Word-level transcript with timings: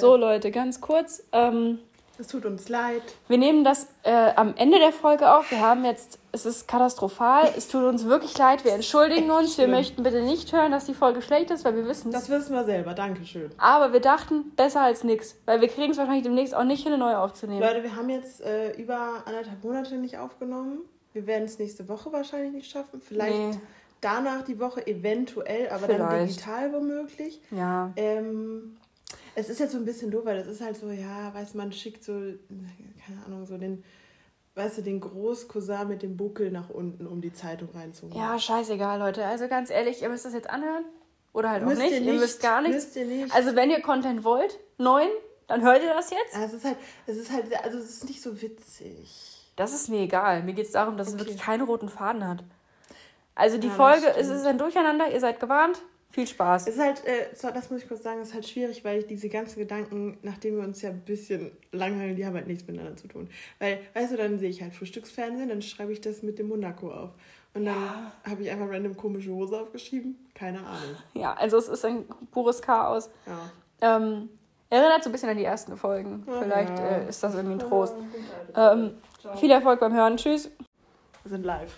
So, 0.00 0.16
Leute, 0.16 0.50
ganz 0.50 0.80
kurz. 0.80 1.22
Ähm, 1.32 1.78
es 2.16 2.28
tut 2.28 2.44
uns 2.46 2.68
leid. 2.68 3.02
Wir 3.26 3.38
nehmen 3.38 3.64
das 3.64 3.88
äh, 4.04 4.32
am 4.36 4.54
Ende 4.56 4.78
der 4.78 4.92
Folge 4.92 5.34
auf. 5.34 5.50
Wir 5.50 5.60
haben 5.60 5.84
jetzt, 5.84 6.20
es 6.30 6.46
ist 6.46 6.68
katastrophal. 6.68 7.52
Es 7.56 7.66
tut 7.66 7.82
uns 7.82 8.04
wirklich 8.04 8.38
leid. 8.38 8.64
Wir 8.64 8.72
entschuldigen 8.72 9.30
uns. 9.32 9.58
Wir 9.58 9.66
möchten 9.66 10.04
bitte 10.04 10.22
nicht 10.22 10.52
hören, 10.52 10.70
dass 10.70 10.86
die 10.86 10.94
Folge 10.94 11.22
schlecht 11.22 11.50
ist, 11.50 11.64
weil 11.64 11.74
wir 11.74 11.86
wissen 11.88 12.12
Das 12.12 12.28
wissen 12.28 12.54
wir 12.54 12.64
selber. 12.64 12.94
Dankeschön. 12.94 13.50
Aber 13.58 13.92
wir 13.92 13.98
dachten, 13.98 14.52
besser 14.54 14.82
als 14.82 15.02
nichts. 15.02 15.36
Weil 15.44 15.60
wir 15.60 15.68
kriegen 15.68 15.90
es 15.90 15.98
wahrscheinlich 15.98 16.22
demnächst 16.22 16.54
auch 16.54 16.62
nicht 16.62 16.84
hin, 16.84 16.92
eine 16.92 17.02
neue 17.02 17.18
aufzunehmen. 17.18 17.60
Leute, 17.60 17.82
wir 17.82 17.96
haben 17.96 18.08
jetzt 18.08 18.40
äh, 18.42 18.72
über 18.74 19.24
anderthalb 19.26 19.64
Monate 19.64 19.96
nicht 19.96 20.16
aufgenommen. 20.16 20.82
Wir 21.14 21.26
werden 21.26 21.44
es 21.44 21.58
nächste 21.58 21.88
Woche 21.88 22.12
wahrscheinlich 22.12 22.52
nicht 22.52 22.70
schaffen. 22.70 23.00
Vielleicht 23.00 23.34
nee. 23.36 23.58
danach 24.00 24.42
die 24.42 24.60
Woche 24.60 24.86
eventuell, 24.86 25.68
aber 25.68 25.86
Vielleicht. 25.86 26.00
dann 26.00 26.26
digital 26.26 26.72
womöglich. 26.72 27.40
Ja. 27.50 27.92
Ähm, 27.96 28.76
es 29.34 29.48
ist 29.48 29.60
jetzt 29.60 29.72
so 29.72 29.78
ein 29.78 29.84
bisschen 29.84 30.10
doof, 30.10 30.24
weil 30.24 30.38
das 30.38 30.46
ist 30.46 30.60
halt 30.60 30.76
so, 30.76 30.90
ja, 30.90 31.32
weiß 31.34 31.54
man, 31.54 31.72
schickt 31.72 32.04
so, 32.04 32.12
keine 32.12 33.24
Ahnung, 33.26 33.46
so 33.46 33.58
den, 33.58 33.84
weißt 34.54 34.78
du, 34.78 34.82
den 34.82 35.00
Großcousin 35.00 35.88
mit 35.88 36.02
dem 36.02 36.16
Buckel 36.16 36.50
nach 36.50 36.70
unten, 36.70 37.06
um 37.06 37.20
die 37.20 37.32
Zeitung 37.32 37.68
reinzuholen. 37.74 38.16
Ja, 38.16 38.38
scheißegal, 38.38 38.98
Leute. 38.98 39.24
Also 39.24 39.48
ganz 39.48 39.70
ehrlich, 39.70 40.02
ihr 40.02 40.08
müsst 40.08 40.24
das 40.24 40.34
jetzt 40.34 40.50
anhören. 40.50 40.84
Oder 41.32 41.50
halt 41.50 41.64
auch 41.64 41.68
nicht. 41.68 41.80
Ihr, 41.90 42.00
nicht. 42.00 42.06
ihr 42.06 42.14
müsst 42.14 42.40
gar 42.40 42.62
nichts. 42.62 42.94
Nicht. 42.94 43.34
Also 43.34 43.56
wenn 43.56 43.70
ihr 43.70 43.82
Content 43.82 44.22
wollt, 44.22 44.58
neun, 44.78 45.08
dann 45.48 45.62
hört 45.62 45.82
ihr 45.82 45.92
das 45.92 46.10
jetzt. 46.10 46.34
Ja, 46.34 46.44
es 46.44 46.52
ist 46.52 46.64
halt, 46.64 46.76
es 47.06 47.16
ist 47.16 47.32
halt, 47.32 47.64
also 47.64 47.78
es 47.78 47.90
ist 47.90 48.04
nicht 48.04 48.22
so 48.22 48.40
witzig. 48.40 49.50
Das 49.56 49.74
ist 49.74 49.88
mir 49.88 50.00
egal. 50.00 50.42
Mir 50.44 50.54
geht 50.54 50.66
es 50.66 50.72
darum, 50.72 50.96
dass 50.96 51.08
okay. 51.08 51.16
es 51.16 51.20
wirklich 51.20 51.40
keinen 51.40 51.62
roten 51.62 51.88
Faden 51.88 52.26
hat. 52.26 52.44
Also 53.34 53.58
die 53.58 53.66
ja, 53.66 53.74
Folge, 53.74 54.14
es 54.16 54.28
ist 54.28 54.46
ein 54.46 54.58
Durcheinander, 54.58 55.10
ihr 55.10 55.20
seid 55.20 55.40
gewarnt. 55.40 55.82
Viel 56.14 56.28
Spaß. 56.28 56.68
Es 56.68 56.76
ist 56.76 56.80
halt, 56.80 57.04
äh, 57.06 57.26
das 57.52 57.70
muss 57.70 57.82
ich 57.82 57.88
kurz 57.88 58.04
sagen, 58.04 58.22
ist 58.22 58.34
halt 58.34 58.46
schwierig, 58.46 58.84
weil 58.84 59.00
ich 59.00 59.06
diese 59.08 59.28
ganzen 59.28 59.58
Gedanken, 59.58 60.16
nachdem 60.22 60.58
wir 60.58 60.62
uns 60.62 60.80
ja 60.80 60.90
ein 60.90 61.00
bisschen 61.00 61.50
langhangeln, 61.72 62.14
die 62.14 62.24
haben 62.24 62.34
halt 62.34 62.46
nichts 62.46 62.64
miteinander 62.68 62.94
zu 62.94 63.08
tun. 63.08 63.28
Weil, 63.58 63.80
weißt 63.94 64.12
du, 64.12 64.16
dann 64.16 64.38
sehe 64.38 64.48
ich 64.48 64.62
halt 64.62 64.74
Frühstücksfernsehen, 64.74 65.48
dann 65.48 65.60
schreibe 65.60 65.92
ich 65.92 66.00
das 66.00 66.22
mit 66.22 66.38
dem 66.38 66.46
Monaco 66.46 66.92
auf. 66.92 67.10
Und 67.52 67.64
dann 67.64 67.74
ja. 67.74 68.12
habe 68.30 68.42
ich 68.44 68.50
einfach 68.52 68.68
random 68.68 68.96
komische 68.96 69.32
Hose 69.32 69.60
aufgeschrieben. 69.60 70.16
Keine 70.34 70.60
Ahnung. 70.60 70.94
Ja, 71.14 71.34
also 71.34 71.58
es 71.58 71.66
ist 71.66 71.84
ein 71.84 72.04
pures 72.30 72.62
Chaos. 72.62 73.10
Ja. 73.26 73.96
Ähm, 73.96 74.28
erinnert 74.70 75.02
so 75.02 75.10
ein 75.10 75.12
bisschen 75.12 75.30
an 75.30 75.36
die 75.36 75.44
ersten 75.44 75.76
Folgen. 75.76 76.22
Ja, 76.28 76.42
Vielleicht 76.42 76.78
äh, 76.78 77.08
ist 77.08 77.24
das 77.24 77.34
irgendwie 77.34 77.56
ein 77.56 77.68
Trost. 77.68 77.96
Ähm, 78.54 78.92
viel 79.34 79.50
Erfolg 79.50 79.80
beim 79.80 79.92
Hören. 79.92 80.16
Tschüss. 80.16 80.48
Wir 81.24 81.30
sind 81.30 81.44
live. 81.44 81.76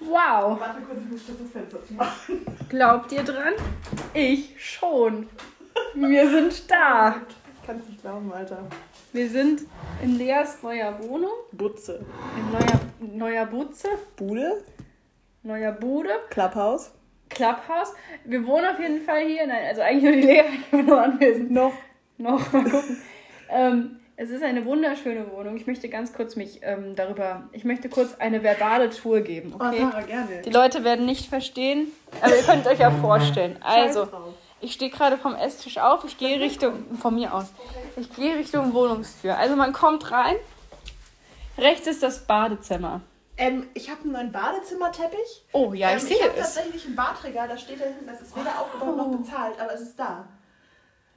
Wow. 0.00 0.58
Warte 0.58 0.80
kurz, 0.80 0.98
ich 1.04 1.10
muss 1.10 1.26
das 1.26 1.50
Fenster 1.52 1.84
zu 1.84 1.94
machen. 1.94 2.46
Glaubt 2.68 3.12
ihr 3.12 3.22
dran? 3.22 3.52
Ich 4.14 4.54
schon. 4.58 5.28
Wir 5.94 6.28
sind 6.30 6.70
da. 6.70 7.16
Ich 7.60 7.66
kann 7.66 7.78
es 7.78 7.86
nicht 7.86 8.00
glauben, 8.00 8.32
Alter. 8.32 8.58
Wir 9.12 9.28
sind 9.28 9.62
in 10.02 10.16
Leas 10.16 10.62
neuer 10.62 10.98
Wohnung. 11.02 11.32
Butze. 11.52 12.04
In 12.36 12.50
neuer, 12.50 12.80
neuer 13.18 13.46
Butze. 13.46 13.88
Bude. 14.16 14.64
Neuer 15.42 15.72
Bude. 15.72 16.10
Clubhouse. 16.30 16.92
Clubhouse. 17.28 17.94
Wir 18.24 18.44
wohnen 18.46 18.66
auf 18.66 18.80
jeden 18.80 19.02
Fall 19.02 19.26
hier. 19.26 19.46
Nein, 19.46 19.66
also 19.68 19.82
eigentlich 19.82 20.02
nur 20.02 20.12
die 20.12 20.20
Lea, 20.22 20.42
ich 20.54 20.70
bin 20.70 20.86
nur 20.86 21.02
anwesend. 21.02 21.50
Noch. 21.50 21.72
Noch, 22.18 22.52
mal 22.52 22.64
gucken. 22.64 22.96
ähm, 23.48 23.99
es 24.20 24.28
ist 24.28 24.42
eine 24.42 24.66
wunderschöne 24.66 25.30
Wohnung. 25.32 25.56
Ich 25.56 25.66
möchte 25.66 25.88
ganz 25.88 26.12
kurz 26.12 26.36
mich 26.36 26.60
ähm, 26.62 26.94
darüber, 26.94 27.44
ich 27.52 27.64
möchte 27.64 27.88
kurz 27.88 28.16
eine 28.18 28.42
verbale 28.42 28.90
Tour 28.90 29.20
geben. 29.22 29.54
Oh, 29.58 29.64
okay? 29.64 29.78
Oh, 29.80 29.90
Sarah, 29.90 30.02
gerne. 30.02 30.42
Die 30.44 30.50
Leute 30.50 30.84
werden 30.84 31.06
nicht 31.06 31.26
verstehen, 31.26 31.90
aber 32.20 32.36
ihr 32.36 32.42
könnt 32.42 32.66
euch 32.66 32.78
ja 32.78 32.90
vorstellen. 32.90 33.56
Also, 33.62 34.08
ich 34.60 34.74
stehe 34.74 34.90
gerade 34.90 35.16
vom 35.16 35.34
Esstisch 35.34 35.78
auf, 35.78 36.04
ich 36.04 36.18
gehe 36.18 36.38
Richtung, 36.38 36.98
von 37.00 37.14
mir 37.14 37.32
aus, 37.32 37.46
ich 37.96 38.14
gehe 38.14 38.36
Richtung 38.36 38.74
Wohnungstür. 38.74 39.38
Also 39.38 39.56
man 39.56 39.72
kommt 39.72 40.12
rein, 40.12 40.36
rechts 41.56 41.86
ist 41.86 42.02
das 42.02 42.26
Badezimmer. 42.26 43.00
Ähm, 43.38 43.68
ich 43.72 43.90
habe 43.90 44.02
einen 44.02 44.12
neuen 44.12 44.32
Badezimmerteppich. 44.32 45.46
Oh 45.52 45.72
ja, 45.72 45.96
ich 45.96 46.02
ähm, 46.02 46.08
sehe 46.08 46.16
es. 46.16 46.20
Ich 46.20 46.28
habe 46.28 46.38
tatsächlich 46.40 46.84
ein 46.84 46.94
Badregal, 46.94 47.48
da 47.48 47.56
steht 47.56 47.80
da 47.80 47.86
hinten, 47.86 48.06
das 48.06 48.20
ist 48.20 48.36
weder 48.36 48.60
aufgebaut 48.60 48.98
noch 48.98 49.16
bezahlt, 49.16 49.58
aber 49.58 49.72
es 49.72 49.80
ist 49.80 49.98
da. 49.98 50.28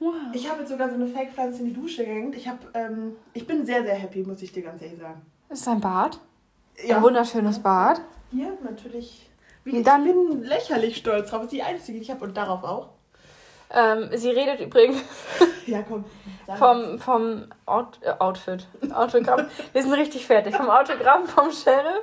Wow. 0.04 0.12
Ich 0.34 0.50
habe 0.50 0.60
jetzt 0.60 0.68
sogar 0.68 0.90
so 0.90 0.96
eine 0.96 1.06
Fake-Pflanze 1.06 1.60
in 1.60 1.66
die 1.66 1.72
Dusche 1.72 2.04
gehängt. 2.04 2.36
Ich, 2.36 2.46
hab, 2.46 2.58
ähm, 2.74 3.16
ich 3.32 3.46
bin 3.46 3.64
sehr, 3.64 3.82
sehr 3.82 3.94
happy, 3.94 4.22
muss 4.22 4.42
ich 4.42 4.52
dir 4.52 4.62
ganz 4.62 4.82
ehrlich 4.82 5.00
sagen. 5.00 5.22
Ist 5.48 5.62
es 5.62 5.68
ein 5.68 5.80
Bad? 5.80 6.18
Ja. 6.84 6.98
Ein 6.98 7.02
wunderschönes 7.02 7.58
Bad. 7.58 8.02
Hier 8.30 8.52
natürlich. 8.62 9.30
Wie, 9.64 9.78
ich 9.78 9.84
dann, 9.84 10.04
bin 10.04 10.42
lächerlich 10.42 10.98
stolz 10.98 11.30
drauf. 11.30 11.40
Das 11.40 11.44
ist 11.44 11.52
die 11.52 11.62
einzige, 11.62 11.98
die 11.98 12.04
ich 12.04 12.10
habe 12.10 12.22
und 12.22 12.36
darauf 12.36 12.64
auch. 12.64 12.88
Ähm, 13.70 14.10
sie 14.12 14.28
redet 14.28 14.60
übrigens 14.60 14.98
ja, 15.66 15.82
komm, 15.82 16.04
vom, 16.58 16.98
vom 16.98 17.44
Out, 17.64 17.98
äh, 18.02 18.12
Outfit. 18.18 18.68
Autogramm. 18.92 19.46
Wir 19.72 19.82
sind 19.82 19.94
richtig 19.94 20.26
fertig. 20.26 20.54
Vom 20.54 20.68
Autogramm 20.68 21.26
vom 21.26 21.50
Sheriff. 21.50 22.02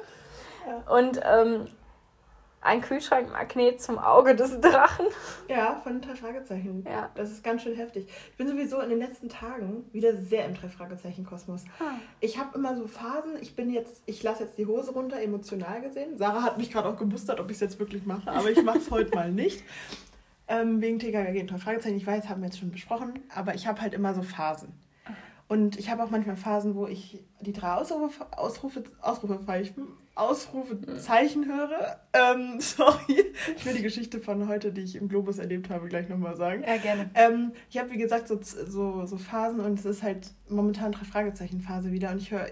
Ja. 0.68 0.98
Und 0.98 1.20
ähm, 1.24 1.68
ein 2.62 2.82
Kühlschrankmagnet 2.82 3.82
zum 3.82 3.98
Auge 3.98 4.36
des 4.36 4.62
Drachen. 4.62 5.08
Ja, 5.50 5.82
von 5.84 6.00
drei 6.00 6.16
Fragezeichen. 6.16 6.86
Ja. 6.88 7.10
Das 7.16 7.32
ist 7.32 7.44
ganz 7.44 7.64
schön 7.64 7.76
heftig. 7.76 8.08
Ich 8.32 8.38
bin 8.38 8.48
sowieso 8.48 8.80
in 8.80 8.90
den 8.90 9.00
letzten 9.00 9.30
Tagen 9.30 9.86
wieder 9.92 10.16
sehr 10.16 10.46
im 10.46 10.54
drei 10.54 10.70
Fragezeichen 10.70 11.26
Kosmos. 11.26 11.64
Hm. 11.80 11.88
Ich 12.20 12.38
habe 12.38 12.56
immer 12.56 12.76
so 12.76 12.88
Phasen. 12.88 13.32
Ich 13.42 13.56
bin 13.56 13.72
jetzt, 13.72 14.04
ich 14.06 14.22
lasse 14.22 14.44
jetzt 14.44 14.58
die 14.60 14.68
Hose 14.68 14.92
runter, 14.92 15.20
emotional 15.22 15.82
gesehen. 15.82 16.18
Sarah 16.18 16.44
hat 16.44 16.60
mich 16.60 16.72
gerade 16.72 16.88
auch 16.88 16.98
gemustert, 16.98 17.40
ob 17.40 17.50
ich 17.50 17.56
es 17.56 17.62
jetzt 17.62 17.80
wirklich 17.80 18.06
mache, 18.06 18.30
aber 18.32 18.52
ich 18.52 18.62
mache 18.64 18.78
es 18.78 18.92
heute 18.92 19.16
mal 19.16 19.32
nicht. 19.32 19.64
Ähm, 20.48 20.82
wegen 20.82 21.00
TKG 21.00 21.48
drei 21.48 21.58
Fragezeichen. 21.58 21.98
Ich 21.98 22.06
weiß, 22.06 22.30
haben 22.30 22.42
wir 22.42 22.48
jetzt 22.48 22.60
schon 22.60 22.72
besprochen, 22.72 23.20
aber 23.34 23.56
ich 23.56 23.66
habe 23.68 23.82
halt 23.82 23.94
immer 23.96 24.14
so 24.14 24.22
Phasen. 24.22 24.74
Und 25.48 25.78
ich 25.78 25.90
habe 25.90 26.02
auch 26.04 26.10
manchmal 26.10 26.38
Phasen, 26.38 26.76
wo 26.76 26.88
ich 26.88 27.20
die 27.42 27.52
drei 27.52 27.74
Ausrufe, 27.74 28.26
Ausrufe, 28.38 28.84
Ausrufezeichen, 29.02 29.86
Ausrufezeichen 30.16 31.46
höre. 31.46 32.00
Ähm, 32.14 32.56
sorry, 32.60 33.34
ich 33.56 33.66
will 33.66 33.74
die 33.74 33.82
Geschichte 33.82 34.20
von 34.20 34.48
heute, 34.48 34.72
die 34.72 34.82
ich 34.82 34.96
im 34.96 35.10
Globus 35.10 35.38
erlebt 35.38 35.70
habe, 35.70 35.88
gleich 35.88 36.10
nochmal 36.10 36.36
sagen. 36.36 36.64
Ja, 36.68 36.78
gerne. 36.78 37.10
Ähm, 37.14 37.54
ich 37.70 37.78
habe, 37.78 37.92
wie 37.92 37.98
gesagt, 37.98 38.28
so, 38.28 38.40
so, 38.42 39.06
so 39.06 39.18
Phasen 39.18 39.60
und 39.60 39.80
es 39.80 39.86
ist 39.86 40.04
halt 40.04 40.32
momentan 40.50 40.92
drei 40.92 41.06
Fragezeichen-Phase 41.06 41.92
wieder 41.92 42.12
und 42.12 42.18
ich 42.18 42.32
höre 42.32 42.48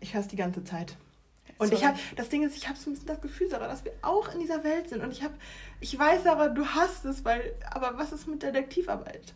ich 0.00 0.14
höre 0.14 0.20
es 0.22 0.28
die 0.28 0.36
ganze 0.36 0.64
Zeit. 0.64 0.96
Und 1.58 1.74
ich 1.74 1.84
habe, 1.84 1.98
das 2.16 2.30
Ding 2.30 2.42
ist, 2.42 2.56
ich 2.56 2.68
habe 2.68 2.78
so 2.78 2.88
ein 2.88 2.94
bisschen 2.94 3.08
das 3.08 3.20
Gefühl, 3.20 3.50
Sarah, 3.50 3.68
dass 3.68 3.84
wir 3.84 3.92
auch 4.00 4.32
in 4.32 4.40
dieser 4.40 4.64
Welt 4.64 4.88
sind. 4.88 5.02
Und 5.02 5.12
ich 5.12 5.22
habe, 5.22 5.34
ich 5.80 5.98
weiß, 5.98 6.24
Sarah, 6.24 6.48
du 6.48 6.64
hast 6.64 7.04
es, 7.04 7.22
weil, 7.26 7.54
aber 7.70 7.98
was 7.98 8.12
ist 8.12 8.26
mit 8.26 8.42
Detektivarbeit? 8.42 9.34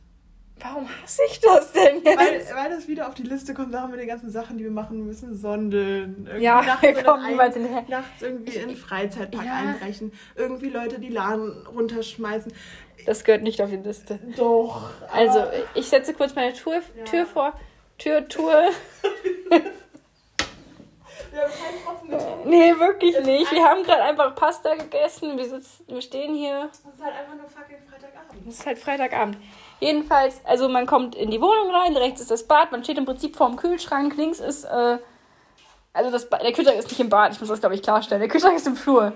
Warum 0.61 0.89
hasse 0.89 1.21
ich 1.29 1.41
das 1.41 1.73
denn 1.73 2.03
jetzt? 2.05 2.19
Weil, 2.19 2.57
weil 2.57 2.71
das 2.71 2.87
wieder 2.87 3.09
auf 3.09 3.15
die 3.15 3.25
Liste 3.25 3.55
kommt, 3.55 3.75
da 3.75 3.87
mit 3.87 3.99
den 3.99 4.07
ganzen 4.07 4.31
Sachen, 4.31 4.57
die 4.57 4.65
wir 4.65 4.71
machen 4.71 5.05
müssen. 5.05 5.37
Sondeln, 5.37 6.27
irgendwie 6.27 6.45
ja, 6.45 6.63
nachts, 6.63 6.83
wir 6.83 7.03
kommen 7.03 7.25
ein, 7.25 7.85
nachts 7.89 8.23
irgendwie 8.23 8.57
in 8.57 8.69
den 8.69 8.77
Freizeitpark 8.77 9.45
ja. 9.45 9.55
einbrechen, 9.55 10.13
irgendwie 10.37 10.69
Leute 10.71 11.01
die 11.01 11.09
Laden 11.09 11.67
runterschmeißen. 11.67 12.53
Das 13.05 13.25
gehört 13.25 13.43
nicht 13.43 13.61
auf 13.61 13.71
die 13.71 13.77
Liste. 13.77 14.21
Doch. 14.37 14.91
Also, 15.13 15.45
ich 15.75 15.89
setze 15.89 16.15
kurz 16.15 16.35
meine 16.35 16.53
Tür, 16.53 16.83
ja. 16.97 17.05
Tür 17.05 17.27
vor. 17.27 17.53
Tür, 17.99 18.29
Tour. 18.29 18.71
Wir 21.35 21.43
haben 21.43 21.53
keinen 21.53 22.21
offenen 22.21 22.49
Nee, 22.49 22.79
wirklich 22.79 23.21
nicht. 23.25 23.51
Wir 23.51 23.65
haben 23.65 23.83
gerade 23.83 24.03
einfach 24.03 24.35
Pasta 24.37 24.75
gegessen. 24.77 25.37
Wir, 25.37 25.49
sitzen, 25.49 25.85
wir 25.89 26.01
stehen 26.01 26.35
hier. 26.35 26.69
Das 26.71 26.95
ist 26.95 27.03
halt 27.03 27.15
einfach 27.15 27.35
nur 27.35 27.49
fucking 27.49 27.79
Freitagabend. 27.89 28.47
Das 28.47 28.55
ist 28.55 28.67
halt 28.67 28.79
Freitagabend. 28.79 29.37
Jedenfalls, 29.81 30.41
also 30.45 30.69
man 30.69 30.87
kommt 30.87 31.15
in 31.15 31.31
die 31.31 31.41
Wohnung 31.41 31.71
rein, 31.71 31.97
rechts 31.97 32.21
ist 32.21 32.31
das 32.31 32.45
Bad, 32.45 32.73
man 32.73 32.85
steht 32.85 32.99
im 32.99 33.05
Prinzip 33.05 33.37
vorm 33.37 33.57
Kühlschrank, 33.57 34.17
links 34.17 34.41
ist, 34.41 34.65
äh, 34.65 34.99
also 35.93 36.11
das 36.11 36.29
der 36.29 36.53
Kühlschrank 36.53 36.79
ist 36.79 36.89
nicht 36.89 37.01
im 37.01 37.09
Bad, 37.09 37.33
ich 37.33 37.41
muss 37.41 37.49
das 37.49 37.61
glaube 37.61 37.75
ich 37.75 37.83
klarstellen, 37.83 38.21
der 38.21 38.29
Kühlschrank 38.29 38.57
ist 38.57 38.67
im 38.67 38.77
Flur. 38.77 39.13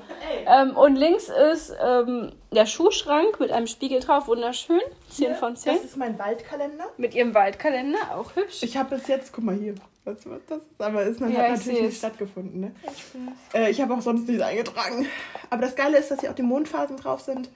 Ähm, 0.47 0.77
und 0.77 0.97
links 0.97 1.29
ist 1.53 1.75
ähm, 1.83 2.33
der 2.53 2.67
Schuhschrank 2.67 3.41
mit 3.41 3.51
einem 3.51 3.67
Spiegel 3.67 4.01
drauf, 4.01 4.29
wunderschön, 4.29 4.81
10 5.11 5.27
hier, 5.27 5.35
von 5.35 5.57
10. 5.57 5.75
Das 5.75 5.85
ist 5.85 5.97
mein 5.97 6.19
Waldkalender. 6.19 6.85
Mit 6.97 7.15
ihrem 7.15 7.35
Waldkalender, 7.35 7.99
auch 8.17 8.35
hübsch. 8.37 8.63
Ich 8.63 8.77
habe 8.77 8.97
bis 8.97 9.09
jetzt, 9.09 9.33
guck 9.33 9.45
mal 9.45 9.55
hier, 9.55 9.75
was 10.09 10.25
wird 10.25 10.43
das? 10.49 10.61
Aber 10.79 11.03
es 11.03 11.19
ja, 11.21 11.27
hat 11.27 11.51
natürlich 11.51 11.83
nicht 11.83 11.99
stattgefunden. 11.99 12.61
Ne? 12.61 12.73
Ich, 12.85 13.59
äh, 13.59 13.71
ich 13.71 13.81
habe 13.81 13.95
auch 13.95 14.01
sonst 14.01 14.27
nichts 14.27 14.43
eingetragen. 14.43 15.07
Aber 15.51 15.63
das 15.63 15.77
Geile 15.77 15.99
ist, 15.99 16.11
dass 16.11 16.21
hier 16.21 16.31
auch 16.31 16.35
die 16.35 16.43
Mondphasen 16.43 16.97
drauf 16.97 17.21
sind. 17.21 17.51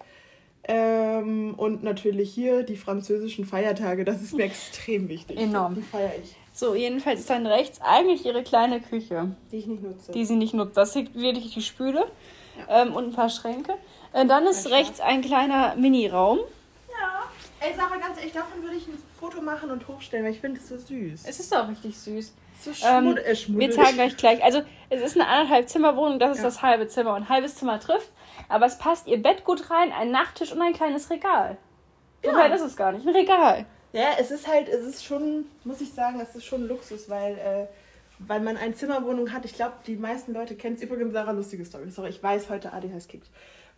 Ähm, 0.64 1.54
und 1.56 1.82
natürlich 1.82 2.32
hier 2.32 2.62
die 2.62 2.76
französischen 2.76 3.44
Feiertage, 3.44 4.04
das 4.04 4.22
ist 4.22 4.34
mir 4.34 4.44
extrem 4.44 5.08
wichtig. 5.08 5.38
Enorm. 5.38 5.74
Die 5.74 5.82
feiere 5.82 6.12
ich. 6.22 6.36
So, 6.52 6.74
jedenfalls 6.74 7.20
ist 7.20 7.30
dann 7.30 7.46
rechts 7.46 7.80
eigentlich 7.80 8.24
ihre 8.26 8.42
kleine 8.42 8.80
Küche. 8.80 9.34
Die 9.50 9.56
ich 9.56 9.66
nicht 9.66 9.82
nutze. 9.82 10.12
Die 10.12 10.24
sie 10.24 10.36
nicht 10.36 10.54
nutzt. 10.54 10.76
Das 10.76 10.94
ist 10.94 11.14
wirklich 11.14 11.52
die 11.54 11.62
Spüle 11.62 12.06
ja. 12.68 12.82
ähm, 12.82 12.94
und 12.94 13.06
ein 13.06 13.12
paar 13.12 13.30
Schränke. 13.30 13.74
Äh, 14.12 14.26
dann 14.26 14.46
ist 14.46 14.66
ein 14.66 14.72
rechts 14.72 15.00
ein 15.00 15.22
kleiner 15.22 15.74
Mini-Raum. 15.76 16.38
Ja. 16.90 17.22
Ey, 17.58 17.74
Sarah, 17.74 17.96
ganz 17.96 18.18
ehrlich, 18.18 18.32
davon 18.32 18.62
würde 18.62 18.76
ich 18.76 18.86
ein 18.86 18.98
Foto 19.18 19.40
machen 19.40 19.70
und 19.70 19.88
hochstellen, 19.88 20.24
weil 20.24 20.32
ich 20.32 20.40
finde 20.40 20.60
es 20.60 20.68
so 20.68 20.76
süß. 20.76 21.22
Es 21.26 21.40
ist 21.40 21.56
auch 21.56 21.68
richtig 21.68 21.98
süß. 21.98 22.34
So 22.60 22.70
ähm, 22.86 23.16
äh, 23.16 23.34
wir 23.48 23.70
zeigen 23.72 23.98
euch 23.98 24.16
gleich. 24.16 24.44
Also, 24.44 24.62
es 24.90 25.00
ist 25.00 25.16
eine 25.16 25.26
anderthalb 25.26 25.68
Zimmerwohnung, 25.68 26.20
das 26.20 26.32
ist 26.32 26.38
ja. 26.38 26.44
das 26.44 26.62
halbe 26.62 26.86
Zimmer. 26.86 27.14
Und 27.14 27.22
ein 27.22 27.28
halbes 27.28 27.56
Zimmer 27.56 27.80
trifft 27.80 28.10
aber 28.52 28.66
es 28.66 28.78
passt 28.78 29.06
ihr 29.06 29.20
Bett 29.20 29.44
gut 29.44 29.70
rein, 29.70 29.92
ein 29.92 30.10
Nachttisch 30.10 30.52
und 30.52 30.60
ein 30.60 30.74
kleines 30.74 31.10
Regal. 31.10 31.56
So 32.22 32.30
ja. 32.30 32.34
klein 32.34 32.52
ist 32.52 32.62
es 32.62 32.76
gar 32.76 32.92
nicht. 32.92 33.06
Ein 33.06 33.14
Regal. 33.14 33.66
Ja, 33.92 34.10
es 34.18 34.30
ist 34.30 34.46
halt, 34.46 34.68
es 34.68 34.84
ist 34.84 35.04
schon, 35.04 35.46
muss 35.64 35.80
ich 35.80 35.92
sagen, 35.92 36.20
es 36.20 36.34
ist 36.34 36.44
schon 36.44 36.66
Luxus, 36.66 37.10
weil, 37.10 37.34
äh, 37.34 37.66
weil 38.18 38.40
man 38.40 38.56
eine 38.56 38.74
Zimmerwohnung 38.74 39.32
hat. 39.32 39.44
Ich 39.44 39.54
glaube, 39.54 39.74
die 39.86 39.96
meisten 39.96 40.32
Leute 40.32 40.54
kennen 40.54 40.76
es. 40.76 40.82
Übrigens, 40.82 41.12
Sarah, 41.12 41.32
lustige 41.32 41.64
Story. 41.64 41.90
Sorry, 41.90 42.10
ich 42.10 42.22
weiß 42.22 42.48
heute, 42.48 42.72
Adi 42.72 42.90
heißt 42.90 43.08
kickt. 43.08 43.28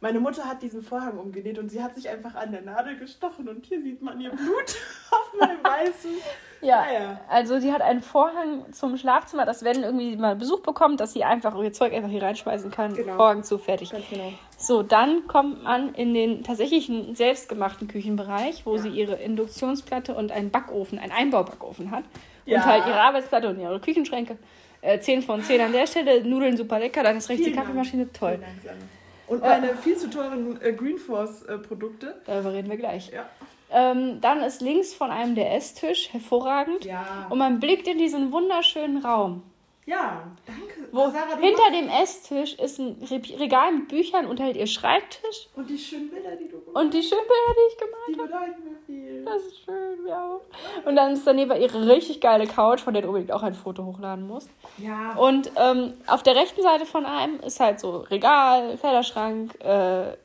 Meine 0.00 0.20
Mutter 0.20 0.44
hat 0.44 0.60
diesen 0.60 0.82
Vorhang 0.82 1.18
umgenäht 1.18 1.58
und 1.58 1.70
sie 1.70 1.82
hat 1.82 1.94
sich 1.94 2.08
einfach 2.08 2.34
an 2.34 2.52
der 2.52 2.62
Nadel 2.62 2.96
gestochen 2.98 3.48
und 3.48 3.64
hier 3.64 3.80
sieht 3.80 4.02
man 4.02 4.20
ihr 4.20 4.30
Blut 4.30 4.76
auf 5.10 5.32
meinem 5.38 5.62
weißen. 5.62 6.10
Ja, 6.60 6.90
ja, 6.90 7.20
also 7.28 7.60
sie 7.60 7.74
hat 7.74 7.82
einen 7.82 8.00
Vorhang 8.00 8.72
zum 8.72 8.96
Schlafzimmer, 8.96 9.44
dass 9.44 9.64
wenn 9.64 9.82
irgendwie 9.82 10.16
mal 10.16 10.34
Besuch 10.34 10.60
bekommt, 10.60 10.98
dass 10.98 11.12
sie 11.12 11.22
einfach 11.22 11.54
ihr 11.62 11.74
Zeug 11.74 11.92
einfach 11.92 12.08
hier 12.08 12.22
reinschmeißen 12.22 12.70
kann. 12.70 12.94
Genau. 12.94 13.16
Vorhang 13.16 13.42
zu, 13.44 13.58
fertig. 13.58 13.90
Ganz 13.90 14.08
genau. 14.08 14.32
So, 14.56 14.82
dann 14.82 15.26
kommt 15.26 15.64
man 15.64 15.94
in 15.94 16.14
den 16.14 16.42
tatsächlichen 16.42 17.14
selbstgemachten 17.14 17.88
Küchenbereich, 17.88 18.64
wo 18.64 18.76
ja. 18.76 18.82
sie 18.82 18.88
ihre 18.88 19.16
Induktionsplatte 19.16 20.14
und 20.14 20.32
einen 20.32 20.50
Backofen, 20.50 20.98
einen 20.98 21.12
Einbaubackofen 21.12 21.90
hat. 21.90 22.04
Ja. 22.46 22.58
Und 22.58 22.66
halt 22.66 22.86
ihre 22.86 23.00
Arbeitsplatte 23.00 23.48
und 23.48 23.60
ihre 23.60 23.80
Küchenschränke. 23.80 24.38
Äh, 24.80 25.00
10 25.00 25.22
von 25.22 25.42
10 25.42 25.60
an 25.60 25.72
der 25.72 25.86
Stelle, 25.86 26.22
Nudeln 26.24 26.56
super 26.56 26.78
lecker, 26.78 27.02
dann 27.02 27.16
ist 27.16 27.28
rechts 27.28 27.44
die 27.44 27.52
Kaffeemaschine 27.52 28.12
toll. 28.12 28.38
Dank, 28.38 28.78
und 29.26 29.40
meine 29.40 29.70
äh, 29.70 29.76
viel 29.76 29.96
zu 29.96 30.10
teuren 30.10 30.60
äh, 30.60 30.72
Greenforce-Produkte. 30.72 32.08
Äh, 32.08 32.12
Darüber 32.26 32.52
reden 32.52 32.70
wir 32.70 32.76
gleich. 32.76 33.10
Ja. 33.10 33.26
Ähm, 33.70 34.20
dann 34.20 34.42
ist 34.42 34.60
links 34.60 34.92
von 34.92 35.10
einem 35.10 35.34
der 35.34 35.54
Esstisch, 35.54 36.12
hervorragend. 36.12 36.84
Ja. 36.84 37.26
Und 37.30 37.38
man 37.38 37.60
blickt 37.60 37.88
in 37.88 37.98
diesen 37.98 38.30
wunderschönen 38.32 38.98
Raum. 38.98 39.42
Ja, 39.86 40.22
danke. 40.46 40.88
Wo 40.92 41.10
Sarah, 41.10 41.36
hinter 41.38 41.70
dem 41.70 41.88
Esstisch 41.88 42.54
ist 42.54 42.78
ein 42.78 42.96
Regal 43.38 43.72
mit 43.72 43.88
Büchern 43.88 44.26
und 44.26 44.40
halt 44.40 44.56
ihr 44.56 44.66
Schreibtisch. 44.66 45.48
Und 45.54 45.68
die 45.68 45.76
schönen 45.76 46.08
Bilder, 46.08 46.36
die 46.36 46.48
du 46.48 46.60
gemacht 46.60 46.68
hast. 46.74 46.82
Und 46.82 46.94
die 46.94 47.02
schönen 47.02 47.22
Bilder, 47.22 47.54
die 47.54 47.72
ich 47.72 47.78
gemalt 47.78 48.02
habe. 48.02 48.12
Die 48.12 48.14
bedeuten 48.14 48.64
mir 48.64 48.76
viel. 48.86 49.24
Das 49.24 49.42
ist 49.42 49.58
schön, 49.64 50.06
ja. 50.08 50.40
Und 50.86 50.96
dann 50.96 51.12
ist 51.12 51.26
daneben 51.26 51.60
ihre 51.60 51.86
richtig 51.86 52.22
geile 52.22 52.46
Couch, 52.46 52.80
von 52.80 52.94
der 52.94 53.02
du 53.02 53.08
unbedingt 53.08 53.32
auch 53.32 53.42
ein 53.42 53.54
Foto 53.54 53.84
hochladen 53.84 54.26
musst. 54.26 54.48
Ja. 54.78 55.14
Und 55.16 55.50
ähm, 55.56 55.92
auf 56.06 56.22
der 56.22 56.34
rechten 56.34 56.62
Seite 56.62 56.86
von 56.86 57.04
einem 57.04 57.40
ist 57.40 57.60
halt 57.60 57.78
so 57.78 57.98
Regal, 57.98 58.78
Kleiderschrank, 58.78 59.62
äh, 59.62 60.16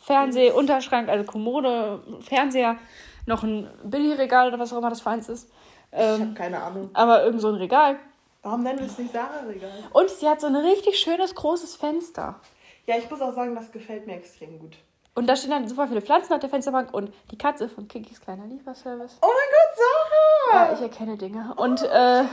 Fernseh, 0.00 0.52
Unterschrank, 0.52 1.08
also 1.08 1.24
Kommode, 1.24 2.00
Fernseher, 2.20 2.78
noch 3.26 3.42
ein 3.42 3.68
Billigregal 3.82 4.48
oder 4.48 4.60
was 4.60 4.72
auch 4.72 4.78
immer 4.78 4.90
das 4.90 5.00
für 5.00 5.10
eins 5.10 5.28
ist. 5.28 5.50
Ähm, 5.90 6.14
ich 6.14 6.20
habe 6.20 6.34
keine 6.34 6.62
Ahnung. 6.62 6.90
Aber 6.92 7.24
irgend 7.24 7.40
so 7.40 7.48
ein 7.48 7.56
Regal. 7.56 7.98
Warum 8.42 8.62
nennen 8.62 8.78
wir 8.78 8.86
es 8.86 8.98
nicht 8.98 9.12
Sarah-Regal? 9.12 9.84
Und 9.92 10.10
sie 10.10 10.28
hat 10.28 10.40
so 10.40 10.46
ein 10.46 10.56
richtig 10.56 10.98
schönes, 10.98 11.34
großes 11.34 11.76
Fenster. 11.76 12.40
Ja, 12.86 12.96
ich 12.96 13.10
muss 13.10 13.20
auch 13.20 13.34
sagen, 13.34 13.54
das 13.54 13.70
gefällt 13.72 14.06
mir 14.06 14.14
extrem 14.14 14.58
gut. 14.58 14.76
Und 15.14 15.26
da 15.26 15.34
stehen 15.34 15.50
dann 15.50 15.66
super 15.68 15.88
viele 15.88 16.00
Pflanzen 16.00 16.32
auf 16.32 16.38
der 16.38 16.48
Fensterbank 16.48 16.94
und 16.94 17.12
die 17.30 17.38
Katze 17.38 17.68
von 17.68 17.88
Kikis 17.88 18.20
kleiner 18.20 18.46
Lieferservice. 18.46 19.18
Oh 19.20 19.26
mein 19.26 19.48
Gott, 19.50 19.76
Sarah! 19.76 20.66
Ja, 20.66 20.72
ich 20.74 20.80
erkenne 20.80 21.16
Dinge. 21.16 21.54
Und, 21.56 21.82
oh, 21.82 21.86
äh. 21.86 22.24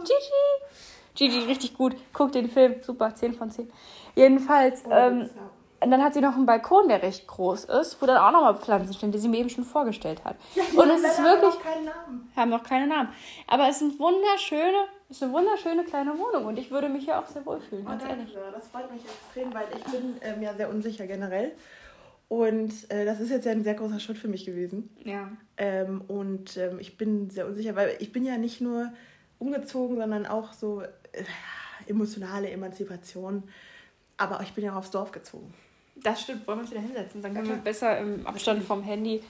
Gigi! 0.00 0.70
Gigi, 1.14 1.44
richtig 1.44 1.76
gut. 1.76 1.94
Guck 2.14 2.32
den 2.32 2.48
Film. 2.48 2.82
Super, 2.82 3.14
10 3.14 3.34
von 3.34 3.50
10. 3.50 3.70
Jedenfalls, 4.14 4.84
oh, 4.86 4.92
ähm, 4.92 5.28
und 5.82 5.90
dann 5.90 6.02
hat 6.02 6.14
sie 6.14 6.20
noch 6.20 6.34
einen 6.34 6.46
Balkon, 6.46 6.88
der 6.88 7.02
recht 7.02 7.26
groß 7.26 7.64
ist, 7.64 8.00
wo 8.00 8.06
dann 8.06 8.18
auch 8.18 8.32
nochmal 8.32 8.54
Pflanzen 8.56 8.92
stehen, 8.92 9.12
die 9.12 9.18
sie 9.18 9.28
mir 9.28 9.38
eben 9.38 9.48
schon 9.48 9.64
vorgestellt 9.64 10.22
hat. 10.24 10.36
Ja, 10.54 10.62
und 10.76 10.90
es 10.90 11.02
ist 11.02 11.22
wirklich. 11.22 11.54
Noch 11.54 11.62
keinen 11.62 11.84
Namen. 11.84 12.32
Haben 12.36 12.50
noch 12.50 12.62
keine 12.62 12.86
Namen. 12.86 13.08
Aber 13.46 13.68
es 13.68 13.78
sind 13.78 13.98
wunderschöne, 13.98 14.88
ist 15.10 15.22
eine 15.22 15.32
wunderschöne 15.32 15.84
kleine 15.84 16.16
Wohnung 16.18 16.46
und 16.46 16.58
ich 16.58 16.70
würde 16.70 16.88
mich 16.88 17.04
hier 17.04 17.18
auch 17.18 17.26
sehr 17.26 17.44
wohlfühlen, 17.44 17.84
oh, 17.84 17.90
ganz 17.90 18.02
danke. 18.02 18.18
ehrlich. 18.18 18.36
Das 18.52 18.68
freut 18.68 18.92
mich 18.92 19.02
extrem, 19.04 19.52
weil 19.52 19.66
ich 19.76 19.84
bin 19.84 20.16
ähm, 20.22 20.42
ja 20.42 20.54
sehr 20.54 20.70
unsicher 20.70 21.06
generell. 21.06 21.52
Und 22.28 22.88
äh, 22.92 23.04
das 23.04 23.18
ist 23.18 23.30
jetzt 23.30 23.44
ja 23.44 23.50
ein 23.50 23.64
sehr 23.64 23.74
großer 23.74 23.98
Schritt 23.98 24.16
für 24.16 24.28
mich 24.28 24.46
gewesen. 24.46 24.88
Ja. 25.02 25.32
Ähm, 25.56 26.02
und 26.06 26.56
ähm, 26.56 26.78
ich 26.78 26.96
bin 26.96 27.28
sehr 27.28 27.46
unsicher, 27.46 27.74
weil 27.74 27.96
ich 27.98 28.12
bin 28.12 28.24
ja 28.24 28.38
nicht 28.38 28.60
nur 28.60 28.92
umgezogen, 29.40 29.96
sondern 29.96 30.26
auch 30.26 30.52
so 30.52 30.82
äh, 30.82 30.88
emotionale 31.88 32.48
Emanzipation. 32.50 33.42
Aber 34.16 34.40
ich 34.42 34.52
bin 34.52 34.64
ja 34.64 34.74
auch 34.74 34.76
aufs 34.76 34.92
Dorf 34.92 35.10
gezogen. 35.10 35.52
Das 35.96 36.22
stimmt, 36.22 36.46
wollen 36.46 36.58
wir 36.58 36.62
uns 36.62 36.70
wieder 36.70 36.82
hinsetzen? 36.82 37.20
Dann 37.20 37.34
können 37.34 37.46
ja, 37.46 37.54
wir 37.56 37.62
besser 37.62 37.98
im 37.98 38.24
Abstand 38.24 38.62
vom 38.62 38.84
Handy. 38.84 39.22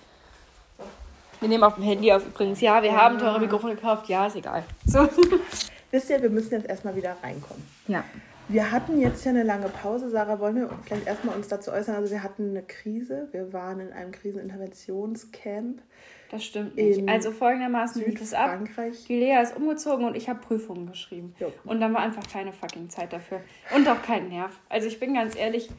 Wir 1.40 1.48
nehmen 1.48 1.64
auf 1.64 1.75
dem 1.75 1.84
Handy 1.84 2.12
auf 2.12 2.26
übrigens. 2.26 2.60
Ja, 2.60 2.82
wir 2.82 2.90
ja. 2.90 2.96
haben 2.96 3.19
teure 3.19 3.40
Mikrofone 3.40 3.75
gekauft. 3.75 4.08
Ja, 4.08 4.26
ist 4.26 4.37
egal. 4.37 4.62
So. 4.84 5.08
Wisst 5.90 6.10
ihr, 6.10 6.22
wir 6.22 6.31
müssen 6.31 6.52
jetzt 6.52 6.69
erstmal 6.69 6.94
wieder 6.94 7.16
reinkommen. 7.22 7.66
Ja. 7.88 8.04
Wir 8.48 8.70
hatten 8.70 9.00
jetzt 9.00 9.25
ja 9.25 9.31
eine 9.31 9.42
lange 9.42 9.69
Pause. 9.69 10.10
Sarah, 10.10 10.38
wollen 10.40 10.56
wir 10.56 10.70
vielleicht 10.84 11.06
erstmal 11.06 11.37
uns 11.37 11.48
dazu 11.48 11.72
äußern? 11.72 11.96
Also, 11.96 12.10
wir 12.10 12.22
hatten 12.22 12.50
eine 12.50 12.62
Krise. 12.62 13.28
Wir 13.32 13.52
waren 13.52 13.81
in 13.81 13.92
einem 13.92 14.12
Kriseninterventionscamp. 14.12 15.81
Das 16.31 16.44
stimmt 16.44 16.76
nicht. 16.76 17.08
Also 17.08 17.32
folgendermaßen 17.32 18.04
lief 18.04 18.20
es 18.20 18.34
ab. 18.34 18.60
Die 19.08 19.19
Lea 19.19 19.43
ist 19.43 19.56
umgezogen 19.56 20.04
und 20.04 20.16
ich 20.16 20.28
habe 20.28 20.38
Prüfungen 20.40 20.86
geschrieben. 20.86 21.34
Jo. 21.40 21.52
Und 21.64 21.81
dann 21.81 21.93
war 21.93 22.02
einfach 22.02 22.22
keine 22.32 22.52
fucking 22.52 22.88
Zeit 22.88 23.12
dafür. 23.12 23.40
Und 23.75 23.88
auch 23.88 24.00
kein 24.00 24.28
Nerv. 24.28 24.52
Also 24.69 24.86
ich 24.86 25.00
bin 25.00 25.14
ganz 25.14 25.34
ehrlich, 25.34 25.70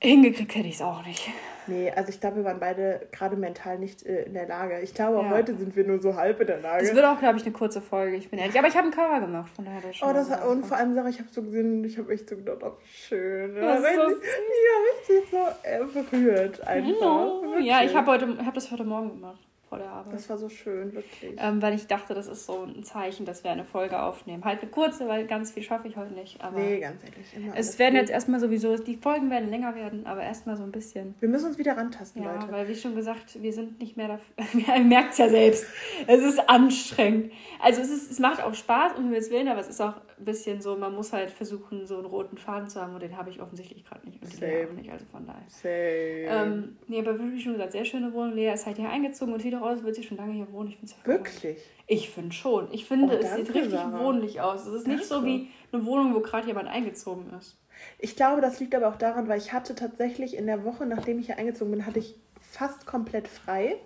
Hingekriegt 0.00 0.54
hätte 0.54 0.68
ich 0.68 0.74
es 0.76 0.82
auch 0.82 1.04
nicht. 1.04 1.28
Nee, 1.68 1.90
also 1.90 2.10
ich 2.10 2.20
glaube, 2.20 2.36
wir 2.36 2.44
waren 2.44 2.60
beide 2.60 3.06
gerade 3.12 3.36
mental 3.36 3.78
nicht 3.78 4.04
äh, 4.04 4.24
in 4.24 4.34
der 4.34 4.46
Lage. 4.46 4.80
Ich 4.80 4.94
glaube, 4.94 5.18
auch 5.18 5.24
ja. 5.24 5.30
heute 5.30 5.56
sind 5.56 5.76
wir 5.76 5.84
nur 5.84 6.00
so 6.00 6.16
halb 6.16 6.40
in 6.40 6.46
der 6.46 6.60
Lage. 6.60 6.84
Das 6.84 6.94
wird 6.94 7.04
auch, 7.04 7.18
glaube 7.18 7.38
ich, 7.38 7.44
eine 7.44 7.52
kurze 7.52 7.80
Folge, 7.80 8.16
ich 8.16 8.30
bin 8.30 8.38
ehrlich. 8.38 8.58
Aber 8.58 8.68
ich 8.68 8.76
habe 8.76 8.84
einen 8.84 8.94
Cover 8.94 9.20
gemacht, 9.20 9.50
von 9.54 9.64
daher 9.64 9.80
das 9.80 9.96
schon. 9.96 10.08
Oh, 10.08 10.12
das 10.12 10.30
hat, 10.30 10.46
und 10.46 10.64
vor 10.64 10.76
allem, 10.76 10.94
Sarah, 10.94 11.08
ich 11.08 11.18
habe 11.18 11.28
so 11.30 11.42
gesehen, 11.42 11.84
ich 11.84 11.98
habe 11.98 12.12
echt 12.12 12.28
so 12.28 12.36
gedacht, 12.36 12.58
oh, 12.62 12.72
schön. 12.84 13.54
Das 13.54 13.80
ist 13.80 13.94
so 13.94 14.02
richtig, 14.02 14.28
ja, 14.66 15.14
richtig 15.14 15.30
so 15.30 16.00
äh, 16.00 16.02
berührt 16.02 16.66
einfach. 16.66 17.60
Ja, 17.60 17.82
ich 17.82 17.94
habe 17.94 18.36
hab 18.44 18.54
das 18.54 18.70
heute 18.70 18.84
Morgen 18.84 19.08
gemacht 19.10 19.40
vor 19.68 19.78
der 19.78 19.90
Arbeit. 19.90 20.14
Das 20.14 20.28
war 20.28 20.38
so 20.38 20.48
schön, 20.48 20.92
wirklich. 20.94 21.34
Ähm, 21.38 21.60
weil 21.60 21.74
ich 21.74 21.86
dachte, 21.86 22.14
das 22.14 22.26
ist 22.28 22.46
so 22.46 22.62
ein 22.62 22.84
Zeichen, 22.84 23.26
dass 23.26 23.42
wir 23.44 23.50
eine 23.50 23.64
Folge 23.64 24.00
aufnehmen. 24.00 24.44
Halt 24.44 24.62
eine 24.62 24.70
kurze, 24.70 25.08
weil 25.08 25.26
ganz 25.26 25.50
viel 25.52 25.62
schaffe 25.62 25.88
ich 25.88 25.96
heute 25.96 26.14
nicht. 26.14 26.40
Aber 26.40 26.58
nee, 26.58 26.78
ganz 26.80 27.02
ehrlich. 27.02 27.26
Immer 27.36 27.56
es 27.56 27.78
werden 27.78 27.96
jetzt 27.96 28.10
erstmal 28.10 28.40
sowieso, 28.40 28.76
die 28.76 28.96
Folgen 28.96 29.30
werden 29.30 29.50
länger 29.50 29.74
werden, 29.74 30.06
aber 30.06 30.22
erstmal 30.22 30.56
so 30.56 30.62
ein 30.62 30.72
bisschen. 30.72 31.14
Wir 31.20 31.28
müssen 31.28 31.46
uns 31.46 31.58
wieder 31.58 31.76
rantasten, 31.76 32.22
ja, 32.22 32.32
Leute. 32.32 32.52
weil 32.52 32.68
wie 32.68 32.76
schon 32.76 32.94
gesagt, 32.94 33.42
wir 33.42 33.52
sind 33.52 33.80
nicht 33.80 33.96
mehr 33.96 34.08
dafür. 34.08 34.34
Ihr 34.76 34.84
merkt 34.84 35.12
es 35.12 35.18
ja 35.18 35.28
selbst. 35.28 35.66
Es 36.06 36.22
ist 36.22 36.48
anstrengend. 36.48 37.32
Also 37.60 37.80
es, 37.82 37.90
ist, 37.90 38.10
es 38.10 38.18
macht 38.18 38.42
auch 38.42 38.54
Spaß, 38.54 38.92
um 38.96 39.04
Himmels 39.04 39.30
Willen, 39.30 39.48
aber 39.48 39.60
es 39.60 39.68
ist 39.68 39.80
auch 39.80 39.94
ein 40.18 40.24
bisschen 40.24 40.62
so, 40.62 40.76
man 40.76 40.94
muss 40.94 41.12
halt 41.12 41.30
versuchen, 41.30 41.86
so 41.86 41.96
einen 41.98 42.06
roten 42.06 42.38
Faden 42.38 42.68
zu 42.68 42.80
haben 42.80 42.94
und 42.94 43.02
den 43.02 43.16
habe 43.16 43.30
ich 43.30 43.40
offensichtlich 43.40 43.84
gerade 43.84 44.06
nicht. 44.08 44.22
Und 44.22 44.32
Same. 44.32 44.68
Auch 44.68 44.72
nicht, 44.72 44.90
also 44.90 45.04
von 45.12 45.26
daher. 45.26 45.42
Same. 45.48 46.52
Ähm, 46.54 46.76
nee, 46.88 47.00
aber 47.00 47.18
wie 47.18 47.40
schon 47.40 47.52
gesagt, 47.52 47.72
sehr 47.72 47.84
schöne 47.84 48.12
Wohnung. 48.12 48.34
Lea 48.34 48.52
ist 48.52 48.66
halt 48.66 48.76
hier 48.76 48.88
eingezogen 48.88 49.34
und 49.34 49.44
wieder 49.44 49.58
raus, 49.58 49.82
wird 49.82 49.94
sie 49.94 50.02
schon 50.02 50.16
lange 50.16 50.32
hier 50.32 50.50
wohnen. 50.52 50.70
Ich 50.70 50.90
ja 50.90 50.96
Wirklich? 51.04 51.58
Ich 51.86 52.10
finde 52.10 52.32
schon. 52.32 52.68
Ich 52.72 52.86
finde, 52.86 53.14
oh, 53.14 53.22
es 53.22 53.34
sieht 53.34 53.54
richtig 53.54 53.72
Sarah. 53.72 54.00
wohnlich 54.02 54.40
aus. 54.40 54.66
Es 54.66 54.72
ist 54.72 54.86
nicht 54.86 55.04
so 55.04 55.24
wie 55.24 55.48
eine 55.72 55.84
Wohnung, 55.84 56.14
wo 56.14 56.20
gerade 56.20 56.46
jemand 56.46 56.68
eingezogen 56.68 57.30
ist. 57.38 57.58
Ich 57.98 58.16
glaube, 58.16 58.40
das 58.40 58.58
liegt 58.58 58.74
aber 58.74 58.88
auch 58.88 58.96
daran, 58.96 59.28
weil 59.28 59.38
ich 59.38 59.52
hatte 59.52 59.74
tatsächlich 59.74 60.36
in 60.36 60.46
der 60.46 60.64
Woche, 60.64 60.86
nachdem 60.86 61.18
ich 61.18 61.26
hier 61.26 61.38
eingezogen 61.38 61.72
bin, 61.72 61.84
hatte 61.84 61.98
ich 61.98 62.14
fast 62.40 62.86
komplett 62.86 63.28
frei. 63.28 63.76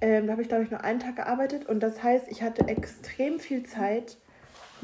Ähm, 0.00 0.26
da 0.26 0.32
habe 0.32 0.42
ich, 0.42 0.48
glaube 0.48 0.64
ich, 0.64 0.70
nur 0.70 0.82
einen 0.82 1.00
Tag 1.00 1.16
gearbeitet. 1.16 1.66
Und 1.66 1.80
das 1.80 2.02
heißt, 2.02 2.28
ich 2.30 2.42
hatte 2.42 2.66
extrem 2.68 3.38
viel 3.38 3.64
Zeit, 3.64 4.16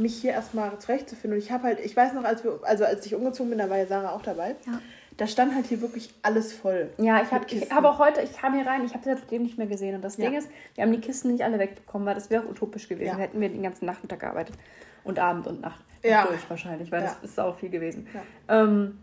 mich 0.01 0.17
hier 0.17 0.33
erstmal 0.33 0.79
zurechtzufinden. 0.79 1.39
Und 1.39 1.45
ich 1.45 1.53
habe 1.53 1.65
halt, 1.65 1.81
ich 1.81 1.97
weiß 1.97 2.15
noch, 2.15 2.25
als 2.25 2.45
wir, 2.45 2.61
also 2.63 2.85
als 2.85 3.05
ich 3.07 3.15
umgezogen 3.15 3.51
bin, 3.51 3.59
da 3.59 3.71
war 3.71 3.79
ja 3.79 3.87
Sarah 3.87 4.11
auch 4.13 4.23
dabei. 4.23 4.57
Ja 4.67 4.81
da 5.21 5.27
stand 5.27 5.55
halt 5.55 5.67
hier 5.67 5.83
wirklich 5.83 6.15
alles 6.23 6.55
voll. 6.55 6.89
Ja, 6.97 7.21
ich 7.23 7.31
habe 7.31 7.45
hab 7.45 7.85
auch 7.85 7.99
heute, 7.99 8.23
ich 8.23 8.33
kam 8.33 8.55
hier 8.55 8.67
rein, 8.67 8.87
ich 8.87 8.95
habe 8.95 9.05
seitdem 9.05 9.43
nicht 9.43 9.59
mehr 9.59 9.67
gesehen. 9.67 9.95
Und 9.95 10.03
das 10.03 10.17
ja. 10.17 10.25
Ding 10.25 10.39
ist, 10.39 10.49
wir 10.75 10.83
haben 10.83 10.93
die 10.93 11.01
Kisten 11.01 11.31
nicht 11.31 11.45
alle 11.45 11.59
wegbekommen, 11.59 12.07
weil 12.07 12.15
das 12.15 12.31
wäre 12.31 12.47
utopisch 12.49 12.89
gewesen. 12.89 13.09
Ja. 13.09 13.19
Hätten 13.19 13.39
wir 13.39 13.51
den 13.51 13.63
ganzen 13.63 13.85
Nachmittag 13.85 14.21
gearbeitet. 14.21 14.57
Und 15.05 15.19
Abend 15.19 15.47
und 15.47 15.61
Nacht. 15.61 15.85
Ja. 16.03 16.25
Durch 16.25 16.49
wahrscheinlich, 16.49 16.91
weil 16.91 17.03
ja. 17.03 17.09
das 17.21 17.31
ist 17.33 17.39
auch 17.39 17.59
viel 17.59 17.69
gewesen. 17.69 18.07
Ähm, 18.49 18.99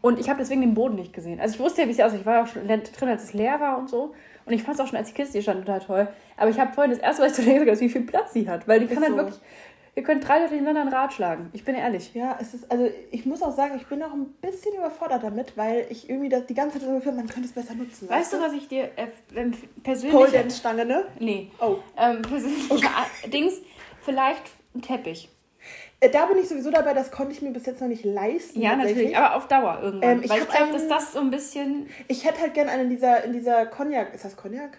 und 0.00 0.18
ich 0.18 0.30
habe 0.30 0.38
deswegen 0.38 0.62
den 0.62 0.72
Boden 0.72 0.94
nicht 0.94 1.12
gesehen. 1.12 1.40
Also 1.40 1.56
ich 1.56 1.60
wusste 1.60 1.82
ja, 1.82 1.88
wie 1.88 1.92
es 1.92 2.00
aussieht. 2.00 2.20
Ich 2.20 2.26
war 2.26 2.36
ja 2.36 2.42
auch 2.44 2.46
schon 2.46 2.66
drin, 2.66 3.08
als 3.08 3.24
es 3.24 3.34
leer 3.34 3.60
war 3.60 3.76
und 3.76 3.90
so. 3.90 4.14
Und 4.46 4.54
ich 4.54 4.62
fand 4.62 4.76
es 4.76 4.80
auch 4.80 4.86
schon, 4.86 4.96
als 4.96 5.08
die 5.08 5.14
Kiste 5.14 5.32
hier 5.32 5.42
stand, 5.42 5.66
total 5.66 5.80
toll. 5.80 6.08
Aber 6.38 6.48
ich 6.48 6.58
habe 6.58 6.72
vorhin 6.72 6.90
das 6.90 7.00
erste 7.00 7.20
Mal 7.20 7.34
zu 7.34 7.42
denken, 7.42 7.80
wie 7.80 7.88
viel 7.90 8.06
Platz 8.06 8.32
sie 8.32 8.48
hat. 8.48 8.66
Weil 8.66 8.80
die 8.80 8.86
ist 8.86 8.94
kann 8.94 9.02
halt 9.02 9.12
so. 9.12 9.18
halt 9.18 9.26
wirklich 9.28 9.42
Ihr 9.96 10.02
könnt 10.04 10.26
drei 10.26 10.38
Leute 10.38 10.54
hintereinander 10.54 10.82
einen 10.82 10.92
Rat 10.92 11.12
schlagen. 11.12 11.50
Ich 11.52 11.64
bin 11.64 11.74
ehrlich. 11.74 12.14
Ja, 12.14 12.38
es 12.40 12.54
ist, 12.54 12.70
also 12.70 12.88
ich 13.10 13.26
muss 13.26 13.42
auch 13.42 13.54
sagen, 13.54 13.74
ich 13.76 13.86
bin 13.86 14.02
auch 14.02 14.12
ein 14.12 14.26
bisschen 14.40 14.74
überfordert 14.74 15.24
damit, 15.24 15.56
weil 15.56 15.86
ich 15.90 16.08
irgendwie 16.08 16.28
das 16.28 16.46
die 16.46 16.54
ganze 16.54 16.78
Zeit 16.78 16.86
so 16.86 16.94
gefühlt 16.94 17.16
man 17.16 17.26
könnte 17.26 17.48
es 17.48 17.52
besser 17.52 17.74
nutzen. 17.74 18.08
Weißt, 18.08 18.32
weißt 18.32 18.32
du, 18.34 18.40
was 18.40 18.52
ich 18.52 18.68
dir 18.68 18.90
äh, 18.96 19.08
persönlich. 19.82 20.16
Pole 20.16 20.30
Dance 20.30 20.58
Stange, 20.58 20.84
ne? 20.84 21.06
Nee. 21.18 21.50
Oh. 21.60 21.76
Ähm, 21.96 22.22
persönlich 22.22 22.70
okay. 22.70 22.86
Dings, 23.26 23.54
vielleicht 24.02 24.44
ein 24.74 24.82
Teppich. 24.82 25.28
Äh, 26.00 26.08
da 26.08 26.26
bin 26.26 26.38
ich 26.38 26.48
sowieso 26.48 26.70
dabei, 26.70 26.94
das 26.94 27.10
konnte 27.10 27.32
ich 27.32 27.42
mir 27.42 27.50
bis 27.50 27.66
jetzt 27.66 27.80
noch 27.80 27.88
nicht 27.88 28.04
leisten. 28.04 28.60
Ja, 28.60 28.76
natürlich, 28.76 29.16
aber 29.16 29.36
auf 29.36 29.48
Dauer 29.48 29.80
irgendwann. 29.82 30.22
Ähm, 30.22 30.30
Weil 30.30 30.42
ich 30.42 30.48
glaube, 30.48 30.72
dass 30.72 30.88
das 30.88 31.12
so 31.12 31.20
ein 31.20 31.30
bisschen. 31.30 31.88
Ich 32.08 32.24
hätte 32.24 32.40
halt 32.40 32.54
gerne 32.54 32.70
einen 32.70 32.84
in 32.84 32.90
dieser, 32.90 33.24
in 33.24 33.32
dieser 33.32 33.66
Cognac. 33.66 34.14
Ist 34.14 34.24
das 34.24 34.36
Cognac? 34.36 34.78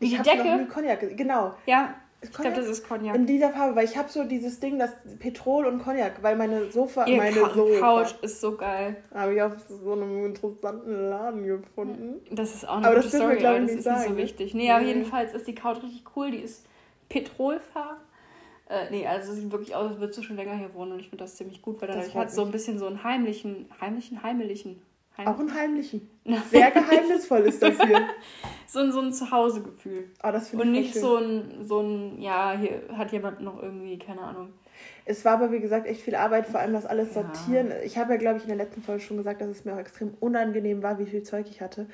Ich 0.00 0.18
habe 0.18 0.36
noch 0.36 0.56
nie 0.56 0.66
Cognac, 0.66 1.16
genau. 1.16 1.54
Ja. 1.66 1.94
Ich 2.20 2.32
glaube, 2.32 2.56
das 2.56 2.66
ist 2.66 2.88
Cognac. 2.88 3.14
In 3.14 3.26
dieser 3.26 3.50
Farbe, 3.50 3.76
weil 3.76 3.84
ich 3.84 3.96
habe 3.96 4.08
so 4.08 4.24
dieses 4.24 4.58
Ding, 4.58 4.78
das 4.78 4.90
Petrol 5.20 5.66
und 5.66 5.78
Cognac, 5.78 6.20
weil 6.22 6.34
meine 6.34 6.70
Sofa, 6.70 7.06
Ihr 7.06 7.16
meine 7.16 7.40
Ka 7.40 7.54
Sofa. 7.54 7.78
Couch 7.78 8.14
ist 8.22 8.40
so 8.40 8.56
geil. 8.56 8.96
Habe 9.14 9.34
ich 9.34 9.42
auf 9.42 9.52
so 9.68 9.92
einem 9.92 10.26
interessanten 10.26 11.10
Laden 11.10 11.46
gefunden. 11.46 12.20
Das 12.30 12.54
ist 12.54 12.68
auch 12.68 12.78
eine 12.78 12.86
aber 12.86 12.96
gute 12.96 13.08
das 13.08 13.20
Story, 13.20 13.36
mir, 13.36 13.48
aber 13.48 13.60
das 13.60 13.70
ist 13.70 13.84
sagen. 13.84 14.00
nicht 14.00 14.08
so 14.08 14.16
wichtig. 14.16 14.54
Nee, 14.54 14.70
aber 14.70 14.84
jedenfalls 14.84 15.32
ist 15.32 15.46
die 15.46 15.54
Couch 15.54 15.82
richtig 15.82 16.04
cool, 16.16 16.32
die 16.32 16.38
ist 16.38 16.66
Petrolfarben. 17.08 18.02
Äh, 18.68 18.90
nee, 18.90 19.06
also 19.06 19.32
sieht 19.32 19.50
wirklich 19.50 19.74
aus, 19.74 19.92
als 19.92 20.00
würdest 20.00 20.18
du 20.18 20.22
schon 20.22 20.36
länger 20.36 20.54
hier 20.54 20.74
wohnen 20.74 20.92
und 20.92 21.00
ich 21.00 21.08
finde 21.08 21.24
das 21.24 21.36
ziemlich 21.36 21.62
gut, 21.62 21.80
weil 21.80 21.88
dadurch 21.88 22.14
hat 22.14 22.30
so 22.30 22.44
ein 22.44 22.50
bisschen 22.50 22.78
so 22.78 22.86
einen 22.86 23.02
heimlichen, 23.02 23.66
heimlichen, 23.80 24.22
heimlichen. 24.22 24.82
Heim 25.18 25.26
auch 25.26 25.38
einen 25.38 25.52
heimlichen. 25.52 26.08
Sehr 26.50 26.70
geheimnisvoll 26.70 27.40
ist 27.40 27.62
das 27.62 27.76
hier. 27.80 28.08
so, 28.66 28.78
ein, 28.78 28.92
so 28.92 29.00
ein 29.00 29.12
Zuhausegefühl. 29.12 30.10
Oh, 30.22 30.30
das 30.30 30.50
finde 30.50 30.64
ich 30.64 30.68
Und 30.68 30.72
nicht 30.72 30.92
schön. 30.92 31.02
so 31.02 31.16
ein, 31.16 31.64
so 31.64 31.80
ein, 31.80 32.20
ja, 32.20 32.56
hier 32.58 32.82
hat 32.96 33.10
jemand 33.12 33.40
noch 33.40 33.60
irgendwie, 33.62 33.98
keine 33.98 34.20
Ahnung. 34.20 34.52
Es 35.04 35.24
war 35.24 35.32
aber, 35.34 35.50
wie 35.50 35.60
gesagt, 35.60 35.86
echt 35.86 36.02
viel 36.02 36.14
Arbeit, 36.14 36.46
vor 36.46 36.60
allem 36.60 36.72
das 36.72 36.86
alles 36.86 37.14
sortieren. 37.14 37.68
Ja. 37.70 37.80
Ich 37.82 37.98
habe 37.98 38.12
ja, 38.12 38.18
glaube 38.18 38.36
ich, 38.36 38.44
in 38.44 38.48
der 38.48 38.58
letzten 38.58 38.82
Folge 38.82 39.02
schon 39.02 39.16
gesagt, 39.16 39.40
dass 39.40 39.48
es 39.48 39.64
mir 39.64 39.74
auch 39.74 39.78
extrem 39.78 40.14
unangenehm 40.20 40.82
war, 40.82 40.98
wie 40.98 41.06
viel 41.06 41.22
Zeug 41.22 41.46
ich 41.50 41.60
hatte. 41.60 41.86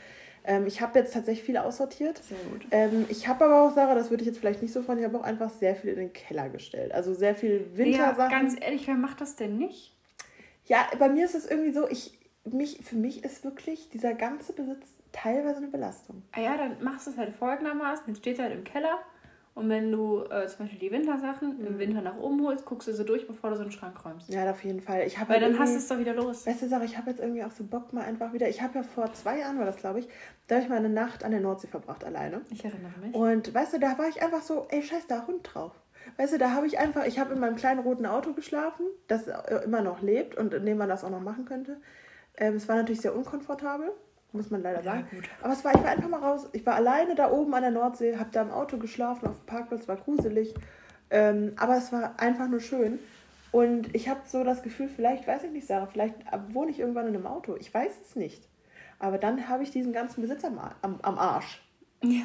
Ähm, 0.44 0.66
ich 0.66 0.82
habe 0.82 0.98
jetzt 0.98 1.14
tatsächlich 1.14 1.44
viel 1.46 1.56
aussortiert. 1.56 2.18
Sehr 2.18 2.36
gut. 2.50 2.66
Ähm, 2.70 3.06
ich 3.08 3.26
habe 3.28 3.46
aber 3.46 3.62
auch, 3.62 3.74
Sarah, 3.74 3.94
das 3.94 4.10
würde 4.10 4.22
ich 4.22 4.26
jetzt 4.26 4.38
vielleicht 4.38 4.60
nicht 4.60 4.74
so 4.74 4.82
von, 4.82 4.98
ich 4.98 5.04
habe 5.04 5.16
auch 5.16 5.22
einfach 5.22 5.48
sehr 5.48 5.74
viel 5.74 5.90
in 5.90 5.96
den 5.96 6.12
Keller 6.12 6.50
gestellt. 6.50 6.92
Also 6.92 7.14
sehr 7.14 7.34
viel 7.34 7.66
Wintersachen. 7.74 8.30
Ja, 8.30 8.38
ganz 8.38 8.56
ehrlich, 8.60 8.86
wer 8.86 8.96
macht 8.96 9.20
das 9.20 9.36
denn 9.36 9.56
nicht? 9.56 9.94
Ja, 10.66 10.86
bei 10.98 11.08
mir 11.08 11.24
ist 11.24 11.34
es 11.34 11.46
irgendwie 11.46 11.72
so, 11.72 11.88
ich, 11.88 12.18
mich, 12.44 12.84
für 12.84 12.96
mich 12.96 13.24
ist 13.24 13.44
wirklich 13.44 13.88
dieser 13.90 14.14
ganze 14.14 14.52
Besitz 14.52 14.86
teilweise 15.12 15.58
eine 15.58 15.68
Belastung. 15.68 16.22
Ah 16.32 16.40
ja, 16.40 16.56
dann 16.56 16.82
machst 16.82 17.06
du 17.06 17.12
es 17.12 17.16
halt 17.16 17.34
folgendermaßen, 17.34 18.06
dann 18.06 18.16
steht 18.16 18.34
es 18.34 18.42
halt 18.42 18.52
im 18.52 18.64
Keller 18.64 18.98
und 19.54 19.68
wenn 19.68 19.92
du 19.92 20.24
äh, 20.24 20.48
zum 20.48 20.64
Beispiel 20.64 20.80
die 20.80 20.90
Wintersachen 20.90 21.58
mhm. 21.58 21.66
im 21.66 21.78
Winter 21.78 22.02
nach 22.02 22.16
oben 22.16 22.42
holst, 22.44 22.64
guckst 22.64 22.88
du 22.88 22.92
sie 22.92 23.04
durch, 23.04 23.26
bevor 23.26 23.50
du 23.50 23.56
so 23.56 23.62
einen 23.62 23.70
Schrank 23.70 24.04
räumst. 24.04 24.28
Ja, 24.28 24.50
auf 24.50 24.64
jeden 24.64 24.80
Fall. 24.80 25.06
Ich 25.06 25.16
Weil 25.20 25.28
halt 25.28 25.42
dann 25.42 25.58
hast 25.58 25.74
du 25.74 25.78
es 25.78 25.86
doch 25.86 25.98
wieder 25.98 26.14
los. 26.14 26.44
Weißt 26.44 26.62
du, 26.62 26.68
Sache, 26.68 26.84
ich 26.84 26.98
habe 26.98 27.10
jetzt 27.10 27.20
irgendwie 27.20 27.44
auch 27.44 27.52
so 27.52 27.62
Bock 27.62 27.92
mal 27.92 28.02
einfach 28.02 28.32
wieder. 28.32 28.48
Ich 28.48 28.62
habe 28.62 28.74
ja 28.74 28.82
vor 28.82 29.12
zwei 29.12 29.38
Jahren, 29.38 29.58
war 29.58 29.64
das 29.64 29.76
glaube 29.76 30.00
ich, 30.00 30.08
da 30.48 30.56
habe 30.56 30.64
ich 30.64 30.68
mal 30.68 30.78
eine 30.78 30.88
Nacht 30.88 31.22
an 31.22 31.30
der 31.30 31.40
Nordsee 31.40 31.68
verbracht 31.68 32.04
alleine. 32.04 32.40
Ich 32.50 32.64
erinnere 32.64 32.98
mich. 33.00 33.14
Und 33.14 33.54
weißt 33.54 33.74
du, 33.74 33.78
da 33.78 33.96
war 33.96 34.08
ich 34.08 34.22
einfach 34.22 34.42
so, 34.42 34.66
ey, 34.70 34.82
scheiß 34.82 35.06
da 35.06 35.24
Hund 35.28 35.48
drauf. 35.54 35.72
Weißt 36.16 36.32
du, 36.34 36.38
da 36.38 36.50
habe 36.50 36.66
ich 36.66 36.78
einfach, 36.78 37.06
ich 37.06 37.20
habe 37.20 37.32
in 37.32 37.40
meinem 37.40 37.56
kleinen 37.56 37.80
roten 37.80 38.06
Auto 38.06 38.32
geschlafen, 38.32 38.84
das 39.06 39.28
äh, 39.28 39.64
immer 39.64 39.82
noch 39.82 40.02
lebt 40.02 40.36
und 40.36 40.52
in 40.52 40.66
dem 40.66 40.78
man 40.78 40.88
das 40.88 41.04
auch 41.04 41.10
noch 41.10 41.22
machen 41.22 41.44
könnte. 41.44 41.76
Ähm, 42.36 42.56
es 42.56 42.68
war 42.68 42.76
natürlich 42.76 43.00
sehr 43.00 43.14
unkomfortabel 43.14 43.92
muss 44.34 44.50
man 44.50 44.62
leider 44.62 44.82
sagen. 44.82 45.06
Ja, 45.12 45.18
Aber 45.42 45.52
es 45.52 45.64
war, 45.64 45.74
ich 45.74 45.82
war 45.82 45.90
einfach 45.90 46.08
mal 46.08 46.20
raus. 46.20 46.48
Ich 46.52 46.66
war 46.66 46.74
alleine 46.74 47.14
da 47.14 47.30
oben 47.30 47.54
an 47.54 47.62
der 47.62 47.70
Nordsee, 47.70 48.16
habe 48.16 48.30
da 48.32 48.42
im 48.42 48.50
Auto 48.50 48.78
geschlafen, 48.78 49.28
auf 49.28 49.38
dem 49.38 49.46
Parkplatz, 49.46 49.88
war 49.88 49.96
gruselig. 49.96 50.54
Ähm, 51.10 51.52
aber 51.56 51.76
es 51.76 51.92
war 51.92 52.18
einfach 52.18 52.48
nur 52.48 52.60
schön. 52.60 52.98
Und 53.52 53.94
ich 53.94 54.08
habe 54.08 54.20
so 54.26 54.42
das 54.42 54.62
Gefühl, 54.62 54.88
vielleicht, 54.88 55.28
weiß 55.28 55.44
ich 55.44 55.52
nicht, 55.52 55.66
Sarah, 55.66 55.86
vielleicht 55.86 56.16
wohne 56.48 56.72
ich 56.72 56.80
irgendwann 56.80 57.06
in 57.06 57.14
einem 57.14 57.26
Auto. 57.26 57.56
Ich 57.56 57.72
weiß 57.72 57.92
es 58.02 58.16
nicht. 58.16 58.42
Aber 58.98 59.18
dann 59.18 59.48
habe 59.48 59.62
ich 59.62 59.70
diesen 59.70 59.92
ganzen 59.92 60.22
Besitz 60.22 60.44
am, 60.44 60.58
am, 60.82 60.98
am 61.02 61.18
Arsch. 61.18 61.62
Ja. 62.02 62.24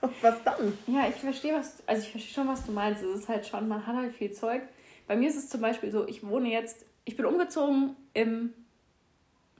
was 0.22 0.42
dann? 0.44 0.72
Ja, 0.86 1.08
ich 1.08 1.16
verstehe 1.16 1.54
was, 1.54 1.82
also 1.86 2.02
ich 2.02 2.12
verstehe 2.12 2.34
schon, 2.34 2.48
was 2.48 2.64
du 2.64 2.72
meinst. 2.72 3.02
Es 3.02 3.20
ist 3.20 3.28
halt 3.28 3.46
schon, 3.46 3.66
man 3.66 3.86
hat 3.86 3.96
halt 3.96 4.12
viel 4.12 4.30
Zeug. 4.30 4.62
Bei 5.08 5.16
mir 5.16 5.28
ist 5.28 5.36
es 5.36 5.48
zum 5.48 5.60
Beispiel 5.60 5.90
so, 5.90 6.06
ich 6.06 6.24
wohne 6.24 6.50
jetzt, 6.50 6.86
ich 7.04 7.16
bin 7.16 7.26
umgezogen 7.26 7.96
im 8.14 8.54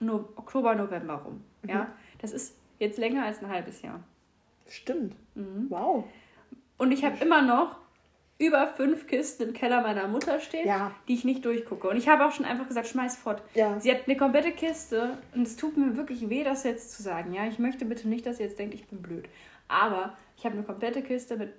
no 0.01 0.29
Oktober, 0.35 0.75
November 0.75 1.15
rum. 1.15 1.43
Mhm. 1.61 1.69
Ja, 1.69 1.87
das 2.19 2.31
ist 2.31 2.57
jetzt 2.79 2.97
länger 2.97 3.25
als 3.25 3.41
ein 3.41 3.49
halbes 3.49 3.81
Jahr. 3.81 4.01
Stimmt. 4.67 5.15
Mhm. 5.35 5.67
Wow. 5.69 6.05
Und 6.77 6.91
ich 6.91 7.03
habe 7.05 7.23
immer 7.23 7.41
noch 7.41 7.77
über 8.41 8.67
fünf 8.67 9.05
Kisten 9.05 9.49
im 9.49 9.53
Keller 9.53 9.81
meiner 9.81 10.07
Mutter 10.07 10.39
stehen, 10.39 10.67
ja. 10.67 10.91
die 11.07 11.13
ich 11.13 11.23
nicht 11.23 11.45
durchgucke. 11.45 11.87
Und 11.87 11.97
ich 11.97 12.07
habe 12.07 12.25
auch 12.25 12.31
schon 12.31 12.45
einfach 12.45 12.67
gesagt, 12.67 12.87
schmeiß 12.87 13.17
fort. 13.17 13.43
Ja. 13.53 13.79
Sie 13.79 13.91
hat 13.91 14.07
eine 14.07 14.17
komplette 14.17 14.51
Kiste 14.51 15.17
und 15.35 15.43
es 15.43 15.57
tut 15.57 15.77
mir 15.77 15.95
wirklich 15.95 16.27
weh, 16.29 16.43
das 16.43 16.63
jetzt 16.63 16.91
zu 16.91 17.03
sagen. 17.03 17.33
Ja, 17.33 17.45
ich 17.45 17.59
möchte 17.59 17.85
bitte 17.85 18.09
nicht, 18.09 18.25
dass 18.25 18.39
ihr 18.39 18.47
jetzt 18.47 18.57
denkt, 18.57 18.73
ich 18.73 18.87
bin 18.87 19.01
blöd. 19.01 19.29
Aber 19.67 20.17
ich 20.37 20.45
habe 20.45 20.55
eine 20.55 20.63
komplette 20.63 21.03
Kiste 21.03 21.37
mit 21.37 21.57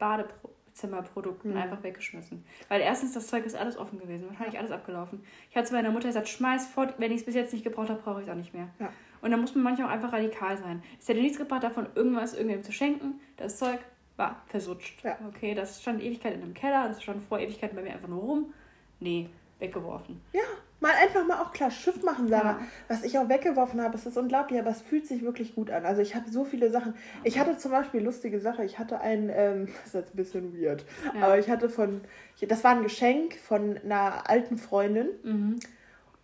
Badezimmerprodukten 0.72 1.52
mhm. 1.52 1.58
einfach 1.58 1.82
weggeschmissen. 1.82 2.44
Weil 2.68 2.80
erstens, 2.80 3.12
das 3.12 3.26
Zeug 3.26 3.44
ist 3.44 3.54
alles 3.54 3.76
offen 3.76 3.98
gewesen. 3.98 4.28
Wahrscheinlich 4.28 4.58
alles 4.58 4.70
abgelaufen. 4.70 5.22
Ich 5.50 5.56
habe 5.56 5.66
zu 5.66 5.74
meiner 5.74 5.90
Mutter 5.90 6.08
gesagt, 6.08 6.28
schmeiß 6.28 6.66
fort. 6.66 6.94
Wenn 6.98 7.12
ich 7.12 7.18
es 7.18 7.24
bis 7.24 7.34
jetzt 7.34 7.52
nicht 7.52 7.64
gebraucht 7.64 7.90
habe, 7.90 8.00
brauche 8.00 8.20
ich 8.20 8.26
es 8.26 8.32
auch 8.32 8.36
nicht 8.36 8.54
mehr. 8.54 8.68
Ja. 8.78 8.92
Und 9.20 9.30
da 9.30 9.36
muss 9.36 9.54
man 9.54 9.64
manchmal 9.64 9.88
auch 9.88 9.92
einfach 9.92 10.12
radikal 10.12 10.56
sein. 10.56 10.82
Es 11.00 11.08
hätte 11.08 11.20
nichts 11.20 11.38
gebracht, 11.38 11.62
davon 11.62 11.86
irgendwas 11.94 12.34
irgendwem 12.34 12.62
zu 12.62 12.72
schenken. 12.72 13.20
Das 13.36 13.58
Zeug 13.58 13.78
war 14.16 14.42
versutscht. 14.46 15.04
Ja. 15.04 15.18
Okay, 15.28 15.54
das 15.54 15.80
stand 15.80 16.02
Ewigkeit 16.02 16.34
in 16.34 16.42
einem 16.42 16.54
Keller, 16.54 16.88
das 16.88 17.02
stand 17.02 17.22
vor 17.22 17.38
Ewigkeiten 17.38 17.76
bei 17.76 17.82
mir 17.82 17.92
einfach 17.92 18.08
nur 18.08 18.20
rum. 18.20 18.52
Nee, 19.00 19.30
weggeworfen. 19.62 20.20
Ja, 20.32 20.42
mal 20.80 20.92
einfach 21.00 21.26
mal 21.26 21.40
auch 21.40 21.52
klar 21.52 21.70
Schiff 21.70 22.02
machen, 22.02 22.28
Sarah. 22.28 22.58
Ja. 22.60 22.66
Was 22.88 23.04
ich 23.04 23.18
auch 23.18 23.28
weggeworfen 23.28 23.80
habe, 23.80 23.96
ist 23.96 24.16
unglaublich, 24.16 24.58
aber 24.58 24.70
es 24.70 24.82
fühlt 24.82 25.06
sich 25.06 25.22
wirklich 25.22 25.54
gut 25.54 25.70
an. 25.70 25.86
Also 25.86 26.02
ich 26.02 26.14
habe 26.14 26.28
so 26.30 26.44
viele 26.44 26.70
Sachen. 26.70 26.94
Ich 27.24 27.38
hatte 27.38 27.56
zum 27.56 27.70
Beispiel 27.70 28.02
lustige 28.02 28.40
Sache. 28.40 28.64
Ich 28.64 28.78
hatte 28.78 29.00
ein, 29.00 29.30
ähm, 29.34 29.66
das 29.84 29.86
ist 29.86 29.94
jetzt 29.94 30.14
ein 30.14 30.16
bisschen 30.16 30.60
weird, 30.60 30.84
ja. 31.14 31.22
aber 31.22 31.38
ich 31.38 31.48
hatte 31.48 31.70
von, 31.70 32.02
das 32.46 32.62
war 32.64 32.72
ein 32.72 32.82
Geschenk 32.82 33.36
von 33.36 33.78
einer 33.78 34.28
alten 34.28 34.58
Freundin 34.58 35.08
mhm. 35.22 35.60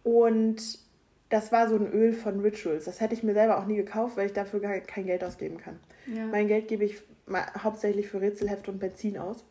und 0.02 0.78
das 1.30 1.52
war 1.52 1.68
so 1.68 1.76
ein 1.76 1.92
Öl 1.92 2.12
von 2.12 2.40
Rituals. 2.40 2.87
Das 2.87 3.00
hätte 3.00 3.14
ich 3.14 3.23
mir 3.23 3.35
selber 3.35 3.59
auch 3.59 3.66
nie 3.66 3.76
gekauft, 3.76 4.16
weil 4.16 4.26
ich 4.26 4.33
dafür 4.33 4.61
gar 4.61 4.78
kein 4.80 5.07
Geld 5.07 5.23
ausgeben 5.23 5.59
kann. 5.59 5.78
Ja. 6.07 6.26
Mein 6.26 6.49
Geld 6.49 6.68
gebe 6.68 6.85
ich 6.85 7.02
hauptsächlich 7.62 8.09
für 8.09 8.21
Rätselhefte 8.21 8.71
und 8.71 8.78
Benzin 8.78 9.18
aus. 9.18 9.45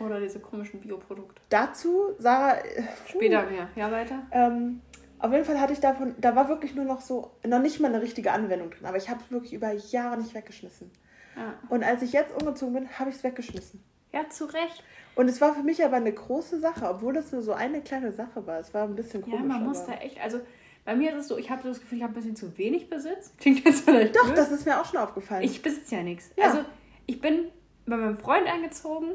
Oder 0.00 0.20
diese 0.20 0.40
komischen 0.40 0.80
Bioprodukte. 0.80 1.40
Dazu, 1.48 2.14
Sarah. 2.18 2.58
Äh, 2.58 2.82
Später 3.06 3.44
mehr. 3.46 3.68
Ja, 3.76 3.90
weiter. 3.90 4.26
Ähm, 4.30 4.80
auf 5.18 5.32
jeden 5.32 5.44
Fall 5.44 5.60
hatte 5.60 5.72
ich 5.72 5.80
davon, 5.80 6.14
da 6.18 6.34
war 6.34 6.48
wirklich 6.48 6.74
nur 6.74 6.84
noch 6.84 7.00
so, 7.00 7.30
noch 7.46 7.60
nicht 7.60 7.78
mal 7.78 7.88
eine 7.88 8.02
richtige 8.02 8.32
Anwendung 8.32 8.70
drin, 8.70 8.86
aber 8.86 8.96
ich 8.96 9.08
habe 9.08 9.20
es 9.24 9.30
wirklich 9.30 9.52
über 9.52 9.72
Jahre 9.72 10.18
nicht 10.18 10.34
weggeschmissen. 10.34 10.90
Ja. 11.36 11.54
Und 11.68 11.84
als 11.84 12.02
ich 12.02 12.12
jetzt 12.12 12.34
umgezogen 12.40 12.74
bin, 12.74 12.98
habe 12.98 13.10
ich 13.10 13.16
es 13.16 13.24
weggeschmissen. 13.24 13.82
Ja, 14.12 14.28
zu 14.28 14.46
Recht. 14.46 14.82
Und 15.14 15.28
es 15.28 15.40
war 15.40 15.54
für 15.54 15.62
mich 15.62 15.84
aber 15.84 15.96
eine 15.96 16.12
große 16.12 16.58
Sache, 16.58 16.88
obwohl 16.88 17.14
das 17.14 17.32
nur 17.32 17.42
so 17.42 17.52
eine 17.52 17.82
kleine 17.82 18.12
Sache 18.12 18.46
war. 18.46 18.58
Es 18.58 18.74
war 18.74 18.84
ein 18.84 18.94
bisschen 18.96 19.22
komisch. 19.22 19.40
Ja, 19.40 19.46
man 19.46 19.64
muss 19.64 19.84
da 19.86 19.92
echt, 19.94 20.20
also 20.20 20.40
bei 20.84 20.96
mir 20.96 21.10
ist 21.10 21.16
es 21.16 21.28
so, 21.28 21.38
ich 21.38 21.50
habe 21.50 21.66
das 21.66 21.80
Gefühl, 21.80 21.98
ich 21.98 22.04
habe 22.04 22.12
ein 22.14 22.16
bisschen 22.16 22.36
zu 22.36 22.58
wenig 22.58 22.90
Besitz. 22.90 23.32
Klingt 23.40 23.64
jetzt 23.64 23.84
vielleicht 23.84 24.16
Doch, 24.16 24.24
blöd. 24.24 24.36
das 24.36 24.50
ist 24.50 24.66
mir 24.66 24.80
auch 24.80 24.84
schon 24.84 24.98
aufgefallen. 24.98 25.44
Ich 25.44 25.62
besitze 25.62 25.94
ja 25.96 26.02
nichts. 26.02 26.30
Ja. 26.36 26.46
Also 26.46 26.64
ich 27.06 27.20
bin 27.20 27.46
bei 27.86 27.96
meinem 27.96 28.16
Freund 28.16 28.46
eingezogen 28.46 29.12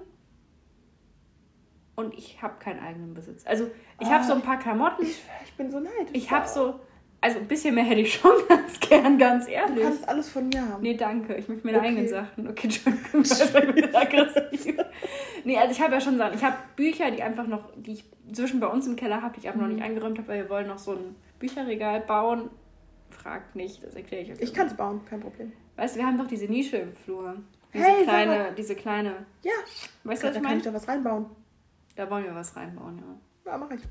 und 1.98 2.14
ich 2.14 2.42
habe 2.42 2.54
keinen 2.60 2.80
eigenen 2.80 3.14
Besitz. 3.14 3.46
Also 3.46 3.70
ich 4.00 4.08
ah, 4.08 4.12
habe 4.12 4.24
so 4.24 4.34
ein 4.34 4.42
paar 4.44 4.60
Klamotten. 4.60 5.04
Ich, 5.04 5.24
ich 5.44 5.54
bin 5.56 5.72
so 5.72 5.80
neidisch. 5.80 6.12
Ich 6.14 6.30
habe 6.30 6.48
so, 6.48 6.80
also 7.22 7.40
ein 7.40 7.48
bisschen 7.48 7.74
mehr 7.74 7.84
hätte 7.84 8.02
ich 8.02 8.14
schon 8.14 8.32
ganz 8.48 8.80
gern, 8.80 9.18
ganz 9.18 9.48
ehrlich. 9.50 9.78
Du 9.78 9.82
kannst 9.82 10.08
alles 10.08 10.30
von 10.30 10.48
mir 10.48 10.62
haben. 10.62 10.84
Nee, 10.84 10.96
danke. 10.96 11.36
Ich 11.36 11.50
möchte 11.50 11.66
meine 11.66 11.80
okay. 11.80 11.88
eigenen 11.88 12.08
Sachen. 12.08 12.48
Okay, 12.48 12.68
Entschuldigung, 12.68 13.76
wieder 13.76 14.00
aggressiv. 14.00 14.76
nee, 15.44 15.58
also 15.58 15.72
ich 15.72 15.82
habe 15.82 15.96
ja 15.96 16.00
schon 16.00 16.18
Sachen. 16.20 16.36
Ich 16.36 16.44
habe 16.44 16.56
Bücher, 16.76 17.10
die 17.10 17.24
einfach 17.24 17.48
noch, 17.48 17.72
die 17.76 17.94
ich 17.94 18.06
zwischen 18.32 18.60
bei 18.60 18.68
uns 18.68 18.86
im 18.86 18.96
Keller 18.96 19.24
habe, 19.24 19.34
die 19.34 19.40
ich 19.40 19.50
aber 19.50 19.58
mhm. 19.58 19.64
noch 19.64 19.74
nicht 19.74 19.84
eingeräumt 19.84 20.20
habe, 20.20 20.28
weil 20.28 20.44
wir 20.44 20.50
wollen 20.52 20.68
noch 20.68 20.78
so 20.78 20.92
ein 20.92 21.16
Bücherregal 21.40 22.02
bauen. 22.02 22.52
Fragt 23.10 23.56
nicht, 23.56 23.84
das 23.84 23.96
erkläre 23.96 24.22
ich 24.22 24.32
euch. 24.34 24.40
Ich 24.40 24.54
kann 24.54 24.68
es 24.68 24.76
bauen, 24.76 25.02
kein 25.10 25.20
Problem. 25.20 25.52
Weißt 25.78 25.96
du, 25.96 26.00
wir 26.00 26.06
haben 26.06 26.20
doch 26.20 26.28
diese 26.28 26.46
Nische 26.46 26.78
im 26.78 26.94
Flur. 26.94 27.38
Diese 27.74 27.84
hey, 27.84 28.04
kleine, 28.04 28.54
diese 28.56 28.76
kleine. 28.76 29.26
Ja. 29.44 29.52
Weißt 30.04 30.22
du, 30.22 30.28
was 30.28 30.36
ich 30.36 30.42
meine? 30.44 30.44
Da 30.44 30.50
kann 30.50 30.58
ich 30.60 30.64
da 30.64 30.74
was 30.74 30.88
reinbauen. 30.88 31.26
Da 31.98 32.10
wollen 32.10 32.24
wir 32.24 32.36
was 32.36 32.56
reinbauen, 32.56 33.00
ja. 33.00 33.52
Ja, 33.52 33.58
mach 33.58 33.72
ich. 33.72 33.82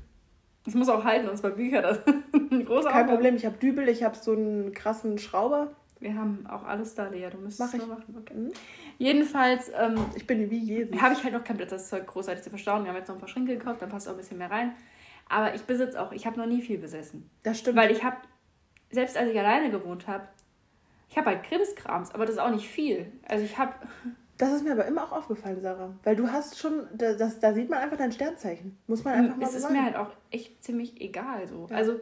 Das 0.63 0.73
muss 0.73 0.89
auch 0.89 1.03
halten, 1.03 1.29
und 1.29 1.37
zwar 1.37 1.51
Bücher. 1.51 1.81
Das 1.81 1.99
ein 2.33 2.65
großer 2.65 2.89
Kein 2.89 3.03
Aufgabe. 3.03 3.11
Problem, 3.11 3.35
ich 3.35 3.45
habe 3.45 3.57
Dübel, 3.57 3.87
ich 3.89 4.03
habe 4.03 4.17
so 4.17 4.31
einen 4.31 4.73
krassen 4.73 5.17
Schrauber. 5.17 5.75
Wir 5.99 6.15
haben 6.15 6.47
auch 6.47 6.63
alles 6.63 6.95
da, 6.95 7.07
Lea. 7.07 7.29
Du 7.29 7.37
müsstest 7.37 7.73
es 7.73 7.79
nur 7.79 7.95
machen. 7.95 8.15
Okay. 8.17 8.33
Mhm. 8.33 8.51
Jedenfalls. 8.97 9.71
Ähm, 9.77 9.97
ich 10.15 10.25
bin 10.25 10.49
wie 10.49 10.57
Jesus. 10.57 11.01
Habe 11.01 11.13
ich 11.13 11.23
halt 11.23 11.33
noch 11.33 11.43
kein 11.43 11.57
Platz, 11.57 11.71
das 11.71 11.89
Zeug 11.89 12.07
großartig 12.07 12.43
zu 12.43 12.49
verstauen. 12.49 12.83
Wir 12.83 12.89
haben 12.89 12.97
jetzt 12.97 13.07
noch 13.09 13.15
ein 13.15 13.19
paar 13.19 13.27
Schränke 13.27 13.57
gekauft, 13.57 13.81
dann 13.81 13.89
passt 13.89 14.07
auch 14.07 14.11
ein 14.13 14.17
bisschen 14.17 14.37
mehr 14.37 14.51
rein. 14.51 14.73
Aber 15.27 15.53
ich 15.53 15.63
besitze 15.63 16.01
auch, 16.01 16.11
ich 16.13 16.25
habe 16.25 16.39
noch 16.39 16.45
nie 16.45 16.61
viel 16.61 16.77
besessen. 16.77 17.29
Das 17.43 17.59
stimmt. 17.59 17.75
Weil 17.75 17.91
ich 17.91 18.03
habe, 18.03 18.17
selbst 18.91 19.17
als 19.17 19.29
ich 19.29 19.37
alleine 19.37 19.69
gewohnt 19.69 20.07
habe, 20.07 20.27
ich 21.09 21.17
habe 21.17 21.27
halt 21.27 21.43
Krimskrams, 21.43 22.13
aber 22.13 22.25
das 22.25 22.35
ist 22.35 22.41
auch 22.41 22.51
nicht 22.51 22.67
viel. 22.67 23.11
Also 23.27 23.43
ich 23.43 23.57
habe. 23.57 23.73
Das 24.37 24.51
ist 24.53 24.63
mir 24.63 24.73
aber 24.73 24.85
immer 24.85 25.03
auch 25.03 25.11
aufgefallen, 25.11 25.61
Sarah. 25.61 25.95
Weil 26.03 26.15
du 26.15 26.31
hast 26.31 26.59
schon, 26.59 26.87
das, 26.93 27.39
da 27.39 27.53
sieht 27.53 27.69
man 27.69 27.79
einfach 27.79 27.97
dein 27.97 28.11
Sternzeichen. 28.11 28.77
Muss 28.85 29.03
man 29.03 29.15
einfach 29.15 29.37
mal 29.37 29.45
es 29.45 29.53
so 29.53 29.59
sagen. 29.59 29.73
Ist 29.73 29.79
mir 29.79 29.85
halt 29.85 29.95
auch 29.95 30.11
echt 30.29 30.63
ziemlich 30.63 31.01
egal 31.01 31.47
so. 31.47 31.67
Ja. 31.69 31.75
Also 31.75 31.99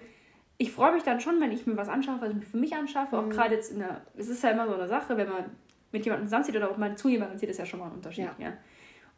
ich 0.58 0.72
freue 0.72 0.94
mich 0.94 1.04
dann 1.04 1.22
schon, 1.22 1.39
wenn 1.39 1.51
ich 1.51 1.65
mir 1.65 1.77
was 1.77 1.88
anschaffe, 1.88 2.22
was 2.22 2.30
ich 2.30 2.36
mir 2.36 2.42
für 2.42 2.58
mich 2.58 2.75
anschaffe. 2.75 3.15
Mhm. 3.15 3.25
Auch 3.25 3.30
gerade 3.30 3.56
jetzt 3.56 3.72
in 3.72 3.80
der, 3.80 4.01
es 4.18 4.27
ist 4.27 4.44
ja 4.44 4.51
immer 4.51 4.68
so 4.68 4.74
eine 4.74 4.88
Sache, 4.88 5.15
wenn 5.18 5.30
man 5.30 5.46
mit 5.92 6.04
jemandem 6.04 6.27
zusammenzieht 6.27 6.56
oder 6.58 6.72
ob 6.72 6.77
man 6.77 6.98
zu 6.98 7.10
jemandem 7.10 7.38
zieht, 7.38 7.50
ist 7.50 7.60
ja 7.60 7.65
schon 7.65 7.80
mal 7.80 7.88
ein 7.88 7.94
Unterschied. 7.94 8.25
Ja. 8.25 8.36
ja. 8.38 8.54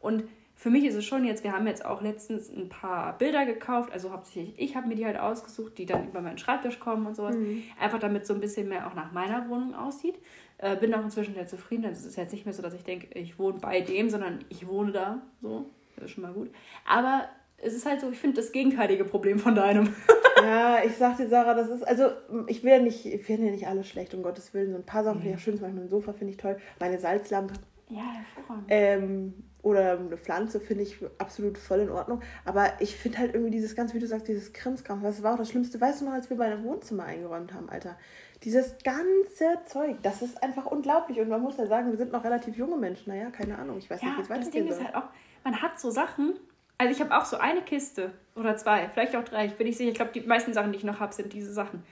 Und 0.00 0.24
für 0.54 0.70
mich 0.70 0.84
ist 0.84 0.96
es 0.96 1.04
schon 1.04 1.24
jetzt, 1.24 1.44
wir 1.44 1.52
haben 1.52 1.68
jetzt 1.68 1.84
auch 1.84 2.02
letztens 2.02 2.50
ein 2.50 2.68
paar 2.68 3.16
Bilder 3.16 3.46
gekauft, 3.46 3.92
also 3.92 4.10
hauptsächlich 4.10 4.58
ich 4.58 4.74
habe 4.74 4.88
mir 4.88 4.96
die 4.96 5.06
halt 5.06 5.16
ausgesucht, 5.16 5.78
die 5.78 5.86
dann 5.86 6.08
über 6.08 6.20
meinen 6.20 6.38
Schreibtisch 6.38 6.80
kommen 6.80 7.06
und 7.06 7.14
sowas. 7.14 7.36
Mhm. 7.36 7.62
Einfach 7.80 8.00
damit 8.00 8.26
so 8.26 8.34
ein 8.34 8.40
bisschen 8.40 8.68
mehr 8.68 8.88
auch 8.88 8.94
nach 8.94 9.12
meiner 9.12 9.48
Wohnung 9.48 9.74
aussieht. 9.74 10.16
Äh, 10.58 10.76
bin 10.76 10.92
auch 10.94 11.04
inzwischen 11.04 11.34
sehr 11.34 11.46
zufrieden. 11.46 11.84
Also 11.84 12.00
es 12.00 12.06
ist 12.06 12.16
jetzt 12.16 12.32
nicht 12.32 12.44
mehr 12.44 12.54
so, 12.54 12.62
dass 12.62 12.74
ich 12.74 12.84
denke, 12.84 13.06
ich 13.18 13.38
wohne 13.38 13.58
bei 13.58 13.80
dem, 13.80 14.10
sondern 14.10 14.44
ich 14.48 14.66
wohne 14.66 14.92
da. 14.92 15.22
So, 15.40 15.66
das 15.96 16.06
ist 16.06 16.10
schon 16.12 16.22
mal 16.22 16.32
gut. 16.32 16.50
Aber 16.84 17.28
es 17.58 17.74
ist 17.74 17.86
halt 17.86 18.00
so, 18.00 18.10
ich 18.10 18.18
finde 18.18 18.36
das 18.40 18.52
gegenteilige 18.52 19.04
Problem 19.04 19.38
von 19.38 19.54
deinem. 19.54 19.94
ja, 20.42 20.82
ich 20.84 20.96
sag 20.96 21.16
dir, 21.16 21.28
Sarah, 21.28 21.54
das 21.54 21.68
ist, 21.68 21.86
also 21.86 22.10
ich 22.48 22.64
will 22.64 22.82
nicht, 22.82 23.06
ich 23.06 23.24
finde 23.24 23.46
ja 23.46 23.52
nicht 23.52 23.66
alles 23.66 23.88
schlecht, 23.88 24.14
um 24.14 24.22
Gottes 24.22 24.52
Willen. 24.52 24.72
So 24.72 24.76
ein 24.76 24.86
paar 24.86 25.04
Sachen 25.04 25.20
finde 25.20 25.34
ich 25.34 25.40
ja 25.40 25.44
schön, 25.44 25.56
zum 25.56 25.66
Beispiel 25.66 25.82
ein 25.82 25.88
Sofa 25.88 26.12
finde 26.12 26.32
ich 26.32 26.38
toll. 26.38 26.58
Meine 26.80 26.98
Salzlampe. 26.98 27.54
Ja, 27.88 28.02
hervorragend. 28.12 28.66
Ähm, 28.68 29.34
oder 29.68 29.98
eine 29.98 30.16
Pflanze 30.16 30.60
finde 30.60 30.82
ich 30.82 30.98
absolut 31.18 31.58
voll 31.58 31.80
in 31.80 31.90
Ordnung. 31.90 32.22
Aber 32.44 32.72
ich 32.80 32.96
finde 32.96 33.18
halt 33.18 33.34
irgendwie 33.34 33.52
dieses 33.52 33.74
ganz, 33.76 33.94
wie 33.94 33.98
du 33.98 34.06
sagst, 34.06 34.28
dieses 34.28 34.52
Krimskram, 34.52 35.02
das 35.02 35.22
war 35.22 35.34
auch 35.34 35.38
das 35.38 35.50
Schlimmste. 35.50 35.80
Weißt 35.80 36.00
du 36.00 36.06
noch, 36.06 36.12
als 36.12 36.30
wir 36.30 36.36
bei 36.36 36.62
Wohnzimmer 36.62 37.04
eingeräumt 37.04 37.52
haben, 37.54 37.68
Alter? 37.68 37.96
Dieses 38.44 38.76
ganze 38.82 39.60
Zeug, 39.66 39.96
das 40.02 40.22
ist 40.22 40.42
einfach 40.42 40.66
unglaublich. 40.66 41.20
Und 41.20 41.28
man 41.28 41.40
muss 41.40 41.56
ja 41.56 41.66
sagen, 41.66 41.90
wir 41.90 41.98
sind 41.98 42.12
noch 42.12 42.24
relativ 42.24 42.56
junge 42.56 42.76
Menschen. 42.76 43.12
Naja, 43.12 43.30
keine 43.30 43.58
Ahnung, 43.58 43.78
ich 43.78 43.90
weiß 43.90 44.00
ja, 44.00 44.08
nicht, 44.08 44.18
wie 44.18 44.22
es 44.22 44.30
weitergeht. 44.30 44.46
Das 44.46 44.52
Ding 44.52 44.68
ist 44.68 44.84
halt 44.84 44.94
auch, 44.94 45.08
man 45.44 45.60
hat 45.60 45.78
so 45.78 45.90
Sachen, 45.90 46.34
also 46.78 46.92
ich 46.92 47.00
habe 47.00 47.16
auch 47.16 47.24
so 47.24 47.36
eine 47.36 47.62
Kiste 47.62 48.12
oder 48.36 48.56
zwei, 48.56 48.88
vielleicht 48.88 49.16
auch 49.16 49.24
drei, 49.24 49.46
ich 49.46 49.56
bin 49.56 49.66
nicht 49.66 49.76
sicher. 49.76 49.90
Ich 49.90 49.96
glaube, 49.96 50.12
die 50.12 50.20
meisten 50.20 50.52
Sachen, 50.52 50.72
die 50.72 50.78
ich 50.78 50.84
noch 50.84 51.00
habe, 51.00 51.12
sind 51.12 51.32
diese 51.32 51.52
Sachen. 51.52 51.82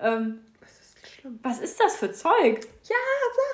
Ähm, 0.00 0.40
schlimm? 1.28 1.40
Was 1.42 1.60
ist 1.60 1.80
das 1.80 1.96
für 1.96 2.12
Zeug? 2.12 2.60
Ja, 2.84 2.96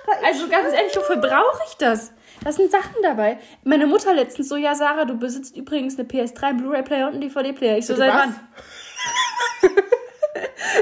Sarah. 0.07 0.26
Also 0.26 0.49
ganz 0.49 0.73
ehrlich, 0.75 0.97
wofür 0.97 1.16
brauche 1.16 1.62
ich 1.69 1.76
das? 1.76 2.12
Da 2.43 2.52
sind 2.52 2.71
Sachen 2.71 3.02
dabei. 3.02 3.38
Meine 3.64 3.87
Mutter 3.87 4.14
letztens 4.14 4.49
so, 4.49 4.57
ja, 4.57 4.75
Sarah, 4.75 5.04
du 5.04 5.16
besitzt 5.16 5.57
übrigens 5.57 5.99
eine 5.99 6.09
PS3, 6.09 6.43
einen 6.43 6.59
Blu-ray-Player 6.59 7.07
und 7.07 7.14
einen 7.14 7.21
DVD-Player. 7.21 7.78
Ich 7.78 7.87
so, 7.87 7.95
seit 7.95 8.12
wann? 8.12 8.35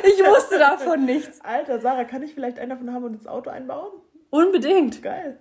ich 0.03 0.25
wusste 0.25 0.59
davon 0.59 1.05
nichts. 1.05 1.41
Alter, 1.43 1.79
Sarah, 1.81 2.05
kann 2.05 2.23
ich 2.23 2.35
vielleicht 2.35 2.59
einen 2.59 2.71
davon 2.71 2.93
haben 2.93 3.05
und 3.05 3.15
ins 3.15 3.27
Auto 3.27 3.51
einbauen? 3.51 3.93
Unbedingt. 4.31 5.03
Geil. 5.03 5.39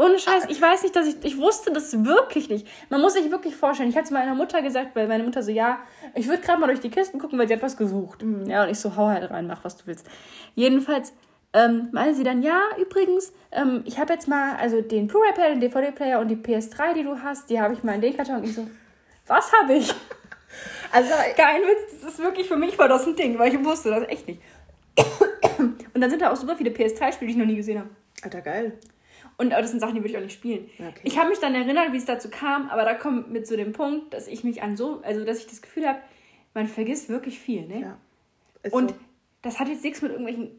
Ohne 0.00 0.18
Scheiß, 0.18 0.46
ich 0.48 0.62
weiß 0.62 0.82
nicht, 0.82 0.96
dass 0.96 1.06
ich, 1.06 1.16
ich 1.22 1.36
wusste 1.36 1.70
das 1.70 2.06
wirklich 2.06 2.48
nicht. 2.48 2.66
Man 2.88 3.02
muss 3.02 3.12
sich 3.12 3.30
wirklich 3.30 3.54
vorstellen. 3.54 3.90
Ich 3.90 3.96
hatte 3.96 4.06
es 4.06 4.10
meiner 4.10 4.34
Mutter 4.34 4.62
gesagt, 4.62 4.96
weil 4.96 5.06
meine 5.06 5.24
Mutter 5.24 5.42
so, 5.42 5.50
ja, 5.50 5.80
ich 6.14 6.26
würde 6.26 6.40
gerade 6.40 6.58
mal 6.58 6.68
durch 6.68 6.80
die 6.80 6.88
Kisten 6.88 7.18
gucken, 7.18 7.38
weil 7.38 7.46
sie 7.46 7.52
hat 7.52 7.62
was 7.62 7.76
gesucht. 7.76 8.22
Mhm. 8.22 8.48
Ja, 8.48 8.64
und 8.64 8.70
ich 8.70 8.78
so, 8.78 8.96
hau 8.96 9.08
halt 9.08 9.30
rein, 9.30 9.46
mach 9.46 9.62
was 9.62 9.76
du 9.76 9.86
willst. 9.86 10.06
Jedenfalls 10.54 11.12
ähm, 11.52 11.90
meinte 11.92 12.14
sie 12.14 12.24
dann, 12.24 12.40
ja, 12.40 12.62
übrigens, 12.78 13.34
ähm, 13.52 13.82
ich 13.84 13.98
habe 13.98 14.14
jetzt 14.14 14.26
mal, 14.26 14.56
also 14.56 14.80
den 14.80 15.06
Blu-ray-Player, 15.06 15.50
den 15.50 15.60
DVD-Player 15.60 16.18
und 16.18 16.28
die 16.28 16.36
PS3, 16.36 16.94
die 16.94 17.02
du 17.02 17.22
hast, 17.22 17.50
die 17.50 17.60
habe 17.60 17.74
ich 17.74 17.82
mal 17.82 17.96
in 17.96 18.00
den 18.00 18.16
Karton. 18.16 18.36
Und 18.36 18.44
ich 18.44 18.54
so, 18.54 18.66
was 19.26 19.52
habe 19.52 19.74
ich? 19.74 19.94
Also, 20.92 21.12
kein 21.36 21.60
Witz, 21.60 22.02
das 22.02 22.14
ist 22.14 22.18
wirklich 22.18 22.48
für 22.48 22.56
mich 22.56 22.76
war 22.76 22.88
das 22.88 23.06
ein 23.06 23.14
Ding, 23.14 23.38
weil 23.38 23.54
ich 23.54 23.64
wusste 23.64 23.90
das 23.90 24.08
echt 24.08 24.26
nicht. 24.26 24.42
Und 25.58 26.00
dann 26.00 26.10
sind 26.10 26.20
da 26.20 26.32
auch 26.32 26.36
super 26.36 26.56
viele 26.56 26.70
PS3-Spiele, 26.70 27.26
die 27.26 27.30
ich 27.30 27.36
noch 27.36 27.46
nie 27.46 27.54
gesehen 27.54 27.78
habe. 27.78 27.90
Alter, 28.24 28.40
geil. 28.40 28.72
Und 29.40 29.50
das 29.50 29.70
sind 29.70 29.80
Sachen, 29.80 29.94
die 29.94 30.02
würde 30.02 30.10
ich 30.10 30.18
auch 30.18 30.22
nicht 30.22 30.34
spielen. 30.34 30.68
Okay. 30.78 31.00
Ich 31.02 31.18
habe 31.18 31.30
mich 31.30 31.38
dann 31.38 31.54
erinnert, 31.54 31.94
wie 31.94 31.96
es 31.96 32.04
dazu 32.04 32.28
kam, 32.28 32.68
aber 32.68 32.84
da 32.84 32.92
kommt 32.92 33.30
mit 33.30 33.46
zu 33.46 33.56
dem 33.56 33.72
Punkt, 33.72 34.12
dass 34.12 34.28
ich 34.28 34.44
mich 34.44 34.62
an 34.62 34.76
so, 34.76 35.00
also 35.00 35.24
dass 35.24 35.38
ich 35.38 35.46
das 35.46 35.62
Gefühl 35.62 35.88
habe, 35.88 35.98
man 36.52 36.66
vergisst 36.66 37.08
wirklich 37.08 37.38
viel, 37.38 37.66
ne? 37.66 37.80
Ja. 37.80 37.98
Und 38.70 38.90
so. 38.90 38.96
das 39.40 39.58
hat 39.58 39.68
jetzt 39.68 39.82
nichts 39.82 40.02
mit 40.02 40.10
irgendwelchen 40.12 40.50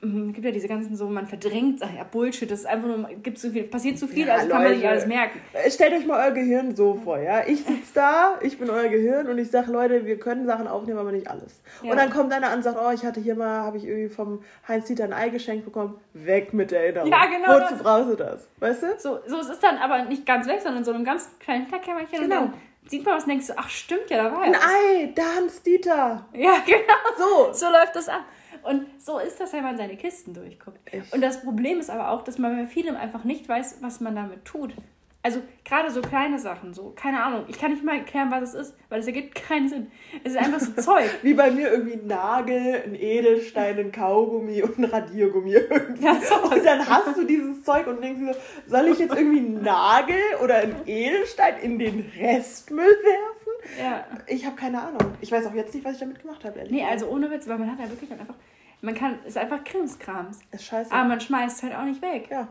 es 0.00 0.32
gibt 0.32 0.44
ja 0.44 0.52
diese 0.52 0.68
ganzen 0.68 0.96
so, 0.96 1.08
man 1.08 1.26
verdrängt 1.26 1.80
Sachen, 1.80 1.96
ja 1.96 2.04
Bullshit, 2.04 2.50
das 2.50 2.60
ist 2.60 2.66
einfach 2.66 2.86
nur, 2.86 3.08
gibt 3.22 3.38
so 3.38 3.50
viel, 3.50 3.64
passiert 3.64 3.98
zu 3.98 4.06
so 4.06 4.12
viel, 4.12 4.26
ja, 4.26 4.34
also 4.34 4.46
Leute, 4.46 4.54
kann 4.54 4.62
man 4.62 4.72
nicht 4.74 4.86
alles 4.86 5.06
merken. 5.06 5.40
Äh, 5.52 5.70
stellt 5.70 5.92
euch 5.92 6.06
mal 6.06 6.24
euer 6.24 6.32
Gehirn 6.32 6.76
so 6.76 6.94
vor, 6.94 7.18
ja. 7.18 7.46
Ich 7.46 7.64
sitze 7.64 7.94
da, 7.94 8.38
ich 8.40 8.58
bin 8.58 8.70
euer 8.70 8.88
Gehirn 8.88 9.26
und 9.26 9.38
ich 9.38 9.50
sage, 9.50 9.72
Leute, 9.72 10.06
wir 10.06 10.18
können 10.18 10.46
Sachen 10.46 10.68
aufnehmen, 10.68 10.98
aber 10.98 11.10
nicht 11.10 11.28
alles. 11.28 11.60
Ja. 11.82 11.90
Und 11.90 11.96
dann 11.96 12.10
kommt 12.10 12.32
einer 12.32 12.48
an 12.48 12.58
und 12.58 12.62
sagt, 12.62 12.78
oh, 12.80 12.90
ich 12.92 13.04
hatte 13.04 13.20
hier 13.20 13.34
mal, 13.34 13.62
habe 13.62 13.78
ich 13.78 13.84
irgendwie 13.84 14.08
vom 14.08 14.42
Heinz-Dieter 14.68 15.04
ein 15.04 15.12
Ei 15.12 15.30
geschenkt 15.30 15.64
bekommen, 15.64 15.98
weg 16.12 16.52
mit 16.54 16.70
der 16.70 16.82
Erinnerung. 16.84 17.10
Ja, 17.10 17.26
genau. 17.26 17.60
Wozu 17.60 17.74
das. 17.74 17.82
brauchst 17.82 18.10
du 18.10 18.14
das? 18.14 18.48
Weißt 18.58 18.82
du? 18.82 18.86
So, 18.98 19.18
so 19.26 19.40
es 19.40 19.48
ist 19.48 19.62
dann 19.62 19.78
aber 19.78 20.04
nicht 20.04 20.24
ganz 20.26 20.46
weg, 20.46 20.60
sondern 20.62 20.84
so 20.84 20.92
einem 20.92 21.04
ganz 21.04 21.28
kleinen 21.40 21.62
Hinterkämmerchen 21.62 22.20
genau. 22.20 22.42
und 22.42 22.52
dann 22.52 22.54
sieht 22.86 23.04
man 23.04 23.16
was 23.16 23.24
und 23.24 23.30
denkst 23.30 23.48
du, 23.48 23.54
ach 23.56 23.68
stimmt 23.68 24.08
ja, 24.10 24.24
da 24.24 24.32
war 24.32 24.42
Ein 24.42 24.54
Ei, 24.54 25.12
der 25.16 25.36
Hans-Dieter. 25.36 26.26
Ja, 26.34 26.52
genau. 26.66 26.94
So. 27.18 27.52
So 27.52 27.66
läuft 27.66 27.96
das 27.96 28.08
ab. 28.08 28.24
Und 28.62 28.86
so 28.98 29.18
ist 29.18 29.40
das, 29.40 29.52
wenn 29.52 29.62
man 29.62 29.76
seine 29.76 29.96
Kisten 29.96 30.34
durchguckt. 30.34 30.78
Echt? 30.86 31.12
Und 31.12 31.20
das 31.20 31.42
Problem 31.42 31.78
ist 31.78 31.90
aber 31.90 32.10
auch, 32.10 32.22
dass 32.22 32.38
man 32.38 32.56
bei 32.56 32.66
vielem 32.66 32.96
einfach 32.96 33.24
nicht 33.24 33.48
weiß, 33.48 33.78
was 33.80 34.00
man 34.00 34.14
damit 34.14 34.44
tut. 34.44 34.74
Also 35.20 35.42
gerade 35.64 35.90
so 35.90 36.00
kleine 36.00 36.38
Sachen, 36.38 36.72
so, 36.72 36.92
keine 36.94 37.22
Ahnung, 37.22 37.44
ich 37.48 37.58
kann 37.58 37.72
nicht 37.72 37.84
mal 37.84 37.98
erklären, 37.98 38.30
was 38.30 38.54
es 38.54 38.68
ist, 38.68 38.76
weil 38.88 39.00
es 39.00 39.06
ergibt 39.06 39.34
keinen 39.48 39.68
Sinn. 39.68 39.90
Es 40.22 40.32
ist 40.32 40.38
einfach 40.38 40.60
so 40.60 40.72
Zeug. 40.80 41.10
Wie 41.22 41.34
bei 41.34 41.50
mir 41.50 41.70
irgendwie 41.70 41.94
ein 41.94 42.06
Nagel, 42.06 42.82
ein 42.84 42.94
Edelstein, 42.94 43.78
ein 43.78 43.92
Kaugummi 43.92 44.62
und 44.62 44.78
ein 44.78 44.84
Radiergummi 44.84 45.52
irgendwie. 45.52 46.04
Ja, 46.04 46.14
so 46.20 46.48
und 46.48 46.64
dann 46.64 46.88
hast 46.88 47.16
du 47.16 47.24
dieses 47.24 47.62
Zeug 47.64 47.88
und 47.88 48.02
denkst 48.02 48.20
dir, 48.20 48.36
soll 48.66 48.86
ich 48.86 49.00
jetzt 49.00 49.14
irgendwie 49.14 49.38
einen 49.40 49.62
Nagel 49.62 50.16
oder 50.42 50.58
einen 50.58 50.76
Edelstein 50.86 51.58
in 51.62 51.78
den 51.78 52.10
Restmüll 52.16 52.86
werfen? 52.86 53.37
Ja. 53.80 54.04
Ich 54.26 54.46
habe 54.46 54.56
keine 54.56 54.80
Ahnung. 54.80 55.14
Ich 55.20 55.32
weiß 55.32 55.46
auch 55.46 55.54
jetzt 55.54 55.74
nicht, 55.74 55.84
was 55.84 55.94
ich 55.94 56.00
damit 56.00 56.20
gemacht 56.20 56.44
habe. 56.44 56.64
Nee, 56.68 56.84
also 56.84 57.08
ohne 57.08 57.30
Witz, 57.30 57.48
weil 57.48 57.58
man 57.58 57.70
hat 57.70 57.78
ja 57.78 57.88
wirklich 57.88 58.08
dann 58.08 58.20
einfach, 58.20 58.36
man 58.80 58.94
kann, 58.94 59.18
es 59.22 59.30
ist 59.30 59.38
einfach 59.38 59.62
Krimskrams. 59.64 60.40
Ist 60.52 60.64
scheiße. 60.64 60.92
Aber 60.92 61.08
man 61.08 61.20
schmeißt 61.20 61.58
es 61.58 61.62
halt 61.62 61.74
auch 61.74 61.84
nicht 61.84 62.02
weg. 62.02 62.28
Ja. 62.30 62.48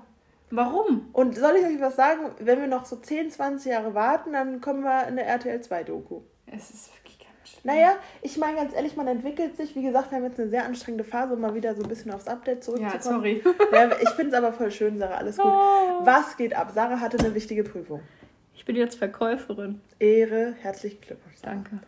Warum? 0.50 1.10
Und 1.14 1.36
soll 1.36 1.58
ich 1.58 1.66
euch 1.66 1.82
was 1.82 1.96
sagen? 1.96 2.32
Wenn 2.40 2.62
wir 2.62 2.68
noch 2.68 2.86
so 2.86 2.96
10, 2.96 3.32
20 3.32 3.72
Jahre 3.72 3.94
warten, 3.94 4.34
dann 4.34 4.62
kommen 4.62 4.82
wir 4.84 5.08
in 5.08 5.18
der 5.18 5.28
RTL 5.28 5.60
2 5.60 5.84
Doku. 5.84 6.22
Es 6.46 6.70
ist 6.70 6.96
wirklich 6.96 7.20
ganz 7.20 7.50
schön. 7.50 7.60
Naja, 7.64 7.96
ich 8.22 8.38
meine 8.38 8.56
ganz 8.56 8.74
ehrlich, 8.74 8.96
man 8.96 9.08
entwickelt 9.08 9.58
sich. 9.58 9.76
Wie 9.76 9.84
gesagt, 9.84 10.12
wir 10.12 10.18
haben 10.18 10.24
jetzt 10.24 10.40
eine 10.40 10.50
sehr 10.50 10.64
anstrengende 10.64 11.04
Phase, 11.04 11.34
um 11.34 11.42
mal 11.42 11.54
wieder 11.54 11.76
so 11.76 11.84
ein 11.84 11.90
bisschen 11.90 12.12
aufs 12.12 12.28
Update 12.28 12.64
zurückzukommen. 12.64 13.26
Ja, 13.26 13.42
sorry. 13.44 13.44
ja, 13.74 13.92
ich 14.02 14.10
finde 14.12 14.32
es 14.32 14.34
aber 14.42 14.54
voll 14.54 14.72
schön, 14.72 14.98
Sarah. 14.98 15.16
Alles 15.16 15.38
gut. 15.38 15.46
Oh. 16.00 16.06
Was 16.06 16.38
geht 16.38 16.56
ab? 16.56 16.72
Sarah 16.74 17.00
hatte 17.00 17.18
eine 17.18 17.34
wichtige 17.34 17.64
Prüfung. 17.64 18.02
Ich 18.68 18.74
bin 18.74 18.82
jetzt 18.82 18.98
Verkäuferin. 18.98 19.80
Ehre, 19.98 20.54
herzlichen 20.62 21.00
Glückwunsch. 21.00 21.38
Danke. 21.42 21.80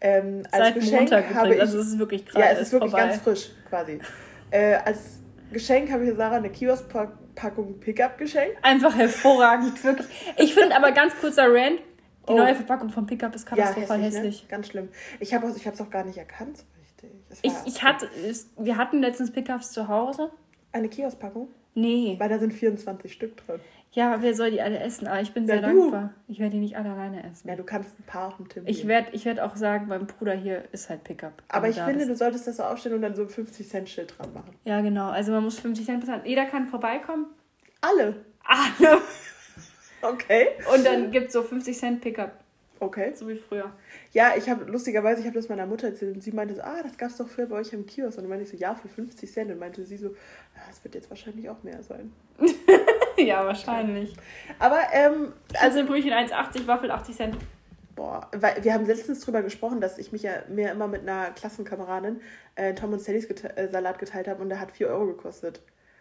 Ähm, 0.00 0.44
als 0.50 0.64
Seit 0.64 0.74
Geschenk 0.76 1.00
Montag 1.00 1.34
habe 1.34 1.54
ich, 1.54 1.60
also 1.60 1.78
es 1.78 1.88
ist 1.88 1.98
wirklich 1.98 2.24
krass. 2.24 2.42
Ja, 2.42 2.50
es 2.52 2.60
ist 2.62 2.72
wirklich 2.72 2.90
vorbei. 2.90 3.06
ganz 3.06 3.20
frisch 3.20 3.50
quasi. 3.68 3.98
Äh, 4.50 4.76
als 4.76 5.18
Geschenk 5.52 5.92
habe 5.92 6.06
ich 6.06 6.16
Sarah 6.16 6.36
eine 6.36 6.48
Kiosk-Packung 6.48 7.78
Pickup 7.80 8.16
geschenkt. 8.16 8.56
Einfach 8.62 8.96
hervorragend, 8.96 9.84
wirklich. 9.84 10.06
Ich 10.38 10.54
finde 10.54 10.74
aber 10.74 10.92
ganz 10.92 11.14
kurzer 11.20 11.52
Rant, 11.52 11.80
die 12.26 12.32
oh. 12.32 12.36
neue 12.38 12.54
Verpackung 12.54 12.88
vom 12.88 13.04
Pickup 13.04 13.34
ist 13.34 13.44
katastrophal 13.44 13.98
ja, 13.98 14.06
hässlich. 14.06 14.24
Hässlich. 14.24 14.42
Ne? 14.44 14.48
Ganz 14.48 14.68
schlimm. 14.68 14.88
Ich 15.20 15.34
habe 15.34 15.46
es 15.48 15.80
auch 15.82 15.90
gar 15.90 16.06
nicht 16.06 16.16
erkannt 16.16 16.56
so 16.56 16.64
richtig. 16.80 17.42
Ich, 17.42 17.74
ich 17.74 17.82
hatte, 17.82 18.08
wir 18.56 18.78
hatten 18.78 19.02
letztens 19.02 19.32
Pickups 19.32 19.70
zu 19.70 19.86
Hause. 19.86 20.30
Eine 20.72 20.88
Kiosk-Packung? 20.88 21.48
Nee. 21.74 22.16
Weil 22.18 22.30
da 22.30 22.38
sind 22.38 22.54
24 22.54 23.12
Stück 23.12 23.36
drin. 23.36 23.60
Ja, 23.94 24.22
wer 24.22 24.34
soll 24.34 24.50
die 24.50 24.62
alle 24.62 24.78
essen? 24.78 25.06
Aber 25.06 25.20
ich 25.20 25.32
bin 25.32 25.46
ja, 25.46 25.58
sehr 25.58 25.70
du. 25.70 25.80
dankbar. 25.80 26.14
Ich 26.26 26.38
werde 26.38 26.52
die 26.52 26.60
nicht 26.60 26.76
alle 26.76 26.90
alleine 26.90 27.22
essen. 27.30 27.46
Ja, 27.48 27.56
du 27.56 27.62
kannst 27.62 27.98
ein 28.00 28.04
paar 28.04 28.28
auf 28.28 28.36
dem 28.36 28.48
Tim 28.48 28.66
Ich 28.66 28.88
werde 28.88 29.08
ich 29.12 29.26
werd 29.26 29.38
auch 29.38 29.54
sagen, 29.54 29.86
mein 29.88 30.06
Bruder 30.06 30.32
hier 30.32 30.64
ist 30.72 30.88
halt 30.88 31.04
Pickup. 31.04 31.42
Aber 31.48 31.68
ich 31.68 31.76
finde, 31.76 31.98
bist. 31.98 32.10
du 32.10 32.16
solltest 32.16 32.46
das 32.46 32.56
so 32.56 32.62
aufstellen 32.62 32.96
und 32.96 33.02
dann 33.02 33.14
so 33.14 33.22
ein 33.22 33.28
50-Cent-Schild 33.28 34.18
dran 34.18 34.32
machen. 34.32 34.54
Ja, 34.64 34.80
genau. 34.80 35.10
Also 35.10 35.32
man 35.32 35.44
muss 35.44 35.58
50 35.58 35.84
Cent 35.84 36.00
bezahlen. 36.00 36.22
Jeder 36.24 36.46
kann 36.46 36.66
vorbeikommen. 36.66 37.26
Alle? 37.82 38.24
Alle. 38.44 39.02
okay. 40.02 40.48
Und 40.74 40.86
dann 40.86 41.10
gibt 41.10 41.26
es 41.26 41.34
so 41.34 41.42
50 41.42 41.76
Cent 41.76 42.00
Pickup. 42.00 42.32
Okay. 42.80 43.12
So 43.14 43.28
wie 43.28 43.36
früher. 43.36 43.72
Ja, 44.12 44.32
ich 44.38 44.48
habe 44.48 44.64
lustigerweise, 44.64 45.20
ich 45.20 45.26
habe 45.26 45.36
das 45.36 45.50
meiner 45.50 45.66
Mutter 45.66 45.88
erzählt 45.88 46.16
und 46.16 46.22
sie 46.22 46.32
meinte 46.32 46.54
so, 46.54 46.62
ah, 46.62 46.82
das 46.82 46.96
gab 46.96 47.10
es 47.10 47.18
doch 47.18 47.28
früher 47.28 47.46
bei 47.46 47.56
euch 47.56 47.72
im 47.74 47.84
Kiosk. 47.84 48.16
Und 48.16 48.24
dann 48.24 48.30
meinte 48.30 48.44
ich 48.44 48.50
so, 48.50 48.56
ja, 48.56 48.74
für 48.74 48.88
50 48.88 49.30
Cent. 49.30 49.50
Und 49.50 49.58
meinte 49.58 49.84
sie 49.84 49.98
so, 49.98 50.16
das 50.66 50.82
wird 50.82 50.94
jetzt 50.94 51.10
wahrscheinlich 51.10 51.50
auch 51.50 51.62
mehr 51.62 51.82
sein. 51.82 52.10
ja, 53.26 53.44
wahrscheinlich. 53.44 54.14
Aber, 54.58 54.80
ähm. 54.92 55.32
Also 55.60 55.84
Brötchen 55.84 56.12
1,80, 56.12 56.66
Waffel 56.66 56.90
80 56.90 57.16
Cent. 57.16 57.36
Boah, 57.94 58.28
weil 58.34 58.64
wir 58.64 58.72
haben 58.72 58.86
letztens 58.86 59.20
drüber 59.20 59.42
gesprochen, 59.42 59.80
dass 59.80 59.98
ich 59.98 60.12
mich 60.12 60.22
ja 60.22 60.32
mehr 60.48 60.72
immer 60.72 60.88
mit 60.88 61.02
einer 61.02 61.30
Klassenkameradin 61.30 62.20
äh, 62.54 62.74
Tom 62.74 62.92
und 62.92 63.00
Sallys 63.00 63.28
gete 63.28 63.54
äh, 63.56 63.68
Salat 63.68 63.98
geteilt 63.98 64.28
habe 64.28 64.42
und 64.42 64.48
der 64.48 64.60
hat 64.60 64.72
4 64.72 64.88
Euro 64.88 65.06
gekostet. 65.06 65.60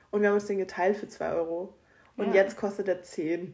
Und 0.09 0.21
wir 0.21 0.29
haben 0.29 0.35
uns 0.35 0.45
den 0.45 0.57
geteilt 0.57 0.97
für 0.97 1.07
2 1.07 1.33
Euro. 1.33 1.73
Und 2.15 2.27
ja. 2.27 2.43
jetzt 2.43 2.57
kostet 2.57 2.87
er 2.87 3.01
10. 3.01 3.53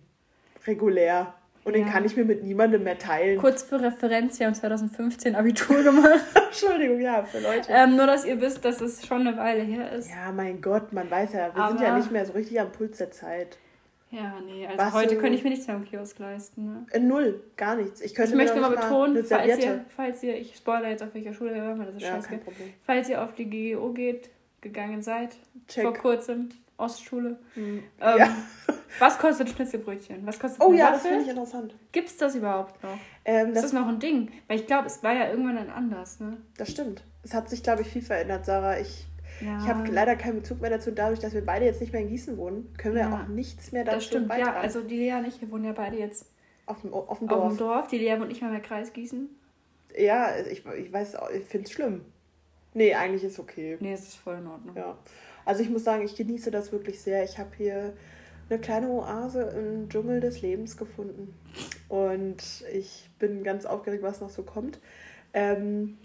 Regulär. 0.65 1.33
Und 1.67 1.75
ja. 1.75 1.83
den 1.83 1.91
kann 1.91 2.05
ich 2.05 2.15
mir 2.15 2.23
mit 2.23 2.45
niemandem 2.45 2.83
mehr 2.85 2.97
teilen. 2.97 3.37
Kurz 3.39 3.61
für 3.61 3.81
Referenz, 3.81 4.39
wir 4.39 4.47
haben 4.47 4.55
2015 4.55 5.35
Abitur 5.35 5.83
gemacht. 5.83 6.21
Entschuldigung, 6.47 7.01
ja, 7.01 7.23
für 7.23 7.39
Leute. 7.39 7.69
Ähm, 7.69 7.97
nur, 7.97 8.07
dass 8.07 8.23
ihr 8.23 8.39
wisst, 8.39 8.63
dass 8.63 8.79
es 8.79 9.05
schon 9.05 9.27
eine 9.27 9.35
Weile 9.35 9.63
her 9.63 9.91
ist. 9.91 10.09
Ja, 10.09 10.31
mein 10.31 10.61
Gott, 10.61 10.93
man 10.93 11.11
weiß 11.11 11.33
ja, 11.33 11.53
wir 11.53 11.61
Aber 11.61 11.77
sind 11.77 11.85
ja 11.85 11.97
nicht 11.97 12.09
mehr 12.09 12.25
so 12.25 12.31
richtig 12.31 12.61
am 12.61 12.71
Puls 12.71 12.99
der 12.99 13.11
Zeit. 13.11 13.57
Ja, 14.11 14.35
nee, 14.45 14.65
also 14.65 14.77
Was 14.77 14.93
heute 14.93 15.17
könnte 15.17 15.37
ich 15.37 15.43
mir 15.43 15.49
nichts 15.49 15.67
mehr 15.67 15.75
am 15.75 15.83
Kiosk 15.83 16.17
leisten. 16.19 16.65
Ne? 16.65 16.85
Äh, 16.91 16.99
null, 17.01 17.43
gar 17.57 17.75
nichts. 17.75 17.99
Ich, 17.99 18.15
könnte 18.15 18.31
ich 18.31 18.37
möchte 18.37 18.57
mal 18.61 18.69
betonen, 18.69 19.21
falls 19.25 19.59
ihr, 19.59 19.85
falls 19.89 20.23
ihr, 20.23 20.37
ich 20.37 20.55
spoilere 20.55 20.91
jetzt 20.91 21.03
auf 21.03 21.13
welcher 21.13 21.33
Schule 21.33 21.53
ihr 21.53 21.63
hört, 21.63 21.79
das 21.79 21.95
ist 21.95 22.01
ja, 22.01 22.15
scheiße. 22.15 22.39
Falls 22.85 23.09
ihr 23.09 23.21
auf 23.21 23.33
die 23.33 23.49
GGO 23.49 23.91
geht, 23.91 24.29
gegangen 24.61 25.01
seid, 25.01 25.35
Check. 25.67 25.83
vor 25.83 25.93
kurzem, 25.93 26.47
Ostschule. 26.77 27.39
Mhm. 27.55 27.83
Ähm, 27.99 28.17
ja. 28.17 28.29
Was 28.99 29.17
kostet 29.17 29.49
Schnitzelbrötchen? 29.49 30.25
Was 30.25 30.39
kostet 30.39 30.61
Oh 30.61 30.73
ja, 30.73 30.85
Waffel? 30.85 30.93
das 30.93 31.01
finde 31.03 31.21
ich 31.23 31.29
interessant. 31.29 31.75
Gibt 31.91 32.07
es 32.07 32.17
das 32.17 32.35
überhaupt 32.35 32.81
noch? 32.83 32.97
Ähm, 33.25 33.53
das 33.53 33.65
ist 33.65 33.73
das 33.73 33.73
noch 33.73 33.87
ein 33.87 33.99
Ding? 33.99 34.31
Weil 34.47 34.59
ich 34.59 34.67
glaube, 34.67 34.87
es 34.87 35.03
war 35.03 35.13
ja 35.13 35.29
irgendwann 35.29 35.55
dann 35.55 35.69
anders, 35.69 36.19
ne? 36.19 36.37
Das 36.57 36.71
stimmt. 36.71 37.03
Es 37.23 37.33
hat 37.33 37.49
sich, 37.49 37.63
glaube 37.63 37.81
ich, 37.81 37.89
viel 37.89 38.01
verändert, 38.01 38.45
Sarah. 38.45 38.79
Ich, 38.79 39.05
ja. 39.41 39.59
ich 39.61 39.67
habe 39.67 39.87
leider 39.91 40.15
keinen 40.15 40.35
Bezug 40.37 40.61
mehr 40.61 40.69
dazu. 40.69 40.91
Dadurch, 40.91 41.19
dass 41.19 41.33
wir 41.33 41.45
beide 41.45 41.65
jetzt 41.65 41.81
nicht 41.81 41.91
mehr 41.91 42.01
in 42.01 42.07
Gießen 42.09 42.37
wohnen, 42.37 42.73
können 42.77 42.95
wir 42.95 43.01
ja. 43.01 43.13
auch 43.13 43.27
nichts 43.27 43.71
mehr 43.71 43.83
dazu 43.83 43.97
Das 43.97 44.05
stimmt, 44.05 44.27
beitragen. 44.29 44.55
ja. 44.55 44.61
Also 44.61 44.81
die 44.81 44.97
Lea 44.97 45.19
nicht, 45.21 45.41
wir 45.41 45.51
wohnen 45.51 45.65
ja 45.65 45.73
beide 45.73 45.97
jetzt 45.97 46.31
auf 46.65 46.81
dem, 46.81 46.93
auf 46.93 47.19
dem 47.19 47.27
Dorf. 47.27 47.43
Auf 47.43 47.49
dem 47.53 47.57
Dorf. 47.57 47.87
Die 47.87 47.97
Lea 47.97 48.17
wohnt 48.19 48.29
nicht 48.29 48.41
mehr 48.41 48.53
im 48.53 48.61
Kreis 48.61 48.93
Gießen. 48.93 49.29
Ja, 49.97 50.37
ich, 50.37 50.65
ich 50.65 50.93
weiß, 50.93 51.17
ich 51.35 51.45
finde 51.45 51.65
es 51.65 51.71
schlimm. 51.71 52.05
Nee, 52.73 52.93
eigentlich 52.93 53.23
ist 53.23 53.39
okay. 53.39 53.77
Nee, 53.79 53.93
es 53.93 54.07
ist 54.09 54.15
voll 54.15 54.35
in 54.35 54.47
Ordnung. 54.47 54.75
Ja. 54.75 54.97
Also 55.47 55.63
ich 55.63 55.69
muss 55.69 55.85
sagen, 55.85 56.03
ich 56.03 56.13
genieße 56.17 56.51
das 56.51 56.73
wirklich 56.73 56.99
sehr. 56.99 57.23
Ich 57.23 57.39
habe 57.39 57.51
hier 57.55 57.93
eine 58.49 58.59
kleine 58.59 58.89
Oase 58.89 59.43
im 59.57 59.87
Dschungel 59.87 60.19
des 60.19 60.41
Lebens 60.41 60.75
gefunden. 60.75 61.33
Und 61.87 62.65
ich 62.73 63.09
bin 63.17 63.45
ganz 63.45 63.65
aufgeregt, 63.65 64.03
was 64.03 64.19
noch 64.19 64.29
so 64.29 64.43
kommt. 64.43 64.81
Ähm, 65.33 65.97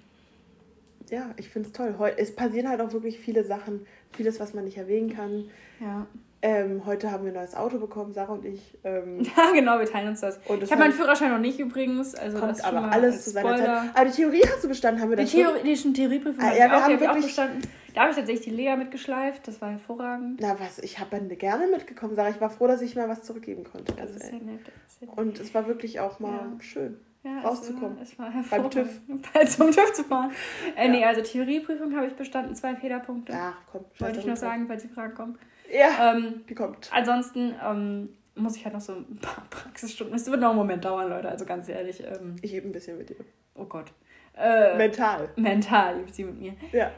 ja, 1.10 1.34
ich 1.38 1.48
finde 1.48 1.70
es 1.70 1.72
toll. 1.72 1.92
Es 2.18 2.36
passieren 2.36 2.68
halt 2.68 2.80
auch 2.80 2.92
wirklich 2.92 3.18
viele 3.18 3.42
Sachen, 3.42 3.84
vieles, 4.12 4.38
was 4.38 4.54
man 4.54 4.64
nicht 4.64 4.76
erwähnen 4.76 5.12
kann. 5.12 5.50
Ja. 5.80 6.06
Ähm, 6.44 6.84
heute 6.86 7.12
haben 7.12 7.22
wir 7.22 7.30
ein 7.30 7.36
neues 7.36 7.54
Auto 7.54 7.78
bekommen, 7.78 8.12
Sarah 8.12 8.32
und 8.32 8.44
ich. 8.44 8.76
Ähm, 8.82 9.20
ja, 9.36 9.52
genau, 9.52 9.78
wir 9.78 9.86
teilen 9.86 10.08
uns 10.08 10.20
das. 10.20 10.40
ich 10.44 10.70
habe 10.72 10.80
meinen 10.80 10.92
Führerschein 10.92 11.30
noch 11.30 11.38
nicht 11.38 11.60
übrigens. 11.60 12.16
Also 12.16 12.38
kommt 12.38 12.50
das 12.50 12.64
aber 12.64 12.90
alles 12.90 13.24
zu 13.24 13.30
seiner 13.30 13.56
Zeit. 13.56 13.90
Aber 13.94 14.04
die 14.06 14.12
Theorie 14.12 14.42
hast 14.44 14.64
du 14.64 14.68
bestanden, 14.68 15.00
haben 15.00 15.10
wir 15.10 15.16
das 15.16 15.30
schon? 15.30 15.40
Die 15.64 15.76
schon 15.76 15.94
Theorieprüfung 15.94 16.42
ah, 16.42 16.52
ja, 16.52 16.68
wir 16.68 16.76
auch, 16.76 16.82
haben 16.82 16.90
wirklich... 16.90 17.08
auch 17.08 17.14
bestanden. 17.14 17.62
Da 17.94 18.00
habe 18.00 18.10
ich 18.10 18.16
tatsächlich 18.16 18.46
die 18.46 18.54
Lea 18.54 18.74
mitgeschleift, 18.76 19.46
das 19.46 19.60
war 19.60 19.70
hervorragend. 19.70 20.40
Na 20.40 20.58
was, 20.58 20.78
ich 20.78 20.98
habe 20.98 21.20
gerne 21.36 21.68
mitgekommen, 21.68 22.16
Sarah. 22.16 22.30
Ich 22.30 22.40
war 22.40 22.50
froh, 22.50 22.66
dass 22.66 22.82
ich 22.82 22.96
mal 22.96 23.08
was 23.08 23.22
zurückgeben 23.22 23.64
konnte. 23.64 23.92
Das 23.92 24.10
ist 24.10 24.22
sehr 24.22 24.32
nett. 24.32 24.60
Sehr 24.98 25.08
nett. 25.08 25.18
Und 25.18 25.38
es 25.38 25.54
war 25.54 25.68
wirklich 25.68 26.00
auch 26.00 26.18
mal 26.18 26.32
ja. 26.32 26.60
schön. 26.60 26.98
Ja, 27.24 27.40
rauszukommen. 27.42 27.98
Es 28.02 28.18
war, 28.18 28.32
es 28.40 28.50
war 28.50 28.58
Beim 28.58 28.70
TÜV. 28.70 29.00
Zum 29.56 29.70
TÜV 29.70 29.92
zu 29.92 30.02
fahren. 30.02 30.32
Äh, 30.74 30.86
ja. 30.86 30.90
Nee, 30.90 31.04
also 31.04 31.20
Theorieprüfung 31.20 31.94
habe 31.94 32.08
ich 32.08 32.14
bestanden, 32.14 32.56
zwei 32.56 32.74
Fehlerpunkte. 32.74 33.32
Ach 33.36 33.58
komm, 33.70 33.84
Wollte 33.98 34.18
ich 34.18 34.26
nur 34.26 34.34
sagen, 34.34 34.66
falls 34.66 34.82
die 34.82 34.88
Fragen 34.88 35.14
kommen. 35.14 35.38
Ja, 35.72 36.12
ähm, 36.12 36.44
die 36.48 36.54
kommt. 36.54 36.90
Ansonsten 36.92 37.54
ähm, 37.64 38.10
muss 38.34 38.56
ich 38.56 38.64
halt 38.64 38.74
noch 38.74 38.80
so 38.80 38.92
ein 38.92 39.18
paar 39.20 39.44
Praxisstunden. 39.50 40.14
Es 40.14 40.30
wird 40.30 40.40
noch 40.40 40.50
einen 40.50 40.58
Moment 40.58 40.84
dauern, 40.84 41.08
Leute, 41.08 41.28
also 41.28 41.44
ganz 41.44 41.68
ehrlich. 41.68 42.02
Ähm, 42.04 42.36
ich 42.42 42.52
hebe 42.52 42.68
ein 42.68 42.72
bisschen 42.72 42.98
mit 42.98 43.08
dir. 43.08 43.16
Oh 43.54 43.64
Gott. 43.64 43.92
Äh, 44.36 44.76
mental. 44.76 45.28
Mental 45.36 46.00
übt 46.00 46.12
sie 46.12 46.24
mit 46.24 46.38
mir. 46.38 46.54
Ja. 46.72 46.90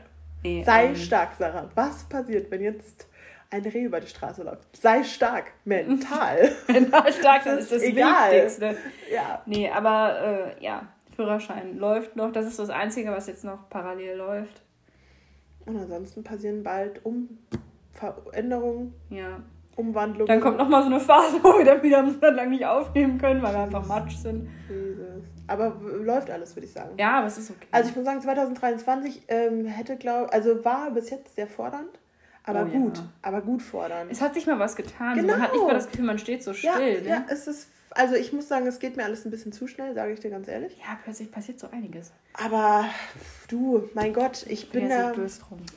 Nee, 0.42 0.62
Sei 0.64 0.86
ähm, 0.86 0.96
stark, 0.96 1.34
Sarah. 1.38 1.70
Was 1.74 2.04
passiert, 2.04 2.50
wenn 2.50 2.62
jetzt 2.62 3.08
ein 3.50 3.62
Reh 3.62 3.84
über 3.84 4.00
die 4.00 4.06
Straße 4.06 4.42
läuft? 4.42 4.76
Sei 4.76 5.02
stark. 5.02 5.52
Mental. 5.64 6.52
mental 6.68 7.12
stark, 7.12 7.44
das 7.44 7.60
ist 7.62 7.72
das 7.72 7.82
egal. 7.82 8.32
Wichtigste. 8.32 8.76
Ja. 9.12 9.42
Nee, 9.46 9.70
aber 9.70 10.54
äh, 10.58 10.64
ja, 10.64 10.88
Führerschein 11.16 11.78
läuft 11.78 12.16
noch. 12.16 12.32
Das 12.32 12.46
ist 12.46 12.58
das 12.58 12.70
Einzige, 12.70 13.10
was 13.10 13.26
jetzt 13.26 13.44
noch 13.44 13.68
parallel 13.68 14.16
läuft. 14.16 14.62
Und 15.66 15.78
ansonsten 15.78 16.22
passieren 16.22 16.62
bald 16.62 17.04
um 17.04 17.38
Veränderungen. 17.94 18.94
Ja. 19.10 19.40
Umwandlungen. 19.76 20.26
Dann 20.26 20.40
kommt 20.40 20.58
nochmal 20.58 20.82
so 20.82 20.88
eine 20.88 21.00
Phase, 21.00 21.38
wo 21.42 21.58
wir 21.58 21.64
dann 21.64 21.82
wieder 21.82 22.30
lang 22.30 22.50
nicht 22.50 22.64
aufnehmen 22.64 23.18
können, 23.18 23.42
weil 23.42 23.54
wir 23.54 23.62
einfach 23.62 23.86
Matsch 23.86 24.16
sind. 24.16 24.48
Jesus. 24.68 25.24
Aber 25.46 25.76
läuft 25.82 26.30
alles, 26.30 26.56
würde 26.56 26.66
ich 26.66 26.72
sagen. 26.72 26.90
Ja, 26.98 27.18
aber 27.18 27.26
es 27.26 27.36
ist 27.36 27.50
okay. 27.50 27.66
Also 27.70 27.90
ich 27.90 27.96
muss 27.96 28.04
sagen, 28.04 28.20
2023 28.20 29.24
ähm, 29.28 29.66
hätte, 29.66 29.96
glaube 29.96 30.32
also 30.32 30.64
war 30.64 30.90
bis 30.90 31.10
jetzt 31.10 31.34
sehr 31.34 31.46
fordernd. 31.46 31.98
Aber 32.44 32.62
oh, 32.62 32.78
gut, 32.78 32.98
ja. 32.98 33.04
aber 33.22 33.40
gut 33.40 33.62
fordernd. 33.62 34.10
Es 34.10 34.20
hat 34.20 34.34
sich 34.34 34.46
mal 34.46 34.58
was 34.58 34.76
getan. 34.76 35.16
Genau. 35.16 35.32
Man 35.32 35.42
hat 35.42 35.52
nicht 35.52 35.64
mehr 35.64 35.74
das 35.74 35.90
Gefühl, 35.90 36.04
man 36.04 36.18
steht 36.18 36.42
so 36.42 36.52
still. 36.52 36.70
Ja, 36.70 37.00
ne? 37.00 37.08
ja 37.08 37.24
es 37.28 37.46
ist 37.46 37.68
also 37.94 38.14
ich 38.14 38.32
muss 38.32 38.48
sagen, 38.48 38.66
es 38.66 38.78
geht 38.80 38.96
mir 38.96 39.04
alles 39.04 39.24
ein 39.24 39.30
bisschen 39.30 39.52
zu 39.52 39.66
schnell, 39.66 39.94
sage 39.94 40.12
ich 40.12 40.20
dir 40.20 40.30
ganz 40.30 40.48
ehrlich. 40.48 40.76
Ja, 40.78 40.98
plötzlich 41.02 41.30
passiert 41.30 41.60
so 41.60 41.68
einiges. 41.70 42.12
Aber 42.32 42.86
du, 43.48 43.88
mein 43.94 44.12
Gott, 44.12 44.44
ich 44.48 44.70
bin 44.70 44.88
da. 44.88 45.12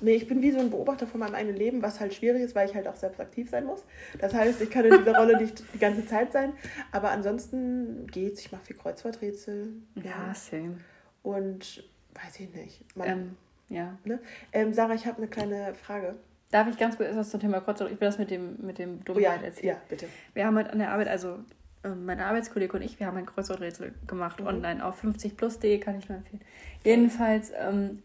Nee, 0.01 0.15
ich 0.15 0.27
bin 0.27 0.41
wie 0.41 0.51
so 0.51 0.59
ein 0.59 0.71
Beobachter 0.71 1.05
von 1.05 1.19
meinem 1.19 1.35
eigenen 1.35 1.55
Leben, 1.55 1.81
was 1.83 1.99
halt 1.99 2.13
schwierig 2.13 2.41
ist, 2.41 2.55
weil 2.55 2.67
ich 2.67 2.75
halt 2.75 2.87
auch 2.87 2.95
selbst 2.95 3.19
aktiv 3.19 3.49
sein 3.49 3.65
muss. 3.65 3.83
Das 4.19 4.33
heißt, 4.33 4.61
ich 4.61 4.69
kann 4.71 4.85
in 4.85 4.97
dieser 4.97 5.17
Rolle 5.17 5.37
nicht 5.37 5.63
die 5.73 5.79
ganze 5.79 6.05
Zeit 6.05 6.33
sein. 6.33 6.53
Aber 6.91 7.11
ansonsten 7.11 8.07
geht's. 8.07 8.41
Ich 8.41 8.51
mache 8.51 8.65
viel 8.65 8.75
Kreuzworträtsel. 8.75 9.73
Ja, 9.95 10.33
same. 10.33 10.79
Und 11.21 11.83
weiß 12.15 12.39
ich 12.39 12.53
nicht. 12.53 12.83
Man, 12.97 13.07
ähm, 13.07 13.37
ja. 13.69 13.97
Ne? 14.03 14.19
Ähm, 14.53 14.73
Sarah, 14.73 14.95
ich 14.95 15.05
habe 15.05 15.17
eine 15.17 15.27
kleine 15.27 15.75
Frage. 15.75 16.15
Darf 16.49 16.67
ich 16.69 16.77
ganz 16.77 16.97
kurz 16.97 17.09
etwas 17.09 17.29
zum 17.29 17.39
Thema 17.39 17.59
Kreuzworträtsel? 17.59 17.93
Ich 17.93 18.01
will 18.01 18.07
das 18.07 18.17
mit 18.17 18.31
dem, 18.31 18.65
mit 18.65 18.79
dem 18.79 19.03
Dummheit 19.03 19.39
oh 19.39 19.41
ja, 19.41 19.45
erzählen. 19.45 19.75
Ja, 19.75 19.81
bitte. 19.89 20.07
Wir 20.33 20.45
haben 20.45 20.57
heute 20.57 20.71
an 20.71 20.79
der 20.79 20.91
Arbeit, 20.91 21.09
also 21.09 21.39
mein 21.83 22.19
Arbeitskollege 22.19 22.75
und 22.75 22.83
ich, 22.83 22.99
wir 22.99 23.07
haben 23.07 23.17
ein 23.17 23.25
Kreuzworträtsel 23.25 23.93
gemacht 24.07 24.39
mhm. 24.39 24.47
online 24.47 24.85
auf 24.85 25.03
50plus.de, 25.03 25.79
kann 25.79 25.97
ich 25.99 26.09
nur 26.09 26.17
empfehlen. 26.17 26.41
Jedenfalls 26.83 27.51
ähm, 27.55 28.03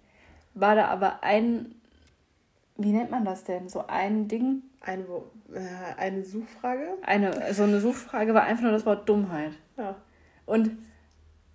war 0.54 0.74
da 0.74 0.88
aber 0.88 1.22
ein, 1.22 1.74
wie 2.76 2.92
nennt 2.92 3.10
man 3.10 3.24
das 3.24 3.44
denn? 3.44 3.68
So 3.68 3.86
ein 3.86 4.28
Ding. 4.28 4.62
Eine, 4.80 5.04
äh, 5.54 5.96
eine 5.96 6.24
Suchfrage? 6.24 6.94
Eine, 7.02 7.54
so 7.54 7.62
eine 7.62 7.80
Suchfrage 7.80 8.34
war 8.34 8.42
einfach 8.42 8.62
nur 8.62 8.72
das 8.72 8.84
Wort 8.84 9.08
Dummheit. 9.08 9.52
Ja. 9.76 9.96
Und 10.44 10.72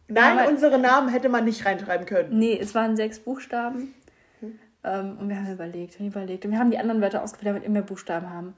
Nein, 0.07 0.39
halt, 0.39 0.49
unsere 0.49 0.79
Namen 0.79 1.09
hätte 1.09 1.27
man 1.27 1.43
nicht 1.43 1.65
reinschreiben 1.65 2.05
können. 2.05 2.39
Nee, 2.39 2.57
es 2.57 2.73
waren 2.73 2.95
sechs 2.95 3.19
Buchstaben. 3.19 3.93
Mhm. 4.39 4.59
Ähm, 4.83 5.17
und 5.19 5.29
wir 5.29 5.35
haben 5.35 5.51
überlegt 5.51 5.99
und 5.99 6.07
überlegt. 6.07 6.45
Und 6.45 6.51
wir 6.51 6.59
haben 6.59 6.71
die 6.71 6.77
anderen 6.77 7.01
Wörter 7.01 7.21
ausgewählt, 7.21 7.47
damit 7.47 7.63
wir 7.63 7.67
immer 7.67 7.81
Buchstaben 7.81 8.29
haben. 8.29 8.53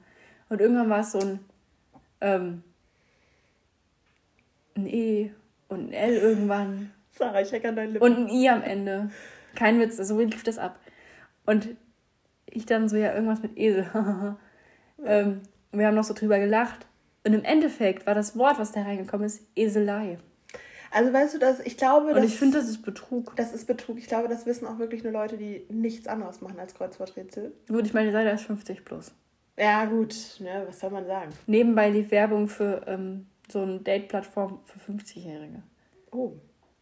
Und 0.48 0.60
irgendwann 0.60 0.90
war 0.90 1.00
es 1.00 1.12
so 1.12 1.18
ein 1.18 1.40
ähm, 2.20 2.62
ein 4.76 4.86
E 4.86 5.32
und 5.68 5.88
ein 5.88 5.92
L 5.92 6.16
irgendwann. 6.16 6.92
Sarah, 7.10 7.40
ich 7.40 7.52
an 7.66 7.76
deinen 7.76 7.92
Lippen. 7.92 8.04
Und 8.04 8.16
ein 8.16 8.28
I 8.28 8.48
am 8.48 8.62
Ende. 8.62 9.10
Kein 9.54 9.80
Witz, 9.80 9.96
so 9.96 10.18
lief 10.20 10.42
das 10.42 10.58
ab. 10.58 10.78
Und 11.46 11.68
ich 12.46 12.66
dann 12.66 12.88
so, 12.88 12.96
ja, 12.96 13.14
irgendwas 13.14 13.42
mit 13.42 13.56
Esel. 13.56 13.86
ähm, 15.04 15.40
und 15.72 15.78
wir 15.78 15.86
haben 15.86 15.94
noch 15.94 16.04
so 16.04 16.14
drüber 16.14 16.38
gelacht. 16.38 16.86
Und 17.24 17.34
im 17.34 17.44
Endeffekt 17.44 18.06
war 18.06 18.14
das 18.14 18.36
Wort, 18.36 18.58
was 18.58 18.72
da 18.72 18.82
reingekommen 18.82 19.26
ist, 19.26 19.42
Eselei. 19.54 20.18
Also 20.90 21.12
weißt 21.12 21.34
du, 21.34 21.38
dass 21.38 21.60
ich 21.60 21.76
glaube, 21.76 22.14
und 22.14 22.24
ich 22.24 22.36
finde, 22.36 22.58
das 22.58 22.68
ist 22.68 22.82
Betrug. 22.82 23.34
Das 23.36 23.52
ist 23.52 23.66
Betrug. 23.66 23.98
Ich 23.98 24.08
glaube, 24.08 24.28
das 24.28 24.46
wissen 24.46 24.66
auch 24.66 24.78
wirklich 24.78 25.04
nur 25.04 25.12
Leute, 25.12 25.36
die 25.36 25.64
nichts 25.68 26.08
anderes 26.08 26.40
machen 26.40 26.58
als 26.58 26.74
Kreuzworträtsel. 26.74 27.52
Gut, 27.68 27.86
ich 27.86 27.94
meine, 27.94 28.10
Seite 28.10 28.30
ist 28.30 28.44
50 28.44 28.84
plus. 28.84 29.12
Ja, 29.56 29.84
gut, 29.84 30.16
ne, 30.40 30.64
was 30.66 30.80
soll 30.80 30.90
man 30.90 31.06
sagen? 31.06 31.30
Nebenbei 31.46 31.90
lief 31.90 32.10
Werbung 32.10 32.48
für 32.48 32.82
ähm, 32.86 33.26
so 33.50 33.62
eine 33.62 33.78
Date-Plattform 33.80 34.60
für 34.64 34.92
50-Jährige. 34.92 35.62
Oh, 36.12 36.32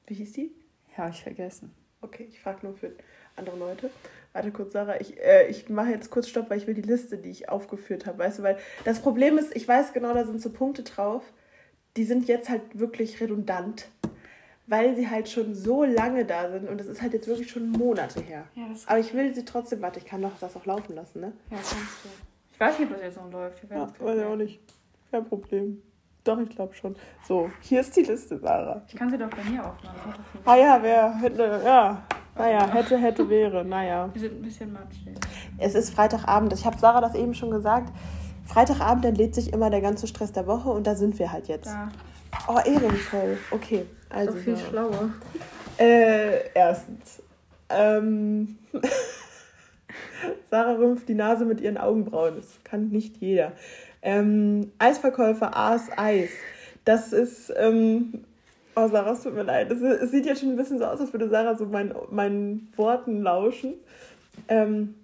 wie 0.07 0.15
hieß 0.15 0.33
die? 0.33 0.53
Ja, 0.97 1.09
ich 1.09 1.23
vergessen. 1.23 1.75
Okay, 2.01 2.27
ich 2.29 2.41
frage 2.41 2.67
nur 2.67 2.77
für 2.77 2.93
andere 3.37 3.57
Leute. 3.57 3.91
Warte 4.33 4.51
kurz, 4.53 4.73
Sarah, 4.73 5.01
ich, 5.01 5.19
äh, 5.21 5.49
ich 5.49 5.69
mache 5.69 5.91
jetzt 5.91 6.11
kurz 6.11 6.29
Stopp, 6.29 6.51
weil 6.51 6.59
ich 6.59 6.67
will 6.67 6.75
die 6.75 6.83
Liste, 6.83 7.19
die 7.19 7.31
ich 7.31 7.49
aufgeführt 7.49 8.07
habe, 8.07 8.19
weißt 8.19 8.39
du, 8.39 8.43
weil 8.43 8.59
das 8.85 9.01
Problem 9.01 9.39
ist, 9.39 9.55
ich 9.57 9.67
weiß 9.67 9.93
genau, 9.93 10.15
da 10.15 10.25
sind 10.25 10.41
so 10.41 10.51
Punkte 10.51 10.83
drauf, 10.83 11.23
die 11.97 12.05
sind 12.05 12.29
jetzt 12.29 12.49
halt 12.49 12.63
wirklich 12.79 13.21
redundant, 13.21 13.89
weil 14.67 14.95
sie 14.95 15.09
halt 15.09 15.29
schon 15.29 15.55
so 15.55 15.83
lange 15.85 16.25
da 16.25 16.51
sind 16.51 16.69
und 16.69 16.81
es 16.81 16.87
ist 16.87 17.03
halt 17.03 17.15
jetzt 17.15 17.27
wirklich 17.27 17.51
schon 17.51 17.71
Monate 17.71 18.21
her. 18.21 18.47
Ja, 18.55 18.69
Aber 18.87 18.99
ich 18.99 19.15
will 19.15 19.35
sie 19.35 19.45
trotzdem, 19.45 19.81
warte, 19.81 19.99
ich 19.99 20.05
kann 20.05 20.23
doch 20.23 20.39
das 20.39 20.55
auch 20.57 20.67
laufen 20.67 20.95
lassen, 20.95 21.21
ne? 21.21 21.33
Ja, 21.51 21.57
kannst 21.57 21.73
du. 22.05 22.09
Ich 22.53 22.61
weiß 22.61 22.79
nicht, 22.79 22.93
was 22.93 23.01
jetzt 23.01 23.17
noch 23.17 23.31
läuft. 23.33 23.65
Ja, 23.71 23.93
weiß 23.99 24.19
ich 24.19 24.25
auch 24.25 24.37
nicht. 24.37 24.61
Kein 25.11 25.25
Problem. 25.25 25.83
Doch, 26.25 26.39
ich 26.39 26.51
glaube 26.51 26.75
schon. 26.75 26.97
So, 27.27 27.51
hier 27.61 27.81
ist 27.81 27.97
die 27.97 28.03
Liste, 28.03 28.39
Sarah. 28.39 28.83
Ich 28.87 28.95
kann 28.95 29.11
sie 29.11 29.19
doch 29.19 29.31
bei 29.31 29.43
mir 29.45 29.65
aufmachen. 29.65 30.15
Ah 30.45 30.57
ja, 30.57 30.79
wer 30.83 31.15
hätte, 31.17 31.61
ja. 31.65 32.03
Naja, 32.37 32.69
hätte, 32.73 32.97
hätte, 32.99 33.29
wäre, 33.29 33.65
naja. 33.65 34.09
Wir 34.15 34.21
sind 34.21 34.35
ein 34.35 34.43
bisschen 34.43 34.73
matschig. 34.73 35.09
Es 35.59 35.75
ist 35.75 35.91
Freitagabend. 35.91 36.53
Ich 36.53 36.65
habe 36.65 36.79
Sarah 36.79 37.01
das 37.01 37.15
eben 37.15 37.35
schon 37.35 37.51
gesagt. 37.51 37.93
Freitagabend 38.47 39.05
entlädt 39.05 39.35
sich 39.35 39.53
immer 39.53 39.71
der 39.71 39.81
ganze 39.81 40.07
Stress 40.07 40.33
der 40.33 40.47
Woche 40.47 40.71
und 40.71 40.87
da 40.87 40.95
sind 40.95 41.19
wir 41.19 41.33
halt 41.33 41.49
jetzt. 41.49 41.67
Ja. 41.67 41.89
Oh, 42.47 42.59
ehrenvoll. 42.65 43.39
Okay, 43.51 43.87
also. 44.09 44.33
So 44.33 44.39
viel 44.39 44.57
so. 44.57 44.67
schlauer. 44.67 45.11
Äh, 45.79 46.51
erstens. 46.55 47.23
Ähm. 47.69 48.59
Sarah 50.51 50.73
rümpft 50.73 51.09
die 51.09 51.15
Nase 51.15 51.45
mit 51.45 51.61
ihren 51.61 51.77
Augenbrauen. 51.77 52.37
Das 52.37 52.59
kann 52.65 52.89
nicht 52.89 53.19
jeder. 53.19 53.53
Ähm, 54.03 54.73
Eisverkäufer 54.79 55.57
Aas 55.57 55.89
Eis. 55.97 56.31
Das 56.85 57.13
ist, 57.13 57.53
ähm, 57.57 58.25
oh 58.75 58.89
Sarah, 58.89 59.13
es 59.13 59.23
tut 59.23 59.35
mir 59.35 59.43
leid. 59.43 59.71
Es 59.71 60.11
sieht 60.11 60.27
jetzt 60.27 60.41
schon 60.41 60.51
ein 60.51 60.57
bisschen 60.57 60.79
so 60.79 60.85
aus, 60.85 61.01
als 61.01 61.13
würde 61.13 61.29
Sarah 61.29 61.57
so 61.57 61.67
mein, 61.67 61.95
meinen 62.11 62.73
Worten 62.77 63.23
lauschen. 63.23 63.75
Ähm, 64.49 64.95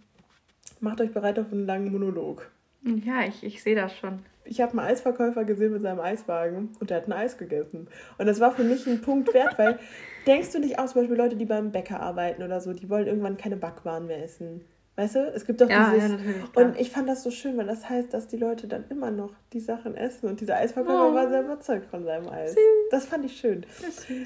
macht 0.81 1.01
euch 1.01 1.13
bereit 1.13 1.39
auf 1.39 1.53
einen 1.53 1.67
langen 1.67 1.93
Monolog. 1.93 2.51
Ja, 2.83 3.25
ich, 3.27 3.43
ich 3.43 3.63
sehe 3.63 3.75
das 3.75 3.97
schon. 3.97 4.21
Ich 4.45 4.61
habe 4.61 4.73
einen 4.73 4.91
Eisverkäufer 4.91 5.45
gesehen 5.45 5.73
mit 5.73 5.81
seinem 5.81 6.01
Eiswagen 6.01 6.71
und 6.79 6.91
der 6.91 6.99
hat 6.99 7.09
ein 7.09 7.13
Eis 7.13 7.39
gegessen. 7.39 7.89
Und 8.19 8.27
das 8.27 8.41
war 8.41 8.53
für 8.53 8.63
mich 8.63 8.87
ein 8.87 9.01
Punkt 9.01 9.33
wert, 9.33 9.59
weil 9.59 9.79
denkst 10.27 10.53
du 10.53 10.59
nicht 10.59 10.79
auch 10.79 10.87
zum 10.87 11.01
Beispiel 11.01 11.17
Leute, 11.17 11.37
die 11.37 11.47
beim 11.47 11.73
Bäcker 11.73 12.01
arbeiten 12.01 12.43
oder 12.43 12.61
so, 12.61 12.75
die 12.75 12.91
wollen 12.91 13.07
irgendwann 13.07 13.39
keine 13.39 13.57
Backwaren 13.57 14.07
mehr 14.07 14.23
essen. 14.23 14.61
Weißt 14.97 15.17
du, 15.17 15.33
es 15.35 15.45
gibt 15.45 15.61
doch 15.61 15.69
ja, 15.69 15.93
dieses. 15.93 16.13
Ja, 16.13 16.63
und 16.63 16.79
ich 16.79 16.91
fand 16.91 17.09
das 17.09 17.25
so 17.25 17.33
schön, 17.33 17.57
weil 17.57 17.67
das 17.67 17.89
heißt, 17.89 18.15
dass 18.15 18.29
die 18.29 18.37
Leute 18.37 18.69
dann 18.69 18.85
immer 18.91 19.11
noch 19.11 19.33
die 19.53 19.59
Sachen 19.59 19.97
essen. 19.97 20.29
Und 20.29 20.41
dieser 20.41 20.57
Eisverkäufer 20.57 21.11
oh. 21.11 21.15
war 21.15 21.29
sehr 21.29 21.43
überzeugt 21.43 21.87
von 21.91 22.05
seinem 22.05 22.29
Eis. 22.29 22.53
Süß. 22.53 22.61
Das 22.93 23.07
fand 23.07 23.25
ich 23.25 23.37
schön. 23.37 23.67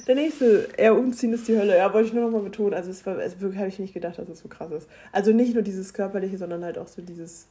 Der 0.07 0.15
nächste, 0.15 0.69
er 0.77 0.95
umziehen 0.95 1.33
ist 1.33 1.49
die 1.49 1.57
Hölle. 1.57 1.79
Ja, 1.79 1.95
wollte 1.95 2.09
ich 2.09 2.15
nur 2.15 2.25
noch 2.25 2.31
mal 2.31 2.43
betonen. 2.43 2.75
Also, 2.75 2.91
es 2.91 3.07
war, 3.07 3.19
es 3.19 3.41
wirklich, 3.41 3.59
habe 3.59 3.69
ich 3.69 3.79
nicht 3.79 3.95
gedacht, 3.95 4.19
dass 4.19 4.29
es 4.29 4.41
so 4.41 4.49
krass 4.49 4.71
ist. 4.71 4.89
Also, 5.11 5.33
nicht 5.33 5.55
nur 5.55 5.63
dieses 5.63 5.95
Körperliche, 5.95 6.37
sondern 6.37 6.63
halt 6.63 6.77
auch 6.77 6.89
so 6.89 7.01
dieses 7.01 7.47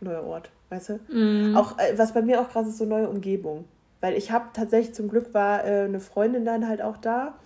neue 0.00 0.24
Ort, 0.24 0.50
weißt 0.70 0.88
du? 0.88 0.94
Mm. 1.16 1.56
Auch, 1.56 1.78
äh, 1.78 1.96
was 1.96 2.12
bei 2.14 2.22
mir 2.22 2.40
auch 2.40 2.50
krass 2.50 2.66
ist, 2.66 2.78
so 2.78 2.84
neue 2.84 3.08
Umgebung. 3.08 3.64
Weil 4.00 4.14
ich 4.14 4.32
habe 4.32 4.46
tatsächlich, 4.52 4.94
zum 4.94 5.08
Glück 5.08 5.32
war 5.34 5.64
äh, 5.64 5.84
eine 5.84 6.00
Freundin 6.00 6.44
dann 6.44 6.68
halt 6.68 6.82
auch 6.82 6.96
da 6.96 7.38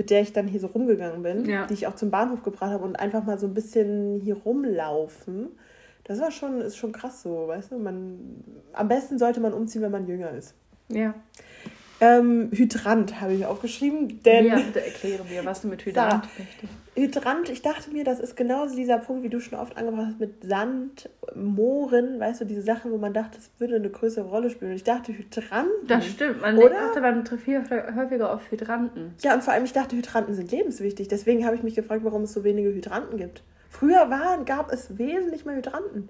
mit 0.00 0.08
der 0.08 0.22
ich 0.22 0.32
dann 0.32 0.48
hier 0.48 0.60
so 0.60 0.68
rumgegangen 0.68 1.22
bin, 1.22 1.44
ja. 1.44 1.66
die 1.66 1.74
ich 1.74 1.86
auch 1.86 1.94
zum 1.94 2.10
Bahnhof 2.10 2.42
gebracht 2.42 2.70
habe 2.70 2.84
und 2.84 2.98
einfach 2.98 3.22
mal 3.22 3.38
so 3.38 3.46
ein 3.46 3.52
bisschen 3.52 4.18
hier 4.24 4.34
rumlaufen. 4.34 5.48
Das 6.04 6.18
war 6.22 6.30
schon, 6.30 6.62
ist 6.62 6.78
schon 6.78 6.92
krass 6.92 7.20
so, 7.20 7.48
weißt 7.48 7.72
du? 7.72 7.78
Man, 7.78 8.42
am 8.72 8.88
besten 8.88 9.18
sollte 9.18 9.40
man 9.40 9.52
umziehen, 9.52 9.82
wenn 9.82 9.90
man 9.90 10.06
jünger 10.06 10.30
ist. 10.30 10.54
Ja. 10.88 11.12
Ähm, 12.00 12.48
Hydrant 12.50 13.20
habe 13.20 13.34
ich 13.34 13.44
aufgeschrieben, 13.44 14.22
denn. 14.22 14.46
Ja, 14.46 14.56
bitte 14.56 14.82
erkläre 14.82 15.22
mir, 15.24 15.44
was 15.44 15.60
du 15.60 15.68
mit 15.68 15.84
Hydrant 15.84 16.26
möchtest. 16.38 16.72
Hydrant, 16.96 17.48
ich 17.48 17.62
dachte 17.62 17.90
mir, 17.90 18.04
das 18.04 18.20
ist 18.20 18.36
genauso 18.36 18.74
dieser 18.74 18.98
Punkt, 18.98 19.22
wie 19.22 19.28
du 19.28 19.40
schon 19.40 19.58
oft 19.58 19.76
angebracht 19.76 20.08
hast, 20.08 20.20
mit 20.20 20.42
Sand, 20.44 21.08
Mooren, 21.34 22.18
weißt 22.18 22.40
du, 22.40 22.44
diese 22.44 22.62
Sachen, 22.62 22.90
wo 22.90 22.98
man 22.98 23.14
dachte, 23.14 23.38
es 23.38 23.50
würde 23.58 23.76
eine 23.76 23.90
größere 23.90 24.28
Rolle 24.28 24.50
spielen. 24.50 24.72
Und 24.72 24.76
ich 24.76 24.84
dachte, 24.84 25.12
Hydranten. 25.12 25.86
Das 25.86 26.06
stimmt, 26.06 26.40
man 26.40 26.58
oder? 26.58 26.88
achte 26.88 27.00
beim 27.00 27.24
viel 27.24 27.62
häufiger 27.96 28.32
auf 28.32 28.50
Hydranten. 28.50 29.14
Ja, 29.20 29.34
und 29.34 29.44
vor 29.44 29.52
allem, 29.52 29.64
ich 29.64 29.72
dachte, 29.72 29.96
Hydranten 29.96 30.34
sind 30.34 30.50
lebenswichtig. 30.50 31.08
Deswegen 31.08 31.46
habe 31.46 31.56
ich 31.56 31.62
mich 31.62 31.74
gefragt, 31.74 32.04
warum 32.04 32.22
es 32.22 32.32
so 32.32 32.44
wenige 32.44 32.70
Hydranten 32.70 33.16
gibt. 33.16 33.42
Früher 33.68 34.10
waren, 34.10 34.44
gab 34.44 34.72
es 34.72 34.98
wesentlich 34.98 35.44
mehr 35.44 35.56
Hydranten 35.56 36.08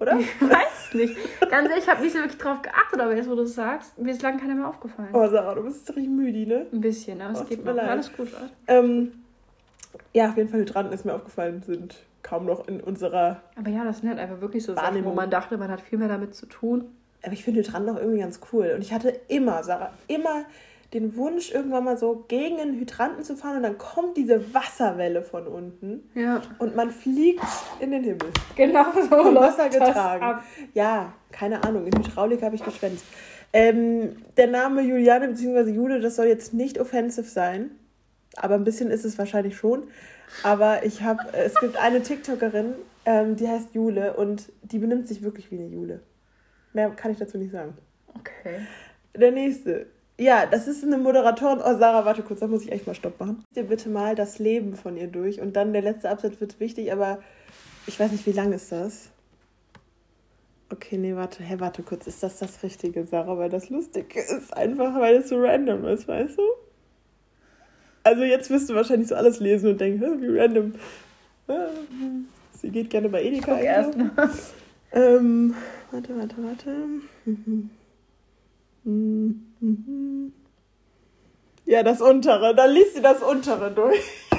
oder? 0.00 0.18
Ich 0.18 0.40
weiß 0.40 0.94
nicht. 0.94 1.16
Ganz 1.50 1.68
ehrlich, 1.68 1.84
ich 1.84 1.88
habe 1.88 2.02
nicht 2.02 2.12
so 2.12 2.18
wirklich 2.18 2.38
drauf 2.38 2.62
geachtet, 2.62 3.00
aber 3.00 3.14
jetzt, 3.14 3.28
wo 3.28 3.34
du 3.34 3.42
es 3.42 3.54
sagst, 3.54 3.98
mir 3.98 4.12
ist 4.12 4.22
lange 4.22 4.38
keiner 4.38 4.54
mehr 4.54 4.68
aufgefallen. 4.68 5.10
Oh, 5.12 5.26
Sarah, 5.28 5.54
du 5.54 5.62
bist 5.62 5.88
richtig 5.88 6.08
müde, 6.08 6.46
ne? 6.46 6.66
Ein 6.72 6.80
bisschen, 6.80 7.20
aber 7.20 7.38
oh, 7.38 7.42
es 7.42 7.48
geht 7.48 7.64
mir 7.64 7.72
leid. 7.72 7.88
Alles 7.88 8.12
gut, 8.12 8.28
ähm, 8.66 9.12
Ja, 10.18 10.30
auf 10.30 10.36
jeden 10.36 10.48
Fall 10.48 10.58
Hydranten 10.58 10.92
ist 10.92 11.04
mir 11.04 11.14
aufgefallen, 11.14 11.62
sind 11.64 11.94
kaum 12.24 12.44
noch 12.44 12.66
in 12.66 12.80
unserer. 12.80 13.40
Aber 13.54 13.70
ja, 13.70 13.84
das 13.84 13.98
sind 13.98 14.08
halt 14.08 14.18
einfach 14.18 14.40
wirklich 14.40 14.64
so 14.64 14.74
Sachen, 14.74 15.04
wo 15.04 15.12
man 15.12 15.30
dachte, 15.30 15.56
man 15.58 15.70
hat 15.70 15.80
viel 15.80 15.96
mehr 15.96 16.08
damit 16.08 16.34
zu 16.34 16.46
tun. 16.46 16.86
Aber 17.22 17.32
ich 17.34 17.44
finde 17.44 17.60
Hydranten 17.60 17.94
auch 17.94 18.00
irgendwie 18.00 18.18
ganz 18.18 18.40
cool. 18.52 18.72
Und 18.74 18.82
ich 18.82 18.92
hatte 18.92 19.10
immer, 19.28 19.62
Sarah, 19.62 19.92
immer 20.08 20.44
den 20.92 21.14
Wunsch, 21.14 21.52
irgendwann 21.52 21.84
mal 21.84 21.96
so 21.96 22.24
gegen 22.26 22.58
einen 22.58 22.80
Hydranten 22.80 23.22
zu 23.22 23.36
fahren 23.36 23.58
und 23.58 23.62
dann 23.62 23.78
kommt 23.78 24.16
diese 24.16 24.52
Wasserwelle 24.52 25.22
von 25.22 25.46
unten 25.46 26.08
ja. 26.16 26.42
und 26.58 26.74
man 26.74 26.90
fliegt 26.90 27.44
in 27.78 27.92
den 27.92 28.02
Himmel. 28.02 28.30
Genau 28.56 28.86
so. 28.94 29.22
Vom 29.22 29.34
Wasser 29.36 29.68
getragen. 29.68 30.42
Ja, 30.74 31.12
keine 31.30 31.62
Ahnung. 31.62 31.86
In 31.86 31.96
Hydraulik 31.96 32.42
habe 32.42 32.56
ich 32.56 32.64
geschwänzt. 32.64 33.04
Ähm, 33.52 34.16
der 34.36 34.48
Name 34.48 34.82
Juliane 34.82 35.28
bzw. 35.28 35.70
Jule, 35.70 36.00
das 36.00 36.16
soll 36.16 36.26
jetzt 36.26 36.54
nicht 36.54 36.80
offensive 36.80 37.28
sein, 37.28 37.70
aber 38.36 38.54
ein 38.54 38.64
bisschen 38.64 38.90
ist 38.90 39.04
es 39.04 39.18
wahrscheinlich 39.18 39.56
schon. 39.56 39.84
Aber 40.42 40.84
ich 40.84 41.02
habe, 41.02 41.20
es 41.32 41.54
gibt 41.60 41.76
eine 41.76 42.02
TikTokerin, 42.02 42.74
ähm, 43.06 43.36
die 43.36 43.48
heißt 43.48 43.74
Jule 43.74 44.14
und 44.14 44.52
die 44.62 44.78
benimmt 44.78 45.08
sich 45.08 45.22
wirklich 45.22 45.50
wie 45.50 45.58
eine 45.58 45.68
Jule. 45.68 46.00
Mehr 46.72 46.90
kann 46.90 47.10
ich 47.10 47.18
dazu 47.18 47.38
nicht 47.38 47.52
sagen. 47.52 47.76
Okay. 48.18 48.60
Der 49.16 49.32
nächste. 49.32 49.86
Ja, 50.18 50.46
das 50.46 50.66
ist 50.66 50.84
eine 50.84 50.98
Moderatorin. 50.98 51.60
Oh, 51.60 51.78
Sarah, 51.78 52.04
warte 52.04 52.22
kurz, 52.22 52.40
da 52.40 52.48
muss 52.48 52.64
ich 52.64 52.72
echt 52.72 52.86
mal 52.86 52.94
Stopp 52.94 53.20
machen. 53.20 53.44
Dir 53.54 53.64
bitte 53.64 53.88
mal 53.88 54.14
das 54.14 54.38
Leben 54.38 54.74
von 54.74 54.96
ihr 54.96 55.06
durch 55.06 55.40
und 55.40 55.54
dann 55.54 55.72
der 55.72 55.82
letzte 55.82 56.10
Absatz 56.10 56.40
wird 56.40 56.58
wichtig, 56.60 56.92
aber 56.92 57.20
ich 57.86 57.98
weiß 57.98 58.12
nicht, 58.12 58.26
wie 58.26 58.32
lang 58.32 58.52
ist 58.52 58.72
das? 58.72 59.10
Okay, 60.70 60.98
nee, 60.98 61.16
warte, 61.16 61.42
hä, 61.42 61.54
warte 61.58 61.82
kurz, 61.82 62.06
ist 62.06 62.22
das 62.22 62.38
das 62.40 62.62
Richtige, 62.62 63.06
Sarah? 63.06 63.38
Weil 63.38 63.48
das 63.48 63.70
Lustige 63.70 64.20
ist 64.20 64.54
einfach, 64.54 64.94
weil 65.00 65.16
es 65.16 65.30
so 65.30 65.40
random 65.40 65.86
ist, 65.86 66.06
weißt 66.06 66.36
du? 66.36 66.42
Also 68.04 68.22
jetzt 68.22 68.50
wirst 68.50 68.70
du 68.70 68.74
wahrscheinlich 68.74 69.08
so 69.08 69.14
alles 69.14 69.40
lesen 69.40 69.70
und 69.70 69.80
denken, 69.80 70.22
wie 70.22 70.38
random. 70.38 70.74
Ah, 71.48 71.68
sie 72.52 72.70
geht 72.70 72.90
gerne 72.90 73.08
bei 73.08 73.22
Edeka. 73.22 73.54
Guck 73.54 73.64
erst. 73.64 73.94
Ähm, 74.92 75.54
warte, 75.90 76.16
warte, 76.16 76.36
warte. 76.38 76.74
Mhm. 77.24 77.70
Ja, 81.68 81.82
das 81.82 82.00
untere. 82.00 82.54
Dann 82.54 82.70
liest 82.70 82.94
sie 82.94 83.02
das 83.02 83.22
untere 83.22 83.70
durch. 83.70 84.00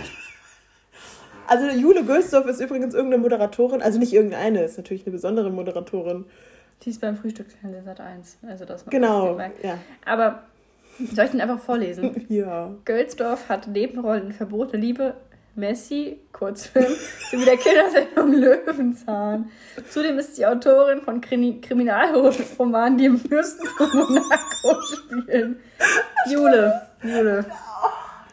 Also 1.47 1.67
Jule 1.67 2.03
Gölsdorf 2.03 2.45
ist 2.45 2.59
übrigens 2.59 2.93
irgendeine 2.93 3.23
Moderatorin, 3.23 3.81
also 3.81 3.97
nicht 3.97 4.13
irgendeine, 4.13 4.61
ist 4.61 4.77
natürlich 4.77 5.07
eine 5.07 5.13
besondere 5.13 5.49
Moderatorin. 5.49 6.25
Die 6.83 6.91
ist 6.91 7.01
beim 7.01 7.17
Frühstücksfernsehen 7.17 7.85
Sat 7.85 7.99
1. 7.99 8.37
Also 8.47 8.65
das 8.65 8.85
genau, 8.85 9.39
ja. 9.63 9.79
Aber 10.05 10.43
soll 11.13 11.25
ich 11.25 11.31
den 11.31 11.41
einfach 11.41 11.59
vorlesen? 11.59 12.25
ja. 12.29 12.73
Gölsdorf 12.85 13.49
hat 13.49 13.67
Nebenrollen 13.67 14.33
Verbote 14.33 14.77
Liebe, 14.77 15.15
Messi, 15.55 16.19
Kurzfilm, 16.31 16.93
sowie 17.31 17.45
der 17.45 17.57
Kindersendung 17.57 18.33
Löwenzahn. 18.39 19.49
Zudem 19.89 20.19
ist 20.19 20.35
sie 20.35 20.45
Autorin 20.45 21.01
von 21.01 21.21
Krimi 21.21 21.59
Kriminalromanen, 21.61 22.97
die 22.97 23.05
im 23.05 23.17
Fürstentum 23.17 23.89
Monaco 23.93 24.81
spielen. 24.81 25.59
Jule. 26.29 26.81
Jule. 27.03 27.45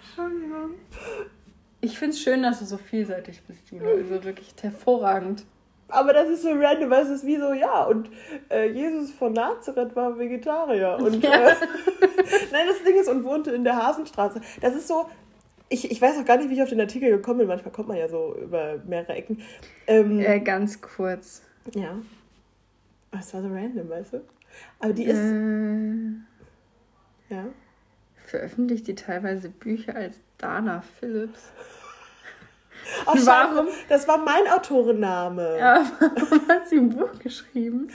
Entschuldigung. 0.01 0.71
Ich 1.81 1.99
finde 1.99 2.15
es 2.15 2.21
schön, 2.21 2.43
dass 2.43 2.59
du 2.61 2.65
so 2.65 2.79
vielseitig 2.79 3.43
bist, 3.43 3.71
Jule. 3.71 3.89
Also 3.89 4.25
wirklich 4.25 4.55
hervorragend. 4.61 5.45
Aber 5.88 6.12
das 6.12 6.29
ist 6.29 6.42
so 6.42 6.51
random, 6.51 6.90
weil 6.90 7.05
es 7.05 7.11
ist 7.11 7.27
wie 7.27 7.37
so, 7.37 7.53
ja, 7.53 7.85
und 7.85 8.11
äh, 8.51 8.68
Jesus 8.70 9.12
von 9.12 9.33
Nazareth 9.33 9.94
war 9.94 10.18
Vegetarier. 10.18 10.99
Und 11.01 11.22
ja. 11.22 11.51
äh, 11.51 11.55
nein, 12.53 12.66
das 12.66 12.83
Ding 12.85 12.96
ist, 12.96 13.09
und 13.09 13.25
wohnte 13.25 13.53
in 13.53 13.62
der 13.62 13.77
Hasenstraße. 13.77 14.40
Das 14.61 14.75
ist 14.75 14.88
so, 14.88 15.07
ich, 15.68 15.90
ich 15.90 16.01
weiß 16.01 16.18
auch 16.18 16.25
gar 16.25 16.38
nicht, 16.38 16.51
wie 16.51 16.55
ich 16.55 16.62
auf 16.62 16.68
den 16.68 16.81
Artikel 16.81 17.11
gekommen 17.11 17.38
bin. 17.38 17.49
Manchmal 17.49 17.72
kommt 17.72 17.88
man 17.88 17.96
ja 17.96 18.09
so 18.09 18.37
über 18.40 18.79
mehrere 18.87 19.14
Ecken. 19.14 19.42
Ähm, 19.87 20.20
äh, 20.20 20.40
ganz 20.40 20.81
kurz. 20.81 21.42
Ja. 21.75 21.96
Es 23.12 23.33
war 23.33 23.42
so 23.42 23.49
random, 23.49 23.88
weißt 23.88 24.14
du? 24.14 24.20
Aber 24.81 24.92
die 24.92 25.05
ist. 25.05 25.18
Äh, 25.18 26.14
ja. 27.35 27.46
Veröffentlicht 28.27 28.87
die 28.88 28.94
teilweise 28.96 29.49
Bücher 29.49 29.94
als 29.94 30.18
Dana 30.38 30.83
Phillips. 30.99 31.53
Ach, 33.07 33.14
warum? 33.16 33.68
Das 33.88 34.07
war 34.09 34.18
mein 34.18 34.46
Autorenname. 34.49 35.59
Ja, 35.59 35.87
warum 36.01 36.49
hat 36.49 36.68
sie 36.68 36.77
ein 36.77 36.90
Buch 36.90 37.18
geschrieben? 37.18 37.88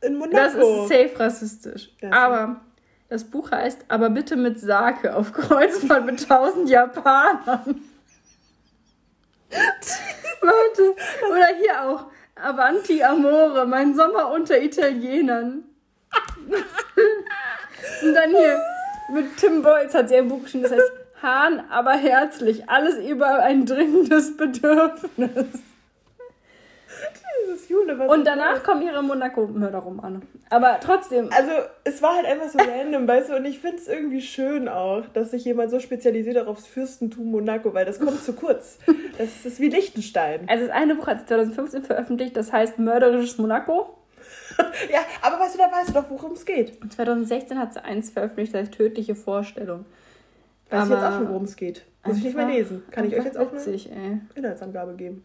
In 0.00 0.16
Monaco. 0.16 0.36
Das 0.36 0.54
ist 0.54 0.88
safe 0.88 1.12
rassistisch. 1.18 1.90
Ja, 2.00 2.10
Aber 2.12 2.60
das 3.08 3.24
Buch 3.24 3.50
heißt 3.50 3.86
Aber 3.88 4.10
bitte 4.10 4.36
mit 4.36 4.60
Sake 4.60 5.14
auf 5.14 5.32
Kreuzfahrt 5.32 6.04
mit 6.06 6.28
tausend 6.28 6.68
Japanern. 6.68 7.82
Leute, 10.40 10.94
oder 11.30 11.46
hier 11.60 11.88
auch 11.88 12.06
Avanti 12.36 13.02
Amore, 13.02 13.66
mein 13.66 13.94
Sommer 13.94 14.30
unter 14.30 14.60
Italienern. 14.60 15.64
Und 18.02 18.14
dann 18.14 18.30
hier 18.30 18.60
mit 19.12 19.36
Tim 19.36 19.62
Boyce 19.62 19.94
hat 19.94 20.08
sie 20.08 20.16
ein 20.16 20.28
Buch 20.28 20.42
geschrieben, 20.42 20.64
das 20.64 20.72
heißt 20.72 20.92
Hahn, 21.22 21.64
aber 21.70 21.92
herzlich, 21.92 22.68
alles 22.68 22.96
über 22.98 23.42
ein 23.42 23.66
dringendes 23.66 24.36
Bedürfnis. 24.36 25.62
Jesus, 27.46 27.68
Jule, 27.68 27.98
was 27.98 28.08
Und 28.08 28.26
danach 28.26 28.62
kommen 28.62 28.82
ihre 28.82 29.02
Monaco-Mörderromane. 29.02 30.22
Aber 30.50 30.78
trotzdem. 30.80 31.30
Also, 31.32 31.50
es 31.84 32.02
war 32.02 32.14
halt 32.16 32.26
einfach 32.26 32.48
so 32.48 32.58
random, 32.58 33.06
weißt 33.06 33.30
du, 33.30 33.36
und 33.36 33.44
ich 33.44 33.58
finde 33.60 33.76
es 33.76 33.88
irgendwie 33.88 34.20
schön 34.20 34.68
auch, 34.68 35.04
dass 35.12 35.30
sich 35.30 35.44
jemand 35.44 35.70
so 35.70 35.80
spezialisiert 35.80 36.46
aufs 36.46 36.66
Fürstentum 36.66 37.30
Monaco, 37.30 37.74
weil 37.74 37.84
das 37.84 38.00
kommt 38.00 38.22
zu 38.22 38.32
kurz. 38.32 38.78
Das 39.18 39.44
ist 39.44 39.60
wie 39.60 39.68
Liechtenstein. 39.68 40.48
Also, 40.48 40.66
das 40.66 40.74
eine 40.74 40.94
Buch 40.94 41.06
hat 41.06 41.28
2015 41.28 41.82
veröffentlicht, 41.82 42.36
das 42.36 42.52
heißt 42.52 42.78
Mörderisches 42.78 43.38
Monaco. 43.38 43.94
ja, 44.92 45.00
aber 45.22 45.38
weißt 45.38 45.54
du, 45.54 45.58
da 45.58 45.70
weißt 45.70 45.90
du 45.90 45.92
doch, 45.94 46.10
worum 46.10 46.32
es 46.32 46.44
geht. 46.44 46.80
Und 46.82 46.92
2016 46.92 47.58
hat 47.58 47.74
sie 47.74 47.84
eins 47.84 48.10
veröffentlicht, 48.10 48.54
das 48.54 48.62
heißt 48.62 48.72
Tödliche 48.72 49.14
Vorstellung. 49.14 49.84
Weiß 50.70 50.84
ich 50.84 50.90
jetzt 50.90 51.02
auch 51.02 51.18
schon, 51.18 51.28
worum 51.28 51.44
es 51.44 51.56
geht. 51.56 51.84
Muss 52.04 52.18
ich 52.18 52.24
nicht 52.24 52.36
mehr 52.36 52.46
lesen. 52.48 52.82
Kann 52.90 53.06
ich 53.06 53.16
euch 53.16 53.24
jetzt 53.24 53.38
auch 53.38 53.52
witzig, 53.52 53.90
eine 53.90 54.20
Inhaltsangabe 54.34 54.94
geben. 54.94 55.24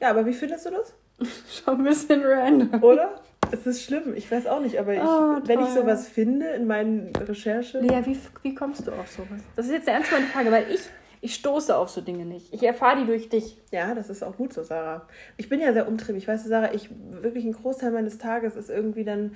Ja, 0.00 0.10
aber 0.10 0.26
wie 0.26 0.32
findest 0.32 0.66
du 0.66 0.70
das? 0.70 0.94
Schon 1.64 1.78
ein 1.78 1.84
bisschen 1.84 2.22
random. 2.24 2.82
Oder? 2.82 3.20
Es 3.50 3.66
ist 3.66 3.82
schlimm, 3.82 4.14
ich 4.14 4.30
weiß 4.30 4.46
auch 4.46 4.60
nicht, 4.60 4.78
aber 4.78 4.94
ich, 4.94 5.00
oh, 5.00 5.38
wenn 5.44 5.60
ich 5.60 5.68
sowas 5.68 6.06
finde 6.06 6.48
in 6.50 6.66
meinen 6.66 7.14
Recherchen. 7.16 7.84
Ja, 7.84 8.04
wie, 8.04 8.18
wie 8.42 8.54
kommst 8.54 8.86
du 8.86 8.92
auf 8.92 9.08
sowas? 9.08 9.40
Das 9.56 9.66
ist 9.66 9.72
jetzt 9.72 9.88
eine 9.88 9.98
ernst 9.98 10.10
Frage, 10.32 10.52
weil 10.52 10.70
ich, 10.70 10.80
ich 11.20 11.34
stoße 11.34 11.74
auf 11.74 11.88
so 11.88 12.00
Dinge 12.00 12.26
nicht. 12.26 12.52
Ich 12.52 12.62
erfahre 12.62 13.00
die 13.00 13.06
durch 13.06 13.28
dich. 13.28 13.56
Ja, 13.72 13.94
das 13.94 14.10
ist 14.10 14.22
auch 14.22 14.36
gut 14.36 14.52
so, 14.52 14.62
Sarah. 14.62 15.06
Ich 15.38 15.48
bin 15.48 15.60
ja 15.60 15.72
sehr 15.72 15.88
umtriebig. 15.88 16.28
Weißt 16.28 16.44
du, 16.44 16.50
Sarah, 16.50 16.74
ich 16.74 16.90
wirklich 17.10 17.44
ein 17.44 17.52
Großteil 17.52 17.90
meines 17.90 18.18
Tages 18.18 18.54
ist 18.54 18.68
irgendwie 18.68 19.04
dann 19.04 19.34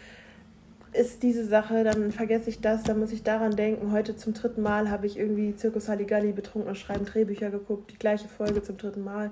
ist 0.95 1.23
diese 1.23 1.45
Sache, 1.45 1.85
dann 1.85 2.13
vergesse 2.13 2.51
ich 2.51 2.61
das, 2.61 2.83
dann 2.83 2.99
muss 2.99 3.13
ich 3.13 3.23
daran 3.23 3.57
denken. 3.57 3.93
Heute 3.93 4.17
zum 4.17 4.35
dritten 4.35 4.63
Mal 4.63 4.91
habe 4.91 5.07
ich 5.07 5.19
irgendwie 5.19 5.55
Zirkus 5.55 5.89
Halligalli 5.89 6.33
betrunken 6.33 6.69
und 6.69 6.77
schreiben 6.77 7.05
Drehbücher 7.05 7.51
geguckt, 7.51 7.91
die 7.91 7.99
gleiche 7.99 8.29
Folge 8.29 8.63
zum 8.63 8.77
dritten 8.77 9.03
Mal. 9.03 9.31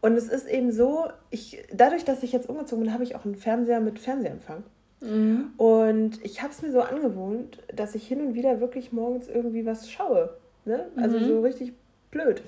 Und 0.00 0.12
es 0.12 0.28
ist 0.28 0.46
eben 0.46 0.72
so, 0.72 1.06
ich, 1.30 1.64
dadurch, 1.72 2.04
dass 2.04 2.22
ich 2.22 2.32
jetzt 2.32 2.48
umgezogen 2.48 2.84
bin, 2.84 2.92
habe 2.92 3.02
ich 3.02 3.16
auch 3.16 3.24
einen 3.24 3.34
Fernseher 3.34 3.80
mit 3.80 3.98
Fernsehempfang. 3.98 4.62
Mhm. 5.00 5.52
Und 5.56 6.24
ich 6.24 6.42
habe 6.42 6.52
es 6.52 6.62
mir 6.62 6.72
so 6.72 6.80
angewohnt, 6.80 7.58
dass 7.74 7.94
ich 7.94 8.06
hin 8.06 8.20
und 8.20 8.34
wieder 8.34 8.60
wirklich 8.60 8.92
morgens 8.92 9.28
irgendwie 9.28 9.66
was 9.66 9.90
schaue. 9.90 10.30
Ne? 10.64 10.86
Also 10.96 11.18
mhm. 11.18 11.26
so 11.26 11.40
richtig 11.40 11.72
blöd. 12.10 12.42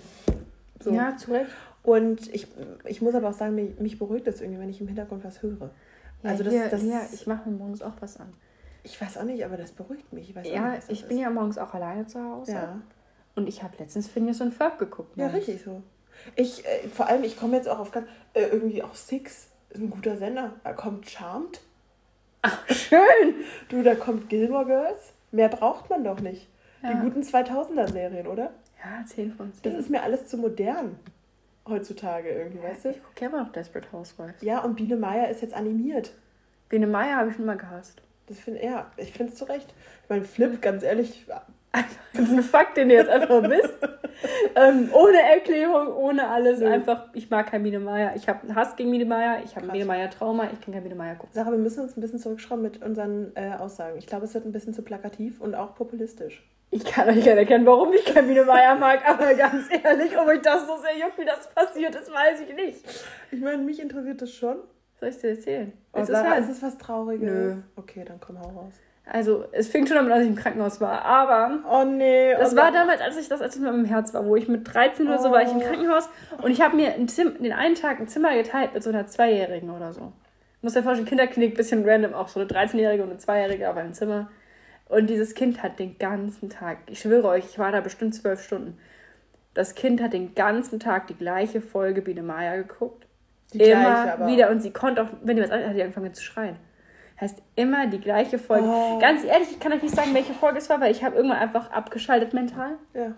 So. 0.83 0.93
Ja, 0.93 1.17
zu 1.17 1.33
Recht. 1.33 1.51
Und 1.83 2.33
ich, 2.35 2.47
ich 2.87 3.01
muss 3.03 3.15
aber 3.15 3.31
auch 3.31 3.35
sagen, 3.35 3.55
mich, 3.55 3.79
mich 3.79 3.99
beruhigt 3.99 4.27
das 4.27 4.41
irgendwie, 4.41 4.61
wenn 4.61 4.69
ich 4.69 4.81
im 4.81 4.87
Hintergrund 4.87 5.25
was 5.25 5.43
höre. 5.43 5.71
Ja, 6.23 6.31
also 6.31 6.45
das, 6.45 6.53
hier, 6.53 6.69
das, 6.69 6.83
ja, 6.83 7.01
ich 7.13 7.27
mache 7.27 7.49
mir 7.49 7.57
morgens 7.57 7.83
auch 7.83 7.95
was 8.01 8.19
an. 8.19 8.33
Ich 8.83 9.01
weiß 9.01 9.19
auch 9.19 9.25
nicht, 9.25 9.45
aber 9.45 9.57
das 9.57 9.73
beruhigt 9.73 10.13
mich. 10.13 10.35
Ich 10.37 10.47
ja, 10.47 10.71
nicht, 10.71 10.91
ich 10.91 11.07
bin 11.07 11.19
ja 11.19 11.31
morgens 11.31 11.59
auch 11.59 11.75
alleine 11.75 12.07
zu 12.07 12.23
Hause. 12.23 12.53
Ja. 12.53 12.81
Und 13.35 13.49
ich 13.49 13.63
habe 13.63 13.75
letztens 13.79 14.09
Phineas 14.09 14.41
und 14.41 14.53
Ferb 14.53 14.79
geguckt. 14.79 15.17
Ja, 15.17 15.29
richtig 15.29 15.63
so. 15.63 15.83
Ich, 16.37 16.65
äh, 16.67 16.89
vor 16.89 17.07
allem, 17.07 17.25
ich 17.25 17.39
komme 17.39 17.57
jetzt 17.57 17.69
auch 17.69 17.79
auf 17.79 17.91
ganz, 17.91 18.07
äh, 18.35 18.43
irgendwie 18.43 18.83
auch 18.83 18.95
Six, 18.95 19.49
ist 19.71 19.81
ein 19.81 19.91
guter 19.91 20.17
Sender. 20.17 20.55
Da 20.65 20.73
kommt 20.73 21.09
Charmed. 21.09 21.61
Ach, 22.43 22.69
schön. 22.71 23.35
Du, 23.69 23.83
da 23.83 23.95
kommt 23.95 24.29
Gilmore 24.29 24.67
Girls. 24.67 25.13
Mehr 25.31 25.49
braucht 25.49 25.91
man 25.91 26.05
doch 26.05 26.21
nicht. 26.21 26.49
Ja. 26.83 26.95
Die 26.95 27.01
guten 27.01 27.23
2000er-Serien, 27.23 28.27
oder? 28.27 28.51
Ja, 28.83 29.05
10 29.07 29.33
von 29.33 29.53
10. 29.53 29.63
Das 29.63 29.75
ist 29.75 29.91
mir 29.91 30.03
alles 30.03 30.27
zu 30.27 30.39
modern 30.39 30.99
heutzutage 31.71 32.29
irgendwie, 32.29 32.63
weißt 32.63 32.85
du? 32.85 32.91
Ich 32.91 33.03
gucke 33.03 33.25
immer 33.25 33.45
noch 33.45 33.53
Desperate 33.53 33.91
Housewives. 33.93 34.43
Ja, 34.43 34.63
und 34.63 34.77
Biene 34.77 34.97
Meier 34.97 35.29
ist 35.29 35.43
jetzt 35.43 35.55
animiert. 35.55 36.13
Biene 36.69 36.87
Meier 36.87 37.17
habe 37.17 37.31
ich 37.31 37.37
schon 37.37 37.47
mal 37.47 37.57
gehasst. 37.57 38.03
Das 38.27 38.39
finde 38.39 38.63
ja, 38.63 38.91
ich 38.97 39.13
finde 39.13 39.33
es 39.33 39.39
zu 39.39 39.45
Recht. 39.45 39.75
Ich 40.05 40.11
meine, 40.11 40.25
Flip, 40.25 40.61
ganz 40.63 40.83
ehrlich, 40.83 41.27
das 42.13 42.23
ist 42.29 42.33
ein 42.33 42.43
Fakt, 42.43 42.77
den 42.77 42.89
du 42.89 42.95
jetzt 42.95 43.09
einfach 43.09 43.43
wisst. 43.43 43.79
ähm, 44.57 44.89
ohne 44.93 45.23
Erklärung, 45.23 45.95
ohne 45.95 46.29
alles. 46.29 46.59
Nee. 46.59 46.67
Einfach, 46.67 47.07
ich 47.15 47.31
mag 47.31 47.49
kein 47.49 47.63
Biene 47.63 47.79
Meier. 47.79 48.15
Ich 48.17 48.29
habe 48.29 48.43
einen 48.43 48.55
Hass 48.55 48.77
gegen 48.77 48.91
Biene 48.91 49.05
Meier. 49.05 49.43
Ich 49.45 49.57
habe 49.57 49.69
Biene 49.69 49.85
Meier 49.85 50.11
Trauma. 50.11 50.49
Ich 50.53 50.61
kann 50.61 50.75
kein 50.75 50.83
Biene 50.83 50.97
Meier 50.97 51.15
gucken. 51.15 51.33
Sarah, 51.33 51.53
wir 51.53 51.59
müssen 51.59 51.81
uns 51.81 51.97
ein 51.97 52.01
bisschen 52.01 52.19
zurückschrauben 52.19 52.63
mit 52.63 52.83
unseren 52.83 53.33
äh, 53.37 53.53
Aussagen. 53.59 53.99
Ich 53.99 54.07
glaube, 54.07 54.25
es 54.25 54.35
wird 54.35 54.45
ein 54.47 54.53
bisschen 54.53 54.75
zu 54.75 54.83
plakativ 54.83 55.41
und 55.41 55.55
auch 55.55 55.75
populistisch. 55.75 56.43
Ich 56.73 56.85
kann 56.85 57.09
euch 57.09 57.17
nicht 57.17 57.27
erkennen, 57.27 57.67
warum 57.67 57.93
ich 57.93 58.05
Biene 58.05 58.45
Meier 58.45 58.77
mag, 58.77 59.01
aber 59.05 59.35
ganz 59.35 59.69
ehrlich, 59.83 60.17
ob 60.17 60.29
euch 60.29 60.41
das 60.41 60.67
so 60.67 60.77
sehr 60.77 60.97
juckt, 60.97 61.19
wie 61.19 61.25
das 61.25 61.49
passiert 61.53 61.95
ist, 61.97 62.13
weiß 62.13 62.41
ich 62.41 62.55
nicht. 62.55 62.85
Ich 63.33 63.41
meine, 63.41 63.59
mich 63.59 63.81
interessiert 63.81 64.23
das 64.23 64.33
schon. 64.33 64.57
Soll 65.01 65.09
ich 65.09 65.19
dir 65.19 65.31
erzählen? 65.31 65.73
Oh, 65.93 66.05
Sarah, 66.05 66.35
ist 66.35 66.51
es 66.51 66.63
was 66.63 66.79
Trauriges? 66.79 67.29
Nö. 67.29 67.57
Okay, 67.77 68.05
dann 68.07 68.21
komm, 68.21 68.39
hau 68.39 68.49
raus. 68.49 68.75
Also, 69.07 69.47
es 69.51 69.69
fing 69.69 69.87
schon 69.87 69.97
damit 69.97 70.13
an, 70.13 70.19
dass 70.19 70.27
ich 70.27 70.31
im 70.31 70.37
Krankenhaus 70.37 70.81
war. 70.81 71.03
Aber. 71.03 71.61
Oh 71.69 71.85
nee. 71.85 72.35
Das 72.39 72.53
oh 72.53 72.57
war 72.57 72.71
damals, 72.71 73.01
als 73.01 73.17
ich 73.17 73.29
das, 73.29 73.41
als 73.41 73.57
ich 73.57 73.63
mit 73.63 73.73
meinem 73.73 73.87
Herz 73.87 74.15
war, 74.15 74.25
wo 74.25 74.37
ich 74.37 74.47
mit 74.47 74.73
13 74.73 75.09
oder 75.09 75.19
so 75.19 75.31
war 75.33 75.43
ich 75.43 75.51
im 75.51 75.57
oh. 75.57 75.61
Krankenhaus 75.61 76.09
und 76.43 76.51
ich 76.53 76.61
habe 76.61 76.77
mir 76.77 76.95
ein 76.95 77.07
den 77.07 77.53
einen 77.53 77.75
Tag 77.75 77.99
ein 77.99 78.07
Zimmer 78.07 78.35
geteilt 78.35 78.75
mit 78.75 78.83
so 78.83 78.91
einer 78.91 79.07
Zweijährigen 79.09 79.71
oder 79.71 79.93
so. 79.93 80.13
Ich 80.59 80.63
muss 80.63 80.75
dir 80.75 80.83
vorstellen, 80.83 81.09
Kinderklinik, 81.09 81.57
bisschen 81.57 81.89
random, 81.89 82.15
auch 82.15 82.29
so 82.29 82.39
eine 82.39 82.49
13-Jährige 82.49 83.03
und 83.03 83.11
eine 83.11 83.19
Zweijährige 83.19 83.69
auf 83.71 83.77
einem 83.77 83.95
Zimmer. 83.95 84.31
Und 84.91 85.09
dieses 85.09 85.35
Kind 85.35 85.63
hat 85.63 85.79
den 85.79 85.99
ganzen 85.99 86.51
Tag, 86.51 86.79
ich 86.87 87.01
schwöre 87.01 87.29
euch, 87.29 87.45
ich 87.47 87.59
war 87.59 87.73
da 87.73 87.81
bestimmt 87.81 88.15
zwölf 88.15 88.43
Stunden. 88.43 88.79
Das 89.55 89.75
Kind 89.75 90.03
hat 90.03 90.13
den 90.13 90.35
ganzen 90.35 90.81
Tag 90.81 91.07
die 91.07 91.15
gleiche 91.15 91.61
Folge 91.61 92.03
Biene 92.03 92.23
Maya 92.23 92.57
geguckt. 92.57 93.07
Die 93.53 93.61
immer 93.61 94.05
gleiche, 94.05 94.27
wieder. 94.27 94.51
Und 94.51 94.61
sie 94.61 94.73
konnte 94.73 95.03
auch, 95.03 95.09
wenn 95.23 95.37
die 95.37 95.43
was 95.43 95.51
anderes 95.51 95.71
hat, 95.71 95.77
die 95.77 95.83
angefangen 95.83 96.15
zu 96.15 96.23
schreien 96.23 96.57
heißt 97.21 97.43
immer 97.55 97.87
die 97.87 98.01
gleiche 98.01 98.39
Folge. 98.39 98.67
Oh. 98.67 98.99
Ganz 98.99 99.25
ehrlich, 99.25 99.51
ich 99.51 99.61
kann 99.61 99.73
euch 99.73 99.83
nicht 99.83 99.95
sagen, 99.95 100.15
welche 100.15 100.33
Folge 100.33 100.59
es 100.59 100.71
war, 100.71 100.81
weil 100.81 100.91
ich 100.91 101.05
habe 101.05 101.17
irgendwann 101.17 101.39
einfach 101.39 101.71
abgeschaltet 101.71 102.33
mental. 102.33 102.77
Ja. 102.95 103.15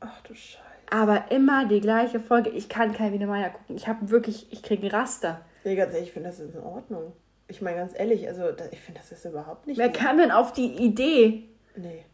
Ach 0.00 0.20
du 0.22 0.34
Scheiße. 0.34 0.64
Aber 0.90 1.30
immer 1.30 1.66
die 1.66 1.80
gleiche 1.80 2.18
Folge. 2.18 2.50
Ich 2.50 2.68
kann 2.68 2.92
kein 2.92 3.12
Wiener 3.12 3.26
Meier 3.26 3.50
gucken. 3.50 3.76
Ich 3.76 3.88
habe 3.88 4.10
wirklich, 4.10 4.52
ich 4.52 4.62
kriege 4.62 4.92
Raster. 4.92 5.42
Nee, 5.64 5.76
ganz 5.76 5.92
ehrlich, 5.92 6.08
ich 6.08 6.14
finde, 6.14 6.30
das 6.30 6.40
ist 6.40 6.54
in 6.54 6.62
Ordnung. 6.62 7.12
Ich 7.48 7.62
meine, 7.62 7.78
ganz 7.78 7.98
ehrlich, 7.98 8.28
also 8.28 8.42
ich 8.70 8.80
finde, 8.80 9.00
das 9.00 9.10
ist 9.10 9.24
überhaupt 9.24 9.66
nicht. 9.66 9.78
Wer 9.78 9.88
gut. 9.88 9.98
kam 9.98 10.18
denn 10.18 10.30
auf 10.30 10.52
die 10.52 10.66
Idee? 10.66 11.44
Nee, 11.76 12.04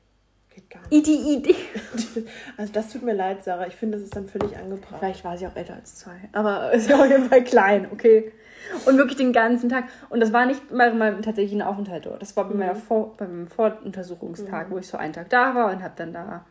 geht 0.55 0.71
gar 0.71 0.81
nicht. 0.89 1.07
Die 1.07 1.35
Idee. 1.37 1.57
Also 2.57 2.73
das 2.73 2.93
tut 2.93 3.03
mir 3.03 3.15
leid, 3.15 3.43
Sarah. 3.43 3.67
Ich 3.67 3.75
finde, 3.75 3.99
das 3.99 4.05
ist 4.05 4.15
dann 4.15 4.29
völlig 4.29 4.57
angebracht. 4.57 4.95
Vielleicht 5.01 5.25
war 5.25 5.37
sie 5.37 5.47
auch 5.49 5.57
älter 5.57 5.75
als 5.75 5.97
zwei. 5.97 6.17
Aber 6.33 6.73
ist 6.73 6.89
ja 6.89 6.97
auf 6.97 7.11
jeden 7.11 7.29
Fall 7.29 7.43
klein, 7.43 7.89
okay. 7.93 8.33
Und 8.87 8.97
wirklich 8.97 9.17
den 9.17 9.33
ganzen 9.33 9.69
Tag. 9.69 9.85
Und 10.09 10.21
das 10.21 10.33
war 10.33 10.47
nicht 10.47 10.63
bei 10.71 10.93
meinem 10.93 11.21
tatsächlichen 11.23 11.63
Aufenthalt 11.63 12.07
dort. 12.07 12.23
Das 12.23 12.37
war 12.37 12.49
bei, 12.49 12.55
meiner 12.55 12.75
mhm. 12.75 12.79
Vor 12.79 13.17
bei 13.17 13.27
meinem 13.27 13.49
Voruntersuchungstag, 13.49 14.69
mhm. 14.69 14.73
wo 14.73 14.79
ich 14.79 14.87
so 14.87 14.97
einen 14.97 15.13
Tag 15.13 15.29
da 15.31 15.55
war 15.55 15.73
und 15.73 15.83
habe 15.83 15.95
dann 15.97 16.13
da 16.13 16.47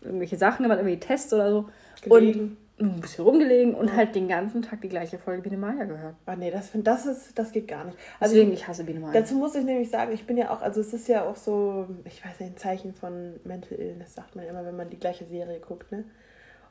irgendwelche 0.00 0.36
Sachen 0.36 0.62
gemacht, 0.62 0.78
irgendwie 0.78 0.98
Tests 0.98 1.32
oder 1.32 1.50
so. 1.50 1.68
Gelegen. 2.02 2.40
Und 2.40 2.56
ein 2.78 3.00
bisschen 3.00 3.24
rumgelegen 3.24 3.74
und 3.74 3.94
halt 3.96 4.14
den 4.14 4.28
ganzen 4.28 4.60
Tag 4.60 4.82
die 4.82 4.88
gleiche 4.88 5.18
Folge 5.18 5.42
Biene 5.42 5.56
Maya 5.56 5.84
gehört. 5.84 6.14
Ah 6.26 6.36
nee, 6.36 6.50
das, 6.50 6.70
das, 6.74 7.06
ist, 7.06 7.38
das 7.38 7.52
geht 7.52 7.68
gar 7.68 7.84
nicht. 7.84 7.96
Also 8.20 8.34
Deswegen, 8.34 8.52
ich 8.52 8.68
hasse 8.68 8.84
Biene 8.84 9.00
Maya. 9.00 9.12
Dazu 9.14 9.34
muss 9.34 9.54
ich 9.54 9.64
nämlich 9.64 9.88
sagen, 9.90 10.12
ich 10.12 10.26
bin 10.26 10.36
ja 10.36 10.50
auch, 10.50 10.60
also 10.60 10.80
es 10.80 10.92
ist 10.92 11.08
ja 11.08 11.24
auch 11.24 11.36
so, 11.36 11.86
ich 12.04 12.22
weiß 12.22 12.40
nicht, 12.40 12.52
ein 12.52 12.56
Zeichen 12.58 12.92
von 12.92 13.40
Mental 13.44 13.78
Illness, 13.78 14.14
sagt 14.14 14.36
man 14.36 14.44
immer, 14.46 14.64
wenn 14.66 14.76
man 14.76 14.90
die 14.90 14.98
gleiche 14.98 15.24
Serie 15.24 15.58
guckt, 15.60 15.90
ne? 15.90 16.04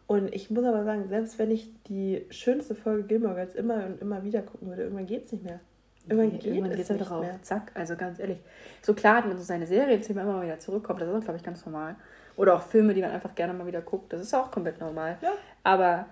Und 0.07 0.35
ich 0.35 0.51
muss 0.51 0.63
aber 0.63 0.83
sagen, 0.83 1.07
selbst 1.07 1.39
wenn 1.39 1.49
ich 1.49 1.71
die 1.87 2.27
schönste 2.29 2.75
Folge 2.75 3.03
Gilmore 3.05 3.33
Girls 3.33 3.55
immer 3.55 3.87
und 3.87 3.99
immer 4.01 4.23
wieder 4.23 4.43
gucken 4.43 4.67
würde, 4.67 4.83
irgendwann 4.83 5.07
geht 5.07 5.25
es 5.25 5.31
nicht 5.31 5.43
mehr. 5.43 5.59
Irgendwann 6.07 6.31
geht 6.33 6.45
irgendwann 6.45 6.71
es 6.71 6.87
nicht 6.87 7.09
drauf. 7.09 7.21
mehr. 7.21 7.41
Zack, 7.41 7.71
also 7.73 7.95
ganz 7.95 8.19
ehrlich. 8.19 8.37
So 8.83 8.93
klar 8.93 9.17
hat 9.17 9.27
man 9.27 9.37
so 9.37 9.43
seine 9.43 9.65
Serien, 9.65 10.01
immer 10.03 10.23
mal 10.25 10.43
wieder 10.43 10.59
zurückkommt, 10.59 11.01
das 11.01 11.09
ist, 11.09 11.23
glaube 11.23 11.37
ich, 11.37 11.43
ganz 11.43 11.65
normal. 11.65 11.95
Oder 12.35 12.55
auch 12.55 12.61
Filme, 12.63 12.93
die 12.93 13.01
man 13.01 13.11
einfach 13.11 13.33
gerne 13.35 13.53
mal 13.53 13.65
wieder 13.67 13.81
guckt, 13.81 14.11
das 14.11 14.21
ist 14.21 14.33
auch 14.33 14.51
komplett 14.51 14.79
normal. 14.79 15.17
Ja. 15.21 15.33
Aber... 15.63 16.05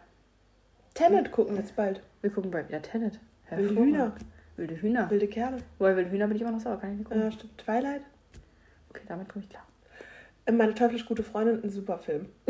Tenet 0.94 1.32
gucken 1.32 1.56
jetzt 1.56 1.76
bald. 1.76 2.02
Wir 2.22 2.30
gucken 2.30 2.52
bald 2.52 2.68
wieder 2.70 2.82
Tenet. 2.82 3.20
Wilde 3.50 3.76
Hühner. 3.76 4.14
Wilde 4.58 4.76
Hühner. 4.76 5.10
Wilde 5.10 5.28
Kerle. 5.28 5.58
Wobei 5.80 5.96
Wilde 5.96 6.12
Hühner 6.12 6.28
bin 6.28 6.36
ich 6.36 6.42
immer 6.42 6.52
noch 6.52 6.60
sauer, 6.60 6.80
kann 6.80 6.92
ich 6.92 6.98
nicht 7.00 7.08
gucken. 7.08 7.24
Ja, 7.24 7.32
stimmt. 7.32 7.58
Twilight. 7.58 8.02
Okay, 8.90 9.02
damit 9.08 9.28
komme 9.28 9.44
ich 9.44 9.50
klar. 9.50 9.66
Meine 10.52 10.76
teuflisch 10.76 11.06
gute 11.06 11.24
Freundin, 11.24 11.64
ein 11.64 11.70
super 11.70 11.98
Film. 11.98 12.28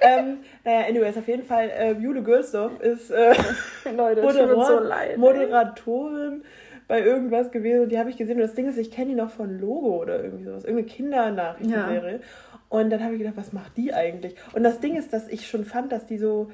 ähm, 0.00 0.38
naja, 0.64 0.86
anyways, 0.88 1.16
auf 1.18 1.28
jeden 1.28 1.44
Fall, 1.44 1.68
äh, 1.70 1.92
Jule 1.92 2.22
Gülsdorf 2.22 2.80
ist 2.80 3.10
äh, 3.10 3.34
Leute, 3.94 4.22
Moderat 4.22 4.66
so 4.66 4.78
leid, 4.80 5.18
Moderatorin 5.18 6.42
bei 6.90 7.04
irgendwas 7.04 7.52
gewesen 7.52 7.84
und 7.84 7.92
die 7.92 8.00
habe 8.00 8.10
ich 8.10 8.16
gesehen 8.16 8.34
und 8.34 8.42
das 8.42 8.54
Ding 8.54 8.68
ist, 8.68 8.76
ich 8.76 8.90
kenne 8.90 9.10
die 9.10 9.14
noch 9.14 9.30
von 9.30 9.60
Logo 9.60 10.02
oder 10.02 10.24
irgendwie 10.24 10.42
sowas, 10.42 10.64
irgendeine 10.64 10.88
Kindernachrichtenserie. 10.88 12.14
Ja. 12.14 12.20
Und 12.68 12.90
dann 12.90 13.04
habe 13.04 13.14
ich 13.14 13.20
gedacht, 13.20 13.36
was 13.36 13.52
macht 13.52 13.76
die 13.76 13.94
eigentlich? 13.94 14.34
Und 14.54 14.64
das 14.64 14.80
Ding 14.80 14.96
ist, 14.96 15.12
dass 15.12 15.28
ich 15.28 15.48
schon 15.48 15.64
fand, 15.64 15.92
dass 15.92 16.06
die 16.06 16.18
so 16.18 16.50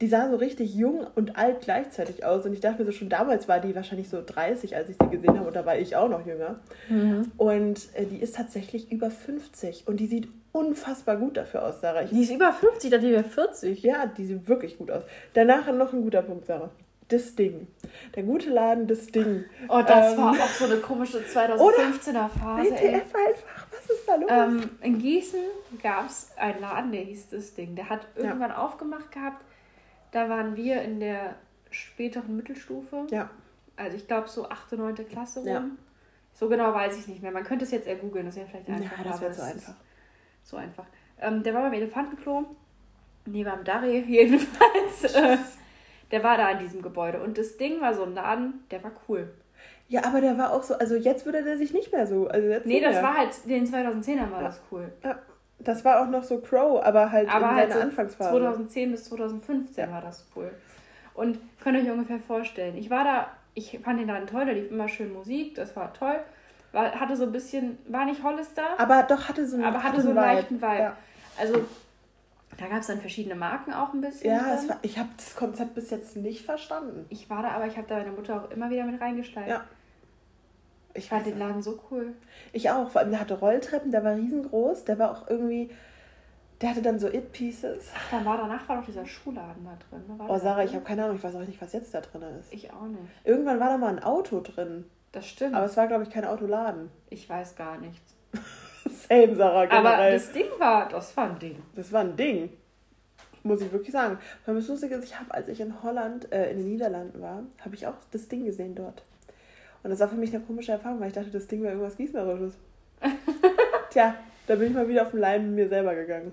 die 0.00 0.08
sah 0.08 0.28
so 0.30 0.36
richtig 0.36 0.74
jung 0.74 1.06
und 1.14 1.36
alt 1.36 1.60
gleichzeitig 1.60 2.24
aus. 2.24 2.46
Und 2.46 2.54
ich 2.54 2.60
dachte 2.60 2.80
mir 2.80 2.86
so, 2.86 2.92
schon 2.92 3.10
damals 3.10 3.46
war 3.46 3.60
die 3.60 3.74
wahrscheinlich 3.76 4.08
so 4.08 4.22
30, 4.24 4.74
als 4.74 4.88
ich 4.88 4.96
sie 5.00 5.08
gesehen 5.08 5.38
habe. 5.38 5.48
Und 5.48 5.54
da 5.54 5.66
war 5.66 5.78
ich 5.78 5.96
auch 5.96 6.08
noch 6.08 6.26
jünger. 6.26 6.60
Mhm. 6.88 7.30
Und 7.36 7.80
äh, 7.94 8.06
die 8.06 8.20
ist 8.20 8.34
tatsächlich 8.34 8.90
über 8.90 9.10
50. 9.10 9.86
Und 9.86 10.00
die 10.00 10.06
sieht 10.06 10.28
unfassbar 10.52 11.16
gut 11.16 11.36
dafür 11.36 11.64
aus, 11.64 11.80
Sarah. 11.80 12.02
Ich, 12.02 12.10
die 12.10 12.22
ist 12.22 12.32
über 12.32 12.52
50, 12.52 12.90
dann 12.90 13.02
die 13.02 13.12
wäre 13.12 13.24
40. 13.24 13.82
Ja, 13.82 14.06
die 14.06 14.24
sieht 14.24 14.48
wirklich 14.48 14.78
gut 14.78 14.90
aus. 14.90 15.04
Danach 15.34 15.72
noch 15.72 15.92
ein 15.92 16.02
guter 16.02 16.22
Punkt, 16.22 16.46
Sarah. 16.46 16.70
Das 17.08 17.34
Ding. 17.34 17.66
Der 18.14 18.22
gute 18.22 18.50
Laden, 18.50 18.86
das 18.86 19.06
Ding. 19.06 19.44
Oh, 19.68 19.82
das 19.86 20.12
ähm, 20.12 20.18
war 20.18 20.32
auch 20.32 20.48
so 20.48 20.64
eine 20.64 20.78
komische 20.78 21.18
2015er 21.18 22.28
Phase. 22.28 22.70
WTF 22.70 23.14
einfach, 23.14 23.66
was 23.70 23.90
ist 23.90 24.08
da 24.08 24.14
los? 24.16 24.30
Ähm, 24.30 24.70
in 24.80 24.98
Gießen 24.98 25.40
gab 25.82 26.06
es 26.06 26.30
einen 26.36 26.60
Laden, 26.60 26.92
der 26.92 27.02
hieß 27.02 27.28
das 27.30 27.54
Ding. 27.54 27.76
Der 27.76 27.90
hat 27.90 28.06
irgendwann 28.16 28.50
ja. 28.50 28.58
aufgemacht 28.58 29.12
gehabt 29.12 29.44
da 30.14 30.28
waren 30.28 30.56
wir 30.56 30.80
in 30.82 31.00
der 31.00 31.34
späteren 31.70 32.36
Mittelstufe. 32.36 33.06
Ja. 33.10 33.30
Also 33.76 33.96
ich 33.96 34.06
glaube 34.06 34.28
so 34.28 34.48
8., 34.48 34.72
9. 34.72 34.94
Klasse 35.08 35.40
rum. 35.40 35.48
Ja. 35.48 35.64
So 36.32 36.48
genau 36.48 36.72
weiß 36.72 36.96
ich 36.98 37.08
nicht 37.08 37.20
mehr. 37.20 37.32
Man 37.32 37.42
könnte 37.42 37.64
es 37.64 37.72
jetzt 37.72 37.88
eher 37.88 37.96
googeln, 37.96 38.26
das 38.26 38.36
wäre 38.36 38.46
vielleicht 38.46 38.68
einfacher. 38.68 39.04
Ja, 39.04 39.10
das 39.10 39.20
wäre 39.20 39.34
so 39.34 39.42
einfach. 39.42 39.74
So 40.44 40.56
einfach. 40.56 40.86
Ähm, 41.20 41.42
der 41.42 41.52
war 41.54 41.62
beim 41.62 41.72
Elefantenklo. 41.72 42.46
Nee, 43.26 43.42
beim 43.42 43.64
Darry 43.64 44.04
jedenfalls. 44.06 45.16
Der 46.14 46.22
war 46.22 46.36
da 46.36 46.48
in 46.50 46.60
diesem 46.60 46.80
Gebäude. 46.80 47.20
Und 47.20 47.38
das 47.38 47.56
Ding 47.56 47.80
war 47.80 47.92
so 47.92 48.04
ein 48.04 48.14
Laden, 48.14 48.64
der 48.70 48.84
war 48.84 48.92
cool. 49.08 49.34
Ja, 49.88 50.04
aber 50.04 50.20
der 50.20 50.38
war 50.38 50.52
auch 50.52 50.62
so, 50.62 50.74
also 50.74 50.94
jetzt 50.94 51.26
würde 51.26 51.42
der 51.42 51.58
sich 51.58 51.72
nicht 51.72 51.90
mehr 51.90 52.06
so. 52.06 52.28
Also 52.28 52.46
jetzt 52.46 52.66
nee, 52.66 52.80
das 52.80 53.02
war 53.02 53.18
halt, 53.18 53.30
den 53.46 53.66
2010ern 53.66 54.30
war 54.30 54.40
ja. 54.40 54.46
das 54.46 54.60
cool. 54.70 54.92
Ja. 55.02 55.18
Das 55.58 55.84
war 55.84 56.00
auch 56.00 56.08
noch 56.08 56.22
so 56.22 56.38
Crow, 56.38 56.80
aber 56.84 57.10
halt 57.10 57.28
aber 57.28 57.50
in 57.50 57.54
halt 57.56 57.72
seiner 57.72 57.82
so 57.82 57.88
Anfangsphase. 57.88 58.30
2010 58.30 58.92
bis 58.92 59.04
2015 59.06 59.84
ja. 59.84 59.92
war 59.92 60.02
das 60.02 60.24
cool. 60.36 60.52
Und 61.14 61.40
könnt 61.60 61.78
ihr 61.78 61.82
euch 61.82 61.90
ungefähr 61.90 62.20
vorstellen, 62.20 62.76
ich 62.76 62.90
war 62.90 63.02
da, 63.02 63.26
ich 63.54 63.80
fand 63.82 63.98
den 63.98 64.06
Laden 64.06 64.28
toll, 64.28 64.46
da 64.46 64.52
lief 64.52 64.70
immer 64.70 64.86
schön 64.86 65.12
Musik, 65.12 65.56
das 65.56 65.74
war 65.74 65.92
toll. 65.94 66.20
War, 66.70 66.92
hatte 66.92 67.16
so 67.16 67.24
ein 67.24 67.32
bisschen, 67.32 67.78
war 67.88 68.04
nicht 68.04 68.22
Hollister. 68.22 68.78
Aber 68.78 69.02
doch 69.02 69.28
hatte 69.28 69.44
so 69.48 69.56
einen, 69.56 69.64
aber 69.64 69.82
hatte 69.82 70.00
so 70.00 70.10
einen 70.10 70.16
leichten 70.16 70.62
Vibe. 70.62 70.78
Ja. 70.78 70.96
Also 71.40 71.64
da 72.56 72.68
gab 72.68 72.80
es 72.80 72.86
dann 72.86 73.00
verschiedene 73.00 73.34
Marken 73.34 73.72
auch 73.72 73.92
ein 73.92 74.00
bisschen. 74.00 74.30
Ja, 74.30 74.58
war, 74.68 74.78
ich 74.82 74.98
habe 74.98 75.08
das 75.16 75.34
Konzept 75.34 75.74
bis 75.74 75.90
jetzt 75.90 76.16
nicht 76.16 76.44
verstanden. 76.44 77.06
Ich 77.08 77.28
war 77.30 77.42
da, 77.42 77.50
aber 77.50 77.66
ich 77.66 77.76
habe 77.76 77.86
da 77.88 77.98
meine 77.98 78.12
Mutter 78.12 78.42
auch 78.42 78.50
immer 78.50 78.70
wieder 78.70 78.84
mit 78.84 79.00
reingeschleift. 79.00 79.48
Ja. 79.48 79.64
Ich 80.94 81.08
fand 81.08 81.26
den 81.26 81.38
Laden 81.38 81.62
so 81.62 81.80
cool. 81.90 82.14
Ich 82.52 82.70
auch. 82.70 82.88
Vor 82.88 83.00
allem, 83.00 83.10
der 83.10 83.20
hatte 83.20 83.38
Rolltreppen, 83.38 83.90
der 83.90 84.04
war 84.04 84.14
riesengroß. 84.14 84.84
Der 84.84 84.98
war 84.98 85.10
auch 85.10 85.28
irgendwie. 85.28 85.70
Der 86.60 86.70
hatte 86.70 86.82
dann 86.82 87.00
so 87.00 87.08
It-Pieces. 87.08 87.90
Ach, 87.96 88.10
dann 88.12 88.24
war 88.24 88.36
danach 88.36 88.68
war 88.68 88.78
doch 88.78 88.86
dieser 88.86 89.04
Schuhladen 89.04 89.64
da 89.64 89.76
drin. 89.88 90.04
Ne? 90.06 90.24
oh, 90.28 90.38
Sarah, 90.38 90.62
ich 90.62 90.72
habe 90.72 90.84
keine 90.84 91.04
Ahnung, 91.04 91.16
ich 91.16 91.24
weiß 91.24 91.34
auch 91.34 91.40
nicht, 91.40 91.60
was 91.60 91.72
jetzt 91.72 91.92
da 91.92 92.00
drin 92.00 92.22
ist. 92.40 92.52
Ich 92.52 92.72
auch 92.72 92.86
nicht. 92.86 93.02
Irgendwann 93.24 93.58
war 93.58 93.70
da 93.70 93.76
mal 93.76 93.88
ein 93.88 94.02
Auto 94.02 94.40
drin. 94.40 94.84
Das 95.10 95.26
stimmt. 95.26 95.56
Aber 95.56 95.66
es 95.66 95.76
war, 95.76 95.88
glaube 95.88 96.04
ich, 96.04 96.10
kein 96.10 96.24
Autoladen. 96.24 96.90
Ich 97.10 97.28
weiß 97.28 97.56
gar 97.56 97.78
nichts. 97.78 98.14
Same, 99.08 99.34
Sarah, 99.36 99.66
generell. 99.66 99.92
Aber 99.92 100.10
das 100.10 100.32
Ding 100.32 100.46
war, 100.58 100.88
das 100.88 101.16
war 101.16 101.30
ein 101.30 101.38
Ding. 101.38 101.62
Das 101.74 101.92
war 101.92 102.00
ein 102.00 102.16
Ding. 102.16 102.50
Muss 103.42 103.60
ich 103.60 103.70
wirklich 103.70 103.92
sagen. 103.92 104.18
Weil 104.46 104.54
das 104.56 104.68
Lustige 104.68 104.94
ist, 104.94 105.04
ich 105.04 105.18
habe, 105.18 105.32
als 105.34 105.48
ich 105.48 105.60
in 105.60 105.82
Holland, 105.82 106.32
äh, 106.32 106.50
in 106.50 106.58
den 106.58 106.68
Niederlanden 106.72 107.20
war, 107.20 107.42
habe 107.62 107.74
ich 107.74 107.86
auch 107.86 107.94
das 108.10 108.28
Ding 108.28 108.44
gesehen 108.44 108.74
dort. 108.74 109.02
Und 109.82 109.90
das 109.90 110.00
war 110.00 110.08
für 110.08 110.16
mich 110.16 110.34
eine 110.34 110.42
komische 110.42 110.72
Erfahrung, 110.72 111.00
weil 111.00 111.08
ich 111.08 111.14
dachte, 111.14 111.30
das 111.30 111.46
Ding 111.46 111.62
wäre 111.62 111.72
irgendwas 111.74 111.96
Gießnerisches. 111.96 112.54
Tja, 113.90 114.14
da 114.46 114.54
bin 114.54 114.68
ich 114.68 114.74
mal 114.74 114.88
wieder 114.88 115.02
auf 115.02 115.10
den 115.10 115.20
Leim 115.20 115.46
mit 115.46 115.54
mir 115.54 115.68
selber 115.68 115.94
gegangen. 115.94 116.32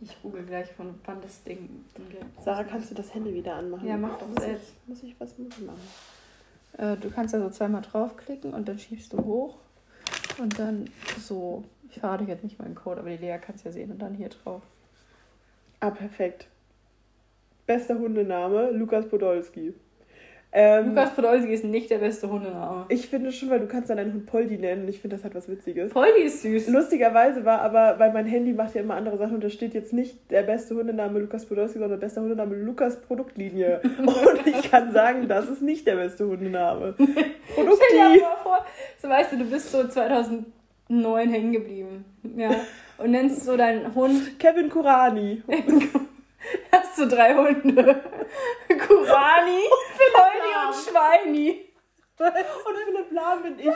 Ich 0.00 0.20
google 0.22 0.42
gleich, 0.42 0.70
von 0.72 0.94
wann 1.06 1.20
das 1.22 1.42
Ding 1.44 1.84
Sarah, 2.44 2.64
kannst 2.64 2.90
du 2.90 2.94
das 2.94 3.14
Handy 3.14 3.32
wieder 3.32 3.54
anmachen? 3.54 3.86
Ja, 3.86 3.96
mach 3.96 4.18
doch 4.18 4.28
muss 4.28 4.42
selbst. 4.42 4.72
Ich, 4.82 4.88
muss 4.88 5.02
ich 5.02 5.14
was 5.18 5.38
machen? 5.38 5.80
Äh, 6.76 6.96
du 6.96 7.10
kannst 7.10 7.34
also 7.34 7.48
zweimal 7.50 7.82
draufklicken 7.82 8.52
und 8.52 8.68
dann 8.68 8.78
schiebst 8.78 9.12
du 9.12 9.24
hoch 9.24 9.56
und 10.38 10.58
dann 10.58 10.90
so. 11.20 11.64
Ich 11.94 12.00
verrate 12.00 12.24
jetzt 12.24 12.42
nicht 12.42 12.58
meinen 12.58 12.74
Code, 12.74 13.00
aber 13.00 13.10
die 13.10 13.18
Lea 13.18 13.38
kann 13.38 13.54
es 13.54 13.62
ja 13.62 13.70
sehen 13.70 13.92
und 13.92 14.02
dann 14.02 14.14
hier 14.14 14.28
drauf. 14.28 14.62
Ah, 15.78 15.90
perfekt. 15.90 16.48
Bester 17.66 17.96
Hundename, 17.96 18.72
Lukas 18.72 19.08
Podolski. 19.08 19.74
Ähm, 20.50 20.88
Lukas 20.88 21.14
Podolski 21.14 21.52
ist 21.52 21.64
nicht 21.64 21.90
der 21.90 21.98
beste 21.98 22.28
Hundename. 22.28 22.86
Ich 22.88 23.06
finde 23.08 23.30
schon, 23.30 23.48
weil 23.48 23.60
du 23.60 23.68
kannst 23.68 23.90
dann 23.90 23.98
deinen 23.98 24.12
Hund 24.12 24.26
Poldi 24.26 24.58
nennen. 24.58 24.88
Ich 24.88 25.00
finde, 25.00 25.16
das 25.16 25.24
hat 25.24 25.36
was 25.36 25.48
Witziges. 25.48 25.92
Poldi 25.92 26.22
ist 26.22 26.42
süß. 26.42 26.66
Lustigerweise 26.68 27.44
war 27.44 27.60
aber, 27.60 27.96
weil 28.00 28.12
mein 28.12 28.26
Handy 28.26 28.52
macht 28.52 28.74
ja 28.74 28.80
immer 28.80 28.96
andere 28.96 29.16
Sachen 29.16 29.36
und 29.36 29.44
da 29.44 29.48
steht 29.48 29.74
jetzt 29.74 29.92
nicht 29.92 30.30
der 30.32 30.42
beste 30.42 30.74
Hundename 30.74 31.20
Lukas 31.20 31.46
Podolski, 31.46 31.78
sondern 31.78 32.00
der 32.00 32.06
beste 32.06 32.20
Hundename 32.20 32.56
Lukas 32.56 33.00
Produktlinie. 33.00 33.80
und 33.98 34.46
ich 34.46 34.68
kann 34.68 34.92
sagen, 34.92 35.28
das 35.28 35.48
ist 35.48 35.62
nicht 35.62 35.86
der 35.86 35.94
beste 35.94 36.26
Hundename. 36.26 36.92
Produktlinie. 37.54 37.78
Stell 37.88 38.12
dir 38.14 38.20
mal 38.20 38.36
vor, 38.42 38.66
so 39.00 39.08
weißt 39.08 39.32
du, 39.32 39.38
du 39.38 39.44
bist 39.44 39.70
so 39.70 39.84
2009 41.02 41.30
hängen 41.30 41.52
geblieben. 41.52 42.04
Ja. 42.36 42.50
Und 42.98 43.10
nennst 43.10 43.44
so 43.44 43.56
deinen 43.56 43.94
Hund 43.94 44.38
Kevin 44.38 44.70
Kurani. 44.70 45.42
Hast 46.72 46.98
du 46.98 47.06
drei 47.06 47.34
Hunde? 47.34 47.82
Kurani, 48.68 49.62
Poldi 50.12 50.52
und 50.66 50.74
Schweini. 50.74 51.64
Und 52.18 52.32
Philipp 52.32 53.12
Lahm 53.12 53.42
bin 53.42 53.58
ich. 53.58 53.66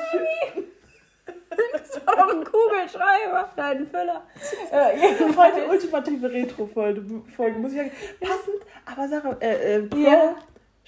Das 1.73 2.07
war 2.07 2.17
doch 2.17 2.35
ein 2.35 2.45
Kugelschreiber. 2.45 3.51
Nein, 3.57 3.79
ein 3.79 3.87
Füller. 3.87 4.27
Äh, 4.71 5.01
jedenfalls 5.01 5.57
die 5.57 5.63
ultimative 5.63 6.31
Retro-Folge, 6.31 7.59
muss 7.59 7.73
ich 7.73 7.79
sagen. 7.79 7.93
Passend, 8.21 8.63
aber 8.87 9.09
Sarah, 9.09 9.37
äh, 9.41 9.77
äh, 9.77 9.83
Pro, 9.83 9.99
ja. 9.99 10.37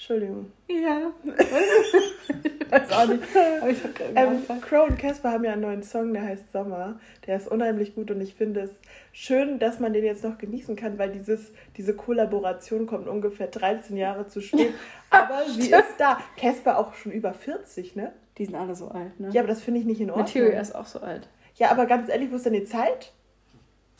Entschuldigung. 0.01 0.51
Ja. 0.67 1.13
ich 1.25 2.73
weiß 2.73 2.91
auch 2.91 3.07
nicht. 3.07 3.23
Aber 3.61 3.71
ich 3.71 3.85
hab 3.85 4.01
ähm, 4.17 4.61
Crow 4.63 4.89
und 4.89 4.99
Casper 4.99 5.31
haben 5.31 5.45
ja 5.45 5.53
einen 5.53 5.61
neuen 5.61 5.83
Song, 5.83 6.15
der 6.15 6.23
heißt 6.23 6.51
Sommer. 6.53 6.99
Der 7.27 7.37
ist 7.37 7.47
unheimlich 7.47 7.95
gut 7.95 8.11
und 8.11 8.19
ich 8.23 8.35
finde 8.35 8.61
es 8.61 8.71
schön, 9.13 9.59
dass 9.59 9.79
man 9.79 9.93
den 9.93 10.03
jetzt 10.03 10.25
noch 10.25 10.39
genießen 10.39 10.75
kann, 10.75 10.97
weil 10.97 11.11
dieses, 11.11 11.53
diese 11.77 11.95
Kollaboration 11.95 12.87
kommt 12.87 13.09
ungefähr 13.09 13.49
13 13.49 13.95
Jahre 13.99 14.27
zu 14.27 14.41
spät. 14.41 14.73
Aber 15.11 15.45
sie 15.47 15.71
ist 15.71 15.97
da. 15.99 16.19
Casper 16.39 16.79
auch 16.79 16.95
schon 16.95 17.13
über 17.13 17.35
40, 17.35 17.95
ne? 17.95 18.15
Die 18.39 18.47
sind 18.47 18.55
alle 18.55 18.75
so 18.77 18.89
alt, 18.89 19.21
ne? 19.21 19.29
Ja, 19.33 19.43
aber 19.43 19.49
das 19.49 19.61
finde 19.61 19.81
ich 19.81 19.87
nicht 19.87 20.01
in 20.01 20.09
Ordnung. 20.09 20.25
Materia 20.25 20.61
ist 20.61 20.75
auch 20.75 20.87
so 20.87 21.01
alt. 21.01 21.29
Ja, 21.57 21.71
aber 21.71 21.85
ganz 21.85 22.09
ehrlich, 22.09 22.31
wo 22.31 22.37
ist 22.37 22.47
denn 22.47 22.55
die 22.55 22.65
Zeit? 22.65 23.13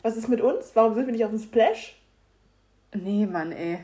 Was 0.01 0.17
ist 0.17 0.29
mit 0.29 0.41
uns? 0.41 0.71
Warum 0.73 0.95
sind 0.95 1.05
wir 1.05 1.11
nicht 1.11 1.25
auf 1.25 1.29
dem 1.29 1.39
Splash? 1.39 1.95
Nee, 2.91 3.27
Mann, 3.27 3.51
ey. 3.51 3.81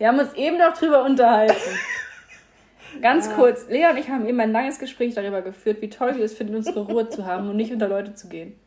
Wir 0.00 0.08
haben 0.08 0.18
uns 0.18 0.32
eben 0.32 0.56
noch 0.56 0.72
drüber 0.72 1.04
unterhalten. 1.04 1.60
Ganz 3.02 3.26
ja. 3.26 3.34
kurz, 3.34 3.68
Lea 3.68 3.84
und 3.90 3.98
ich 3.98 4.08
haben 4.08 4.26
eben 4.26 4.40
ein 4.40 4.50
langes 4.50 4.78
Gespräch 4.78 5.14
darüber 5.14 5.42
geführt, 5.42 5.82
wie 5.82 5.90
toll 5.90 6.16
wir 6.16 6.24
es 6.24 6.32
finden, 6.32 6.54
unsere 6.54 6.80
Ruhe 6.80 7.10
zu 7.10 7.26
haben 7.26 7.50
und 7.50 7.56
nicht 7.56 7.70
unter 7.70 7.86
Leute 7.86 8.14
zu 8.14 8.30
gehen. 8.30 8.58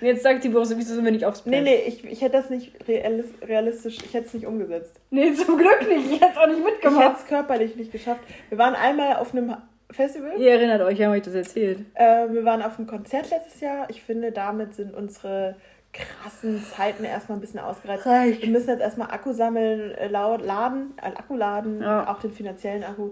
Und 0.00 0.06
jetzt 0.06 0.22
sagt 0.22 0.42
die 0.42 0.48
Boris, 0.48 0.74
wieso 0.74 0.94
sind 0.94 1.04
wir 1.04 1.12
nicht 1.12 1.26
aufs 1.26 1.42
Plan? 1.42 1.62
Nee, 1.62 1.70
nee, 1.70 1.82
ich, 1.86 2.02
ich 2.02 2.22
hätte 2.22 2.38
das 2.38 2.48
nicht 2.48 2.72
realistisch, 2.88 3.98
ich 4.02 4.14
hätte 4.14 4.28
es 4.28 4.32
nicht 4.34 4.46
umgesetzt. 4.46 4.98
Nee, 5.10 5.34
zum 5.34 5.58
Glück 5.58 5.86
nicht, 5.86 6.12
ich 6.12 6.20
hätte 6.22 6.32
es 6.32 6.38
auch 6.38 6.46
nicht 6.46 6.64
mitgemacht. 6.64 6.98
Ich 6.98 7.08
hätte 7.10 7.20
es 7.20 7.26
körperlich 7.26 7.76
nicht 7.76 7.92
geschafft. 7.92 8.22
Wir 8.48 8.56
waren 8.56 8.74
einmal 8.74 9.16
auf 9.16 9.34
einem 9.34 9.54
Festival. 9.90 10.40
Ihr 10.40 10.52
erinnert 10.52 10.80
euch, 10.80 10.98
wir 10.98 11.06
haben 11.08 11.12
euch 11.12 11.22
das 11.22 11.34
erzählt. 11.34 11.80
Äh, 11.92 12.32
wir 12.32 12.46
waren 12.46 12.62
auf 12.62 12.78
einem 12.78 12.86
Konzert 12.86 13.28
letztes 13.28 13.60
Jahr. 13.60 13.90
Ich 13.90 14.02
finde, 14.02 14.32
damit 14.32 14.72
sind 14.72 14.94
unsere 14.94 15.56
krassen 15.92 16.62
Zeiten 16.62 17.04
erstmal 17.04 17.38
ein 17.38 17.40
bisschen 17.40 17.60
ausgereizt. 17.60 18.06
Reich. 18.06 18.40
Wir 18.42 18.48
müssen 18.48 18.68
jetzt 18.68 18.80
erstmal 18.80 19.10
Akku 19.10 19.32
sammeln, 19.32 19.92
äh, 19.92 20.08
laden, 20.08 20.94
äh, 20.96 21.06
Akku 21.06 21.36
laden, 21.36 21.80
ja. 21.80 22.10
auch 22.10 22.20
den 22.20 22.32
finanziellen 22.32 22.84
Akku. 22.84 23.10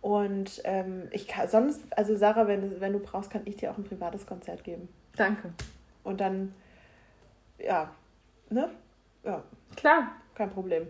Und 0.00 0.62
ähm, 0.64 1.08
ich 1.10 1.28
kann 1.28 1.48
sonst, 1.48 1.80
also 1.96 2.16
Sarah, 2.16 2.46
wenn, 2.46 2.80
wenn 2.80 2.92
du 2.92 3.00
brauchst, 3.00 3.30
kann 3.30 3.42
ich 3.44 3.56
dir 3.56 3.70
auch 3.70 3.78
ein 3.78 3.84
privates 3.84 4.26
Konzert 4.26 4.64
geben. 4.64 4.88
Danke. 5.16 5.52
Und 6.04 6.20
dann, 6.20 6.54
ja, 7.58 7.90
ne? 8.48 8.70
Ja. 9.24 9.42
Klar. 9.76 10.12
Kein 10.34 10.50
Problem. 10.50 10.86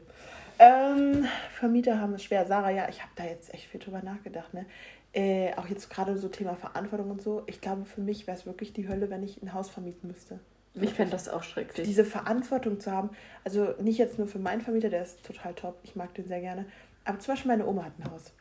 Ähm, 0.59 1.27
Vermieter 1.55 2.01
haben 2.01 2.15
es 2.15 2.23
schwer. 2.23 2.45
Sarah, 2.47 2.71
ja, 2.71 2.89
ich 2.89 3.01
habe 3.01 3.11
da 3.17 3.25
jetzt 3.25 3.53
echt 3.53 3.67
viel 3.67 3.81
drüber 3.81 4.03
nachgedacht, 4.03 4.55
ne? 4.55 4.67
Äh, 5.13 5.55
auch 5.57 5.67
jetzt 5.67 5.91
gerade 5.91 6.17
so 6.17 6.29
Thema 6.29 6.55
Verantwortung 6.55 7.11
und 7.11 7.21
so. 7.21 7.43
Ich 7.47 7.61
glaube, 7.61 7.85
für 7.85 8.01
mich 8.01 8.29
wäre 8.29 8.37
es 8.37 8.47
wirklich 8.47 8.73
die 8.73 8.87
Hölle, 8.87 9.11
wenn 9.11 9.25
ich 9.25 9.43
ein 9.43 9.53
Haus 9.53 9.69
vermieten 9.69 10.07
müsste. 10.07 10.39
Ich 10.75 10.95
fände 10.95 11.13
das 11.13 11.29
auch 11.29 11.43
schrecklich. 11.43 11.87
Diese 11.87 12.05
Verantwortung 12.05 12.79
zu 12.81 12.93
haben, 12.93 13.11
also 13.45 13.75
nicht 13.81 13.99
jetzt 13.99 14.19
nur 14.19 14.29
für 14.29 14.39
meinen 14.39 14.61
Vermieter, 14.61 14.89
der 14.89 15.03
ist 15.03 15.25
total 15.25 15.55
top, 15.55 15.79
ich 15.83 15.97
mag 15.97 16.15
den 16.15 16.29
sehr 16.29 16.41
gerne, 16.41 16.65
aber 17.05 17.19
zum 17.19 17.35
Beispiel 17.35 17.51
meine 17.51 17.67
Oma 17.67 17.85
hat 17.85 17.93
ein 17.99 18.11
Haus. 18.11 18.33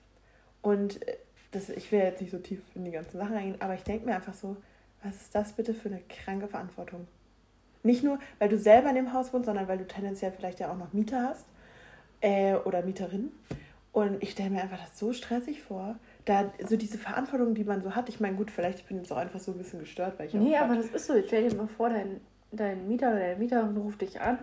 Und 0.62 1.06
äh, 1.08 1.18
das, 1.52 1.70
ich 1.70 1.92
will 1.92 2.00
jetzt 2.00 2.22
nicht 2.22 2.32
so 2.32 2.38
tief 2.38 2.62
in 2.76 2.86
die 2.86 2.92
ganzen 2.92 3.18
Sachen 3.18 3.36
eingehen, 3.36 3.62
aber 3.62 3.74
ich 3.74 3.84
denke 3.84 4.06
mir 4.06 4.16
einfach 4.16 4.34
so, 4.36 4.58
was 5.04 5.16
ist 5.16 5.34
das 5.34 5.54
bitte 5.54 5.74
für 5.74 5.90
eine 5.90 6.02
kranke 6.02 6.48
Verantwortung? 6.48 7.08
Nicht 7.82 8.04
nur, 8.04 8.20
weil 8.40 8.50
du 8.50 8.58
selber 8.58 8.90
in 8.90 8.96
dem 8.96 9.14
Haus 9.14 9.34
wohnst, 9.34 9.46
sondern 9.46 9.68
weil 9.68 9.78
du 9.78 9.88
tendenziell 9.88 10.32
vielleicht 10.32 10.60
ja 10.60 10.72
auch 10.72 10.78
noch 10.78 10.94
Mieter 10.94 11.30
hast 11.30 11.46
äh, 12.22 12.56
oder 12.56 12.84
Mieterin. 12.84 13.32
Und 13.92 14.22
ich 14.22 14.32
stelle 14.32 14.50
mir 14.50 14.62
einfach 14.62 14.80
das 14.80 15.00
so 15.00 15.14
stressig 15.14 15.62
vor, 15.62 15.98
da 16.26 16.52
so 16.68 16.76
diese 16.76 16.98
Verantwortung, 16.98 17.56
die 17.56 17.64
man 17.64 17.82
so 17.82 17.96
hat. 17.96 18.10
Ich 18.10 18.20
meine, 18.20 18.36
gut, 18.36 18.52
vielleicht 18.52 18.88
bin 18.88 18.98
ich 18.98 19.04
jetzt 19.04 19.12
auch 19.12 19.18
einfach 19.18 19.40
so 19.40 19.52
ein 19.52 19.58
bisschen 19.58 19.80
gestört, 19.80 20.18
weil 20.18 20.28
ich 20.28 20.34
Nee, 20.34 20.58
aber 20.58 20.76
das 20.76 20.88
ist 20.88 21.08
so. 21.08 21.14
Stell 21.26 21.50
dir 21.50 21.56
mal 21.56 21.68
vor, 21.68 21.90
dein, 21.90 22.22
dein 22.52 22.88
Mieter 22.88 23.10
oder 23.10 23.20
deine 23.20 23.36
Mieterin 23.38 23.78
ruft 23.78 24.02
dich 24.02 24.22
an 24.22 24.40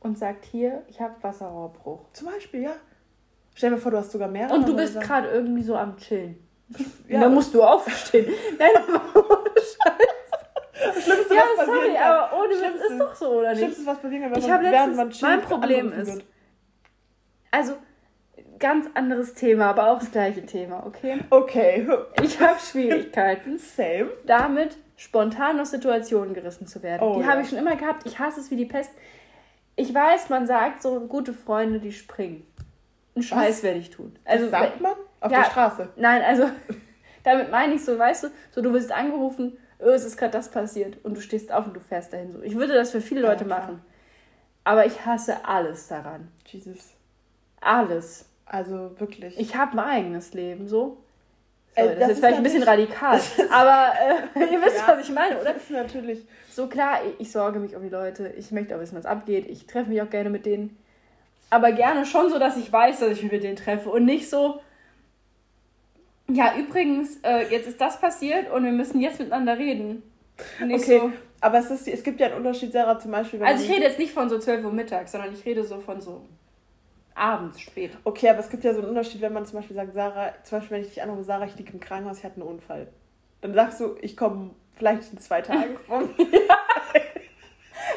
und 0.00 0.18
sagt: 0.18 0.44
Hier, 0.44 0.82
ich 0.88 1.00
habe 1.00 1.14
Wasserrohrbruch. 1.22 2.08
Zum 2.12 2.28
Beispiel, 2.28 2.62
ja. 2.62 2.72
Stell 3.54 3.70
dir 3.70 3.76
mal 3.76 3.82
vor, 3.82 3.90
du 3.90 3.98
hast 3.98 4.10
sogar 4.12 4.28
mehrere. 4.28 4.54
Und 4.54 4.68
du 4.68 4.74
bist 4.74 5.00
gerade 5.00 5.28
irgendwie 5.28 5.62
so 5.62 5.76
am 5.76 5.96
Chillen. 5.96 6.38
Ja. 7.06 7.20
dann 7.20 7.34
musst 7.34 7.52
du 7.52 7.62
aufstehen. 7.62 8.26
Nein, 8.58 8.70
aber 8.74 9.14
ohne 9.14 9.50
Scheiß. 9.54 11.04
Schlimmste, 11.04 11.34
ja, 11.34 11.42
was 11.56 11.66
sorry, 11.66 11.92
kann. 11.94 12.02
aber 12.02 12.38
ohne 12.38 12.54
Witz 12.54 12.90
ist 12.90 12.98
doch 12.98 13.14
so, 13.14 13.28
oder 13.38 13.50
nicht? 13.50 13.58
Schlimmste, 13.58 13.86
was 13.86 13.98
passieren 13.98 14.22
kann, 14.22 14.32
wenn 14.32 14.38
ich 14.38 14.48
man, 14.48 14.62
letztens, 14.62 14.96
man 14.96 15.10
chillt, 15.10 15.22
Mein 15.22 15.40
Problem 15.42 15.92
ist, 15.92 16.22
also 17.50 17.74
ganz 18.64 18.86
anderes 18.94 19.34
Thema, 19.34 19.66
aber 19.66 19.90
auch 19.90 19.98
das 19.98 20.10
gleiche 20.10 20.46
Thema, 20.46 20.86
okay? 20.86 21.20
Okay. 21.28 21.86
Ich 22.22 22.40
habe 22.40 22.58
Schwierigkeiten. 22.58 23.58
Same. 23.76 24.08
Damit 24.24 24.78
spontan 24.96 25.60
aus 25.60 25.70
Situationen 25.70 26.32
gerissen 26.32 26.66
zu 26.66 26.82
werden. 26.82 27.06
Oh, 27.06 27.16
die 27.16 27.20
ja. 27.20 27.26
habe 27.26 27.42
ich 27.42 27.50
schon 27.50 27.58
immer 27.58 27.76
gehabt. 27.76 28.06
Ich 28.06 28.18
hasse 28.18 28.40
es 28.40 28.50
wie 28.50 28.56
die 28.56 28.64
Pest. 28.64 28.90
Ich 29.76 29.92
weiß, 29.92 30.30
man 30.30 30.46
sagt 30.46 30.80
so, 30.80 30.98
gute 31.00 31.34
Freunde, 31.34 31.78
die 31.78 31.92
springen. 31.92 32.46
Einen 33.14 33.22
Scheiß 33.22 33.62
werde 33.64 33.80
ich 33.80 33.90
tun. 33.90 34.16
Also, 34.24 34.46
das 34.46 34.52
sagt 34.52 34.80
man? 34.80 34.94
Auf 35.20 35.30
ja, 35.30 35.42
der 35.42 35.50
Straße? 35.50 35.88
Nein, 35.96 36.22
also 36.22 36.48
damit 37.22 37.50
meine 37.50 37.74
ich 37.74 37.84
so, 37.84 37.98
weißt 37.98 38.24
du, 38.24 38.28
so 38.50 38.62
du 38.62 38.72
wirst 38.72 38.92
angerufen, 38.92 39.58
oh, 39.78 39.90
es 39.90 40.06
ist 40.06 40.16
gerade 40.16 40.32
das 40.32 40.50
passiert 40.50 41.04
und 41.04 41.18
du 41.18 41.20
stehst 41.20 41.52
auf 41.52 41.66
und 41.66 41.74
du 41.74 41.80
fährst 41.80 42.14
dahin. 42.14 42.32
So. 42.32 42.40
Ich 42.40 42.54
würde 42.54 42.72
das 42.72 42.92
für 42.92 43.02
viele 43.02 43.20
Leute 43.20 43.44
ja, 43.44 43.58
machen. 43.58 43.82
Aber 44.64 44.86
ich 44.86 45.04
hasse 45.04 45.44
alles 45.44 45.86
daran. 45.88 46.28
Jesus. 46.46 46.94
Alles. 47.60 48.24
Also 48.46 48.98
wirklich. 48.98 49.38
Ich 49.38 49.54
habe 49.56 49.76
mein 49.76 49.86
eigenes 49.86 50.34
Leben, 50.34 50.68
so. 50.68 50.98
Sorry, 51.74 51.88
äh, 51.88 51.90
das, 51.90 51.98
das, 51.98 52.10
ist 52.10 52.18
vielleicht 52.18 52.36
ein 52.36 52.42
bisschen 52.42 52.62
radikal. 52.62 53.20
aber 53.50 53.92
äh, 54.34 54.52
ihr 54.52 54.62
wisst, 54.62 54.76
ja, 54.76 54.88
was 54.88 55.08
ich 55.08 55.14
meine, 55.14 55.40
oder? 55.40 55.54
Das 55.54 55.62
ist 55.62 55.70
natürlich. 55.70 56.24
So 56.50 56.66
klar, 56.68 57.00
ich, 57.04 57.26
ich, 57.26 57.32
sorge 57.32 57.58
mich 57.58 57.74
um 57.74 57.82
die 57.82 57.88
Leute. 57.88 58.32
Ich 58.36 58.52
möchte 58.52 58.76
auch 58.76 58.80
wissen, 58.80 58.96
was 58.96 59.06
abgeht. 59.06 59.46
Ich 59.48 59.66
treffe 59.66 59.90
mich 59.90 60.00
auch 60.02 60.10
gerne 60.10 60.30
mit 60.30 60.46
denen. 60.46 60.76
Aber 61.50 61.72
gerne 61.72 62.06
schon 62.06 62.30
so, 62.30 62.38
dass 62.38 62.56
ich 62.56 62.72
weiß, 62.72 63.00
dass 63.00 63.10
ich 63.10 63.22
mich 63.22 63.32
mit 63.32 63.42
denen 63.42 63.56
treffe. 63.56 63.90
Und 63.90 64.04
nicht 64.04 64.28
so. 64.28 64.60
Ja, 66.28 66.54
übrigens, 66.56 67.18
äh, 67.22 67.48
jetzt 67.50 67.68
ist 67.68 67.80
das 67.80 68.00
passiert 68.00 68.50
und 68.50 68.64
wir 68.64 68.72
müssen 68.72 69.00
jetzt 69.00 69.18
miteinander 69.18 69.58
reden. 69.58 70.02
Nicht 70.64 70.84
okay, 70.84 70.98
so. 70.98 71.12
aber 71.40 71.58
es, 71.58 71.70
ist, 71.70 71.86
es 71.86 72.02
gibt 72.02 72.18
ja 72.18 72.28
einen 72.28 72.36
Unterschied, 72.36 72.72
Sarah, 72.72 72.98
zum 72.98 73.10
Beispiel. 73.10 73.42
also, 73.44 73.62
ich 73.62 73.70
rede 73.70 73.82
jetzt 73.82 73.98
nicht 73.98 74.12
von 74.12 74.28
so 74.28 74.38
12 74.38 74.64
Uhr 74.64 74.72
mittags, 74.72 75.12
sondern 75.12 75.34
ich 75.34 75.44
rede 75.44 75.64
so 75.64 75.78
von 75.80 76.00
so 76.00 76.22
abends 77.14 77.60
spät. 77.60 77.96
Okay, 78.04 78.28
aber 78.28 78.40
es 78.40 78.50
gibt 78.50 78.64
ja 78.64 78.72
so 78.72 78.80
einen 78.80 78.88
Unterschied, 78.88 79.20
wenn 79.20 79.32
man 79.32 79.46
zum 79.46 79.58
Beispiel 79.58 79.76
sagt, 79.76 79.94
Sarah, 79.94 80.32
zum 80.42 80.58
Beispiel, 80.58 80.76
wenn 80.76 80.82
ich 80.82 80.88
dich 80.90 81.02
anrufe, 81.02 81.24
Sarah, 81.24 81.44
ich 81.44 81.56
liege 81.56 81.72
im 81.72 81.80
Krankenhaus, 81.80 82.18
ich 82.18 82.24
hatte 82.24 82.40
einen 82.40 82.48
Unfall. 82.48 82.88
Dann 83.40 83.54
sagst 83.54 83.80
du, 83.80 83.96
ich 84.00 84.16
komme 84.16 84.50
vielleicht 84.76 85.12
in 85.12 85.18
zwei 85.18 85.42
Tagen 85.42 85.76
rum. 85.88 86.10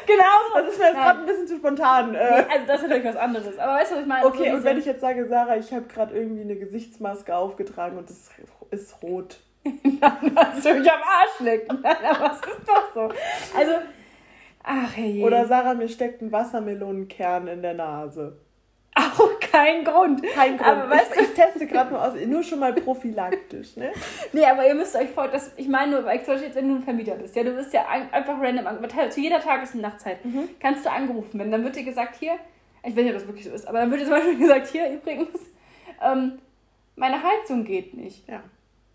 genau. 0.06 0.24
Das 0.54 0.72
ist 0.72 0.78
mir 0.78 0.86
jetzt 0.86 0.94
gerade 0.94 1.20
ein 1.20 1.26
bisschen 1.26 1.46
zu 1.48 1.56
spontan. 1.56 2.14
Äh. 2.14 2.18
Nee, 2.18 2.46
also 2.50 2.66
das 2.66 2.76
ist 2.76 2.82
natürlich 2.82 3.04
was 3.04 3.16
anderes. 3.16 3.58
Aber 3.58 3.74
weißt 3.74 3.90
du, 3.90 3.94
was 3.96 4.02
ich 4.02 4.08
meine? 4.08 4.26
Okay, 4.26 4.50
so 4.50 4.56
und 4.56 4.64
wenn 4.64 4.78
ich 4.78 4.84
jetzt 4.84 5.00
sage, 5.00 5.26
Sarah, 5.26 5.56
ich 5.56 5.72
habe 5.72 5.86
gerade 5.86 6.14
irgendwie 6.14 6.42
eine 6.42 6.56
Gesichtsmaske 6.56 7.34
aufgetragen 7.34 7.98
und 7.98 8.08
es 8.10 8.30
ist 8.70 9.02
rot. 9.02 9.40
Dann 9.64 10.36
hast 10.36 10.64
du 10.64 10.74
mich 10.74 10.90
am 10.90 11.00
Arsch 11.02 11.40
lecken. 11.40 11.84
Aber 11.84 12.32
es 12.32 12.38
ist 12.38 12.68
doch 12.68 12.94
so. 12.94 13.00
Also, 13.56 13.72
ach 14.62 14.96
hey. 14.96 15.24
Oder 15.24 15.46
Sarah, 15.46 15.74
mir 15.74 15.88
steckt 15.88 16.22
ein 16.22 16.30
Wassermelonenkern 16.30 17.48
in 17.48 17.62
der 17.62 17.74
Nase. 17.74 18.38
Auch 18.98 19.38
kein 19.38 19.84
Grund. 19.84 20.22
Kein 20.34 20.56
Grund. 20.56 20.68
Aber 20.68 20.90
weißt 20.90 21.14
du, 21.14 21.20
ich 21.20 21.32
teste 21.32 21.66
gerade 21.66 21.90
nur 21.90 22.02
aus, 22.04 22.14
nur 22.26 22.42
schon 22.42 22.58
mal 22.58 22.72
prophylaktisch, 22.72 23.76
ne? 23.76 23.92
nee, 24.32 24.44
aber 24.44 24.66
ihr 24.66 24.74
müsst 24.74 24.96
euch 24.96 25.10
vor, 25.10 25.28
dass, 25.28 25.52
ich 25.56 25.68
meine 25.68 25.92
nur, 25.92 26.04
weil 26.04 26.18
zum 26.24 26.34
Beispiel 26.34 26.48
jetzt, 26.48 26.56
wenn 26.56 26.68
du 26.68 26.76
ein 26.76 26.82
Vermieter 26.82 27.14
bist, 27.14 27.36
ja, 27.36 27.44
du 27.44 27.52
bist 27.52 27.72
ja 27.72 27.86
einfach 27.86 28.40
random, 28.40 28.66
zu 29.10 29.20
jeder 29.20 29.40
Tages- 29.40 29.74
und 29.74 29.82
Nachtzeit, 29.82 30.24
mhm. 30.24 30.48
kannst 30.58 30.84
du 30.84 30.90
angerufen 30.90 31.38
werden. 31.38 31.52
Dann 31.52 31.62
wird 31.62 31.76
dir 31.76 31.84
gesagt, 31.84 32.16
hier, 32.16 32.34
ich 32.82 32.96
weiß 32.96 33.04
nicht, 33.04 33.12
ob 33.12 33.18
das 33.18 33.26
wirklich 33.28 33.44
so 33.44 33.52
ist, 33.52 33.68
aber 33.68 33.78
dann 33.78 33.90
wird 33.90 34.00
dir 34.00 34.06
zum 34.06 34.14
Beispiel 34.14 34.38
gesagt, 34.38 34.66
hier 34.66 34.90
übrigens, 34.90 35.38
ähm, 36.02 36.38
meine 36.96 37.22
Heizung 37.22 37.64
geht 37.64 37.94
nicht. 37.94 38.28
Ja. 38.28 38.42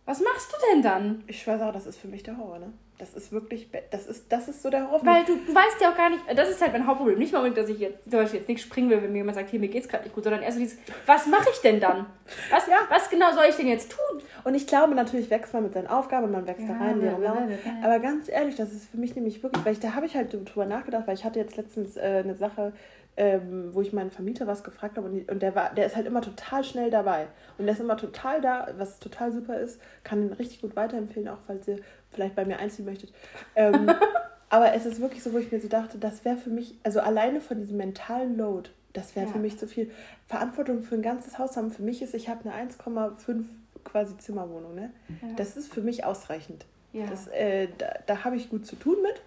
Was 0.06 0.20
machst 0.20 0.52
du 0.52 0.58
denn 0.74 0.82
dann? 0.82 1.24
Ich 1.28 1.48
weiß 1.48 1.62
auch, 1.62 1.72
das 1.72 1.86
ist 1.86 1.98
für 1.98 2.10
mich 2.10 2.24
der 2.24 2.38
Horror, 2.38 2.60
ne? 2.60 2.74
Das 3.04 3.14
ist 3.16 3.34
wirklich, 3.34 3.68
das 3.92 4.08
ist, 4.08 4.32
das 4.32 4.48
ist 4.48 4.62
so 4.62 4.70
der 4.70 4.90
Horror. 4.90 5.06
Weil 5.06 5.26
du, 5.26 5.36
du 5.36 5.54
weißt 5.54 5.82
ja 5.82 5.92
auch 5.92 5.98
gar 5.98 6.10
nicht, 6.10 6.22
das 6.34 6.50
ist 6.50 6.62
halt 6.62 6.72
mein 6.72 6.88
Hauptproblem. 6.88 7.20
Nicht 7.20 7.34
mal, 7.34 7.52
dass 7.52 7.68
ich 7.68 7.80
jetzt 7.80 8.04
zum 8.04 8.14
Beispiel 8.14 8.40
jetzt 8.40 8.48
nicht 8.48 8.62
springen 8.62 8.90
will, 8.90 9.02
wenn 9.02 9.12
mir 9.12 9.18
jemand 9.18 9.36
sagt, 9.36 9.50
hier, 9.50 9.60
mir 9.60 9.68
geht's 9.68 9.90
gerade 9.90 10.06
nicht 10.06 10.16
gut, 10.16 10.24
sondern 10.24 10.42
erst 10.42 10.58
so 10.58 10.64
dieses, 10.64 10.78
was 11.06 11.28
mache 11.28 11.50
ich 11.52 11.60
denn 11.60 11.82
dann? 11.82 12.06
Was, 12.50 12.68
ja. 12.68 12.78
was 12.90 13.10
genau 13.10 13.34
soll 13.34 13.44
ich 13.50 13.56
denn 13.56 13.68
jetzt 13.68 13.92
tun? 13.92 14.22
Und 14.46 14.56
ich 14.56 14.68
glaube, 14.68 14.96
natürlich 14.96 15.30
wächst 15.30 15.54
man 15.54 15.64
mit 15.64 15.74
seinen 15.74 15.88
Aufgaben, 15.88 16.32
man 16.32 16.48
wächst 16.48 16.66
ja, 16.66 16.74
da 16.74 16.80
rein. 16.80 17.02
Ja, 17.02 17.20
ja, 17.20 17.48
Aber 17.84 18.00
ganz 18.00 18.30
ehrlich, 18.30 18.56
das 18.56 18.72
ist 18.72 18.90
für 18.90 18.98
mich 18.98 19.16
nämlich 19.16 19.44
wirklich, 19.44 19.66
weil 19.66 19.74
ich, 19.74 19.82
da 19.82 19.96
habe 19.96 20.06
ich 20.06 20.16
halt 20.16 20.34
drüber 20.34 20.66
nachgedacht, 20.66 21.06
weil 21.08 21.16
ich 21.16 21.26
hatte 21.26 21.40
jetzt 21.40 21.58
letztens 21.58 21.98
äh, 21.98 22.22
eine 22.24 22.36
Sache, 22.36 22.72
ähm, 23.16 23.70
wo 23.74 23.82
ich 23.82 23.94
meinen 23.94 24.12
Vermieter 24.12 24.48
was 24.48 24.64
gefragt 24.64 24.98
habe 24.98 25.08
und, 25.08 25.14
die, 25.14 25.32
und 25.32 25.42
der 25.42 25.54
war, 25.56 25.74
der 25.74 25.86
ist 25.86 25.96
halt 25.96 26.08
immer 26.08 26.22
total 26.22 26.64
schnell 26.64 26.90
dabei 26.90 27.28
und 27.58 27.66
der 27.66 27.74
ist 27.74 27.80
immer 27.80 27.98
total 27.98 28.42
da, 28.42 28.70
was 28.78 29.00
total 29.00 29.32
super 29.32 29.60
ist, 29.60 29.80
kann 30.04 30.24
ihn 30.24 30.34
richtig 30.34 30.62
gut 30.62 30.76
weiterempfehlen, 30.76 31.28
auch 31.28 31.38
falls 31.46 31.68
ihr 31.68 31.80
vielleicht 32.14 32.36
bei 32.36 32.46
mir 32.46 32.60
einziehen 32.60 32.86
möchtet. 32.86 33.14
Ähm, 33.56 33.92
aber 34.50 34.74
es 34.74 34.86
ist 34.86 35.02
wirklich 35.02 35.24
so, 35.24 35.34
wo 35.34 35.38
ich 35.38 35.52
mir 35.52 35.60
so 35.60 35.68
dachte, 35.68 35.98
das 35.98 36.26
wäre 36.26 36.38
für 36.38 36.50
mich, 36.50 36.76
also 36.84 37.00
alleine 37.00 37.42
von 37.42 37.60
diesem 37.60 37.78
mentalen 37.78 38.38
Load, 38.38 38.70
das 38.94 39.16
wäre 39.16 39.26
ja. 39.26 39.32
für 39.32 39.40
mich 39.40 39.58
zu 39.58 39.68
viel. 39.68 39.92
Verantwortung 40.28 40.84
für 40.84 40.96
ein 40.96 41.02
ganzes 41.02 41.40
Haus 41.40 41.58
haben, 41.58 41.72
für 41.72 41.82
mich 41.82 42.02
ist, 42.02 42.14
ich 42.14 42.30
habe 42.30 42.50
eine 42.50 42.70
1,5 42.70 43.44
quasi 43.84 44.18
Zimmerwohnung, 44.18 44.76
ne? 44.76 44.92
Ja. 45.22 45.30
Das 45.36 45.58
ist 45.58 45.74
für 45.74 45.82
mich 45.82 46.06
ausreichend. 46.06 46.66
Ja. 46.94 47.08
Das, 47.08 47.28
äh, 47.28 47.68
da 47.78 47.96
da 48.06 48.24
habe 48.24 48.36
ich 48.36 48.50
gut 48.50 48.66
zu 48.66 48.76
tun 48.76 48.98
mit. 49.02 49.22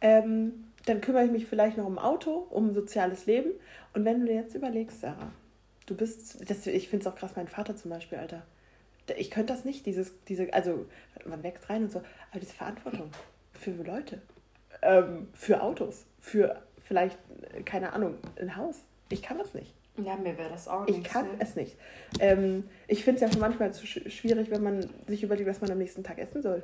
Ähm, 0.00 0.64
dann 0.86 1.00
kümmere 1.00 1.24
ich 1.24 1.30
mich 1.30 1.46
vielleicht 1.46 1.76
noch 1.76 1.86
um 1.86 1.98
Auto, 1.98 2.46
um 2.50 2.72
soziales 2.72 3.26
Leben. 3.26 3.50
Und 3.94 4.04
wenn 4.04 4.20
du 4.20 4.26
dir 4.26 4.34
jetzt 4.34 4.54
überlegst, 4.54 5.00
Sarah, 5.00 5.32
du 5.86 5.94
bist, 5.94 6.48
das, 6.48 6.66
ich 6.66 6.88
finde 6.88 7.06
es 7.06 7.12
auch 7.12 7.16
krass, 7.16 7.32
mein 7.36 7.48
Vater 7.48 7.76
zum 7.76 7.90
Beispiel, 7.90 8.18
Alter. 8.18 8.42
Ich 9.16 9.30
könnte 9.30 9.52
das 9.52 9.64
nicht, 9.64 9.86
dieses, 9.86 10.12
diese, 10.24 10.52
also 10.52 10.86
man 11.24 11.42
wächst 11.42 11.68
rein 11.70 11.84
und 11.84 11.92
so, 11.92 11.98
aber 12.30 12.40
diese 12.40 12.54
Verantwortung 12.54 13.10
für 13.52 13.70
Leute, 13.70 14.20
ähm, 14.82 15.28
für 15.34 15.62
Autos, 15.62 16.06
für 16.20 16.62
vielleicht, 16.86 17.18
keine 17.64 17.92
Ahnung, 17.92 18.18
ein 18.40 18.56
Haus. 18.56 18.82
Ich 19.10 19.22
kann 19.22 19.38
das 19.38 19.54
nicht. 19.54 19.72
Ja, 19.98 20.16
mir 20.16 20.36
wäre 20.36 20.50
das 20.50 20.68
auch 20.68 20.86
nicht. 20.86 20.98
Ich 20.98 21.04
kann 21.04 21.26
ne? 21.26 21.36
es 21.38 21.56
nicht. 21.56 21.76
Ähm, 22.20 22.68
ich 22.86 23.04
finde 23.04 23.16
es 23.16 23.22
ja 23.22 23.32
schon 23.32 23.40
manchmal 23.40 23.72
zu 23.72 23.86
schwierig, 23.86 24.50
wenn 24.50 24.62
man 24.62 24.88
sich 25.06 25.22
überlegt, 25.22 25.48
was 25.48 25.60
man 25.60 25.70
am 25.70 25.78
nächsten 25.78 26.04
Tag 26.04 26.18
essen 26.18 26.42
soll. 26.42 26.62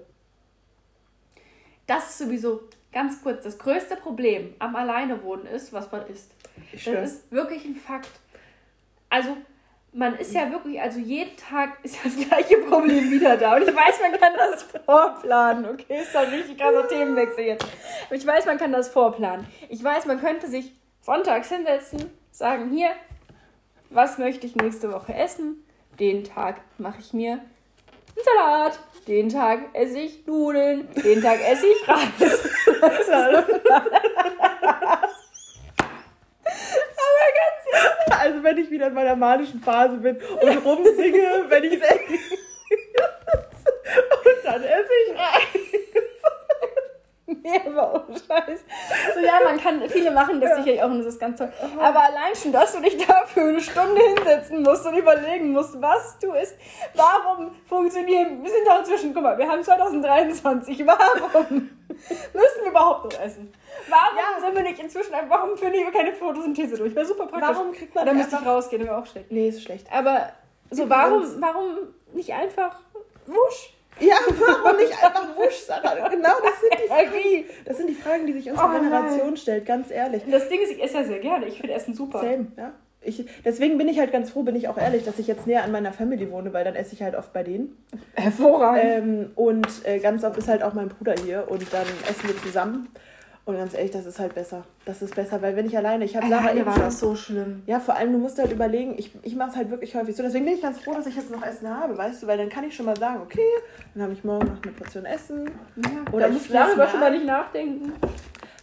Das 1.86 2.11
ist 2.11 2.18
sowieso 2.18 2.62
ganz 2.93 3.22
kurz, 3.22 3.45
das 3.45 3.59
größte 3.59 3.97
Problem 3.97 4.55
am 4.59 4.76
Alleinewohnen 4.76 5.47
ist, 5.47 5.72
was 5.72 5.90
man 5.90 6.07
isst. 6.07 6.30
Ich 6.72 6.84
das 6.84 7.12
ist 7.12 7.32
wirklich 7.32 7.64
ein 7.64 7.74
Fakt. 7.74 8.11
Also, 9.09 9.36
man 9.93 10.16
ist 10.16 10.32
ja 10.32 10.51
wirklich, 10.51 10.80
also 10.80 10.99
jeden 10.99 11.36
Tag 11.36 11.78
ist 11.82 11.99
das 12.03 12.16
gleiche 12.16 12.59
Problem 12.59 13.11
wieder 13.11 13.36
da. 13.36 13.57
Und 13.57 13.62
ich 13.62 13.74
weiß, 13.74 14.01
man 14.01 14.18
kann 14.18 14.32
das 14.36 14.62
vorplanen. 14.84 15.66
Okay, 15.66 16.01
ist 16.01 16.14
doch 16.14 16.20
ein 16.20 16.32
richtig 16.32 16.59
krasser 16.59 16.88
Themenwechsel 16.88 17.45
jetzt. 17.45 17.66
Aber 18.07 18.14
ich 18.14 18.26
weiß, 18.26 18.47
man 18.47 18.59
kann 18.59 18.72
das 18.72 18.88
vorplanen. 18.88 19.47
Ich 19.68 19.84
weiß, 19.84 20.07
man 20.07 20.18
könnte 20.20 20.47
sich 20.47 20.72
sonntags 21.03 21.49
hinsetzen, 21.51 22.11
sagen, 22.30 22.70
hier, 22.70 22.90
was 23.90 24.16
möchte 24.16 24.47
ich 24.47 24.57
nächste 24.57 24.90
Woche 24.93 25.12
essen? 25.14 25.66
Den 26.01 26.24
Tag 26.24 26.62
mache 26.78 27.01
ich 27.01 27.12
mir 27.12 27.32
einen 27.32 28.24
Salat. 28.24 28.78
Den 29.07 29.28
Tag 29.28 29.74
esse 29.74 29.99
ich 29.99 30.26
Nudeln. 30.26 30.88
Den 30.95 31.20
Tag 31.20 31.38
esse 31.47 31.66
ich 31.66 31.88
Reis. 31.88 32.49
Aber 32.82 32.97
ganz 37.38 37.61
ehrlich. 37.61 37.61
Also 38.10 38.42
wenn 38.42 38.58
ich 38.58 38.70
wieder 38.70 38.88
in 38.88 38.94
meiner 38.94 39.16
manischen 39.16 39.60
Phase 39.60 39.96
bin 39.96 40.16
und 40.16 40.64
rumsinge, 40.64 41.44
wenn 41.48 41.64
ich 41.64 41.74
es 41.74 41.80
Und 44.24 44.44
dann 44.44 44.62
esse 44.62 44.90
ich 45.06 45.18
Reis. 45.18 45.42
Ohne 47.44 48.18
Scheiß. 48.18 48.60
So, 49.14 49.20
ja, 49.20 49.40
man 49.44 49.58
kann, 49.58 49.88
viele 49.88 50.10
machen 50.10 50.40
das 50.40 50.50
ja. 50.50 50.56
sicherlich 50.56 50.82
auch 50.82 50.90
und 50.90 50.98
das 50.98 51.06
ist 51.06 51.20
ganz 51.20 51.38
toll. 51.38 51.52
Aber 51.78 52.02
allein 52.02 52.34
schon, 52.34 52.52
dass 52.52 52.72
du 52.72 52.80
dich 52.80 52.96
dafür 53.06 53.48
eine 53.48 53.60
Stunde 53.60 54.00
hinsetzen 54.00 54.62
musst 54.62 54.86
und 54.86 54.96
überlegen 54.96 55.52
musst, 55.52 55.80
was 55.80 56.18
du 56.18 56.32
isst. 56.32 56.56
Warum 56.94 57.54
funktionieren, 57.66 58.42
wir 58.42 58.50
sind 58.50 58.66
doch 58.66 58.78
inzwischen, 58.78 59.14
guck 59.14 59.22
mal, 59.22 59.38
wir 59.38 59.48
haben 59.48 59.62
2023. 59.62 60.86
Warum 60.86 61.70
müssen 61.88 62.62
wir 62.62 62.70
überhaupt 62.70 63.12
noch 63.12 63.20
essen? 63.20 63.52
Warum 63.88 64.16
ja. 64.16 64.40
sind 64.44 64.54
wir 64.54 64.62
nicht 64.62 64.78
inzwischen 64.78 65.12
warum 65.28 65.56
führen 65.56 65.72
wir 65.72 65.90
keine 65.90 66.12
Photosynthese 66.12 66.76
durch? 66.76 66.94
Wäre 66.94 67.06
super 67.06 67.26
praktisch. 67.26 67.48
Warum 67.48 67.72
kriegt 67.72 67.94
man 67.94 68.06
Da 68.06 68.12
müsste 68.12 68.36
ich 68.40 68.46
rausgehen, 68.46 68.84
wäre 68.84 68.96
auch 68.96 69.06
schlecht. 69.06 69.30
Nee, 69.30 69.48
ist 69.48 69.62
schlecht. 69.62 69.86
Aber 69.92 70.32
so, 70.70 70.88
warum, 70.88 71.22
warum 71.40 71.64
nicht 72.12 72.32
einfach 72.32 72.80
wusch? 73.26 73.74
Ja, 74.01 74.16
warum 74.26 74.76
nicht 74.76 74.93
einfach 74.93 75.36
wusch, 75.36 75.59
Sarah? 75.66 76.09
Genau, 76.09 76.30
das 76.43 76.61
sind 76.61 76.72
die 76.82 76.88
Fragen. 76.88 77.45
Das 77.64 77.76
sind 77.76 77.90
die 77.90 77.95
Fragen, 77.95 78.26
die 78.26 78.32
sich 78.32 78.51
unsere 78.51 78.68
oh, 78.68 78.72
Generation 78.72 79.36
stellt, 79.36 79.66
ganz 79.66 79.90
ehrlich. 79.90 80.22
Das 80.30 80.49
Ding 80.49 80.61
ist, 80.61 80.72
ich 80.72 80.82
esse 80.82 80.99
ja 80.99 81.05
sehr 81.05 81.18
gerne. 81.20 81.47
Ich 81.47 81.59
finde 81.59 81.74
Essen 81.74 81.95
super. 81.95 82.20
Same, 82.20 82.49
ja. 82.57 82.72
Ich, 83.05 83.24
deswegen 83.45 83.78
bin 83.78 83.88
ich 83.88 83.99
halt 83.99 84.12
ganz 84.12 84.30
froh, 84.30 84.43
bin 84.43 84.55
ich 84.55 84.68
auch 84.68 84.78
ehrlich, 84.78 85.05
dass 85.05 85.18
ich 85.18 85.26
jetzt 85.26 85.47
näher 85.47 85.64
an 85.64 85.72
meiner 85.72 85.93
Family 85.93 86.30
wohne, 86.30 86.53
weil 86.53 86.64
dann 86.64 86.76
esse 86.76 86.95
ich 86.95 87.03
halt 87.03 87.16
oft 87.16 87.32
bei 87.32 87.43
denen. 87.43 87.76
Hervorragend. 88.14 88.84
Ähm, 88.84 89.30
und 89.34 89.66
äh, 89.84 89.99
ganz 89.99 90.22
oft 90.22 90.36
ist 90.36 90.49
halt 90.49 90.62
auch 90.62 90.72
mein 90.72 90.88
Bruder 90.88 91.14
hier 91.24 91.47
und 91.49 91.72
dann 91.72 91.86
essen 92.09 92.28
wir 92.28 92.36
zusammen. 92.43 92.88
Und 93.45 93.57
ganz 93.57 93.74
ehrlich, 93.74 93.90
das 93.90 94.07
ist 94.07 94.20
halt 94.20 94.34
besser. 94.34 94.62
Das 94.84 95.03
ist 95.03 95.16
besser, 95.16 95.43
weil 95.43 95.57
wenn 95.57 95.66
ich 95.66 95.76
alleine, 95.76 96.05
ich 96.05 96.16
habe 96.16 96.28
Sarah 96.28 96.55
eben 96.55 96.64
war 96.64 96.78
das 96.78 97.01
so 97.01 97.16
schlimm. 97.16 97.62
Ja, 97.66 97.80
vor 97.80 97.97
allem, 97.97 98.12
du 98.12 98.18
musst 98.18 98.38
halt 98.38 98.53
überlegen, 98.53 98.95
ich, 98.97 99.11
ich 99.24 99.34
mache 99.34 99.51
es 99.51 99.57
halt 99.57 99.68
wirklich 99.68 99.97
häufig 99.97 100.14
so. 100.14 100.22
Deswegen 100.22 100.45
bin 100.45 100.55
ich 100.55 100.62
ganz 100.62 100.78
froh, 100.78 100.95
dass 100.95 101.07
ich 101.07 101.16
jetzt 101.16 101.30
noch 101.30 101.45
Essen 101.45 101.68
habe, 101.68 101.99
weißt 101.99 102.22
du, 102.22 102.28
weil 102.28 102.38
dann 102.38 102.49
kann 102.49 102.62
ich 102.62 102.76
schon 102.76 102.86
mal 102.86 102.97
sagen, 102.97 103.20
okay, 103.20 103.40
dann 103.95 104.05
habe 104.05 104.12
ich 104.12 104.22
morgen 104.22 104.47
noch 104.47 104.62
eine 104.62 104.72
Portion 104.72 105.05
Essen. 105.05 105.51
Ja, 105.76 106.12
oder 106.12 106.30
ich 106.30 106.49
darüber 106.49 106.86
schon 106.86 107.01
mal 107.01 107.11
nicht 107.11 107.26
nachdenken. 107.26 107.93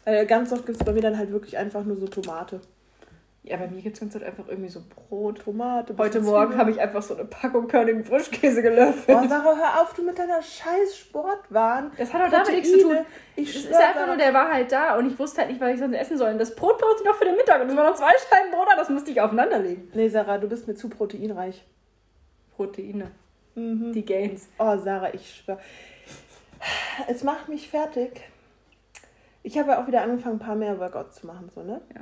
Weil 0.05 0.25
ganz 0.25 0.53
oft 0.53 0.65
gibt 0.65 0.79
es 0.79 0.85
bei 0.85 0.93
mir 0.93 1.01
dann 1.01 1.17
halt 1.17 1.31
wirklich 1.31 1.57
einfach 1.57 1.83
nur 1.83 1.97
so 1.97 2.07
Tomate. 2.07 2.61
Ja, 3.49 3.57
bei 3.57 3.67
mir 3.67 3.81
gibt 3.81 3.95
es 3.95 3.99
ganz 3.99 4.15
oft 4.15 4.23
einfach 4.23 4.47
irgendwie 4.47 4.69
so 4.69 4.79
Brot, 4.87 5.39
Tomate. 5.39 5.95
Heute 5.97 6.21
Morgen 6.21 6.55
habe 6.55 6.69
ich 6.69 6.79
einfach 6.79 7.01
so 7.01 7.15
eine 7.15 7.25
Packung 7.25 7.67
Körnigen 7.67 8.03
Frischkäse 8.03 8.61
gelöffelt. 8.61 9.17
Oh, 9.19 9.27
Sarah, 9.27 9.55
hör 9.55 9.81
auf, 9.81 9.91
du 9.95 10.03
mit 10.03 10.19
deiner 10.19 10.39
scheiß 10.39 10.95
Sportwahn. 10.95 11.91
Das 11.97 12.13
hat 12.13 12.21
doch 12.21 12.29
damit 12.29 12.51
nichts 12.51 12.71
zu 12.71 12.79
tun. 12.79 12.97
Ich 13.35 13.49
es 13.49 13.65
ist 13.65 13.73
einfach 13.73 14.05
nur, 14.05 14.17
der 14.17 14.35
war 14.35 14.51
halt 14.51 14.71
da 14.71 14.97
und 14.99 15.11
ich 15.11 15.17
wusste 15.17 15.41
halt 15.41 15.49
nicht, 15.49 15.59
was 15.59 15.73
ich 15.73 15.79
sonst 15.79 15.95
essen 15.95 16.19
soll. 16.19 16.31
Und 16.31 16.37
das 16.37 16.53
Brot 16.53 16.77
brauchte 16.77 16.97
ich 16.99 17.05
noch 17.05 17.15
für 17.15 17.25
den 17.25 17.37
Mittag 17.37 17.59
und 17.63 17.69
es 17.69 17.75
waren 17.75 17.87
noch 17.87 17.95
zwei 17.95 18.11
Scheiben 18.11 18.51
Brot, 18.51 18.67
das 18.77 18.89
musste 18.89 19.09
ich 19.09 19.19
aufeinanderlegen. 19.19 19.89
Nee, 19.95 20.09
Sarah, 20.09 20.37
du 20.37 20.47
bist 20.47 20.67
mir 20.67 20.75
zu 20.75 20.87
proteinreich. 20.87 21.65
Proteine. 22.55 23.09
Mhm. 23.55 23.93
Die 23.93 24.05
Gains. 24.05 24.47
Oh, 24.59 24.77
Sarah, 24.77 25.11
ich 25.11 25.41
schwöre. 25.43 25.57
Es 27.07 27.23
macht 27.23 27.49
mich 27.49 27.67
fertig. 27.67 28.21
Ich 29.41 29.57
habe 29.57 29.71
ja 29.71 29.81
auch 29.81 29.87
wieder 29.87 30.03
angefangen, 30.03 30.35
ein 30.35 30.39
paar 30.39 30.55
mehr 30.55 30.79
Workouts 30.79 31.21
zu 31.21 31.25
machen, 31.25 31.49
so, 31.55 31.63
ne? 31.63 31.81
Ja. 31.95 32.01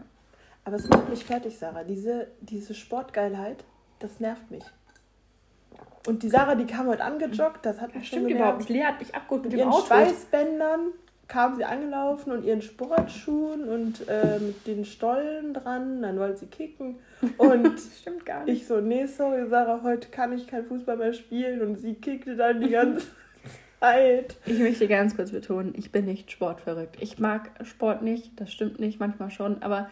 Aber 0.68 0.76
es 0.76 0.90
macht 0.90 1.08
mich 1.08 1.24
fertig, 1.24 1.58
Sarah. 1.58 1.86
Diese, 1.86 2.28
diese 2.42 2.74
Sportgeilheit, 2.74 3.64
das 4.00 4.20
nervt 4.20 4.52
mich. 4.52 4.66
Und 6.06 6.24
die 6.24 6.30
Sarah, 6.30 6.56
die 6.56 6.66
kam 6.66 6.88
heute 6.88 7.06
angejoggt, 7.06 7.66
das 7.66 7.80
hat 7.80 7.96
mich 7.96 8.04
das 8.04 8.08
stimmt 8.08 8.30
überhaupt 8.30 8.60
nicht. 8.60 8.70
Lea 8.70 8.84
hat 8.84 9.00
mich 9.00 9.16
abgeholt 9.16 9.44
mit, 9.44 9.54
mit 9.54 9.62
ihren 9.62 9.72
Auto. 9.72 9.86
Schweißbändern 9.86 10.92
kam 11.30 11.56
sie 11.56 11.64
angelaufen 11.64 12.34
und 12.34 12.44
ihren 12.44 12.62
Sportschuhen 12.62 13.70
und 13.70 14.10
äh, 14.10 14.40
mit 14.40 14.68
den 14.68 14.84
Stollen 14.84 15.54
dran. 15.54 16.02
Dann 16.02 16.20
wollte 16.20 16.40
sie 16.40 16.48
kicken. 16.48 16.98
Und 17.38 17.80
stimmt 18.02 18.26
gar 18.26 18.44
nicht. 18.44 18.64
ich 18.64 18.68
so, 18.68 18.82
nee, 18.82 19.06
sorry, 19.06 19.48
Sarah, 19.48 19.84
heute 19.84 20.10
kann 20.10 20.34
ich 20.34 20.48
kein 20.48 20.66
Fußball 20.66 20.98
mehr 20.98 21.14
spielen. 21.14 21.62
Und 21.62 21.78
sie 21.78 21.94
kickte 21.94 22.36
dann 22.36 22.60
die 22.60 22.72
ganze 22.72 23.08
Zeit. 23.80 24.36
Ich 24.46 24.60
möchte 24.60 24.90
ganz 24.90 25.16
kurz 25.16 25.32
betonen, 25.32 25.74
ich 25.78 25.94
bin 25.94 26.04
nicht 26.04 26.30
sportverrückt. 26.30 26.98
Ich 27.00 27.20
mag 27.20 27.52
Sport 27.64 28.02
nicht, 28.02 28.38
das 28.38 28.52
stimmt 28.52 28.82
nicht, 28.82 29.00
manchmal 29.00 29.32
schon, 29.32 29.64
aber 29.64 29.90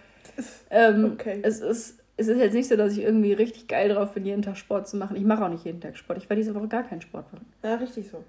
ähm, 0.69 1.13
okay. 1.13 1.39
Es 1.43 1.59
ist, 1.59 1.99
es 2.17 2.27
ist 2.27 2.37
jetzt 2.37 2.53
nicht 2.53 2.69
so, 2.69 2.75
dass 2.75 2.93
ich 2.93 3.03
irgendwie 3.03 3.33
richtig 3.33 3.67
geil 3.67 3.89
drauf 3.89 4.13
bin, 4.13 4.25
jeden 4.25 4.41
Tag 4.41 4.57
Sport 4.57 4.87
zu 4.87 4.97
machen. 4.97 5.15
Ich 5.15 5.23
mache 5.23 5.43
auch 5.45 5.49
nicht 5.49 5.65
jeden 5.65 5.81
Tag 5.81 5.97
Sport. 5.97 6.17
Ich 6.17 6.29
war 6.29 6.35
diese 6.35 6.55
Woche 6.55 6.67
gar 6.67 6.83
keinen 6.83 7.01
Sport 7.01 7.31
machen. 7.33 7.45
Ja, 7.63 7.75
richtig 7.75 8.09
so. 8.09 8.23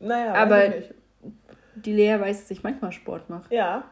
Naja, 0.00 0.34
aber 0.34 0.72
die 1.76 1.92
Lea 1.92 2.18
weiß, 2.18 2.40
dass 2.40 2.50
ich 2.50 2.62
manchmal 2.62 2.92
Sport 2.92 3.30
mache. 3.30 3.54
Ja. 3.54 3.84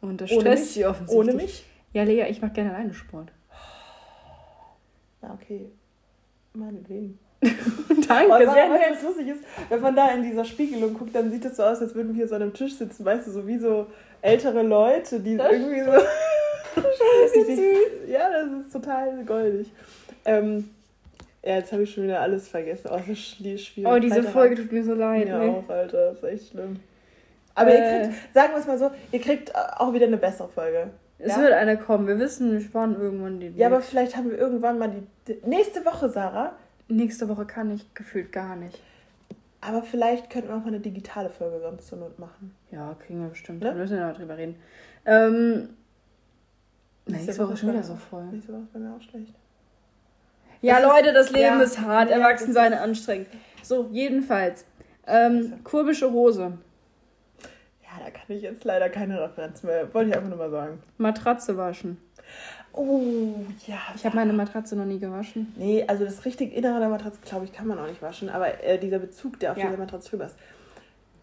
Und 0.00 0.20
das 0.20 0.30
stresst 0.30 0.74
sie 0.74 0.84
offensichtlich. 0.84 1.18
Ohne 1.18 1.34
mich? 1.34 1.64
Ja, 1.92 2.02
Lea, 2.02 2.26
ich 2.28 2.40
mache 2.42 2.52
gerne 2.52 2.74
alleine 2.74 2.94
Sport. 2.94 3.30
Ja, 5.22 5.32
okay. 5.34 5.70
Meinetwegen. 6.54 7.18
Danke, 8.08 8.50
sehr 8.50 8.68
nett. 8.68 8.92
Was 8.92 9.02
lustig 9.02 9.28
ist, 9.28 9.40
wenn 9.68 9.80
man 9.80 9.96
da 9.96 10.12
in 10.12 10.22
dieser 10.22 10.44
Spiegelung 10.44 10.94
guckt, 10.94 11.14
dann 11.14 11.30
sieht 11.30 11.44
es 11.44 11.56
so 11.56 11.64
aus, 11.64 11.80
als 11.80 11.94
würden 11.94 12.08
wir 12.08 12.14
hier 12.14 12.28
so 12.28 12.34
an 12.34 12.42
einem 12.42 12.54
Tisch 12.54 12.74
sitzen, 12.74 13.04
weißt 13.04 13.26
du, 13.26 13.32
so 13.32 13.46
wie 13.46 13.58
so 13.58 13.86
ältere 14.20 14.62
Leute, 14.62 15.20
die 15.20 15.36
das 15.36 15.50
irgendwie 15.50 15.80
so. 15.80 15.90
das 15.90 17.32
ist 17.34 17.46
süß. 17.56 18.08
Ja, 18.08 18.30
das 18.30 18.66
ist 18.66 18.72
total 18.72 19.24
goldig. 19.24 19.70
Ähm, 20.24 20.70
ja, 21.44 21.56
jetzt 21.56 21.72
habe 21.72 21.82
ich 21.82 21.92
schon 21.92 22.04
wieder 22.04 22.20
alles 22.20 22.48
vergessen. 22.48 22.88
Oh, 22.92 23.00
ist 23.10 23.26
schwierig. 23.26 23.68
Oh, 23.84 23.98
diese 23.98 24.22
Folge 24.22 24.54
tut 24.54 24.70
mir 24.70 24.84
so 24.84 24.94
leid. 24.94 25.26
Ja, 25.26 25.38
ne? 25.38 25.50
auch, 25.50 25.68
Alter. 25.68 26.10
Das 26.10 26.18
ist 26.18 26.24
echt 26.24 26.50
schlimm. 26.52 26.76
Aber 27.54 27.70
äh, 27.70 27.74
ihr 27.74 28.08
kriegt, 28.08 28.34
sagen 28.34 28.52
wir 28.52 28.60
es 28.60 28.66
mal 28.66 28.78
so, 28.78 28.90
ihr 29.10 29.20
kriegt 29.20 29.54
auch 29.54 29.92
wieder 29.92 30.06
eine 30.06 30.16
bessere 30.16 30.48
Folge. 30.48 30.90
Es 31.18 31.36
ja? 31.36 31.42
wird 31.42 31.52
eine 31.52 31.76
kommen. 31.76 32.06
Wir 32.06 32.18
wissen 32.18 32.54
nicht, 32.54 32.70
wann 32.72 33.00
irgendwann 33.00 33.40
die. 33.40 33.52
Ja, 33.56 33.66
aber 33.66 33.80
vielleicht 33.80 34.16
haben 34.16 34.30
wir 34.30 34.38
irgendwann 34.38 34.78
mal 34.78 34.90
die. 35.26 35.38
Nächste 35.44 35.84
Woche, 35.84 36.08
Sarah. 36.08 36.52
Nächste 36.88 37.28
Woche 37.28 37.46
kann 37.46 37.70
ich 37.70 37.94
gefühlt 37.94 38.32
gar 38.32 38.56
nicht. 38.56 38.80
Aber 39.60 39.82
vielleicht 39.82 40.28
könnten 40.28 40.48
wir 40.48 40.56
auch 40.56 40.60
mal 40.60 40.68
eine 40.68 40.80
digitale 40.80 41.30
Folge 41.30 41.60
sonst 41.60 41.86
zur 41.86 41.98
Not 41.98 42.18
machen. 42.18 42.54
Ja, 42.72 42.94
kriegen 42.94 43.22
wir 43.22 43.28
bestimmt. 43.28 43.62
Ne? 43.62 43.68
Wir 43.68 43.74
müssen 43.74 43.96
ja 43.96 44.08
noch 44.08 44.16
drüber 44.16 44.36
reden. 44.36 44.56
Ähm, 45.06 45.68
nächste, 47.06 47.38
Woche 47.38 47.56
schon 47.56 47.70
wieder 47.70 47.82
so 47.82 47.94
voll. 47.94 48.24
Nächste 48.24 48.52
Woche 48.52 48.66
wäre 48.72 48.84
mir 48.84 48.96
auch 48.96 49.02
schlecht. 49.02 49.34
Ja, 50.62 50.80
das 50.80 50.90
Leute, 50.90 51.12
das 51.12 51.30
Leben 51.30 51.58
ja, 51.58 51.62
ist 51.62 51.80
hart. 51.80 52.10
Ja, 52.10 52.16
Erwachsensein 52.16 52.72
anstrengend. 52.74 53.28
So, 53.62 53.88
jedenfalls. 53.92 54.64
Ähm, 55.06 55.62
kurbische 55.62 56.10
Hose. 56.10 56.58
Ja, 57.82 58.04
da 58.04 58.10
kann 58.10 58.24
ich 58.28 58.42
jetzt 58.42 58.64
leider 58.64 58.88
keine 58.88 59.20
Referenz 59.20 59.62
mehr. 59.62 59.92
Wollte 59.94 60.10
ich 60.10 60.16
einfach 60.16 60.28
nur 60.28 60.38
mal 60.38 60.50
sagen. 60.50 60.82
Matratze 60.98 61.56
waschen. 61.56 61.98
Oh, 62.72 63.34
ja. 63.66 63.78
Ich 63.94 64.04
habe 64.06 64.16
meine 64.16 64.32
Matratze 64.32 64.76
noch 64.76 64.84
nie 64.84 64.98
gewaschen. 64.98 65.52
Nee, 65.56 65.84
also 65.86 66.04
das 66.04 66.24
richtig 66.24 66.54
Innere 66.54 66.80
der 66.80 66.88
Matratze, 66.88 67.18
glaube 67.22 67.44
ich, 67.44 67.52
kann 67.52 67.66
man 67.66 67.78
auch 67.78 67.86
nicht 67.86 68.00
waschen. 68.00 68.28
Aber 68.28 68.62
äh, 68.64 68.78
dieser 68.78 68.98
Bezug, 68.98 69.38
der 69.40 69.52
auf 69.52 69.58
ja. 69.58 69.66
dieser 69.66 69.78
Matratze 69.78 70.10
drüber 70.10 70.26
ist. 70.26 70.36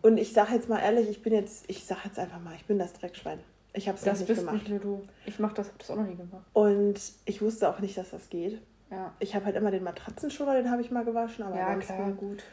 Und 0.01 0.17
ich 0.17 0.31
sage 0.31 0.53
jetzt 0.53 0.69
mal 0.69 0.79
ehrlich, 0.79 1.09
ich 1.09 1.21
bin 1.21 1.33
jetzt, 1.33 1.65
ich 1.67 1.83
sage 1.83 2.01
jetzt 2.05 2.19
einfach 2.19 2.39
mal, 2.39 2.53
ich 2.55 2.65
bin 2.65 2.79
das 2.79 2.93
Dreckschwein. 2.93 3.39
Ich 3.73 3.87
habe 3.87 3.97
es 3.97 4.05
noch 4.05 4.13
nicht 4.13 4.27
bist 4.27 4.39
gemacht. 4.39 4.69
Nicht 4.69 4.83
du. 4.83 5.01
Ich 5.25 5.39
mache 5.39 5.55
das, 5.55 5.67
habe 5.67 5.77
das 5.79 5.91
auch 5.91 5.95
noch 5.95 6.07
nie 6.07 6.15
gemacht. 6.15 6.45
Und 6.53 6.99
ich 7.25 7.41
wusste 7.41 7.69
auch 7.69 7.79
nicht, 7.79 7.97
dass 7.97 8.11
das 8.11 8.29
geht. 8.29 8.61
Ja. 8.91 9.13
Ich 9.19 9.35
habe 9.35 9.45
halt 9.45 9.55
immer 9.55 9.71
den 9.71 9.83
Matratzenschoner, 9.83 10.55
den 10.55 10.71
habe 10.71 10.81
ich 10.81 10.89
mal 10.89 11.05
gewaschen, 11.05 11.43
aber 11.43 11.55
ja, 11.55 11.75
klar, 11.75 12.11
gut. 12.11 12.43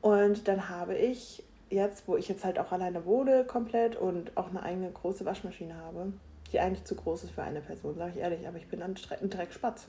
Und 0.00 0.46
dann 0.46 0.68
habe 0.68 0.94
ich 0.94 1.42
jetzt, 1.70 2.06
wo 2.06 2.16
ich 2.16 2.28
jetzt 2.28 2.44
halt 2.44 2.58
auch 2.58 2.72
alleine 2.72 3.04
wohne 3.04 3.44
komplett 3.44 3.96
und 3.96 4.36
auch 4.36 4.50
eine 4.50 4.62
eigene 4.62 4.90
große 4.90 5.24
Waschmaschine 5.24 5.76
habe, 5.76 6.12
die 6.52 6.60
eigentlich 6.60 6.84
zu 6.84 6.94
groß 6.94 7.24
ist 7.24 7.32
für 7.32 7.42
eine 7.42 7.60
Person, 7.60 7.96
sage 7.96 8.12
ich 8.14 8.18
ehrlich, 8.18 8.46
aber 8.46 8.58
ich 8.58 8.68
bin 8.68 8.82
ein 8.82 8.94
Dreckspatz. 8.94 9.88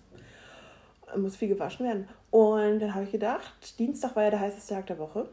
Muss 1.18 1.38
viel 1.38 1.48
gewaschen 1.48 1.86
werden. 1.86 2.08
Und 2.30 2.80
dann 2.80 2.94
habe 2.94 3.06
ich 3.06 3.12
gedacht, 3.12 3.80
Dienstag 3.80 4.16
war 4.16 4.24
ja 4.24 4.30
der 4.30 4.42
heißeste 4.42 4.76
Tag 4.76 4.88
der 4.88 5.00
Woche. 5.00 5.28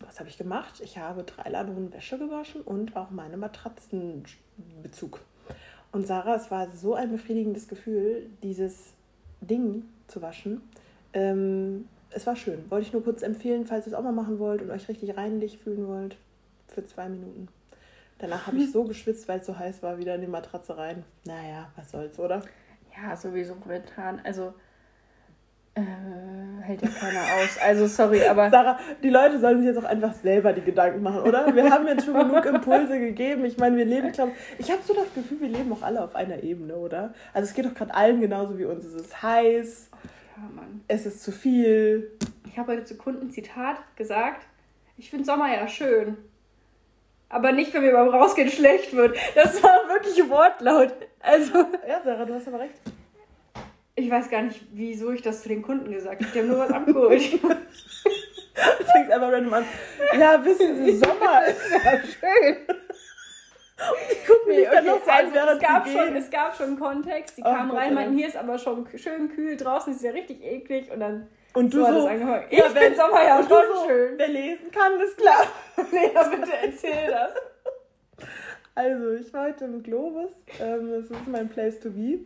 Was 0.00 0.18
habe 0.18 0.30
ich 0.30 0.38
gemacht? 0.38 0.80
Ich 0.82 0.96
habe 0.96 1.22
drei 1.22 1.50
Ladungen 1.50 1.92
Wäsche 1.92 2.18
gewaschen 2.18 2.62
und 2.62 2.96
auch 2.96 3.10
meine 3.10 3.36
Matratzenbezug. 3.36 5.20
Und 5.92 6.06
Sarah, 6.06 6.36
es 6.36 6.50
war 6.50 6.68
so 6.70 6.94
ein 6.94 7.10
befriedigendes 7.10 7.68
Gefühl, 7.68 8.30
dieses 8.42 8.94
Ding 9.40 9.84
zu 10.06 10.22
waschen. 10.22 10.62
Ähm, 11.12 11.88
es 12.10 12.26
war 12.26 12.36
schön. 12.36 12.70
Wollte 12.70 12.86
ich 12.86 12.92
nur 12.92 13.04
kurz 13.04 13.22
empfehlen, 13.22 13.66
falls 13.66 13.86
ihr 13.86 13.92
es 13.92 13.98
auch 13.98 14.02
mal 14.02 14.12
machen 14.12 14.38
wollt 14.38 14.62
und 14.62 14.70
euch 14.70 14.88
richtig 14.88 15.16
reinlich 15.16 15.58
fühlen 15.58 15.86
wollt, 15.86 16.16
für 16.68 16.84
zwei 16.84 17.08
Minuten. 17.08 17.48
Danach 18.20 18.46
habe 18.46 18.58
ich 18.58 18.70
so 18.70 18.84
geschwitzt, 18.84 19.26
weil 19.28 19.40
es 19.40 19.46
so 19.46 19.58
heiß 19.58 19.82
war, 19.82 19.98
wieder 19.98 20.14
in 20.14 20.20
die 20.20 20.26
Matratze 20.26 20.76
rein. 20.76 21.04
Naja, 21.24 21.70
was 21.74 21.90
soll's, 21.90 22.18
oder? 22.18 22.42
Ja, 22.94 23.16
sowieso 23.16 23.54
momentan. 23.54 24.20
Also, 24.24 24.52
äh, 25.74 25.80
hält 26.60 26.82
ja 26.82 26.88
keiner 26.88 27.20
aus. 27.20 27.56
Also, 27.64 27.86
sorry, 27.86 28.22
aber. 28.26 28.50
Sarah, 28.50 28.78
die 29.02 29.08
Leute 29.08 29.38
sollen 29.40 29.58
sich 29.58 29.68
jetzt 29.68 29.78
auch 29.78 29.88
einfach 29.88 30.12
selber 30.12 30.52
die 30.52 30.60
Gedanken 30.60 31.02
machen, 31.02 31.22
oder? 31.22 31.54
Wir 31.54 31.70
haben 31.70 31.86
jetzt 31.86 32.04
schon 32.04 32.14
genug 32.14 32.44
Impulse 32.44 32.98
gegeben. 33.00 33.46
Ich 33.46 33.56
meine, 33.56 33.78
wir 33.78 33.86
leben, 33.86 34.12
glaube 34.12 34.32
ich, 34.58 34.70
habe 34.70 34.82
so 34.84 34.92
das 34.92 35.14
Gefühl, 35.14 35.40
wir 35.40 35.48
leben 35.48 35.72
auch 35.72 35.82
alle 35.82 36.04
auf 36.04 36.14
einer 36.14 36.42
Ebene, 36.42 36.76
oder? 36.76 37.14
Also, 37.32 37.48
es 37.48 37.54
geht 37.54 37.64
doch 37.64 37.74
gerade 37.74 37.94
allen 37.94 38.20
genauso 38.20 38.58
wie 38.58 38.66
uns. 38.66 38.84
Es 38.84 38.94
ist 38.94 39.22
heiß. 39.22 39.88
Ja, 40.36 40.42
Mann. 40.54 40.82
Es 40.88 41.06
ist 41.06 41.22
zu 41.22 41.32
viel. 41.32 42.10
Ich 42.46 42.58
habe 42.58 42.72
heute 42.72 42.84
zu 42.84 42.96
Kunden 42.96 43.30
Zitat 43.30 43.78
gesagt. 43.96 44.46
Ich 44.98 45.08
finde 45.08 45.24
Sommer 45.24 45.50
ja 45.50 45.66
schön. 45.68 46.18
Aber 47.30 47.52
nicht, 47.52 47.72
wenn 47.72 47.82
mir 47.82 47.92
beim 47.92 48.08
Rausgehen 48.08 48.50
schlecht 48.50 48.94
wird. 48.94 49.16
Das 49.36 49.62
war 49.62 49.88
wirklich 49.88 50.28
Wortlaut. 50.28 50.92
Also. 51.20 51.58
Ja, 51.88 52.02
Sarah, 52.04 52.24
du 52.24 52.34
hast 52.34 52.48
aber 52.48 52.60
recht. 52.60 52.74
Ich 53.94 54.10
weiß 54.10 54.28
gar 54.30 54.42
nicht, 54.42 54.60
wieso 54.72 55.12
ich 55.12 55.22
das 55.22 55.42
zu 55.42 55.48
den 55.48 55.62
Kunden 55.62 55.92
gesagt 55.92 56.22
habe. 56.22 56.32
Die 56.32 56.38
haben 56.40 56.48
nur 56.48 56.58
was 56.58 56.70
abgeholt. 56.70 57.22
Du 57.32 58.84
fängst 58.84 59.12
einfach 59.12 59.32
random 59.32 59.54
an. 59.54 59.64
Ja, 60.18 60.44
wissen 60.44 60.84
Sie, 60.84 60.96
Sommer 60.96 61.46
ist 61.46 61.70
ja 61.84 61.98
schön. 61.98 62.56
Ich 64.10 64.26
gucke 64.26 64.48
mir 64.48 64.56
nee, 64.56 64.68
okay, 64.68 64.86
noch 64.86 65.06
also, 65.06 65.54
es, 65.54 65.60
gab 65.60 65.88
schon, 65.88 66.16
es 66.16 66.30
gab 66.30 66.56
schon 66.56 66.78
Kontext. 66.78 67.38
Die 67.38 67.42
oh, 67.42 67.44
kamen 67.44 67.70
rein, 67.70 67.94
meinten, 67.94 68.16
hier 68.16 68.26
ist 68.26 68.36
aber 68.36 68.58
schon 68.58 68.86
schön 68.96 69.30
kühl, 69.30 69.56
draußen 69.56 69.94
ist 69.94 70.02
ja 70.02 70.10
richtig 70.10 70.44
eklig 70.44 70.90
und 70.90 71.00
dann 71.00 71.28
und 71.52 71.74
du 71.74 71.84
so, 71.84 71.92
so 72.02 72.08
ich 72.08 72.58
ja, 72.58 72.68
bin 72.68 72.94
Sommer 72.94 73.22
ja 73.24 73.38
schon 73.38 73.48
so, 73.48 73.86
schön. 73.86 74.14
Wer 74.16 74.28
lesen 74.28 74.70
kann, 74.70 75.00
ist 75.00 75.16
klar. 75.16 75.46
Lea, 75.92 76.10
bitte 76.30 76.52
erzähl 76.62 77.10
das. 77.10 78.28
Also, 78.74 79.12
ich 79.12 79.32
war 79.32 79.48
heute 79.48 79.64
im 79.64 79.82
Globus. 79.82 80.30
Ähm, 80.60 80.90
das 80.90 81.10
ist 81.10 81.26
mein 81.26 81.48
Place 81.48 81.80
to 81.80 81.90
be. 81.90 82.20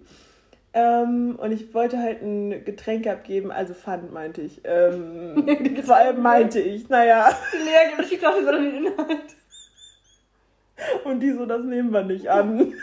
Ähm, 0.74 1.36
und 1.36 1.52
ich 1.52 1.72
wollte 1.72 1.98
halt 1.98 2.20
ein 2.20 2.64
Getränk 2.64 3.06
abgeben, 3.06 3.50
also 3.50 3.74
Pfand 3.74 4.12
meinte 4.12 4.42
ich. 4.42 4.60
Ähm, 4.64 5.46
vor 5.84 5.96
allem 5.96 6.20
meinte 6.20 6.60
ich, 6.60 6.88
naja. 6.88 7.30
Die 7.52 7.56
Lea 7.58 7.96
gibt 7.96 8.12
ich 8.12 8.20
dachte, 8.20 8.38
das 8.38 8.46
war 8.46 8.60
den 8.60 8.86
Inhalt. 8.86 9.36
Und 11.04 11.20
die 11.20 11.32
so, 11.32 11.46
das 11.46 11.64
nehmen 11.64 11.92
wir 11.92 12.02
nicht 12.02 12.28
an. 12.28 12.74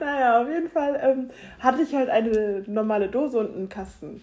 naja, 0.00 0.40
auf 0.40 0.48
jeden 0.48 0.70
Fall 0.70 0.98
ähm, 1.02 1.28
hatte 1.58 1.82
ich 1.82 1.94
halt 1.94 2.08
eine 2.08 2.62
normale 2.66 3.08
Dose 3.08 3.38
und 3.38 3.54
einen 3.54 3.68
Kasten. 3.68 4.22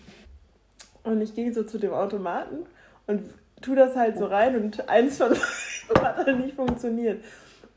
Und 1.07 1.21
ich 1.21 1.33
gehe 1.33 1.53
so 1.53 1.63
zu 1.63 1.77
dem 1.77 1.93
Automaten 1.93 2.65
und 3.07 3.23
tu 3.61 3.75
das 3.75 3.95
halt 3.95 4.17
so 4.17 4.25
rein 4.25 4.55
und 4.55 4.89
eins 4.89 5.17
von 5.17 5.29
hat 6.03 6.17
halt 6.17 6.39
nicht 6.39 6.55
funktioniert. 6.55 7.23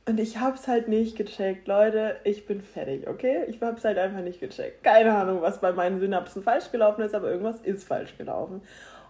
Und 0.06 0.18
ich 0.18 0.40
hab's 0.40 0.66
halt 0.66 0.88
nicht 0.88 1.16
gecheckt. 1.16 1.68
Leute, 1.68 2.16
ich 2.24 2.44
bin 2.46 2.60
fertig, 2.60 3.06
okay? 3.06 3.44
Ich 3.46 3.60
hab's 3.62 3.84
halt 3.84 3.98
einfach 3.98 4.22
nicht 4.22 4.40
gecheckt. 4.40 4.82
Keine 4.82 5.14
Ahnung, 5.14 5.42
was 5.42 5.60
bei 5.60 5.72
meinen 5.72 6.00
Synapsen 6.00 6.42
falsch 6.42 6.72
gelaufen 6.72 7.02
ist, 7.02 7.14
aber 7.14 7.30
irgendwas 7.30 7.60
ist 7.60 7.86
falsch 7.86 8.18
gelaufen. 8.18 8.62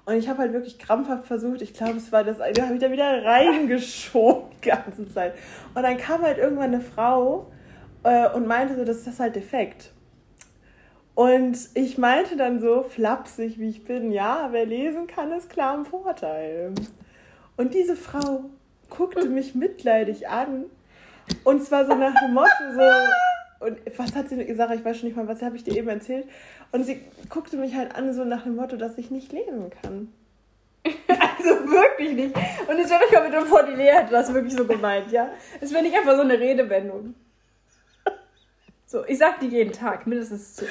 Und 0.04 0.14
ich 0.16 0.28
habe 0.28 0.40
halt 0.40 0.52
wirklich 0.52 0.78
krampfhaft 0.78 1.24
versucht, 1.24 1.62
ich 1.62 1.72
glaube, 1.72 1.96
es 1.96 2.12
war 2.12 2.22
das 2.22 2.40
eine, 2.40 2.62
habe 2.62 2.74
ich 2.74 2.80
da 2.80 2.90
wieder 2.90 3.24
reingeschoben 3.24 4.50
die 4.62 4.68
ganze 4.68 5.08
Zeit. 5.08 5.32
Und 5.74 5.82
dann 5.82 5.96
kam 5.96 6.20
halt 6.20 6.36
irgendwann 6.36 6.74
eine 6.74 6.82
Frau 6.82 7.46
äh, 8.02 8.28
und 8.28 8.46
meinte 8.46 8.76
so, 8.76 8.84
das 8.84 8.98
ist 8.98 9.06
das 9.06 9.20
halt 9.20 9.34
defekt. 9.34 9.92
Und 11.20 11.68
ich 11.74 11.98
meinte 11.98 12.34
dann 12.38 12.60
so 12.60 12.82
flapsig, 12.82 13.58
wie 13.58 13.68
ich 13.68 13.84
bin, 13.84 14.10
ja, 14.10 14.48
wer 14.52 14.64
lesen 14.64 15.06
kann, 15.06 15.30
ist 15.32 15.50
klar 15.50 15.74
im 15.74 15.84
Vorteil. 15.84 16.72
Und 17.58 17.74
diese 17.74 17.94
Frau 17.94 18.44
guckte 18.88 19.28
mich 19.28 19.54
mitleidig 19.54 20.30
an 20.30 20.64
und 21.44 21.62
zwar 21.62 21.84
so 21.84 21.94
nach 21.94 22.18
dem 22.22 22.32
Motto 22.32 22.48
so, 22.74 23.66
und 23.66 23.78
was 23.98 24.14
hat 24.14 24.30
sie 24.30 24.42
gesagt? 24.46 24.74
Ich 24.74 24.82
weiß 24.82 24.96
schon 24.96 25.08
nicht 25.10 25.16
mal, 25.16 25.28
was 25.28 25.42
habe 25.42 25.56
ich 25.56 25.62
dir 25.62 25.76
eben 25.76 25.90
erzählt. 25.90 26.26
Und 26.72 26.84
sie 26.84 27.02
guckte 27.28 27.58
mich 27.58 27.74
halt 27.74 27.94
an, 27.94 28.14
so 28.14 28.24
nach 28.24 28.44
dem 28.44 28.56
Motto, 28.56 28.78
dass 28.78 28.96
ich 28.96 29.10
nicht 29.10 29.30
lesen 29.30 29.70
kann. 29.82 30.08
Also 31.36 31.50
wirklich 31.70 32.14
nicht. 32.14 32.34
Und 32.34 32.78
ich 32.78 32.86
stelle 32.86 33.00
mich 33.04 33.12
mal 33.12 33.30
mit 33.30 33.48
vor, 33.48 33.62
die 33.62 33.74
Lea 33.74 33.92
hat 33.92 34.10
das 34.10 34.32
wirklich 34.32 34.54
so 34.54 34.64
gemeint, 34.64 35.12
ja? 35.12 35.28
Es 35.60 35.70
wäre 35.70 35.82
nicht 35.82 35.96
einfach 35.96 36.16
so 36.16 36.22
eine 36.22 36.38
Redewendung. 36.38 37.14
So, 38.90 39.04
ich 39.06 39.18
sag 39.18 39.38
die 39.38 39.46
jeden 39.46 39.72
Tag, 39.72 40.08
mindestens 40.08 40.56
zu. 40.56 40.64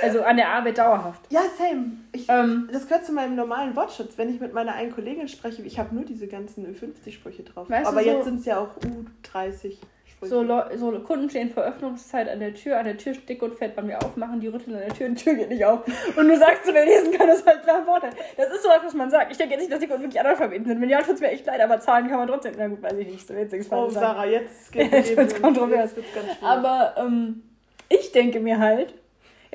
Also 0.00 0.22
an 0.22 0.36
der 0.36 0.50
Arbeit 0.50 0.78
dauerhaft. 0.78 1.22
Ja, 1.30 1.40
same. 1.58 1.98
Ich, 2.12 2.28
ähm, 2.28 2.68
das 2.72 2.86
gehört 2.86 3.04
zu 3.04 3.12
meinem 3.12 3.34
normalen 3.34 3.74
Wortschutz, 3.74 4.16
wenn 4.16 4.32
ich 4.32 4.38
mit 4.38 4.52
meiner 4.52 4.74
einen 4.74 4.92
Kollegin 4.92 5.26
spreche. 5.26 5.62
Ich 5.62 5.76
habe 5.76 5.92
nur 5.92 6.04
diese 6.04 6.28
ganzen 6.28 6.64
Ü50-Sprüche 6.64 7.42
drauf. 7.42 7.68
Weißt 7.68 7.88
Aber 7.88 8.04
so, 8.04 8.08
jetzt 8.08 8.24
sind 8.24 8.38
es 8.38 8.44
ja 8.44 8.60
auch 8.60 8.68
U30. 8.76 9.78
So, 10.20 10.46
so, 10.76 11.00
Kunden 11.00 11.28
stehen 11.28 11.50
vor 11.50 11.64
Öffnungszeit 11.64 12.28
an 12.28 12.38
der 12.38 12.54
Tür, 12.54 12.78
an 12.78 12.84
der 12.84 12.96
Tür 12.96 13.14
dick 13.28 13.42
und 13.42 13.54
fett 13.56 13.74
bei 13.74 13.82
mir 13.82 14.00
aufmachen, 14.00 14.38
die 14.38 14.46
rütteln 14.46 14.76
an 14.76 14.82
der 14.82 14.94
Tür, 14.94 15.08
die 15.08 15.16
Tür 15.16 15.34
geht 15.34 15.48
nicht 15.50 15.64
auf. 15.64 15.80
Und 16.16 16.28
du 16.28 16.38
sagst, 16.38 16.62
wer 16.72 16.84
lesen 16.86 17.12
kann, 17.12 17.26
das 17.26 17.44
halt 17.44 17.64
klar 17.64 17.84
Vorteil. 17.84 18.10
Das 18.36 18.48
ist 18.48 18.62
so 18.62 18.68
was, 18.68 18.84
was 18.84 18.94
man 18.94 19.10
sagt. 19.10 19.32
Ich 19.32 19.38
denke 19.38 19.54
jetzt 19.54 19.62
nicht, 19.62 19.72
dass 19.72 19.80
die 19.80 19.88
Kunden 19.88 20.04
wirklich 20.04 20.20
Analphabeten 20.20 20.66
sind. 20.66 20.80
Wenn 20.80 20.88
ja, 20.88 21.02
tut 21.02 21.16
es 21.16 21.20
mir 21.20 21.30
echt 21.30 21.44
leid, 21.46 21.60
aber 21.60 21.80
zahlen 21.80 22.08
kann 22.08 22.18
man 22.18 22.28
trotzdem. 22.28 22.54
Na 22.56 22.68
gut, 22.68 22.80
weiß 22.80 22.96
ich 22.96 23.08
nicht. 23.08 23.26
So 23.26 23.34
jetzt 23.34 23.72
oh, 23.72 23.90
Sarah, 23.90 24.24
jetzt 24.24 24.70
geht 24.72 24.92
es 24.92 25.10
jetzt 25.10 25.42
kontrovers. 25.42 25.94
Aber 26.40 26.94
ähm, 26.96 27.42
ich 27.88 28.12
denke 28.12 28.40
mir 28.40 28.58
halt, 28.58 28.94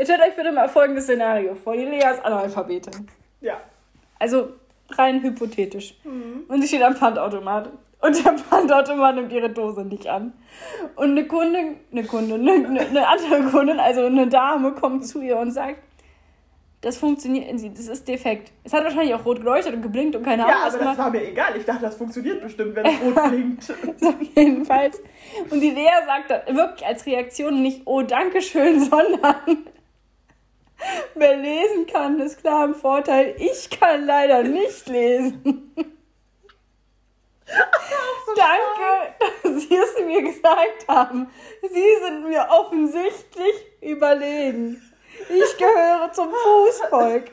Jetzt 0.01 0.07
stellt 0.07 0.21
euch 0.27 0.35
bitte 0.35 0.51
mal 0.51 0.69
folgendes 0.69 1.03
Szenario 1.03 1.53
vor. 1.55 1.75
Die 1.75 1.85
Lea 1.85 1.99
ist 2.11 2.25
Analphabetin. 2.25 3.07
Ja. 3.41 3.57
Also 4.17 4.53
rein 4.97 5.21
hypothetisch. 5.21 5.95
Mhm. 6.03 6.45
Und 6.47 6.61
sie 6.61 6.67
steht 6.67 6.81
am 6.81 6.95
Pfandautomat. 6.95 7.69
Und 7.99 8.25
der 8.25 8.33
Pfandautomat 8.33 9.15
nimmt 9.15 9.31
ihre 9.31 9.51
Dose 9.51 9.85
nicht 9.85 10.07
an. 10.07 10.33
Und 10.95 11.11
eine 11.11 11.27
Kundin, 11.27 11.75
eine 11.91 12.03
Kundin, 12.03 12.49
eine, 12.49 12.79
eine 12.79 13.07
andere 13.07 13.43
Kundin, 13.51 13.79
also 13.79 14.05
eine 14.05 14.27
Dame, 14.27 14.71
kommt 14.71 15.05
zu 15.05 15.21
ihr 15.21 15.37
und 15.37 15.51
sagt, 15.51 15.77
das 16.81 16.97
funktioniert, 16.97 17.47
das 17.77 17.87
ist 17.87 18.07
defekt. 18.07 18.51
Es 18.63 18.73
hat 18.73 18.83
wahrscheinlich 18.83 19.13
auch 19.13 19.23
rot 19.23 19.37
geleuchtet 19.37 19.75
und 19.75 19.83
geblinkt 19.83 20.15
und 20.15 20.23
keine 20.23 20.45
Ahnung. 20.45 20.57
Ja, 20.57 20.67
aber 20.67 20.83
das 20.83 20.97
war 20.97 21.11
mir 21.11 21.27
egal. 21.27 21.55
Ich 21.55 21.63
dachte, 21.63 21.83
das 21.83 21.95
funktioniert 21.95 22.41
bestimmt, 22.41 22.75
wenn 22.75 22.85
es 22.85 23.01
rot 23.01 23.23
blinkt. 23.29 23.63
so, 23.63 23.73
jedenfalls. 24.35 24.99
Und 25.51 25.61
die 25.61 25.69
Lea 25.69 25.91
sagt 26.07 26.47
wirklich 26.47 26.85
als 26.85 27.05
Reaktion 27.05 27.61
nicht, 27.61 27.83
oh, 27.85 28.01
danke 28.01 28.41
schön, 28.41 28.79
sondern 28.89 29.67
wer 31.13 31.37
lesen 31.37 31.85
kann, 31.85 32.19
ist 32.19 32.39
klar 32.39 32.65
im 32.65 32.73
Vorteil. 32.73 33.35
Ich 33.37 33.69
kann 33.69 34.07
leider 34.07 34.41
nicht 34.41 34.87
lesen. 34.87 35.73
so 37.45 38.33
Danke, 38.35 39.13
dass 39.43 39.61
Sie 39.67 39.75
es 39.75 40.03
mir 40.03 40.23
gesagt 40.23 40.87
haben. 40.87 41.27
Sie 41.61 41.95
sind 42.03 42.27
mir 42.27 42.47
offensichtlich 42.49 43.53
überlegen. 43.81 44.81
Ich 45.29 45.57
gehöre 45.57 46.11
zum 46.11 46.29
Fußvolk. 46.29 47.31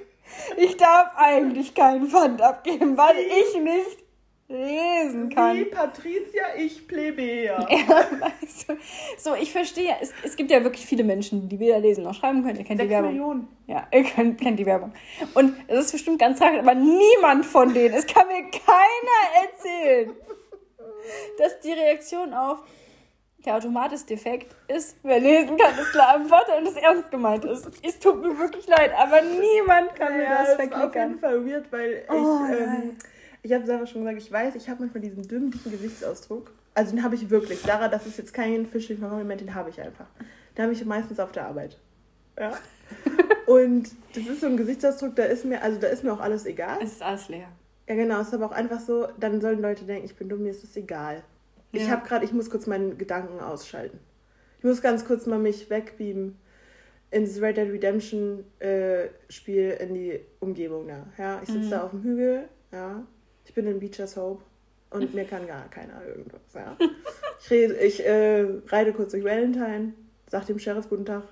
Ich 0.56 0.76
darf 0.76 1.16
eigentlich 1.16 1.74
keinen 1.74 2.08
Pfand 2.08 2.42
abgeben, 2.42 2.96
weil 2.96 3.16
ich 3.18 3.60
nicht 3.60 4.08
lesen 4.48 5.28
kann. 5.28 5.56
Sie, 5.56 5.64
Patricia, 5.66 6.54
ich 6.56 6.86
Plebejer. 6.88 7.66
Ja, 7.70 8.06
weißt 8.20 8.70
du, 8.70 8.76
so, 9.18 9.34
ich 9.34 9.52
verstehe, 9.52 9.94
es, 10.00 10.12
es 10.22 10.36
gibt 10.36 10.50
ja 10.50 10.64
wirklich 10.64 10.86
viele 10.86 11.04
Menschen, 11.04 11.48
die 11.48 11.58
weder 11.58 11.78
lesen 11.78 12.04
noch 12.04 12.14
schreiben 12.14 12.42
können. 12.42 12.58
Ihr 12.58 12.64
kennt 12.64 12.78
Sechs 12.78 12.88
die 12.88 12.94
Werbung. 12.94 13.12
Millionen. 13.12 13.48
Ja, 13.66 13.86
ihr 13.92 14.04
kennt, 14.04 14.40
kennt 14.40 14.58
die 14.58 14.66
Werbung. 14.66 14.92
Und 15.34 15.54
es 15.66 15.86
ist 15.86 15.92
bestimmt 15.92 16.18
ganz 16.18 16.38
tragisch, 16.38 16.60
aber 16.60 16.74
niemand 16.74 17.44
von 17.44 17.72
denen, 17.74 17.94
es 17.94 18.06
kann 18.06 18.26
mir 18.26 18.44
keiner 18.50 19.46
erzählen, 19.46 20.12
dass 21.38 21.60
die 21.60 21.72
Reaktion 21.72 22.32
auf 22.32 22.58
der 23.44 23.56
Automat 23.56 23.92
ist 23.92 24.10
defekt, 24.10 24.54
ist, 24.68 24.96
wer 25.02 25.20
lesen 25.20 25.56
kann, 25.56 25.78
ist 25.78 25.92
klar 25.92 26.16
im 26.16 26.26
Vorteil 26.26 26.60
und 26.60 26.68
es 26.68 26.76
ernst 26.76 27.10
gemeint 27.10 27.44
ist. 27.44 27.68
Es 27.82 27.98
tut 27.98 28.20
mir 28.20 28.36
wirklich 28.38 28.66
leid, 28.66 28.90
aber 28.96 29.22
niemand 29.22 29.94
kann 29.94 30.12
ja, 30.12 30.18
mir 30.18 30.28
das 30.28 30.54
verklickern. 30.54 31.14
Ist 31.14 31.24
auf 31.24 31.46
jeden 31.46 31.46
Fall 31.46 31.46
weird, 31.46 31.72
weil 31.72 32.04
oh, 32.10 32.40
ich, 32.44 32.58
ähm, 32.60 32.96
ich 33.42 33.52
habe 33.52 33.64
selber 33.64 33.86
schon 33.86 34.02
gesagt, 34.04 34.22
ich 34.22 34.32
weiß, 34.32 34.54
ich 34.56 34.68
habe 34.68 34.80
manchmal 34.80 35.02
diesen 35.02 35.22
dümmlichen 35.22 35.70
Gesichtsausdruck. 35.70 36.52
Also 36.74 36.94
den 36.94 37.02
habe 37.02 37.14
ich 37.14 37.30
wirklich. 37.30 37.60
Sarah, 37.60 37.88
das 37.88 38.06
ist 38.06 38.18
jetzt 38.18 38.34
kein 38.34 38.66
fischlicher 38.66 39.08
Moment, 39.08 39.40
den 39.40 39.54
habe 39.54 39.70
ich 39.70 39.80
einfach. 39.80 40.06
Den 40.56 40.64
habe 40.64 40.72
ich 40.72 40.84
meistens 40.84 41.20
auf 41.20 41.32
der 41.32 41.46
Arbeit. 41.46 41.78
Ja. 42.38 42.52
und 43.46 43.90
das 44.14 44.26
ist 44.26 44.40
so 44.40 44.46
ein 44.46 44.56
Gesichtsausdruck, 44.56 45.14
da 45.16 45.24
ist 45.24 45.44
mir, 45.44 45.62
also 45.62 45.78
da 45.78 45.88
ist 45.88 46.02
mir 46.02 46.12
auch 46.12 46.20
alles 46.20 46.44
egal. 46.44 46.78
Es 46.82 46.92
ist 46.92 47.02
alles 47.02 47.28
leer. 47.28 47.48
Ja, 47.88 47.94
genau, 47.94 48.20
es 48.20 48.28
ist 48.28 48.34
aber 48.34 48.46
auch 48.46 48.52
einfach 48.52 48.80
so, 48.80 49.08
dann 49.18 49.40
sollen 49.40 49.62
Leute 49.62 49.84
denken, 49.84 50.04
ich 50.04 50.16
bin 50.16 50.28
dumm, 50.28 50.42
mir 50.42 50.50
ist 50.50 50.64
es 50.64 50.76
egal. 50.76 51.22
Ja. 51.72 51.82
Ich 51.82 51.90
habe 51.90 52.06
gerade, 52.06 52.24
ich 52.24 52.32
muss 52.32 52.50
kurz 52.50 52.66
meinen 52.66 52.98
Gedanken 52.98 53.40
ausschalten. 53.40 53.98
Ich 54.58 54.64
muss 54.64 54.82
ganz 54.82 55.04
kurz 55.04 55.26
mal 55.26 55.38
mich 55.38 55.70
wegbeamen 55.70 56.36
ins 57.10 57.40
Red 57.40 57.56
Dead 57.56 57.70
Redemption 57.70 58.44
äh, 58.58 59.08
Spiel 59.28 59.70
in 59.80 59.94
die 59.94 60.20
Umgebung 60.40 60.88
da. 60.88 61.06
Ja, 61.16 61.40
ich 61.42 61.48
sitze 61.48 61.66
mhm. 61.66 61.70
da 61.70 61.82
auf 61.84 61.90
dem 61.90 62.02
Hügel, 62.02 62.48
ja. 62.72 63.04
Ich 63.44 63.54
bin 63.54 63.66
in 63.66 63.80
Beecher's 63.80 64.16
Hope 64.16 64.42
und 64.90 65.14
mir 65.14 65.24
kann 65.24 65.46
gar 65.46 65.68
keiner 65.70 66.04
irgendwas, 66.06 66.40
ja. 66.54 66.76
Ich, 67.40 67.50
rede, 67.52 67.74
ich 67.74 68.04
äh, 68.04 68.46
reite 68.66 68.92
kurz 68.92 69.12
durch 69.12 69.22
Valentine, 69.22 69.92
sag 70.26 70.46
dem 70.46 70.58
Sheriff 70.58 70.88
guten 70.88 71.06
Tag, 71.06 71.22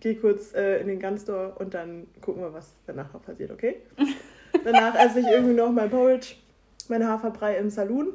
gehe 0.00 0.16
kurz 0.16 0.54
äh, 0.54 0.80
in 0.80 0.88
den 0.88 0.98
Gunstore 0.98 1.54
und 1.58 1.74
dann 1.74 2.06
gucken 2.22 2.42
wir, 2.42 2.54
was 2.54 2.72
danach 2.86 3.12
noch 3.12 3.22
passiert, 3.22 3.50
okay? 3.50 3.76
danach 4.64 4.94
esse 4.94 5.20
ich 5.20 5.26
irgendwie 5.26 5.52
noch 5.52 5.70
mein 5.70 5.90
Porridge, 5.90 6.36
mein 6.88 7.06
Haferbrei 7.06 7.58
im 7.58 7.68
Saloon 7.68 8.14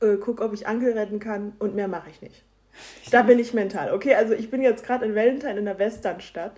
äh, 0.00 0.16
guck, 0.16 0.40
ob 0.40 0.52
ich 0.52 0.66
Ankel 0.66 0.92
retten 0.92 1.18
kann 1.18 1.52
und 1.58 1.74
mehr 1.74 1.88
mache 1.88 2.10
ich 2.10 2.22
nicht. 2.22 2.44
Da 3.10 3.22
bin 3.22 3.38
ich 3.38 3.54
mental. 3.54 3.92
Okay, 3.92 4.14
also 4.14 4.34
ich 4.34 4.50
bin 4.50 4.62
jetzt 4.62 4.84
gerade 4.84 5.04
in 5.04 5.14
Valentine 5.14 5.58
in 5.58 5.64
der 5.64 5.78
Westernstadt. 5.78 6.52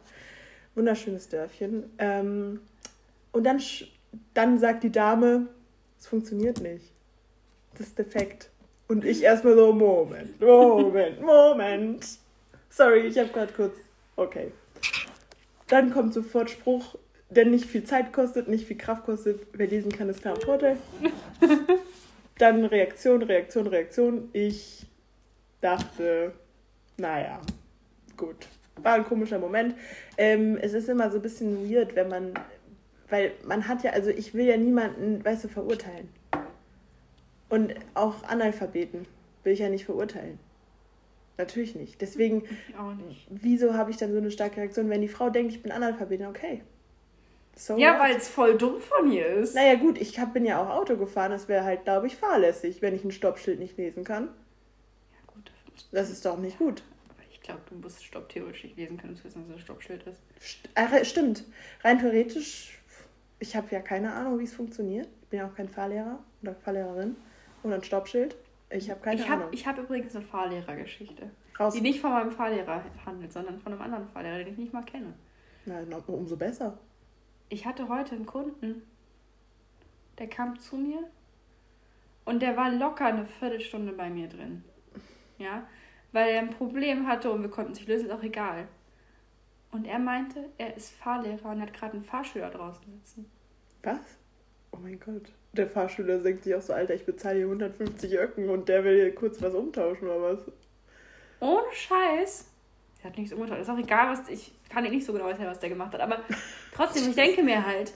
Wunderschönes 0.75 1.29
Dörfchen. 1.29 1.85
Ähm, 1.99 2.61
und 3.33 3.45
dann, 3.45 3.61
dann 4.35 4.59
sagt 4.59 4.83
die 4.83 4.93
Dame, 4.93 5.47
es 5.99 6.07
funktioniert 6.07 6.61
nicht. 6.61 6.93
Das 7.79 7.89
ist 7.89 7.99
defekt. 7.99 8.51
Und 8.89 9.05
ich 9.05 9.23
erstmal 9.23 9.55
so, 9.55 9.73
Moment, 9.73 10.41
Moment, 10.41 11.21
Moment. 11.23 12.07
Sorry, 12.69 13.01
ich 13.01 13.19
habe 13.19 13.29
gerade 13.29 13.53
kurz. 13.53 13.77
Okay. 14.17 14.53
Dann 15.69 15.93
kommt 15.93 16.13
sofort 16.13 16.51
Spruch, 16.51 16.97
der 17.31 17.47
nicht 17.47 17.67
viel 17.67 17.85
Zeit 17.85 18.13
kostet, 18.13 18.49
nicht 18.49 18.67
viel 18.67 18.77
Kraft 18.77 19.05
kostet. 19.05 19.41
Wer 19.53 19.69
lesen 19.69 19.93
kann, 19.93 20.09
ist 20.09 20.23
klar 20.23 20.35
ein 20.35 20.41
Vorteil. 20.41 20.77
Dann 22.41 22.65
Reaktion, 22.65 23.23
Reaktion, 23.23 23.67
Reaktion. 23.67 24.31
Ich 24.33 24.87
dachte, 25.61 26.33
naja, 26.97 27.39
gut. 28.17 28.49
War 28.77 28.95
ein 28.95 29.05
komischer 29.05 29.39
Moment. 29.39 29.75
Ähm, 30.17 30.57
es 30.57 30.73
ist 30.73 30.89
immer 30.89 31.11
so 31.11 31.19
ein 31.19 31.23
bisschen 31.23 31.71
weird, 31.71 31.95
wenn 31.97 32.09
man, 32.09 32.33
weil 33.11 33.33
man 33.45 33.69
hat 33.69 33.83
ja, 33.83 33.91
also 33.91 34.09
ich 34.09 34.33
will 34.33 34.47
ja 34.47 34.57
niemanden, 34.57 35.23
weißt 35.23 35.45
du, 35.45 35.49
verurteilen. 35.49 36.09
Und 37.51 37.75
auch 37.93 38.23
Analphabeten 38.23 39.07
will 39.45 39.53
ich 39.53 39.59
ja 39.59 39.69
nicht 39.69 39.85
verurteilen. 39.85 40.39
Natürlich 41.37 41.75
nicht. 41.75 42.01
Deswegen, 42.01 42.45
nicht. 43.07 43.27
wieso 43.29 43.75
habe 43.75 43.91
ich 43.91 43.99
dann 43.99 44.13
so 44.13 44.19
eine 44.19 44.31
starke 44.31 44.63
Reaktion, 44.63 44.89
wenn 44.89 45.03
die 45.03 45.09
Frau 45.09 45.29
denkt, 45.29 45.53
ich 45.53 45.63
bin 45.63 45.73
Analphabetin? 45.73 46.25
Okay, 46.25 46.63
So 47.57 47.77
ja, 47.77 47.99
weil 48.01 48.17
es 48.17 48.29
voll 48.29 48.57
dumm 48.57 48.81
von 48.81 49.13
ihr 49.13 49.27
ist. 49.27 49.55
Naja, 49.55 49.75
gut, 49.75 49.99
ich 49.99 50.19
hab, 50.19 50.33
bin 50.33 50.47
ja 50.47 50.63
auch 50.63 50.71
Auto 50.71 50.97
gefahren. 50.97 51.31
Das 51.31 51.47
wäre 51.47 51.65
halt, 51.65 51.85
glaube 51.85 52.07
ich, 52.07 52.17
fahrlässig, 52.17 52.81
wenn 52.81 52.95
ich 52.95 53.05
ein 53.05 53.11
Stoppschild 53.11 53.59
nicht 53.59 53.77
lesen 53.77 54.03
kann. 54.03 54.29
Ja, 55.13 55.19
gut. 55.27 55.53
Das 55.93 56.11
ist 56.11 56.25
doch 56.25 56.39
nicht 56.39 56.59
gut. 56.59 56.83
Aber 57.11 57.23
ich 57.31 57.41
glaube, 57.43 57.61
du 57.69 57.75
musst 57.75 58.03
Stopp 58.03 58.31
theoretisch 58.31 58.65
nicht 58.65 58.77
lesen 58.77 58.97
können, 58.97 59.15
zu 59.15 59.25
wissen, 59.25 59.43
dass 59.43 59.51
es 59.51 59.57
ein 59.57 59.61
Stoppschild 59.61 60.05
ist. 60.05 60.21
St 60.41 60.69
äh, 60.75 61.05
stimmt. 61.05 61.45
Rein 61.85 61.99
theoretisch, 61.99 62.79
ich 63.41 63.55
habe 63.55 63.67
ja 63.71 63.81
keine 63.81 64.13
Ahnung, 64.15 64.39
wie 64.39 64.45
es 64.45 64.55
funktioniert. 64.55 65.09
Ich 65.23 65.29
bin 65.29 65.41
ja 65.41 65.47
auch 65.47 65.55
kein 65.55 65.69
Fahrlehrer 65.69 66.19
oder 66.43 66.55
Fahrlehrerin. 66.55 67.17
Und 67.63 67.73
ein 67.75 67.85
Stoppschild. 67.85 68.37
Ich 68.71 68.89
habe 68.89 69.01
keine 69.01 69.21
ich 69.21 69.29
hab, 69.29 69.39
Ahnung. 69.39 69.49
Ich 69.53 69.67
habe 69.67 69.83
übrigens 69.83 70.17
eine 70.17 70.25
Fahrlehrergeschichte. 70.25 71.31
Raus. 71.59 71.75
Die 71.75 71.83
nicht 71.83 72.01
von 72.01 72.13
meinem 72.13 72.31
Fahrlehrer 72.31 72.83
handelt, 73.05 73.35
sondern 73.35 73.61
von 73.61 73.73
einem 73.73 73.83
anderen 73.83 74.09
Fahrlehrer, 74.09 74.39
den 74.39 74.49
ich 74.49 74.57
nicht 74.57 74.73
mal 74.73 74.83
kenne. 74.83 75.13
Na, 75.67 75.83
umso 76.07 76.39
besser 76.39 76.79
ich 77.51 77.67
hatte 77.67 77.89
heute 77.89 78.15
einen 78.15 78.27
Kunden, 78.27 78.83
der 80.19 80.29
kam 80.29 80.59
zu 80.59 80.77
mir 80.77 81.05
und 82.25 82.41
der 82.41 82.57
war 82.57 82.71
locker 82.71 83.07
eine 83.07 83.27
Viertelstunde 83.27 83.93
bei 83.93 84.09
mir 84.09 84.29
drin. 84.29 84.65
Ja, 85.37 85.67
weil 86.13 86.31
er 86.31 86.41
ein 86.41 86.51
Problem 86.51 87.07
hatte 87.07 87.31
und 87.31 87.43
wir 87.43 87.51
konnten 87.51 87.75
sich 87.75 87.87
lösen, 87.87 88.07
ist 88.07 88.13
auch 88.13 88.23
egal. 88.23 88.69
Und 89.73 89.87
er 89.87 89.99
meinte, 89.99 90.49
er 90.59 90.77
ist 90.77 90.91
Fahrlehrer 90.91 91.51
und 91.51 91.61
hat 91.61 91.73
gerade 91.73 91.95
einen 91.95 92.05
Fahrschüler 92.05 92.51
draußen 92.51 92.85
sitzen. 92.99 93.31
Was? 93.83 94.01
Oh 94.73 94.79
mein 94.81 94.99
Gott. 95.01 95.33
Der 95.53 95.69
Fahrschüler 95.69 96.19
denkt 96.19 96.45
sich 96.45 96.55
auch 96.55 96.63
so, 96.63 96.73
Alter, 96.73 96.95
ich 96.95 97.05
bezahle 97.05 97.37
hier 97.37 97.47
150 97.47 98.19
Öcken 98.19 98.49
und 98.49 98.69
der 98.69 98.85
will 98.85 98.97
hier 98.97 99.15
kurz 99.15 99.41
was 99.43 99.55
umtauschen 99.55 100.09
oder 100.09 100.23
was? 100.23 100.41
Ohne 101.41 101.73
Scheiß. 101.73 102.49
Der 102.99 103.11
hat 103.11 103.19
nichts 103.19 103.33
umgetauscht. 103.33 103.63
Ist 103.63 103.71
auch 103.71 103.79
egal, 103.79 104.11
was 104.11 104.29
ich 104.29 104.53
kann 104.71 104.85
nicht 104.85 105.05
so 105.05 105.13
genau 105.13 105.29
erzählen, 105.29 105.51
was 105.51 105.59
der 105.59 105.69
gemacht 105.69 105.93
hat. 105.93 106.01
Aber 106.01 106.21
trotzdem, 106.75 107.11
ich 107.11 107.17
denke 107.17 107.43
mir 107.43 107.65
halt, 107.65 107.93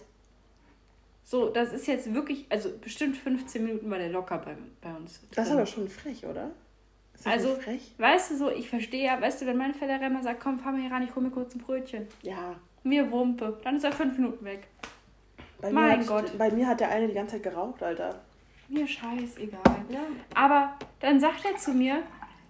so, 1.25 1.49
das 1.49 1.73
ist 1.73 1.87
jetzt 1.87 2.13
wirklich, 2.13 2.47
also 2.51 2.71
bestimmt 2.79 3.17
15 3.17 3.65
Minuten 3.65 3.91
war 3.91 3.99
der 3.99 4.11
locker 4.11 4.39
bei, 4.39 4.57
bei 4.83 4.95
uns. 4.95 5.21
Das 5.35 5.47
ist 5.47 5.53
aber 5.53 5.67
schon 5.67 5.89
frech, 5.89 6.27
oder? 6.27 6.51
also, 7.25 7.55
frech? 7.55 7.93
weißt 7.97 8.33
du 8.33 8.37
so, 8.37 8.51
ich 8.51 8.69
verstehe 8.69 9.07
ja, 9.07 9.21
weißt 9.21 9.41
du, 9.41 9.47
wenn 9.47 9.57
mein 9.57 9.73
Fellere 9.73 10.05
immer 10.05 10.23
sagt, 10.23 10.41
komm, 10.41 10.59
fahr 10.59 10.73
mal 10.73 10.81
hier 10.83 10.91
ran, 10.91 11.03
ich 11.03 11.15
hol 11.15 11.23
mir 11.23 11.31
kurz 11.31 11.55
ein 11.55 11.61
Brötchen. 11.61 12.07
Ja. 12.23 12.57
Mir 12.83 13.11
Wumpe. 13.11 13.59
Dann 13.65 13.77
ist 13.77 13.85
er 13.85 13.93
fünf 13.93 14.19
Minuten 14.19 14.45
weg. 14.45 14.69
Bei 15.61 15.71
mein 15.71 16.01
hat, 16.01 16.07
Gott. 16.07 16.37
Bei 16.37 16.51
mir 16.51 16.67
hat 16.67 16.81
der 16.81 16.91
eine 16.91 17.09
die 17.09 17.15
ganze 17.15 17.37
Zeit 17.37 17.45
geraucht, 17.45 17.83
Alter. 17.83 18.21
Mir 18.69 18.87
scheißegal. 18.87 19.63
Ja. 19.89 20.01
Aber 20.35 20.75
dann 21.01 21.21
sagt 21.21 21.45
er 21.47 21.57
zu 21.57 21.73
mir, 21.73 22.03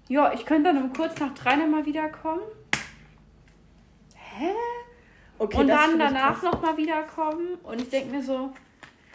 ja, 0.09 0.33
ich 0.33 0.45
könnte 0.45 0.73
dann 0.73 0.83
um 0.83 0.93
kurz 0.93 1.21
nach 1.21 1.33
drei 1.35 1.57
nochmal 1.57 1.87
wiederkommen. 1.87 2.43
Hä? 4.37 4.53
Okay, 5.39 5.59
und 5.59 5.69
dann 5.69 5.99
danach 5.99 6.43
nochmal 6.43 6.77
wiederkommen. 6.77 7.57
Und 7.63 7.81
ich 7.81 7.91
denke 7.91 8.15
mir 8.15 8.23
so, 8.23 8.53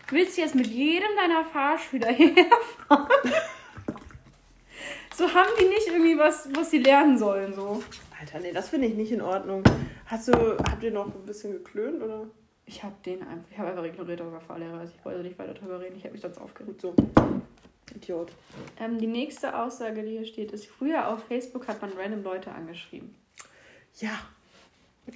willst 0.09 0.37
du 0.37 0.41
jetzt 0.41 0.55
mit 0.55 0.67
jedem 0.67 1.09
deiner 1.17 1.43
Fahrschüler 1.45 2.07
herfahren? 2.11 3.33
so 5.15 5.33
haben 5.33 5.49
die 5.59 5.67
nicht 5.67 5.87
irgendwie 5.87 6.17
was, 6.17 6.47
was 6.55 6.71
sie 6.71 6.79
lernen 6.79 7.17
sollen, 7.17 7.53
so. 7.53 7.83
Alter, 8.19 8.39
nee, 8.39 8.51
das 8.51 8.69
finde 8.69 8.87
ich 8.87 8.95
nicht 8.95 9.11
in 9.11 9.21
Ordnung. 9.21 9.63
Hast 10.05 10.27
du, 10.27 10.57
habt 10.57 10.83
ihr 10.83 10.91
noch 10.91 11.05
ein 11.05 11.25
bisschen 11.25 11.51
geklönt, 11.51 12.01
oder? 12.01 12.27
Ich 12.65 12.83
habe 12.83 12.95
den 13.05 13.21
einfach, 13.23 13.51
ich 13.51 13.57
habe 13.57 13.69
einfach 13.69 13.83
ignoriert, 13.83 14.19
dass 14.19 14.31
er 14.31 14.41
Fahrlehrer 14.41 14.83
ist. 14.83 14.93
Ich 14.95 15.03
wollte 15.03 15.21
nicht 15.21 15.39
weiter 15.39 15.53
darüber 15.53 15.79
reden, 15.79 15.95
ich 15.97 16.03
habe 16.03 16.13
mich 16.13 16.21
sonst 16.21 16.37
aufgeregt. 16.37 16.81
So. 16.81 16.93
Idiot. 17.95 18.31
Ähm, 18.79 18.99
die 18.99 19.07
nächste 19.07 19.57
Aussage, 19.57 20.03
die 20.03 20.11
hier 20.11 20.25
steht, 20.25 20.51
ist, 20.51 20.67
früher 20.67 21.07
auf 21.07 21.23
Facebook 21.25 21.67
hat 21.67 21.81
man 21.81 21.91
random 21.97 22.23
Leute 22.23 22.51
angeschrieben. 22.51 23.15
Ja, 23.95 24.19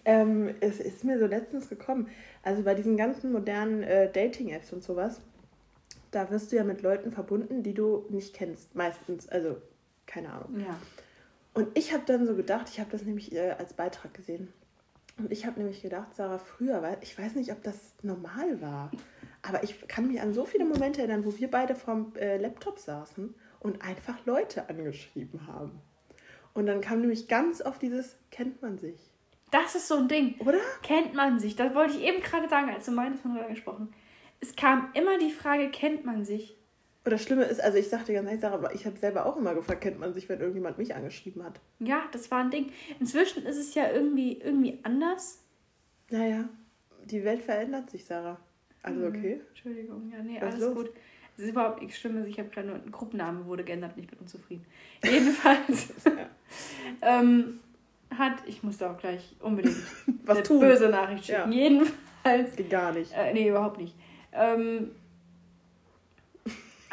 ähm, 0.05 0.55
es 0.59 0.79
ist 0.79 1.03
mir 1.03 1.19
so 1.19 1.25
letztens 1.25 1.69
gekommen. 1.69 2.09
Also 2.43 2.63
bei 2.63 2.73
diesen 2.75 2.97
ganzen 2.97 3.31
modernen 3.31 3.83
äh, 3.83 4.11
Dating-Apps 4.11 4.73
und 4.73 4.83
sowas, 4.83 5.21
da 6.11 6.29
wirst 6.29 6.51
du 6.51 6.55
ja 6.55 6.63
mit 6.63 6.81
Leuten 6.81 7.11
verbunden, 7.11 7.63
die 7.63 7.73
du 7.73 8.05
nicht 8.09 8.33
kennst, 8.33 8.75
meistens. 8.75 9.27
Also, 9.29 9.57
keine 10.05 10.31
Ahnung. 10.31 10.59
Ja. 10.59 10.77
Und 11.53 11.67
ich 11.77 11.93
habe 11.93 12.03
dann 12.05 12.25
so 12.25 12.35
gedacht, 12.35 12.69
ich 12.69 12.79
habe 12.79 12.91
das 12.91 13.03
nämlich 13.03 13.33
äh, 13.33 13.51
als 13.51 13.73
Beitrag 13.73 14.13
gesehen. 14.13 14.51
Und 15.17 15.31
ich 15.31 15.45
habe 15.45 15.59
nämlich 15.59 15.81
gedacht, 15.81 16.15
Sarah, 16.15 16.39
früher, 16.39 16.81
weil 16.81 16.97
ich 17.01 17.17
weiß 17.17 17.35
nicht, 17.35 17.51
ob 17.51 17.61
das 17.61 17.93
normal 18.01 18.61
war, 18.61 18.91
aber 19.43 19.63
ich 19.63 19.87
kann 19.87 20.07
mich 20.07 20.21
an 20.21 20.33
so 20.33 20.45
viele 20.45 20.65
Momente 20.65 21.01
erinnern, 21.01 21.25
wo 21.25 21.37
wir 21.37 21.51
beide 21.51 21.75
vorm 21.75 22.13
äh, 22.15 22.37
Laptop 22.37 22.79
saßen 22.79 23.35
und 23.59 23.81
einfach 23.83 24.25
Leute 24.25 24.69
angeschrieben 24.69 25.45
haben. 25.45 25.81
Und 26.53 26.65
dann 26.65 26.81
kam 26.81 27.01
nämlich 27.01 27.27
ganz 27.27 27.61
oft 27.61 27.81
dieses, 27.81 28.15
kennt 28.31 28.61
man 28.61 28.79
sich. 28.79 29.12
Das 29.53 29.75
ist 29.75 29.87
so 29.87 29.97
ein 29.97 30.07
Ding. 30.07 30.33
Oder? 30.39 30.57
Kennt 30.81 31.13
man 31.13 31.39
sich. 31.39 31.55
Das 31.55 31.75
wollte 31.75 31.93
ich 31.95 32.01
eben 32.01 32.23
gerade 32.23 32.49
sagen, 32.49 32.71
als 32.71 32.85
du 32.85 32.91
meinst 32.91 33.21
von 33.21 33.37
Röder 33.37 33.49
gesprochen. 33.49 33.93
Es 34.39 34.55
kam 34.55 34.89
immer 34.95 35.19
die 35.19 35.29
Frage, 35.29 35.69
kennt 35.69 36.05
man 36.05 36.25
sich? 36.25 36.57
Und 37.05 37.11
das 37.11 37.21
Schlimme 37.21 37.43
ist, 37.43 37.61
also 37.61 37.77
ich 37.77 37.87
sagte 37.87 38.13
ganz 38.13 38.25
ehrlich, 38.25 38.41
Sarah, 38.41 38.71
ich 38.73 38.87
habe 38.87 38.97
selber 38.97 39.27
auch 39.27 39.37
immer 39.37 39.53
gefragt, 39.53 39.81
kennt 39.81 39.99
man 39.99 40.11
sich, 40.15 40.27
wenn 40.27 40.39
irgendjemand 40.39 40.79
mich 40.79 40.95
angeschrieben 40.95 41.43
hat. 41.43 41.59
Ja, 41.77 42.03
das 42.11 42.31
war 42.31 42.39
ein 42.39 42.49
Ding. 42.49 42.71
Inzwischen 42.99 43.45
ist 43.45 43.57
es 43.57 43.75
ja 43.75 43.91
irgendwie, 43.91 44.39
irgendwie 44.41 44.79
anders. 44.81 45.43
Naja, 46.09 46.49
die 47.05 47.23
Welt 47.23 47.43
verändert 47.43 47.91
sich, 47.91 48.05
Sarah. 48.05 48.39
Also 48.81 49.01
mhm. 49.01 49.07
okay. 49.07 49.41
Entschuldigung, 49.49 50.11
ja, 50.11 50.23
nee, 50.23 50.37
Was 50.41 50.55
alles 50.55 50.65
los? 50.65 50.75
gut. 50.75 50.91
Es 51.37 51.43
ist 51.43 51.49
überhaupt 51.51 51.79
nichts 51.79 51.99
Schlimmes. 51.99 52.25
Ich 52.27 52.39
habe 52.39 52.49
gerade 52.49 52.67
nur 52.67 52.77
ein 52.77 52.91
Gruppenname 52.91 53.45
wurde 53.45 53.63
geändert, 53.63 53.97
nicht 53.97 54.09
mit 54.09 54.19
unzufrieden. 54.19 54.65
Jedenfalls 55.03 55.93
ähm, 57.03 57.59
hat, 58.17 58.33
ich 58.45 58.63
musste 58.63 58.89
auch 58.89 58.97
gleich 58.97 59.35
unbedingt 59.39 59.77
Was 60.25 60.37
eine 60.37 60.43
tun? 60.45 60.59
böse 60.59 60.89
Nachricht 60.89 61.25
schicken. 61.25 61.51
Ja. 61.51 61.57
Jedenfalls. 61.57 62.55
Geht 62.55 62.69
gar 62.69 62.91
nicht. 62.91 63.11
Äh, 63.13 63.33
nee, 63.33 63.49
überhaupt 63.49 63.77
nicht. 63.77 63.95
Ähm, 64.31 64.91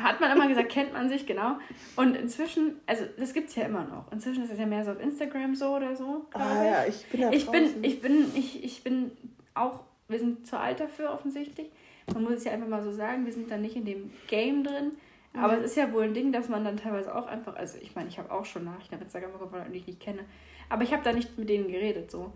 hat 0.03 0.21
man 0.21 0.33
immer 0.33 0.49
gesagt, 0.49 0.71
kennt 0.71 0.93
man 0.93 1.09
sich, 1.09 1.27
genau. 1.27 1.59
Und 1.97 2.17
inzwischen, 2.17 2.81
also 2.87 3.05
das 3.19 3.35
gibt 3.35 3.51
es 3.51 3.57
ja 3.57 3.65
immer 3.65 3.85
noch. 3.85 4.11
Inzwischen 4.13 4.45
ist 4.45 4.53
es 4.53 4.59
ja 4.59 4.67
mehr 4.67 4.85
so 4.85 4.93
auf 4.93 5.01
Instagram 5.01 5.55
so 5.55 5.77
oder 5.77 5.95
so. 5.97 6.27
Ah 6.33 6.65
ja, 6.65 6.87
ich 6.87 7.07
bin 7.07 7.21
da 7.21 7.31
ich 7.31 7.51
bin, 7.51 7.85
ich 7.85 8.01
bin, 8.01 8.35
ich, 8.35 8.65
ich 8.65 8.83
bin 8.83 9.11
auch, 9.55 9.81
wir 10.09 10.19
sind 10.19 10.47
zu 10.47 10.59
alt 10.59 10.81
dafür 10.81 11.13
offensichtlich. 11.13 11.71
Man 12.13 12.25
muss 12.25 12.35
es 12.35 12.45
ja 12.45 12.53
einfach 12.53 12.69
mal 12.69 12.83
so 12.83 12.91
sagen, 12.91 13.27
wir 13.27 13.33
sind 13.33 13.51
da 13.51 13.57
nicht 13.57 13.77
in 13.77 13.85
dem 13.85 14.11
Game 14.27 14.65
drin. 14.65 14.93
Aber 15.35 15.57
mhm. 15.57 15.61
es 15.61 15.73
ist 15.73 15.77
ja 15.77 15.93
wohl 15.93 16.05
ein 16.05 16.15
Ding, 16.15 16.33
dass 16.33 16.49
man 16.49 16.65
dann 16.65 16.77
teilweise 16.77 17.15
auch 17.15 17.27
einfach, 17.27 17.55
also 17.55 17.79
ich 17.81 17.95
meine, 17.95 18.09
ich 18.09 18.19
habe 18.19 18.33
auch 18.33 18.45
schon 18.45 18.65
Nachrichten 18.65 18.97
auf 18.97 19.03
Instagram 19.03 19.33
bekommen, 19.33 19.73
die 19.73 19.79
ich 19.79 19.87
nicht 19.87 20.01
kenne. 20.01 20.25
Aber 20.71 20.83
ich 20.83 20.93
habe 20.93 21.03
da 21.03 21.13
nicht 21.13 21.37
mit 21.37 21.51
denen 21.51 21.69
geredet 21.69 22.11
so. 22.11 22.33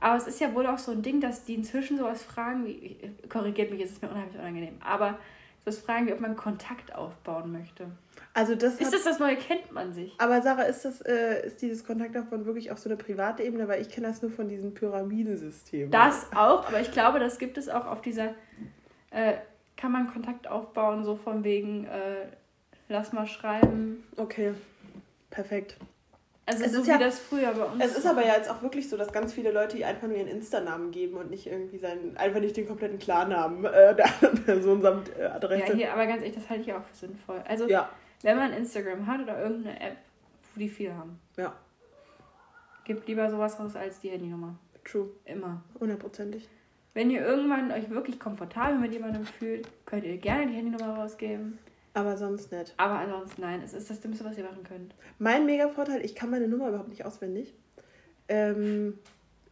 Aber 0.00 0.16
es 0.16 0.28
ist 0.28 0.40
ja 0.40 0.54
wohl 0.54 0.66
auch 0.66 0.78
so 0.78 0.92
ein 0.92 1.02
Ding, 1.02 1.20
dass 1.20 1.44
die 1.44 1.54
inzwischen 1.54 1.98
sowas 1.98 2.22
fragen, 2.22 2.64
wie, 2.66 2.96
korrigiert 3.28 3.72
mich, 3.72 3.80
es 3.82 3.90
ist 3.92 4.02
mir 4.02 4.08
unheimlich 4.08 4.38
unangenehm, 4.38 4.76
aber 4.80 5.18
das 5.64 5.78
fragen 5.78 6.06
wie 6.06 6.12
ob 6.12 6.20
man 6.20 6.36
Kontakt 6.36 6.94
aufbauen 6.94 7.52
möchte. 7.52 7.86
Also 8.32 8.54
das 8.54 8.74
ist 8.74 8.92
das 8.92 9.04
das 9.04 9.18
Neue, 9.18 9.36
kennt 9.36 9.72
man 9.72 9.92
sich. 9.92 10.14
Aber 10.18 10.40
Sarah, 10.40 10.62
ist, 10.62 10.84
das, 10.84 11.00
äh, 11.02 11.46
ist 11.46 11.60
dieses 11.60 11.84
Kontaktaufbauen 11.84 12.46
wirklich 12.46 12.70
auf 12.70 12.78
so 12.78 12.88
eine 12.88 12.96
private 12.96 13.42
Ebene? 13.42 13.68
Weil 13.68 13.82
ich 13.82 13.88
kenne 13.88 14.06
das 14.06 14.22
nur 14.22 14.30
von 14.30 14.48
diesen 14.48 14.74
Pyramidensystemen. 14.74 15.90
Das 15.90 16.32
auch, 16.32 16.66
aber 16.66 16.80
ich 16.80 16.92
glaube, 16.92 17.18
das 17.18 17.38
gibt 17.38 17.58
es 17.58 17.68
auch 17.68 17.86
auf 17.86 18.00
dieser, 18.00 18.34
äh, 19.10 19.34
kann 19.76 19.92
man 19.92 20.10
Kontakt 20.12 20.48
aufbauen, 20.48 21.04
so 21.04 21.16
von 21.16 21.44
wegen, 21.44 21.84
äh, 21.86 22.26
lass 22.88 23.12
mal 23.12 23.26
schreiben. 23.26 24.04
Okay, 24.16 24.54
perfekt. 25.30 25.76
Also 26.48 26.64
es 26.64 26.72
so 26.72 26.80
ist 26.80 26.86
wie 26.86 26.90
ja, 26.90 26.98
das 26.98 27.18
früher 27.18 27.52
bei 27.52 27.62
uns. 27.62 27.84
Es 27.84 27.98
ist 27.98 28.06
aber 28.06 28.24
ja 28.24 28.34
jetzt 28.34 28.48
auch 28.50 28.62
wirklich 28.62 28.88
so, 28.88 28.96
dass 28.96 29.12
ganz 29.12 29.34
viele 29.34 29.52
Leute 29.52 29.76
ihr 29.76 29.86
einfach 29.86 30.08
nur 30.08 30.16
ihren 30.16 30.28
Insta-Namen 30.28 30.92
geben 30.92 31.18
und 31.18 31.28
nicht 31.28 31.46
irgendwie 31.46 31.76
seinen, 31.76 32.16
einfach 32.16 32.40
nicht 32.40 32.56
den 32.56 32.66
kompletten 32.66 32.98
Klarnamen 32.98 33.66
äh, 33.66 33.94
der 33.94 34.06
anderen 34.06 34.44
Person 34.44 34.80
samt 34.80 35.10
äh, 35.18 35.24
Adresse. 35.24 35.66
Ja, 35.68 35.74
hier, 35.74 35.92
aber 35.92 36.06
ganz 36.06 36.22
ehrlich, 36.22 36.36
das 36.36 36.48
halte 36.48 36.62
ich 36.62 36.72
auch 36.72 36.82
für 36.82 36.96
sinnvoll. 36.96 37.42
Also, 37.46 37.68
ja. 37.68 37.90
wenn 38.22 38.38
man 38.38 38.54
Instagram 38.54 39.06
hat 39.06 39.20
oder 39.20 39.42
irgendeine 39.42 39.78
App, 39.78 39.98
wo 40.54 40.60
die 40.60 40.70
viele 40.70 40.96
haben. 40.96 41.20
Ja. 41.36 41.54
Gebt 42.84 43.06
lieber 43.06 43.28
sowas 43.28 43.60
raus 43.60 43.76
als 43.76 44.00
die 44.00 44.08
Handynummer. 44.08 44.58
True. 44.86 45.10
Immer. 45.26 45.62
Hundertprozentig. 45.78 46.48
Wenn 46.94 47.10
ihr 47.10 47.26
irgendwann 47.26 47.70
euch 47.72 47.90
wirklich 47.90 48.18
komfortabel 48.18 48.78
mit 48.78 48.94
jemandem 48.94 49.26
fühlt, 49.26 49.68
könnt 49.84 50.04
ihr 50.04 50.16
gerne 50.16 50.46
die 50.46 50.54
Handynummer 50.54 50.94
rausgeben. 50.94 51.58
Aber 51.98 52.16
sonst 52.16 52.52
nicht. 52.52 52.74
Aber 52.76 53.00
ansonsten 53.00 53.42
nein, 53.42 53.60
es 53.64 53.72
ist 53.72 53.90
das 53.90 53.98
Dümmste, 53.98 54.24
was 54.24 54.38
ihr 54.38 54.44
machen 54.44 54.62
könnt. 54.62 54.94
Mein 55.18 55.46
Mega-Vorteil, 55.46 56.04
ich 56.04 56.14
kann 56.14 56.30
meine 56.30 56.46
Nummer 56.46 56.68
überhaupt 56.68 56.90
nicht 56.90 57.04
auswendig. 57.04 57.52
Ähm, 58.28 59.00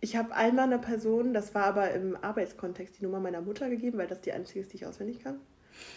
ich 0.00 0.14
habe 0.14 0.32
einmal 0.32 0.66
einer 0.66 0.78
Person, 0.78 1.34
das 1.34 1.56
war 1.56 1.64
aber 1.64 1.90
im 1.90 2.16
Arbeitskontext, 2.22 3.00
die 3.00 3.04
Nummer 3.04 3.18
meiner 3.18 3.40
Mutter 3.40 3.68
gegeben, 3.68 3.98
weil 3.98 4.06
das 4.06 4.20
die 4.20 4.30
einzige 4.30 4.60
ist, 4.60 4.72
die 4.72 4.76
ich 4.76 4.86
auswendig 4.86 5.24
kann. 5.24 5.40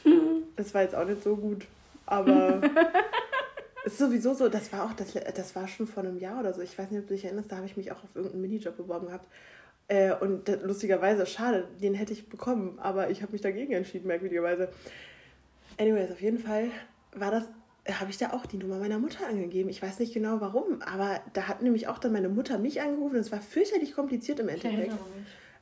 das 0.56 0.74
war 0.74 0.82
jetzt 0.82 0.96
auch 0.96 1.06
nicht 1.06 1.22
so 1.22 1.36
gut, 1.36 1.68
aber 2.08 2.64
es 3.86 3.94
ist 3.94 4.00
sowieso 4.00 4.34
so, 4.34 4.50
das 4.50 4.74
war 4.74 4.86
auch, 4.86 4.94
das, 4.94 5.14
das 5.14 5.56
war 5.56 5.68
schon 5.68 5.86
vor 5.86 6.02
einem 6.02 6.18
Jahr 6.18 6.40
oder 6.40 6.56
so. 6.56 6.62
Ich 6.62 6.80
weiß 6.80 6.90
nicht, 6.90 7.02
ob 7.02 7.08
du 7.08 7.14
dich 7.14 7.26
erinnerst, 7.26 7.52
da 7.52 7.58
habe 7.58 7.68
ich 7.68 7.78
mich 7.78 7.92
auch 7.92 8.04
auf 8.04 8.16
irgendeinen 8.16 8.42
Minijob 8.42 8.76
beworben 8.76 9.06
gehabt. 9.06 9.28
Äh, 9.88 10.16
und 10.16 10.50
lustigerweise, 10.64 11.28
schade, 11.28 11.68
den 11.80 11.94
hätte 11.94 12.14
ich 12.14 12.28
bekommen, 12.28 12.80
aber 12.80 13.12
ich 13.12 13.22
habe 13.22 13.34
mich 13.34 13.42
dagegen 13.42 13.74
entschieden, 13.74 14.08
merkwürdigerweise. 14.08 14.70
Anyways, 15.80 16.12
auf 16.12 16.22
jeden 16.22 16.40
Fall 16.40 16.70
war 17.16 17.32
das, 17.32 17.46
habe 17.90 18.12
ich 18.12 18.18
da 18.18 18.34
auch 18.34 18.46
die 18.46 18.58
Nummer 18.58 18.78
meiner 18.78 19.00
Mutter 19.00 19.26
angegeben. 19.26 19.70
Ich 19.70 19.82
weiß 19.82 20.00
nicht 20.00 20.14
genau 20.14 20.42
warum, 20.42 20.82
aber 20.82 21.22
da 21.34 21.48
hat 21.48 21.62
nämlich 21.62 21.88
auch 21.88 22.00
dann 22.00 22.12
meine 22.12 22.28
Mutter 22.28 22.60
mich 22.60 22.82
angerufen. 22.82 23.16
Es 23.16 23.32
war 23.32 23.40
fürchterlich 23.40 23.96
kompliziert 23.96 24.40
im 24.40 24.50
Endeffekt. 24.50 24.94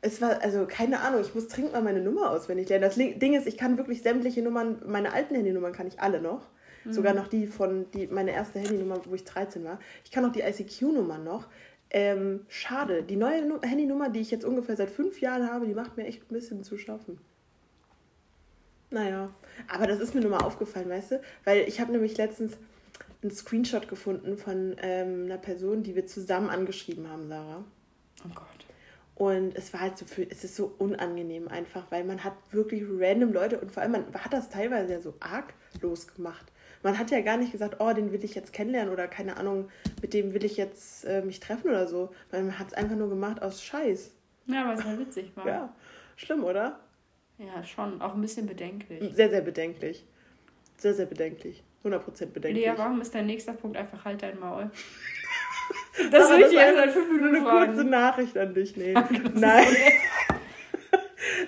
Es 0.01 0.21
war, 0.21 0.41
also 0.41 0.65
keine 0.67 1.01
Ahnung, 1.01 1.21
ich 1.21 1.33
muss 1.33 1.47
dringend 1.47 1.73
mal 1.73 1.83
meine 1.83 2.01
Nummer 2.01 2.31
auswendig 2.31 2.67
lernen. 2.69 2.83
Das 2.83 2.95
Ding 2.95 3.33
ist, 3.35 3.47
ich 3.47 3.57
kann 3.57 3.77
wirklich 3.77 4.01
sämtliche 4.01 4.41
Nummern, 4.41 4.81
meine 4.85 5.13
alten 5.13 5.35
Handynummern 5.35 5.73
kann 5.73 5.87
ich 5.87 5.99
alle 5.99 6.19
noch. 6.19 6.47
Mhm. 6.83 6.93
Sogar 6.93 7.13
noch 7.13 7.27
die 7.27 7.45
von, 7.45 7.85
die, 7.91 8.07
meine 8.07 8.31
erste 8.31 8.59
Handynummer, 8.59 8.99
wo 9.05 9.13
ich 9.13 9.23
13 9.23 9.63
war. 9.63 9.79
Ich 10.03 10.11
kann 10.11 10.25
auch 10.25 10.31
die 10.31 10.41
ICQ-Nummer 10.41 11.19
noch. 11.19 11.47
Ähm, 11.89 12.41
schade, 12.47 13.03
die 13.03 13.15
neue 13.15 13.59
Handynummer, 13.61 14.09
die 14.09 14.19
ich 14.19 14.31
jetzt 14.31 14.45
ungefähr 14.45 14.75
seit 14.75 14.89
fünf 14.89 15.21
Jahren 15.21 15.49
habe, 15.49 15.67
die 15.67 15.73
macht 15.73 15.95
mir 15.95 16.05
echt 16.05 16.23
ein 16.23 16.33
bisschen 16.33 16.63
zu 16.63 16.77
schaffen. 16.77 17.19
Naja, 18.89 19.29
aber 19.67 19.87
das 19.87 19.99
ist 19.99 20.15
mir 20.15 20.21
nur 20.21 20.31
mal 20.31 20.43
aufgefallen, 20.43 20.89
weißt 20.89 21.11
du? 21.11 21.21
Weil 21.43 21.67
ich 21.67 21.81
habe 21.81 21.91
nämlich 21.91 22.17
letztens 22.17 22.57
einen 23.21 23.31
Screenshot 23.31 23.87
gefunden 23.87 24.37
von 24.37 24.75
ähm, 24.81 25.25
einer 25.25 25.37
Person, 25.37 25.83
die 25.83 25.95
wir 25.95 26.05
zusammen 26.05 26.49
angeschrieben 26.49 27.09
haben, 27.09 27.27
Sarah. 27.27 27.63
Oh 28.25 28.33
Gott. 28.33 28.47
Und 29.15 29.55
es 29.55 29.73
war 29.73 29.81
halt 29.81 29.97
so, 29.97 30.05
für, 30.05 30.29
es 30.29 30.43
ist 30.43 30.55
so 30.55 30.75
unangenehm 30.77 31.47
einfach, 31.47 31.85
weil 31.89 32.03
man 32.03 32.23
hat 32.23 32.33
wirklich 32.51 32.83
random 32.87 33.33
Leute 33.33 33.59
und 33.59 33.71
vor 33.71 33.81
allem 33.81 33.93
man 33.93 34.13
hat 34.13 34.31
das 34.31 34.49
teilweise 34.49 34.93
ja 34.93 35.01
so 35.01 35.15
arglos 35.19 36.07
gemacht. 36.13 36.45
Man 36.83 36.99
hat 36.99 37.09
ja 37.09 37.21
gar 37.21 37.37
nicht 37.37 37.51
gesagt, 37.51 37.77
oh, 37.79 37.91
den 37.93 38.11
will 38.11 38.23
ich 38.23 38.35
jetzt 38.35 38.53
kennenlernen 38.53 38.93
oder 38.93 39.07
keine 39.07 39.37
Ahnung, 39.37 39.69
mit 40.01 40.13
dem 40.13 40.35
will 40.35 40.45
ich 40.45 40.55
jetzt 40.55 41.03
äh, 41.05 41.23
mich 41.23 41.39
treffen 41.39 41.69
oder 41.69 41.87
so. 41.87 42.11
Man 42.31 42.59
hat 42.59 42.67
es 42.67 42.73
einfach 42.75 42.95
nur 42.95 43.09
gemacht 43.09 43.41
aus 43.41 43.63
Scheiß. 43.63 44.11
Ja, 44.45 44.67
weil 44.67 44.77
es 44.77 44.83
halt 44.83 44.99
witzig 44.99 45.31
war. 45.35 45.47
Ja, 45.47 45.73
schlimm, 46.15 46.43
oder? 46.43 46.79
Ja, 47.37 47.63
schon. 47.63 48.01
Auch 48.01 48.15
ein 48.15 48.21
bisschen 48.21 48.47
bedenklich. 48.47 49.13
Sehr, 49.13 49.29
sehr 49.29 49.41
bedenklich. 49.41 50.05
Sehr, 50.77 50.93
sehr 50.93 51.05
bedenklich. 51.05 51.63
100% 51.83 52.27
bedenklich. 52.27 52.65
Lea, 52.65 52.73
warum 52.75 53.01
ist 53.01 53.13
dein 53.13 53.27
nächster 53.27 53.53
Punkt 53.53 53.77
einfach 53.77 54.03
halt 54.05 54.21
dein 54.21 54.39
Maul? 54.39 54.71
das 56.11 56.29
will 56.29 56.45
ich 56.45 56.51
jetzt 56.51 56.75
seit 56.75 56.91
fünf 56.91 57.11
Minuten 57.11 57.35
eine 57.35 57.45
fragen. 57.45 57.75
kurze 57.75 57.83
Nachricht 57.89 58.37
an 58.37 58.53
dich 58.53 58.75
nehmen. 58.75 59.31
Nein. 59.35 59.67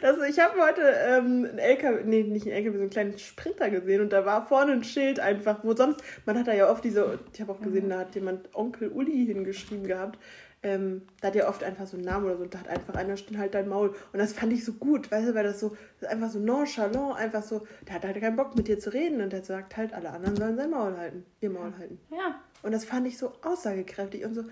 Das, 0.02 0.18
ich 0.28 0.40
habe 0.40 0.62
heute 0.62 0.82
ähm, 0.82 1.48
einen 1.50 1.58
LKW, 1.58 2.04
nee, 2.06 2.24
nicht 2.24 2.46
einen 2.46 2.56
LKW, 2.56 2.78
so 2.78 2.82
einen 2.82 2.90
kleinen 2.90 3.18
Sprinter 3.18 3.70
gesehen 3.70 4.02
und 4.02 4.14
da 4.14 4.26
war 4.26 4.46
vorne 4.46 4.74
ein 4.74 4.84
Schild 4.84 5.20
einfach, 5.20 5.64
wo 5.64 5.76
sonst, 5.76 6.02
man 6.26 6.38
hat 6.38 6.48
da 6.48 6.54
ja 6.54 6.70
oft 6.70 6.84
diese, 6.84 7.20
ich 7.34 7.42
habe 7.42 7.52
auch 7.52 7.60
gesehen, 7.60 7.86
mhm. 7.86 7.90
da 7.90 8.00
hat 8.00 8.16
jemand 8.16 8.54
Onkel 8.56 8.90
Uli 8.90 9.26
hingeschrieben 9.26 9.88
gehabt 9.88 10.18
ähm, 10.62 11.03
da 11.22 11.28
hat 11.30 11.36
ja 11.36 11.47
oft 11.47 11.64
einfach 11.64 11.88
so 11.88 11.95
einen 11.95 12.05
Namen 12.05 12.26
oder 12.26 12.38
so 12.38 12.43
und 12.43 12.53
da 12.53 12.60
hat 12.60 12.68
einfach 12.68 12.95
einer 12.95 13.16
steht 13.16 13.38
halt 13.38 13.53
dein 13.53 13.70
Maul. 13.70 13.95
Und 14.12 14.20
das 14.20 14.34
fand 14.34 14.51
ich 14.51 14.66
so 14.66 14.74
gut, 14.74 15.10
weißt 15.10 15.30
du, 15.30 15.36
weil 15.36 15.45
das 15.45 15.60
so, 15.60 15.70
das 15.70 16.03
ist 16.03 16.07
einfach 16.10 16.30
so 16.30 16.39
nonchalant, 16.39 17.18
einfach 17.18 17.43
so, 17.43 17.66
der 17.88 17.95
hat 17.95 18.03
halt 18.03 18.20
keinen 18.20 18.36
Bock 18.36 18.55
mit 18.55 18.68
dir 18.68 18.80
zu 18.80 18.91
reden 18.93 19.22
und 19.22 19.32
der 19.32 19.43
sagt 19.43 19.78
halt, 19.78 19.93
alle 19.93 20.10
anderen 20.10 20.36
sollen 20.36 20.57
sein 20.57 20.70
Maul 20.70 20.97
halten, 20.97 21.26
ihr 21.39 21.49
Maul 21.49 21.74
halten. 21.78 21.99
Ja. 22.12 22.41
Und 22.62 22.74
das 22.74 22.84
fand 22.84 23.07
ich 23.07 23.18
so 23.18 23.32
aussagekräftig 23.41 24.26
und 24.26 24.36
so 24.36 24.43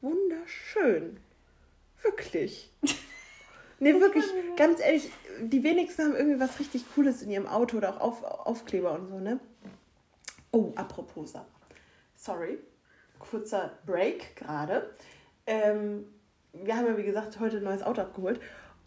wunderschön. 0.00 1.16
Wirklich. 2.02 2.72
Nee, 3.78 3.92
wirklich, 4.00 4.24
ganz 4.56 4.80
ehrlich, 4.80 5.10
die 5.38 5.62
wenigsten 5.62 6.04
haben 6.04 6.16
irgendwie 6.16 6.40
was 6.40 6.58
richtig 6.58 6.86
Cooles 6.94 7.20
in 7.20 7.30
ihrem 7.30 7.46
Auto 7.46 7.76
oder 7.76 8.00
auch 8.00 8.00
Auf 8.00 8.24
Aufkleber 8.24 8.92
und 8.92 9.08
so, 9.08 9.20
ne? 9.20 9.38
Oh, 10.50 10.72
apropos. 10.76 11.34
Sorry. 12.14 12.58
Kurzer 13.18 13.72
Break 13.84 14.36
gerade. 14.36 14.90
Ähm, 15.46 16.04
wir 16.52 16.76
haben 16.76 16.86
ja, 16.86 16.96
wie 16.96 17.04
gesagt, 17.04 17.38
heute 17.40 17.58
ein 17.58 17.64
neues 17.64 17.82
Auto 17.82 18.02
abgeholt. 18.02 18.40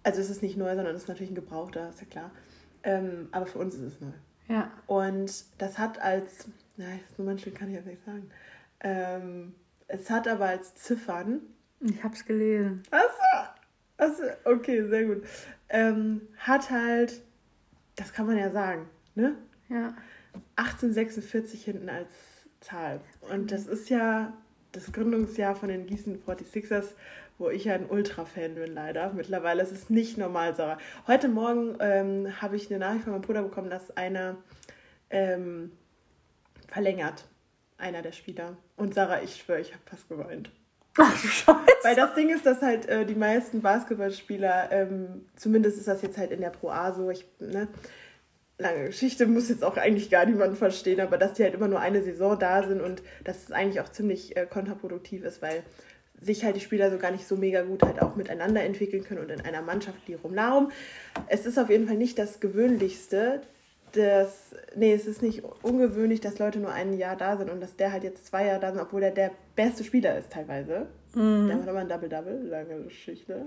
Also 0.04 0.22
es 0.22 0.30
ist 0.30 0.42
nicht 0.42 0.58
neu, 0.58 0.76
sondern 0.76 0.96
es 0.96 1.04
ist 1.04 1.08
natürlich 1.08 1.32
ein 1.32 1.36
Gebrauchter, 1.36 1.90
ist 1.90 2.02
ja 2.02 2.08
klar. 2.08 2.32
Ähm, 2.84 3.28
aber 3.32 3.46
für 3.46 3.60
uns 3.60 3.76
ist 3.76 3.82
es 3.82 4.02
neu. 4.02 4.12
Ja. 4.48 4.72
Und 4.88 5.46
das 5.58 5.78
hat 5.78 6.00
als, 6.02 6.48
na, 6.78 6.86
so 7.16 7.24
manchmal 7.24 7.54
kann 7.54 7.70
ich 7.70 7.76
ja 7.76 7.82
nicht 7.82 8.04
sagen. 8.06 8.30
Ähm, 8.82 9.54
es 9.88 10.10
hat 10.10 10.28
aber 10.28 10.46
als 10.46 10.76
Ziffern. 10.76 11.42
Ich 11.82 12.04
hab's 12.04 12.26
gelesen. 12.26 12.84
Achso, 12.92 13.50
achso 13.98 14.24
okay, 14.46 14.88
sehr 14.88 15.06
gut. 15.06 15.24
Ähm, 15.70 16.22
hat 16.38 16.70
halt, 16.70 17.22
das 17.96 18.12
kann 18.14 18.26
man 18.26 18.38
ja 18.38 18.52
sagen, 18.52 18.90
ne? 19.16 19.36
Ja. 19.70 19.94
1846 20.56 21.64
hinten 21.64 21.90
als 21.90 22.10
Zahl. 22.60 23.02
Und 23.32 23.52
das 23.52 23.68
ist 23.68 23.90
ja 23.90 24.34
das 24.72 24.92
Gründungsjahr 24.92 25.56
von 25.56 25.70
den 25.70 25.88
Gießen 25.88 26.24
46ers, 26.26 26.94
wo 27.38 27.50
ich 27.50 27.66
ja 27.66 27.74
ein 27.74 27.90
Ultra-Fan 27.90 28.56
bin, 28.56 28.74
leider. 28.74 29.14
Mittlerweile 29.14 29.64
ist 29.64 29.72
es 29.72 29.90
nicht 29.90 30.18
normal, 30.18 30.56
Sarah. 30.56 30.78
Heute 31.08 31.30
Morgen 31.30 31.78
ähm, 31.80 32.42
habe 32.42 32.56
ich 32.56 32.70
eine 32.70 32.80
Nachricht 32.80 33.04
von 33.04 33.14
meinem 33.14 33.22
Bruder 33.22 33.44
bekommen, 33.44 33.70
dass 33.70 33.96
einer 33.96 34.38
ähm, 35.10 35.72
verlängert, 36.68 37.26
einer 37.78 38.02
der 38.02 38.12
Spieler. 38.12 38.58
Und 38.76 38.94
Sarah, 38.94 39.22
ich 39.22 39.38
schwöre, 39.38 39.62
ich 39.62 39.74
habe 39.74 39.84
fast 39.86 40.08
geweint. 40.10 40.52
Ach 40.98 41.22
du 41.22 41.28
Scheiße. 41.28 41.60
Weil 41.84 41.96
das 41.96 42.14
Ding 42.14 42.30
ist, 42.30 42.46
dass 42.46 42.62
halt 42.62 42.88
äh, 42.88 43.06
die 43.06 43.16
meisten 43.16 43.62
Basketballspieler, 43.62 44.72
ähm, 44.72 45.26
zumindest 45.36 45.78
ist 45.78 45.88
das 45.88 46.02
jetzt 46.02 46.18
halt 46.18 46.32
in 46.32 46.42
der 46.42 46.50
Pro 46.50 46.70
A 46.70 46.92
so, 46.92 47.10
ich, 47.10 47.26
ne, 47.40 47.68
lange 48.60 48.88
Geschichte 48.88 49.26
muss 49.26 49.50
jetzt 49.50 49.64
auch 49.64 49.78
eigentlich 49.78 50.10
gar 50.10 50.26
niemand 50.26 50.58
verstehen, 50.58 51.00
aber 51.00 51.18
dass 51.18 51.34
die 51.34 51.44
halt 51.44 51.54
immer 51.54 51.68
nur 51.68 51.80
eine 51.80 52.04
Saison 52.04 52.38
da 52.38 52.62
sind 52.68 52.82
und 52.82 53.02
dass 53.24 53.44
es 53.44 53.52
eigentlich 53.52 53.80
auch 53.82 53.90
ziemlich 53.90 54.38
äh, 54.38 54.46
kontraproduktiv 54.46 55.24
ist, 55.24 55.42
weil 55.42 55.64
sich 56.22 56.44
halt 56.44 56.58
die 56.58 56.62
Spieler 56.62 56.92
so 56.92 56.98
gar 56.98 57.12
nicht 57.12 57.26
so 57.26 57.38
mega 57.38 57.62
gut 57.62 57.82
halt 57.84 58.02
auch 58.02 58.18
miteinander 58.18 58.62
entwickeln 58.62 59.06
können 59.06 59.22
und 59.22 59.32
in 59.32 59.42
einer 59.42 59.62
Mannschaft 59.62 60.00
die 60.08 60.16
rumlaufen. 60.16 60.72
Es 61.28 61.46
ist 61.46 61.58
auf 61.58 61.70
jeden 61.70 61.88
Fall 61.88 61.96
nicht 61.96 62.20
das 62.20 62.42
Gewöhnlichste, 62.42 63.42
dass, 63.94 64.54
nee, 64.76 64.94
es 64.94 65.08
ist 65.08 65.22
nicht 65.22 65.44
ungewöhnlich, 65.64 66.20
dass 66.20 66.38
Leute 66.38 66.60
nur 66.60 66.74
ein 66.74 66.94
Jahr 66.94 67.16
da 67.16 67.38
sind 67.38 67.50
und 67.50 67.62
dass 67.62 67.78
der 67.78 67.94
halt 67.94 68.04
jetzt 68.04 68.28
zwei 68.28 68.46
Jahre 68.46 68.60
da 68.60 68.72
sind, 68.74 68.82
obwohl 68.82 69.02
er 69.02 69.12
der 69.12 69.32
beste 69.56 69.86
Spieler 69.86 70.18
ist 70.18 70.32
teilweise. 70.32 70.88
Mhm. 71.16 71.48
Der 71.48 71.58
macht 71.58 71.68
immer 71.68 71.80
ein 71.80 71.90
Double-Double, 71.90 72.48
lange 72.48 72.84
Geschichte. 72.84 73.46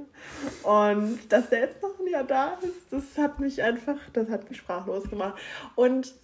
Und 0.63 1.33
dass 1.33 1.49
der 1.49 1.61
jetzt 1.61 1.83
noch 1.83 1.99
ein 1.99 2.07
Jahr 2.09 2.25
da 2.25 2.59
ist, 2.63 2.93
das 2.93 3.17
hat 3.19 3.39
mich 3.39 3.63
einfach, 3.63 3.99
das 4.13 4.29
hat 4.29 4.49
mich 4.49 4.59
sprachlos 4.59 5.09
gemacht. 5.09 5.41
Und 5.77 6.15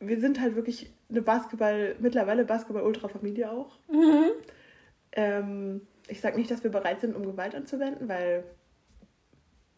wir 0.00 0.20
sind 0.20 0.40
halt 0.40 0.56
wirklich 0.56 0.90
eine 1.10 1.22
Basketball, 1.22 1.96
mittlerweile 1.98 2.44
Basketball-Ultra-Familie 2.44 3.50
auch. 3.50 3.78
Mhm. 3.90 4.30
Ähm, 5.12 5.80
ich 6.08 6.20
sage 6.20 6.36
nicht, 6.36 6.50
dass 6.50 6.64
wir 6.64 6.70
bereit 6.70 7.00
sind, 7.00 7.14
um 7.14 7.24
Gewalt 7.24 7.54
anzuwenden, 7.54 8.08
weil 8.08 8.44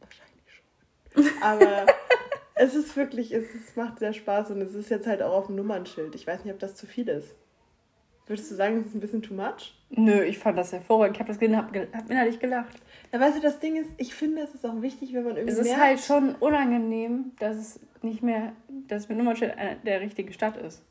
wahrscheinlich 0.01 0.45
schon. 0.53 1.43
Aber 1.43 1.87
es 2.55 2.75
ist 2.75 2.97
wirklich, 2.97 3.33
es, 3.33 3.45
es 3.55 3.77
macht 3.77 3.99
sehr 3.99 4.13
Spaß 4.13 4.51
und 4.51 4.61
es 4.61 4.75
ist 4.75 4.91
jetzt 4.91 5.07
halt 5.07 5.23
auch 5.23 5.33
auf 5.33 5.47
dem 5.47 5.57
Nummernschild. 5.57 6.15
Ich 6.15 6.27
weiß 6.27 6.45
nicht, 6.45 6.53
ob 6.53 6.61
das 6.61 6.77
zu 6.77 6.87
viel 6.87 7.09
ist. 7.09 7.35
Würdest 8.29 8.51
du 8.51 8.55
sagen, 8.55 8.81
es 8.81 8.89
ist 8.89 8.95
ein 8.95 9.01
bisschen 9.01 9.23
too 9.23 9.35
much? 9.35 9.75
Nö, 9.91 10.23
ich 10.23 10.39
fand 10.39 10.59
das 10.59 10.73
hervorragend. 10.73 11.17
Ich 11.17 11.21
habe 11.21 11.29
das 11.29 11.39
gesehen, 11.39 11.57
habe 11.57 11.89
hab 11.95 12.11
innerlich 12.11 12.39
gelacht. 12.39 12.77
Ja, 13.13 13.21
weißt 13.21 13.39
du, 13.39 13.41
das 13.41 13.59
Ding 13.59 13.77
ist, 13.77 13.89
ich 13.97 14.15
finde, 14.15 14.43
es 14.43 14.55
ist 14.55 14.67
auch 14.67 14.83
wichtig, 14.83 15.15
wenn 15.15 15.25
man 15.25 15.37
irgendwie. 15.37 15.55
Es 15.55 15.59
ist 15.59 15.69
merkt, 15.69 15.83
halt 15.83 16.01
schon 16.01 16.35
unangenehm, 16.35 17.33
dass 17.39 17.57
es 17.57 17.81
nicht 18.03 18.23
mehr, 18.23 18.53
dass 18.87 19.09
mit 19.09 19.17
Nummernschild 19.17 19.55
der 19.85 20.01
richtige 20.03 20.35
Stadt 20.35 20.59
ist. 20.59 20.83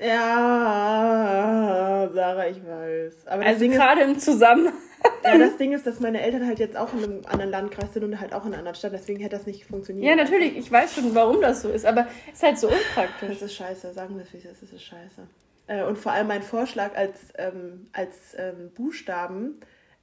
Ja, 0.00 2.08
Sarah, 2.12 2.48
ich 2.48 2.60
weiß. 2.64 3.26
Aber 3.26 3.44
also 3.44 3.68
gerade 3.68 4.02
im 4.02 4.18
Zusammenhang. 4.18 4.74
Ja, 5.24 5.38
das 5.38 5.56
Ding 5.58 5.72
ist, 5.72 5.86
dass 5.86 5.98
meine 6.00 6.20
Eltern 6.20 6.46
halt 6.46 6.58
jetzt 6.58 6.76
auch 6.76 6.92
in 6.92 7.02
einem 7.02 7.22
anderen 7.26 7.50
Landkreis 7.50 7.94
sind 7.94 8.04
und 8.04 8.20
halt 8.20 8.34
auch 8.34 8.42
in 8.42 8.48
einer 8.48 8.58
anderen 8.58 8.74
Stadt, 8.74 8.92
deswegen 8.92 9.20
hätte 9.20 9.36
das 9.36 9.46
nicht 9.46 9.64
funktioniert. 9.64 10.06
Ja, 10.06 10.14
natürlich, 10.14 10.58
ich 10.58 10.70
weiß 10.70 10.94
schon, 10.94 11.14
warum 11.14 11.40
das 11.40 11.62
so 11.62 11.70
ist, 11.70 11.86
aber 11.86 12.06
es 12.26 12.34
ist 12.34 12.42
halt 12.42 12.58
so 12.58 12.68
unpraktisch. 12.68 13.28
Das 13.28 13.42
ist 13.42 13.54
scheiße, 13.54 13.94
sagen 13.94 14.16
wir 14.16 14.24
es 14.24 14.32
wie 14.34 14.38
es 14.38 14.44
ist, 14.44 14.62
es 14.62 14.72
ist 14.74 14.82
scheiße. 14.82 15.22
Äh, 15.70 15.84
und 15.84 15.96
vor 15.96 16.12
allem 16.12 16.26
mein 16.26 16.42
Vorschlag 16.42 16.96
als, 16.96 17.32
ähm, 17.38 17.86
als 17.92 18.34
ähm, 18.36 18.72
Buchstaben 18.74 19.60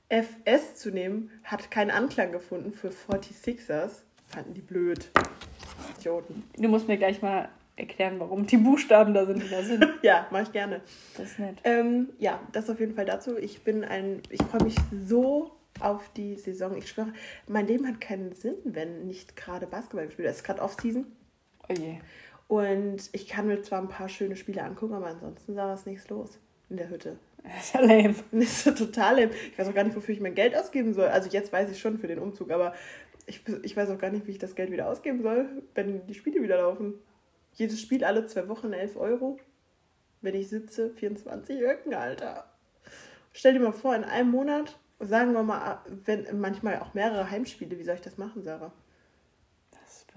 FS 0.10 0.78
zu 0.78 0.92
nehmen, 0.92 1.30
hat 1.44 1.70
keinen 1.70 1.92
Anklang 1.92 2.32
gefunden 2.32 2.72
für 2.72 2.90
46ers. 2.90 4.04
Fanden 4.28 4.54
die 4.54 4.62
blöd. 4.62 5.10
Idioten. 5.98 6.44
Du 6.58 6.70
musst 6.70 6.88
mir 6.88 6.98
gleich 6.98 7.22
mal 7.22 7.50
erklären, 7.76 8.20
warum 8.20 8.48
die 8.48 8.58
Buchstaben 8.58 9.14
da 9.14 9.26
sind, 9.26 9.44
die 9.44 9.50
da 9.50 9.62
sind. 9.62 9.86
ja, 10.02 10.28
mache 10.32 10.44
ich 10.44 10.52
gerne. 10.54 10.82
Das 11.18 11.32
ist 11.32 11.40
nett. 11.40 11.58
Ähm, 11.66 12.10
ja, 12.18 12.40
das 12.54 12.70
auf 12.70 12.80
jeden 12.80 12.96
Fall 12.96 13.06
dazu. 13.06 13.38
Ich 13.38 13.64
bin 13.64 13.84
ein, 13.84 14.22
ich 14.30 14.42
freue 14.44 14.64
mich 14.64 14.76
so 15.06 15.52
auf 15.82 16.10
die 16.16 16.36
Saison. 16.38 16.78
Ich 16.78 16.88
schwöre, 16.88 17.12
mein 17.46 17.68
Leben 17.68 17.86
hat 17.88 18.00
keinen 18.00 18.32
Sinn, 18.32 18.56
wenn 18.64 19.06
nicht 19.06 19.36
gerade 19.36 19.68
Basketball 19.68 20.06
gespielt 20.06 20.26
wird. 20.26 20.32
Es 20.32 20.38
ist 20.38 20.46
gerade 20.46 20.62
Off-Season. 20.62 21.06
Oh 21.70 21.74
je. 21.74 21.98
Und 22.48 23.10
ich 23.12 23.28
kann 23.28 23.48
mir 23.48 23.62
zwar 23.62 23.82
ein 23.82 23.90
paar 23.90 24.08
schöne 24.08 24.36
Spiele 24.36 24.64
angucken, 24.64 24.94
aber 24.94 25.08
ansonsten 25.08 25.54
sah 25.54 25.70
was 25.70 25.86
nichts 25.86 26.10
los 26.10 26.40
in 26.70 26.78
der 26.78 26.90
Hütte. 26.90 27.18
Das 27.44 27.56
ist 27.66 27.74
ja 27.74 27.82
lame. 27.82 28.16
Das 28.32 28.44
ist 28.44 28.66
ja 28.66 28.72
total 28.72 29.20
lame. 29.20 29.32
Ich 29.52 29.58
weiß 29.58 29.68
auch 29.68 29.74
gar 29.74 29.84
nicht, 29.84 29.96
wofür 29.96 30.14
ich 30.14 30.22
mein 30.22 30.36
Geld 30.36 30.56
ausgeben 30.56 30.94
soll. 30.94 31.08
Also 31.08 31.30
jetzt 31.30 31.52
weiß 31.52 31.70
ich 31.72 31.80
schon 31.80 31.98
für 31.98 32.08
den 32.08 32.20
Umzug, 32.20 32.52
aber 32.52 32.74
ich, 33.26 33.42
ich 33.64 33.76
weiß 33.76 33.90
auch 33.90 33.98
gar 33.98 34.12
nicht, 34.12 34.26
wie 34.28 34.32
ich 34.32 34.38
das 34.38 34.56
Geld 34.56 34.72
wieder 34.72 34.88
ausgeben 34.90 35.22
soll, 35.22 35.64
wenn 35.76 36.06
die 36.08 36.14
Spiele 36.14 36.42
wieder 36.42 36.58
laufen. 36.58 36.94
Jedes 37.54 37.82
Spiel 37.82 38.04
alle 38.04 38.26
zwei 38.26 38.48
Wochen 38.48 38.72
11 38.72 38.96
Euro. 38.98 39.40
Wenn 40.22 40.36
ich 40.36 40.48
sitze, 40.48 40.90
24 40.92 41.62
Öcken, 41.62 41.94
Alter. 41.94 42.50
Stell 43.34 43.54
dir 43.54 43.60
mal 43.60 43.74
vor, 43.74 43.96
in 43.96 44.04
einem 44.04 44.32
Monat, 44.32 44.80
sagen 45.00 45.34
wir 45.34 45.44
mal, 45.44 45.82
wenn 46.06 46.40
manchmal 46.40 46.80
auch 46.80 46.94
mehrere 46.94 47.30
Heimspiele, 47.30 47.78
wie 47.78 47.84
soll 47.84 47.96
ich 47.96 48.02
das 48.02 48.18
machen, 48.18 48.44
Sarah? 48.44 48.72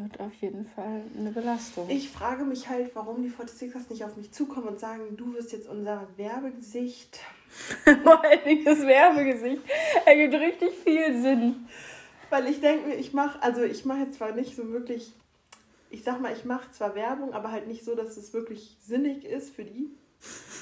Wird 0.02 0.20
auf 0.20 0.32
jeden 0.40 0.66
Fall 0.66 1.02
eine 1.18 1.30
Belastung. 1.30 1.88
Ich 1.90 2.10
frage 2.10 2.44
mich 2.44 2.68
halt, 2.68 2.94
warum 2.94 3.22
die 3.22 3.30
46ers 3.30 3.90
nicht 3.90 4.04
auf 4.04 4.16
mich 4.16 4.32
zukommen 4.32 4.68
und 4.68 4.80
sagen, 4.80 5.16
du 5.16 5.34
wirst 5.34 5.52
jetzt 5.52 5.68
unser 5.68 6.08
Werbegesicht. 6.16 7.20
Vor 8.02 8.24
allen 8.24 8.44
Dingen 8.44 8.64
das 8.64 8.80
Werbegesicht. 8.80 9.62
Ergibt 10.06 10.34
richtig 10.34 10.70
viel 10.84 11.20
Sinn. 11.20 11.68
Weil 12.30 12.46
ich 12.46 12.60
denke 12.60 12.88
mir, 12.88 12.94
ich 12.94 13.12
mache, 13.12 13.42
also 13.42 13.62
ich 13.62 13.84
mache 13.84 14.00
jetzt 14.00 14.16
zwar 14.16 14.32
nicht 14.32 14.54
so 14.54 14.68
wirklich 14.68 15.12
ich 15.90 16.04
sag 16.04 16.20
mal, 16.20 16.32
ich 16.32 16.44
mache 16.44 16.70
zwar 16.70 16.94
Werbung, 16.94 17.34
aber 17.34 17.50
halt 17.50 17.66
nicht 17.66 17.84
so, 17.84 17.94
dass 17.94 18.16
es 18.16 18.32
wirklich 18.32 18.76
sinnig 18.80 19.24
ist 19.24 19.54
für 19.54 19.64
die. 19.64 19.90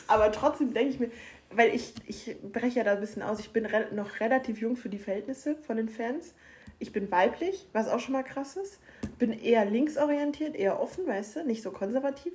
Aber 0.06 0.32
trotzdem 0.32 0.72
denke 0.72 0.94
ich 0.94 1.00
mir, 1.00 1.10
weil 1.50 1.74
ich, 1.74 1.94
ich 2.06 2.36
breche 2.42 2.78
ja 2.78 2.84
da 2.84 2.92
ein 2.92 3.00
bisschen 3.00 3.22
aus, 3.22 3.40
ich 3.40 3.50
bin 3.50 3.66
re 3.66 3.88
noch 3.92 4.20
relativ 4.20 4.58
jung 4.58 4.76
für 4.76 4.88
die 4.88 4.98
Verhältnisse 4.98 5.56
von 5.56 5.76
den 5.76 5.88
Fans. 5.88 6.34
Ich 6.78 6.92
bin 6.92 7.10
weiblich, 7.10 7.66
was 7.72 7.88
auch 7.88 8.00
schon 8.00 8.12
mal 8.12 8.22
krass 8.22 8.56
ist. 8.56 8.80
Bin 9.18 9.32
eher 9.32 9.64
linksorientiert, 9.64 10.54
eher 10.54 10.80
offen, 10.80 11.06
weißt 11.06 11.36
du, 11.36 11.44
nicht 11.44 11.62
so 11.62 11.70
konservativ. 11.70 12.32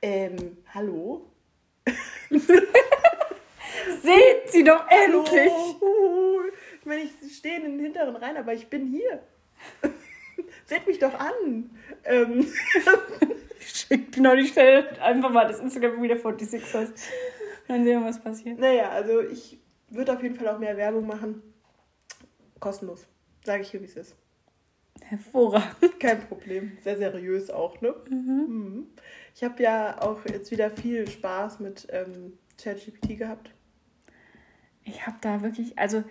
Ähm, 0.00 0.58
hallo? 0.72 1.30
Seht 4.02 4.50
sie 4.50 4.64
doch 4.64 4.86
endlich! 4.88 5.52
Ich 6.80 6.86
meine, 6.86 7.02
ich 7.02 7.36
stehe 7.36 7.56
in 7.56 7.62
den 7.64 7.78
hinteren 7.78 8.16
Reihen, 8.16 8.36
aber 8.36 8.52
ich 8.54 8.68
bin 8.68 8.86
hier. 8.86 9.22
Seht 10.66 10.86
mich 10.86 10.98
doch 10.98 11.14
an. 11.14 11.70
Ähm. 12.04 12.46
Schickt 13.60 14.14
genau 14.14 14.34
die 14.34 14.46
Stelle 14.46 15.00
einfach 15.00 15.30
mal 15.30 15.46
das 15.46 15.60
Instagram 15.60 16.02
wieder 16.02 16.18
46 16.18 16.74
aus. 16.74 16.88
Dann 17.68 17.84
sehen 17.84 18.00
wir, 18.00 18.08
was 18.08 18.22
passiert. 18.22 18.58
Naja, 18.58 18.90
also 18.90 19.20
ich 19.20 19.58
würde 19.88 20.12
auf 20.12 20.22
jeden 20.22 20.34
Fall 20.36 20.48
auch 20.48 20.58
mehr 20.58 20.76
Werbung 20.76 21.06
machen. 21.06 21.42
Kostenlos. 22.60 23.06
Sage 23.44 23.62
ich 23.62 23.70
hier, 23.70 23.80
wie 23.80 23.86
es 23.86 23.96
ist. 23.96 24.16
Hervorragend. 25.02 26.00
Kein 26.00 26.20
Problem. 26.20 26.78
Sehr 26.82 26.96
seriös 26.96 27.50
auch, 27.50 27.80
ne? 27.80 27.94
Mhm. 28.08 28.46
Mhm. 28.48 28.86
Ich 29.34 29.42
habe 29.44 29.62
ja 29.62 30.00
auch 30.00 30.24
jetzt 30.26 30.50
wieder 30.50 30.70
viel 30.70 31.08
Spaß 31.08 31.60
mit 31.60 31.86
ähm, 31.90 32.38
ChatGPT 32.62 33.18
gehabt. 33.18 33.50
Ich 34.84 35.06
habe 35.06 35.16
da 35.20 35.42
wirklich, 35.42 35.78
also 35.78 36.04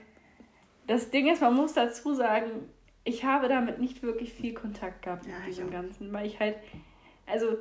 das 0.87 1.09
Ding 1.09 1.31
ist, 1.31 1.41
man 1.41 1.55
muss 1.55 1.73
dazu 1.73 2.13
sagen, 2.13 2.49
ich 3.03 3.23
habe 3.23 3.47
damit 3.47 3.79
nicht 3.79 4.03
wirklich 4.03 4.33
viel 4.33 4.53
Kontakt 4.53 5.03
gehabt 5.03 5.25
ja, 5.25 5.37
mit 5.39 5.47
diesem 5.47 5.69
Ganzen, 5.69 6.11
weil 6.13 6.25
ich 6.25 6.39
halt, 6.39 6.57
also, 7.25 7.57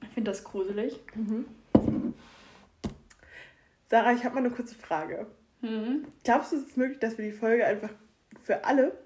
ich 0.00 0.08
finde 0.08 0.30
das 0.30 0.44
gruselig. 0.44 1.00
Mhm. 1.14 1.46
Sarah, 3.88 4.12
ich 4.12 4.24
habe 4.24 4.34
mal 4.36 4.40
eine 4.40 4.54
kurze 4.54 4.74
Frage. 4.74 5.26
Mhm. 5.60 6.06
Glaubst 6.24 6.52
du, 6.52 6.56
es 6.56 6.68
ist 6.68 6.76
möglich, 6.76 6.98
dass 6.98 7.18
wir 7.18 7.24
die 7.24 7.36
Folge 7.36 7.66
einfach 7.66 7.90
für 8.42 8.64
alle 8.64 8.96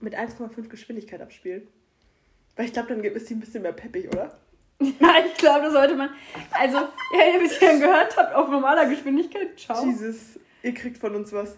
mit 0.00 0.16
1,5 0.16 0.68
Geschwindigkeit 0.68 1.20
abspielen? 1.20 1.66
Weil 2.56 2.66
ich 2.66 2.72
glaube, 2.72 2.88
dann 2.88 3.04
ist 3.04 3.26
sie 3.26 3.34
ein 3.34 3.40
bisschen 3.40 3.62
mehr 3.62 3.72
peppig, 3.72 4.08
oder? 4.08 4.36
Ja, 4.80 5.14
ich 5.26 5.34
glaube, 5.34 5.64
das 5.64 5.72
sollte 5.72 5.96
man. 5.96 6.10
Also, 6.52 6.76
ja, 6.76 7.34
ihr 7.34 7.40
bisher 7.40 7.78
gehört 7.78 8.16
habt, 8.16 8.32
auf 8.32 8.48
normaler 8.48 8.86
Geschwindigkeit. 8.86 9.58
Ciao. 9.58 9.84
Jesus, 9.84 10.38
ihr 10.62 10.72
kriegt 10.72 10.98
von 10.98 11.16
uns 11.16 11.32
was. 11.32 11.56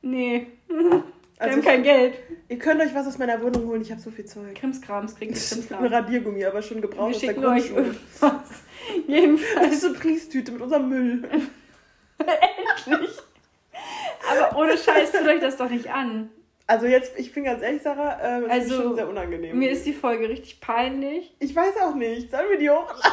Nee. 0.00 0.46
Wir 1.36 1.50
also 1.50 1.56
haben 1.56 1.64
kein 1.64 1.82
Geld. 1.82 2.14
Ihr 2.48 2.58
könnt 2.58 2.80
euch 2.80 2.94
was 2.94 3.08
aus 3.08 3.18
meiner 3.18 3.42
Wohnung 3.42 3.66
holen, 3.66 3.82
ich 3.82 3.90
habe 3.90 4.00
so 4.00 4.10
viel 4.10 4.24
Zeug. 4.24 4.54
Krimskrams 4.54 5.16
kriegt 5.16 5.32
ihr 5.32 5.40
Krimskrams. 5.48 5.84
Ein 5.84 5.92
Radiergummi, 5.92 6.44
aber 6.44 6.62
schon 6.62 6.80
gebraucht 6.80 7.10
Wir 7.10 7.16
aus 7.16 7.20
der 7.20 7.34
Grundschule. 7.34 7.90
Euch 7.90 7.96
was. 8.20 8.62
Jedenfalls. 9.08 9.84
Eine 9.84 9.94
Priestüte 9.94 10.52
mit 10.52 10.62
unserem 10.62 10.88
Müll. 10.88 11.28
Endlich. 12.18 13.18
Aber 14.30 14.58
ohne 14.58 14.78
Scheiß, 14.78 15.10
tut 15.10 15.26
euch 15.26 15.40
das 15.40 15.56
doch 15.56 15.68
nicht 15.68 15.90
an. 15.90 16.30
Also 16.66 16.86
jetzt, 16.86 17.18
ich 17.18 17.32
bin 17.32 17.44
ganz 17.44 17.62
ehrlich, 17.62 17.82
Sarah, 17.82 18.38
äh, 18.38 18.40
das 18.42 18.50
also, 18.50 18.74
ist 18.74 18.82
schon 18.82 18.94
sehr 18.94 19.08
unangenehm. 19.08 19.58
Mir 19.58 19.70
ist 19.70 19.84
die 19.84 19.92
Folge 19.92 20.28
richtig 20.28 20.60
peinlich. 20.60 21.34
Ich 21.38 21.54
weiß 21.54 21.76
auch 21.82 21.94
nicht. 21.94 22.30
Sollen 22.30 22.50
wir 22.50 22.58
die 22.58 22.70
hochladen? 22.70 23.12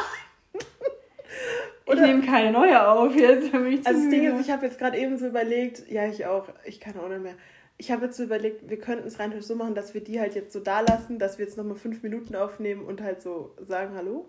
ich 1.86 2.00
nehme 2.00 2.22
keine 2.24 2.50
neue 2.52 2.88
auf 2.88 3.14
jetzt. 3.14 3.52
Also 3.54 3.70
das 3.76 4.08
Ding 4.08 4.24
ist, 4.24 4.46
ich 4.46 4.50
habe 4.50 4.64
jetzt 4.66 4.78
gerade 4.78 4.96
eben 4.96 5.18
so 5.18 5.26
überlegt, 5.26 5.90
ja, 5.90 6.06
ich 6.06 6.24
auch, 6.24 6.48
ich 6.64 6.80
kann 6.80 6.98
auch 6.98 7.08
nicht 7.08 7.22
mehr 7.22 7.34
ich 7.82 7.90
habe 7.90 8.04
jetzt 8.04 8.16
so 8.16 8.22
überlegt, 8.22 8.70
wir 8.70 8.78
könnten 8.78 9.08
es 9.08 9.18
rein 9.18 9.34
so 9.40 9.56
machen, 9.56 9.74
dass 9.74 9.92
wir 9.92 10.02
die 10.02 10.20
halt 10.20 10.36
jetzt 10.36 10.52
so 10.52 10.60
da 10.60 10.82
lassen, 10.82 11.18
dass 11.18 11.38
wir 11.38 11.46
jetzt 11.46 11.56
nochmal 11.56 11.74
fünf 11.74 12.04
Minuten 12.04 12.36
aufnehmen 12.36 12.84
und 12.84 13.02
halt 13.02 13.20
so 13.20 13.56
sagen 13.60 13.96
Hallo. 13.96 14.28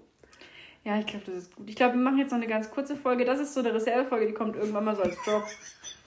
Ja, 0.83 0.97
ich 0.97 1.05
glaube, 1.05 1.25
das 1.27 1.35
ist 1.35 1.55
gut. 1.55 1.69
Ich 1.69 1.75
glaube, 1.75 1.93
wir 1.93 2.01
machen 2.01 2.17
jetzt 2.17 2.31
noch 2.31 2.37
eine 2.37 2.47
ganz 2.47 2.71
kurze 2.71 2.95
Folge. 2.95 3.25
Das 3.25 3.39
ist 3.39 3.53
so 3.53 3.59
eine 3.59 3.71
Reservefolge, 3.73 4.25
die 4.25 4.33
kommt 4.33 4.55
irgendwann 4.55 4.83
mal 4.83 4.95
so 4.95 5.03
als 5.03 5.15
Joke. 5.25 5.45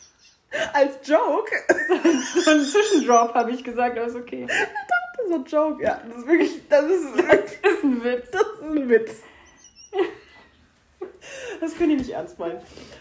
als 0.73 1.09
Joke? 1.09 1.51
so 2.45 2.51
ein 2.51 2.65
Zwischendrop, 2.65 3.35
habe 3.35 3.51
ich 3.51 3.63
gesagt, 3.63 3.99
aber 3.99 4.07
ist 4.07 4.17
okay. 4.17 4.47
Ich 4.49 4.57
dachte, 4.57 5.29
so 5.29 5.35
ein 5.35 5.45
Joke. 5.45 5.83
Ja, 5.83 6.01
das 6.09 6.19
ist 6.19 6.27
wirklich, 6.27 6.69
das 6.69 6.85
ist, 6.85 7.07
das 7.17 7.73
ist 7.73 7.85
ein 7.85 8.05
Witz. 8.05 8.31
Das 8.31 8.43
ist 8.43 8.63
ein 8.63 8.89
Witz. 8.89 9.23
Das 11.61 11.77
können 11.77 11.91
die 11.91 11.97
nicht 11.97 12.11
ernst 12.11 12.39
meinen. 12.39 12.61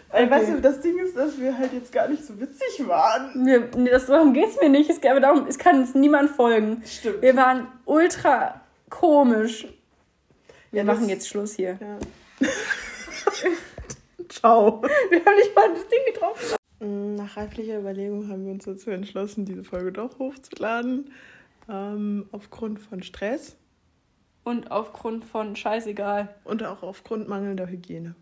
Weil, 0.09 0.23
okay. 0.23 0.31
weißt 0.31 0.49
du, 0.49 0.61
das 0.61 0.81
Ding 0.81 0.97
ist, 0.99 1.15
dass 1.15 1.39
wir 1.39 1.57
halt 1.57 1.73
jetzt 1.73 1.91
gar 1.91 2.07
nicht 2.07 2.25
so 2.25 2.39
witzig 2.39 2.87
waren. 2.87 3.31
Nee, 3.35 3.59
nee 3.75 3.89
das, 3.89 4.07
darum 4.07 4.33
geht 4.33 4.49
es 4.49 4.59
mir 4.59 4.69
nicht. 4.69 4.89
Es 4.89 5.01
geht 5.01 5.11
aber 5.11 5.19
darum, 5.19 5.45
es 5.47 5.57
kann 5.57 5.79
uns 5.79 5.93
niemand 5.93 6.31
folgen. 6.31 6.81
Stimmt. 6.85 7.21
Wir 7.21 7.35
waren 7.35 7.67
ultra 7.85 8.61
komisch. 8.89 9.67
Wir 10.71 10.83
ja, 10.83 10.83
machen 10.83 11.09
jetzt 11.09 11.27
Schluss 11.27 11.53
hier. 11.53 11.77
Ja. 11.79 12.47
Ciao. 14.29 14.81
Wir 15.09 15.23
haben 15.23 15.35
nicht 15.35 15.55
mal 15.55 15.69
das 15.73 15.87
Ding 15.87 16.13
getroffen. 16.13 16.55
Mm, 16.79 17.15
nach 17.15 17.37
reiflicher 17.37 17.79
Überlegung 17.79 18.29
haben 18.29 18.45
wir 18.45 18.51
uns 18.51 18.65
dazu 18.65 18.89
entschlossen, 18.89 19.45
diese 19.45 19.63
Folge 19.63 19.91
doch 19.91 20.19
hochzuladen. 20.19 21.11
Ähm, 21.69 22.27
aufgrund 22.31 22.79
von 22.79 23.03
Stress. 23.03 23.57
Und 24.43 24.71
aufgrund 24.71 25.25
von 25.25 25.55
scheißegal. 25.55 26.35
Und 26.43 26.63
auch 26.63 26.83
aufgrund 26.83 27.27
mangelnder 27.27 27.67
Hygiene. 27.67 28.15